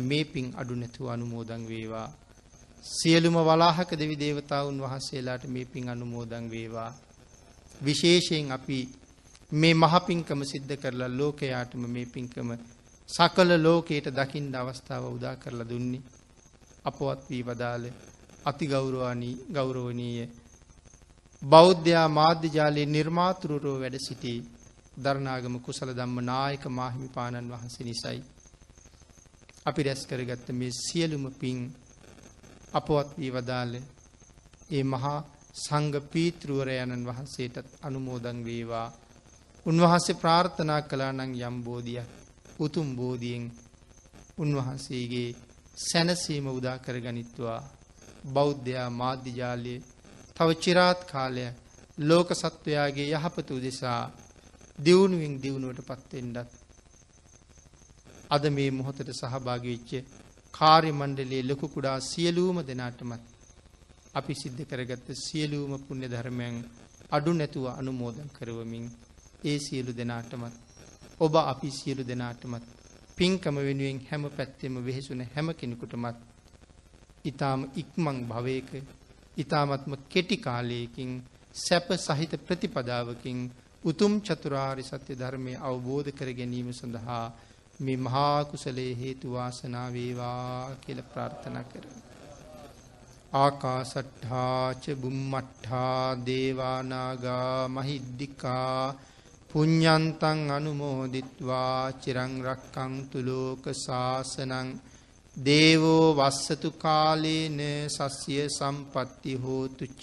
මේ 0.00 0.24
පින් 0.24 0.46
අඩු 0.54 0.74
නැතුව 0.74 1.08
අනුමෝදන් 1.08 1.62
වේවා. 1.64 2.08
සියලුම 2.92 3.36
වලාහක 3.40 3.90
දෙවි 3.92 4.16
දේවතාවුන් 4.16 4.78
වහන්සේලාට 4.78 5.44
මේ 5.46 5.64
පින් 5.66 5.88
අනුමෝදන් 5.88 6.50
වේවා. 6.50 6.92
විශේෂයෙන් 7.80 8.52
අපි 8.52 8.78
මේ 9.52 9.74
මහපින්කම 9.76 10.40
සිද්ධ 10.44 10.76
කරලා 10.76 11.10
ලෝකයාටම 11.10 11.82
මේ 11.88 12.06
පින්කම 12.06 12.48
සකල 13.08 13.50
ලෝකයට 13.58 14.06
දකිින්ට 14.10 14.54
අවස්ථාව 14.56 15.04
උදා 15.08 15.36
කරලා 15.36 15.68
දුන්නේ. 15.68 16.02
අපවත් 16.88 17.22
වී 17.30 17.42
වදාළ 17.44 17.84
අති 18.44 18.66
ගෞරවානී 18.66 19.34
ගෞරෝණීය 19.52 20.28
බෞද්ධයා 21.42 22.08
මාධ්‍යජාලයේ 22.10 22.86
නිර්මාතුරුරෝ 22.88 23.76
වැඩ 23.78 23.96
සිටි 24.00 24.32
දරනාගම 24.98 25.56
කුසල 25.60 25.90
දම්ම 25.90 26.18
නායක 26.22 26.64
මාහිමිපාණන් 26.68 27.50
වහන්සේ 27.50 27.84
නිසයි. 27.84 28.20
අපි 29.66 29.82
රැස් 29.82 30.02
කරගත්ත 30.06 30.48
මේ 30.50 30.72
සියලුම 30.76 31.24
පින් 31.32 31.58
අපවත් 32.72 33.10
වී 33.18 33.32
වදාළ 33.32 33.74
ඒ 34.70 34.84
මහා 34.84 35.18
සංඝ 35.56 35.98
පීතෘවරයන්න් 36.12 37.06
වහන්සේටත් 37.06 37.68
අනුමෝදන් 37.82 38.38
වේවා. 38.44 38.88
උන්වහන්සේ 39.66 40.14
ප්‍රාර්ථනා 40.14 40.82
කළා 40.82 41.12
නම් 41.12 41.32
යම් 41.40 41.56
බෝධියක් 41.62 42.08
උතුම් 42.60 42.88
බෝධියෙන් 42.96 43.44
උන්වහන්සේගේ 44.38 45.30
සැනසීම 45.78 46.46
උදා 46.48 46.78
කරගනිත්වා. 46.78 47.60
බෞද්ධයා 48.26 48.90
මාධ්‍යජාලයේ 48.92 49.80
තව 50.36 50.48
චිරාත් 50.56 51.00
කාලයක් 51.04 51.54
ලෝක 52.00 52.28
සත්වයාගේ 52.34 53.08
යහපත 53.12 53.48
උදෙසා 53.50 54.02
දියුණුවෙන් 54.78 55.34
දියුණුවට 55.42 55.80
පත්වෙන්ඩත් 55.88 56.50
අද 58.30 58.44
මේ 58.50 58.70
මොහොතට 58.70 59.10
සහභාගි 59.12 59.68
වෙච්ච 59.68 59.90
කාර්ය 60.54 60.90
මණ්ඩලයේ 60.92 61.42
ලොකු 61.42 61.66
කුඩා 61.68 61.98
සියලුම 62.02 62.56
දෙනාටමත් 62.62 63.22
අපි 64.14 64.34
සිද්ධ 64.34 64.62
කරගත්ත 64.64 65.08
සියලුම 65.16 65.72
පුණ්‍ය 65.80 66.06
ධර්මයන් 66.06 66.56
අඩු 67.10 67.32
නැතුව 67.32 67.66
අනුමෝදන් 67.70 68.28
කරවමින් 68.30 68.86
ඒ 69.44 69.58
සියලු 69.58 69.92
දෙනාටමත් 69.92 70.54
ඔබ 71.20 71.34
අපි 71.44 71.68
සියලු 71.70 72.02
දෙනාටමත් 72.04 72.64
පින්කම 73.18 73.56
වෙනුවෙන් 73.58 73.98
හැම 74.02 74.22
පැත්තෙම 74.30 74.74
වෙහෙසුන 74.80 75.20
හැම 75.26 75.48
කෙනෙකුටමත් 75.54 76.18
ඊටාම 77.24 77.60
ඉක්මන් 77.76 78.18
භවයක 78.24 78.70
ඊටාමත්ම 79.36 79.92
කෙටි 80.08 80.36
කාලයකින් 80.38 81.10
සැප 81.56 81.88
සහිත 81.98 82.32
ප්‍රතිපදාවකින් 82.40 83.38
උතුම් 83.84 84.12
චතුරාර්ය 84.20 84.82
සත්‍ය 84.82 85.12
ධර්මය 85.14 85.52
අවබෝධ 85.60 86.10
කර 86.10 86.30
ගැනීම 86.32 86.68
සඳහා 86.72 87.24
මේ 87.80 87.98
මහා 87.98 88.38
කුසලයේ 88.44 88.92
හේතු 88.94 89.26
වාසනා 89.32 89.88
වේවා 89.88 90.76
කියලා 90.76 91.08
ප්‍රාර්ථනා 91.08 91.64
කරමු. 91.64 91.98
ආකාසට්ඨා 93.34 94.64
ච 94.74 94.84
බුම්මට්ඨා 94.96 96.04
දේවා 96.22 96.80
නාග 96.84 97.24
මහිද්దికා 97.68 98.82
පුඤ්ඤන්තං 99.50 100.40
අනුමෝදිත්වා 100.50 101.82
චිරං 102.00 102.32
රක්ඛන්තු 102.44 103.18
ලෝක 103.22 103.64
සාසනං 103.76 104.68
දේවෝ 105.36 106.06
වස්සතු 106.14 106.68
කාලේන 106.76 107.60
සස්්‍ය 107.88 108.36
සම්පත්ති 108.48 109.32
හෝතු 109.36 109.84
ච 109.94 110.02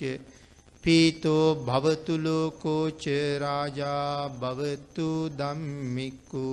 පීතෝ 0.83 1.47
භවතු 1.61 2.13
ලෝකෝ 2.19 2.85
ච 2.95 3.05
රාජා 3.39 4.19
භවතු 4.35 5.07
ධම්මිකෝ 5.39 6.45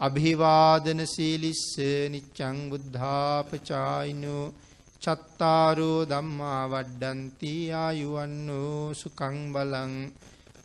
අභිවාදන 0.00 1.00
සීලිස්ස 1.06 1.66
නිච්ඡං 2.12 2.58
බුද්ධාපචායිනෝ 2.70 4.46
චත්තාරෝ 5.02 6.00
ධම්මා 6.06 6.64
වඩ්ඩಂತಿ 6.68 7.54
ආයුවන්නෝ 7.76 8.80
සුඛං 8.94 9.38
බලං 9.52 9.94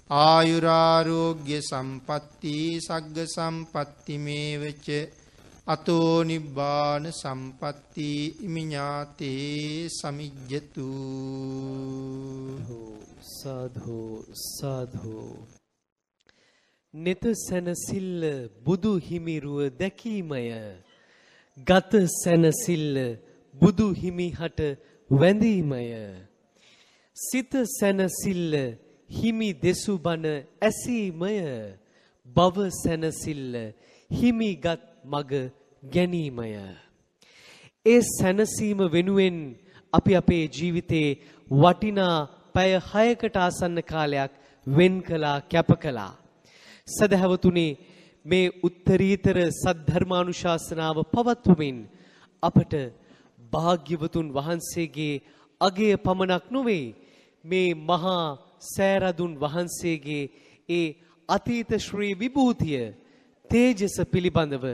ආයුරාරෝග්‍ය 0.09 1.61
සම්පatti 1.61 2.79
සග්ග 2.79 3.17
සම්පatti 3.25 4.17
මේවච. 4.17 4.87
අතෝ 5.67 6.23
නිබ්බාන 6.23 7.05
සම්පatti 7.11 8.09
ඉමිඤාතේ 8.45 9.89
සමිජ්ජතු. 9.89 10.89
සාධු 13.39 14.25
සාධු 14.33 15.47
නෙත 16.93 17.23
සැනසිල්ල 17.47 18.49
බුදු 18.63 18.93
හිමිරුව 18.97 19.59
දැකීමය. 19.79 20.45
ගත 21.57 21.91
සැනසිල්ල 22.21 23.17
බුදු 23.55 23.87
හිමිහට 23.93 24.59
වැඳීමය. 25.09 25.83
සිත 27.15 27.51
සැනසිල්ල 27.79 28.53
හිමි 29.09 29.53
දෙසු 29.55 29.97
බණ 29.97 30.43
ඇසීමය. 30.61 31.35
බව 32.27 32.55
සැනසිල්ල 32.73 33.73
හිමිගත් 34.11 34.81
මග 35.05 35.31
ගැනීමය. 35.83 36.49
ඒ 37.85 38.01
සැනසීම 38.11 38.79
වෙනුවෙන් 38.87 39.37
අපි 39.93 40.15
අපේ 40.15 40.43
ජීවිතේ 40.49 41.09
වටිනා 41.51 42.27
පැය 42.53 42.71
6කට 42.83 43.37
ආසන්න 43.37 43.77
කාලයක් 43.83 44.31
වෙන් 44.67 44.95
කළා 45.01 45.37
කැප 45.43 45.69
කළා. 45.79 46.13
සදහැවතුනි 46.87 47.67
මේ 48.25 48.53
උත්තරීතර 48.63 49.37
සද්ධර්මානුශාසනාව 49.53 50.97
පවත්වමින් 51.05 51.77
අපට 52.43 52.73
භාග්‍යවතුන් 53.51 54.27
වහන්සේගේ 54.33 55.21
අගය 55.61 55.89
පමණක් 55.97 56.45
නොවේ. 56.51 56.95
මේ 57.43 57.69
මහා 57.83 58.37
සෑරදුන් 58.59 59.33
වහන්සේගේ 59.35 60.23
ඒ 60.69 60.95
අතීත 61.29 61.71
ශ්‍රී 61.79 62.13
විභූතිය 62.15 62.93
තේජස 63.49 63.95
පිළිබඳව 64.05 64.65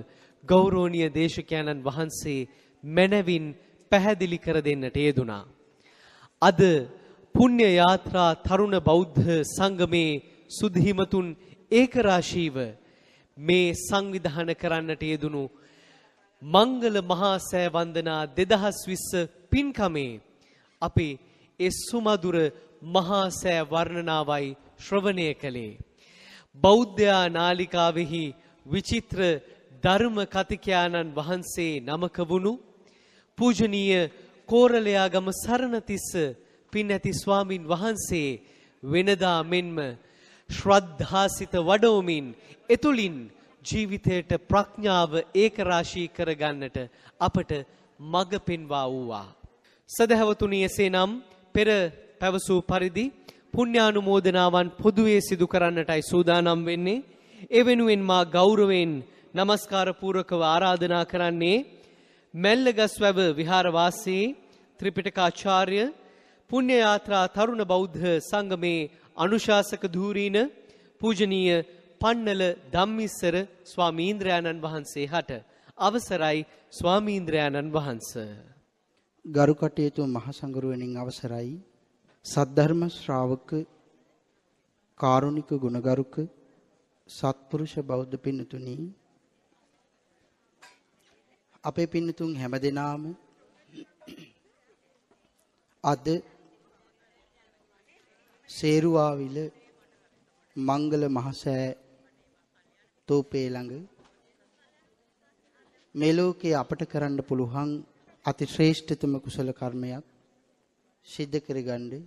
ගෞරවනීය 0.43 1.09
දේශකයන්න් 1.11 1.83
වහන්සේ 1.83 2.47
මැනවින් 2.83 3.45
පැහැදිලි 3.91 4.37
කර 4.37 4.57
දෙන්නට 4.59 4.97
යෙදුනා. 4.97 5.45
අද 6.41 6.61
පුණ්‍ය 7.35 7.67
යාත්‍රා 7.71 8.31
තරුණ 8.37 8.75
බෞද්ධ 8.81 9.27
සංගමේ 9.47 10.21
සුද්ධිමතුන් 10.49 11.27
ඒකරාශීව 11.71 12.55
මේ 13.37 13.73
සංවිධාන 13.79 14.49
කරන්නට 14.55 15.03
යෙදුණු 15.03 15.43
මංගල 16.41 16.95
මහා 17.03 17.37
සෑ 17.41 17.67
වන්දනා 17.69 18.21
2020 18.35 19.27
පින්කමේ 19.51 20.21
අපි 20.81 21.07
ඒ 21.59 21.71
සුමధుර 21.79 22.37
මහා 22.81 23.29
සෑ 23.31 23.61
වර්ණනාවයි 23.65 24.57
ශ්‍රවණය 24.79 25.27
කළේ 25.35 25.79
බෞද්ධයා 26.57 27.25
නාලිකාවෙහි 27.29 28.23
විචිත්‍ර 28.65 29.19
ධර්ම 29.83 30.17
කතිකයාණන් 30.27 31.13
වහන්සේ 31.13 31.73
නමක 31.81 32.17
වුණු 32.25 32.53
පූජනීය 33.37 34.09
කෝරළයාගම 34.49 35.27
සරණතිස්ස 35.35 36.09
පින් 36.73 36.87
ඇති 36.89 37.13
ස්වාමින් 37.13 37.63
වහන්සේ 37.65 38.29
වෙනදා 38.83 39.39
මෙන්ම 39.43 39.77
ශ්‍රද්ධාසිත 40.49 41.53
වඩවමින් 41.61 42.25
එතුලින් 42.69 43.17
ජීවිතයට 43.65 44.31
ප්‍රඥාව 44.43 45.11
ඒකරාශී 45.35 46.07
කරගන්නට 46.09 46.77
අපට 47.19 47.51
මඟ 47.99 48.33
පෙන්වා 48.41 48.87
වූවා. 48.87 49.27
සදහැවතුනි 49.89 50.59
එසේනම් 50.63 51.11
පෙර 51.55 51.69
පැවසූ 52.21 52.61
පරිදි 52.63 53.05
පුණ්‍යානුමෝදනාවන් 53.51 54.67
පොදුවේ 54.73 55.21
සිදු 55.21 55.45
කරන්නටයි 55.47 56.01
සූදානම් 56.03 56.61
වෙන්නේ. 56.65 57.03
ඒ 57.49 57.61
වෙනුවෙන් 57.61 58.01
මා 58.01 58.23
ගෞරවයෙන් 58.27 58.91
নমස්කාර 59.35 59.87
පූර්වකව 59.93 60.41
ආරාධනා 60.45 61.05
කරන්නේ 61.05 61.57
මැල්ලගස්වැව 62.33 63.19
විහාරවාසී 63.33 64.25
ත්‍රිපිටකාචාර්ය 64.79 65.81
පුණ්‍ය 66.49 66.75
යාත්‍රා 66.77 67.25
තරුණ 67.29 67.63
බෞද්ධ 67.65 68.05
සංගමේ 68.21 68.89
අනුශාසක 69.17 69.83
ධූරීන 69.87 70.37
පූජනීය 71.01 71.57
පන්නල 72.01 72.43
ධම්මිස්සර 72.73 73.35
ස්වාමීන්ද්‍රයාණන් 73.65 74.59
වහන්සේ 74.59 75.05
හට 75.05 75.31
අවසරයි 75.79 76.39
ස්වාමීන්ද්‍රයාණන් 76.73 77.69
වහන්ස. 77.69 78.09
ගරු 79.25 79.53
කටයුතු 79.55 80.01
මහසඟරුවනින් 80.07 80.93
අවසරයි 80.97 81.51
සද්ධර්ම 82.25 82.81
ශ්‍රාවක 82.87 83.51
කාරුණික 84.99 85.49
ගුණගරුක 85.55 86.15
සත්පුරුෂ 87.09 87.73
බෞද්ධ 87.83 88.15
පින්නතුනි 88.17 88.75
අපේ 91.63 91.87
පින්නතුන් 91.87 92.35
හැමදෙනාම 92.35 93.03
අද 95.83 96.05
සේරුවාවිල 98.49 99.37
මංගල 100.55 101.03
මහසෑ 101.09 101.67
තෝපේ 103.09 103.47
ළඟ 103.49 103.73
මේ 105.95 106.13
ලෝකේ 106.13 106.55
අපට 106.55 106.81
කරන්න 106.85 107.19
පුළුවන් 107.23 107.69
අති 108.25 108.43
ශ්‍රේෂ්ඨතම 108.45 109.13
කුසල 109.19 109.49
කර්මයක් 109.53 110.10
සිද්ධ 111.07 111.39
කරගන්න 111.39 112.03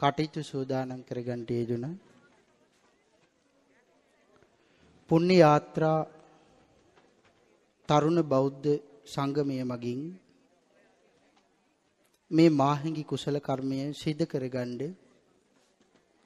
කටයුතු 0.00 0.40
සූදානම් 0.44 1.00
කරගන්න 1.02 1.46
යෙදුණා 1.50 1.94
පුණ්‍ය 5.10 5.36
යාත්‍රා 5.36 5.98
තරුණ 7.88 8.20
බෞද්ධ 8.24 8.68
සංගමය 9.06 9.56
මගින් 9.64 10.02
මේ 12.30 12.50
මාහිඟි 12.52 13.04
කුසල 13.04 13.36
කර්මය 13.40 13.80
සිද්ධ 13.94 14.24
කරගන්න 14.26 14.80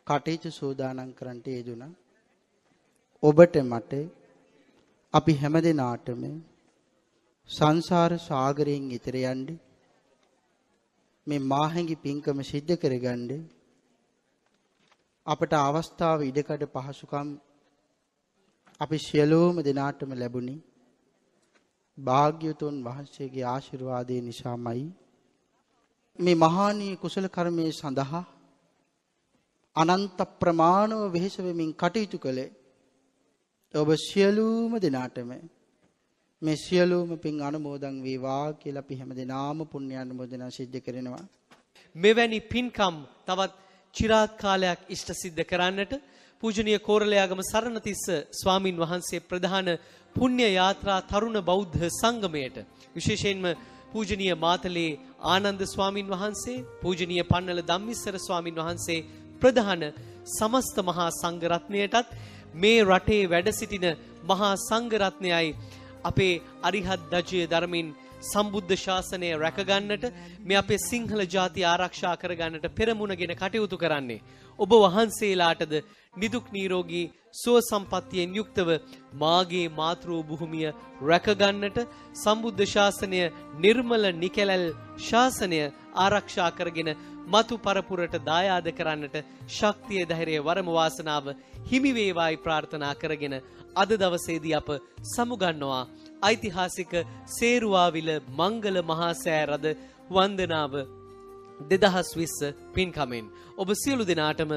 කටයුතු 0.07 0.51
සූදානම් 0.51 1.11
කරන්නට 1.13 1.47
යෙදුණා. 1.49 1.93
ඔබට 3.23 3.55
මට 3.63 3.93
අපි 5.15 5.33
හැමදෙනාටම 5.35 6.23
සංසාර 7.51 8.13
සාගරයෙන් 8.21 8.85
ඈතර 8.89 9.17
යන්න 9.25 9.43
මේ 11.29 11.41
මාහැඟි 11.45 11.97
පින්කම 11.97 12.39
සිද්ධ 12.43 12.75
කරගන්න 12.77 13.33
අපට 15.27 15.53
අවස්ථාව 15.59 16.21
ඉඩකඩ 16.23 16.63
පහසුකම් 16.75 17.29
අපි 18.81 18.99
සියලෝම 18.99 19.57
දෙනාටම 19.63 20.11
ලැබුණි. 20.15 20.57
භාග්‍යතුන් 21.99 22.77
වහන්සේගේ 22.85 23.45
ආශිර්වාදය 23.45 24.17
නිසාමයි. 24.21 24.87
මේ 26.19 26.35
මහානී 26.35 26.95
කුසල 26.97 27.27
කර්මයේ 27.29 27.73
සඳහා 27.73 28.25
අනන්ත 29.77 30.19
ප්‍රමාණව 30.41 31.03
වෙහෙස 31.13 31.37
වෙමින් 31.39 31.71
කටයුතු 31.73 32.19
කළේ 32.19 32.51
ඔබ 33.75 33.89
සියලුම 33.99 34.73
දෙනාටම. 34.79 35.31
මේ 36.43 36.57
සියලුම 36.57 37.11
පින් 37.19 37.41
අනුමෝදන් 37.41 37.97
වේවා 38.01 38.53
කියලා 38.55 38.83
අපි 38.85 38.95
හැමදෙනාම 38.95 39.61
පුණ්‍ය 39.67 39.95
අනුමෝදනා 39.97 40.51
සිද්ධ 40.51 40.79
කරනවා. 40.81 41.25
මෙවැනි 41.95 42.39
පින්කම් 42.43 42.97
තවත් 43.27 43.53
චිරාත් 43.95 44.33
කාලයක් 44.37 44.81
ඉෂ්ට 44.89 45.11
සිද්ධ 45.15 45.43
කරන්නට 45.43 45.93
පූජනීය 46.43 46.79
කෝරළයාගම 46.81 47.41
සරණතිස්ස 47.45 48.05
ස්වාමින් 48.33 48.77
වහන්සේ 48.77 49.21
ප්‍රධාන 49.23 49.69
පුණ්‍ය 50.17 50.47
යාත්‍රා 50.51 51.01
තරුණ 51.03 51.39
බෞද්ධ 51.43 51.83
සංගමයට. 51.93 52.57
විශේෂයෙන්ම 52.97 53.45
පූජනීය 53.93 54.37
මාතලේ 54.37 54.99
ආනන්ද 55.27 55.63
ස්වාමින් 55.67 56.09
වහන්සේ 56.09 56.65
පූජනීය 56.83 57.25
පන්නල 57.25 57.63
ධම්මිස්සර 57.63 58.15
ස්වාමින් 58.19 58.61
වහන්සේ 58.61 59.07
ප්‍රධාන 59.43 59.83
සමස්ත 60.29 60.77
මහා 60.83 61.09
සංඝරත්නයටත් 61.13 62.15
මේ 62.55 62.79
රටේ 62.85 63.23
වැඩ 63.27 63.51
සිටින 63.53 63.87
මහා 64.25 64.55
සංඝරත්නයයි 64.61 65.51
අපේ 66.05 66.41
අරිහත් 66.63 67.09
දජය 67.11 67.47
ධර්මින් 67.47 67.95
සම්බුද්ධ 68.23 68.75
ශාසනය 68.77 69.31
රැකගන්නට 69.37 70.05
මේ 70.43 70.57
අපේ 70.57 70.79
සිංහල 70.81 71.21
ජාති 71.27 71.65
ආරක්ෂා 71.65 72.17
කරගන්නට 72.17 72.67
පෙරමුණගෙන 72.71 73.35
කටයුතු 73.35 73.77
කරන්නේ. 73.77 74.23
ඔබ 74.59 74.71
වහන්සේලාටද 74.77 75.75
නිදුක් 76.17 76.47
නීරෝගී 76.51 77.11
සුව 77.35 77.59
සම්පත්තියෙන් 77.63 78.35
යුක්තව 78.35 78.71
මාගේ 79.15 79.69
මාතෘ 79.73 80.09
භූමිය 80.25 80.73
රැකගන්නට 81.03 81.79
සම්බුද්ධ 82.15 82.65
ශාසනය 82.67 83.21
නිර්මල 83.59 84.11
නිකැලල් 84.15 84.67
ශාසනය 85.01 85.61
ආරක්ෂා 85.97 86.51
කරගෙන 86.53 86.91
මතු 87.29 87.59
පරපුරට 87.59 88.19
දායාද 88.23 88.69
කරන්නට 88.73 89.17
ශක්තිය 89.51 90.05
ධෛර්යය 90.07 90.41
වරම 90.41 90.69
වාසනාව 90.73 91.27
හිමි 91.67 91.93
වේවායි 91.93 92.39
ප්‍රාර්ථනා 92.39 92.95
කරගෙන 92.97 93.35
අද 93.79 93.91
දවසේදී 93.95 94.55
අප 94.55 94.69
සමුගන්නවා 95.07 95.83
ඓතිහාසික 96.23 96.93
සේරුවාවිල 97.31 98.11
මංගල 98.33 98.77
මහා 98.83 99.11
සෑරද 99.17 99.67
වන්දනාව 100.11 100.75
දෙදහස් 101.63 102.11
විස්ස 102.15 102.39
පින්කමෙන්. 102.75 103.27
ඔබ 103.57 103.69
සියලු 103.75 104.05
දෙනාටම 104.05 104.53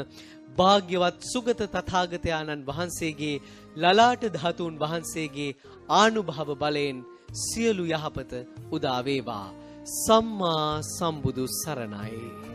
භාග්‍යවත් 0.57 1.17
සුගත 1.23 1.61
තථාගතයාණන් 1.67 2.65
වහන්සේගේ 2.65 3.41
ලලාට 3.77 4.23
ධාතුන් 4.29 4.79
වහන්සේගේ 4.79 5.57
ආනුභව 5.91 6.49
බලයෙන් 6.55 7.03
සියලු 7.41 7.83
යහපත 7.87 8.31
උදා 8.71 8.99
වේවා. 9.01 9.47
සම්මා 9.97 10.81
සම්බුදු 10.89 11.45
සරණයි. 11.55 12.50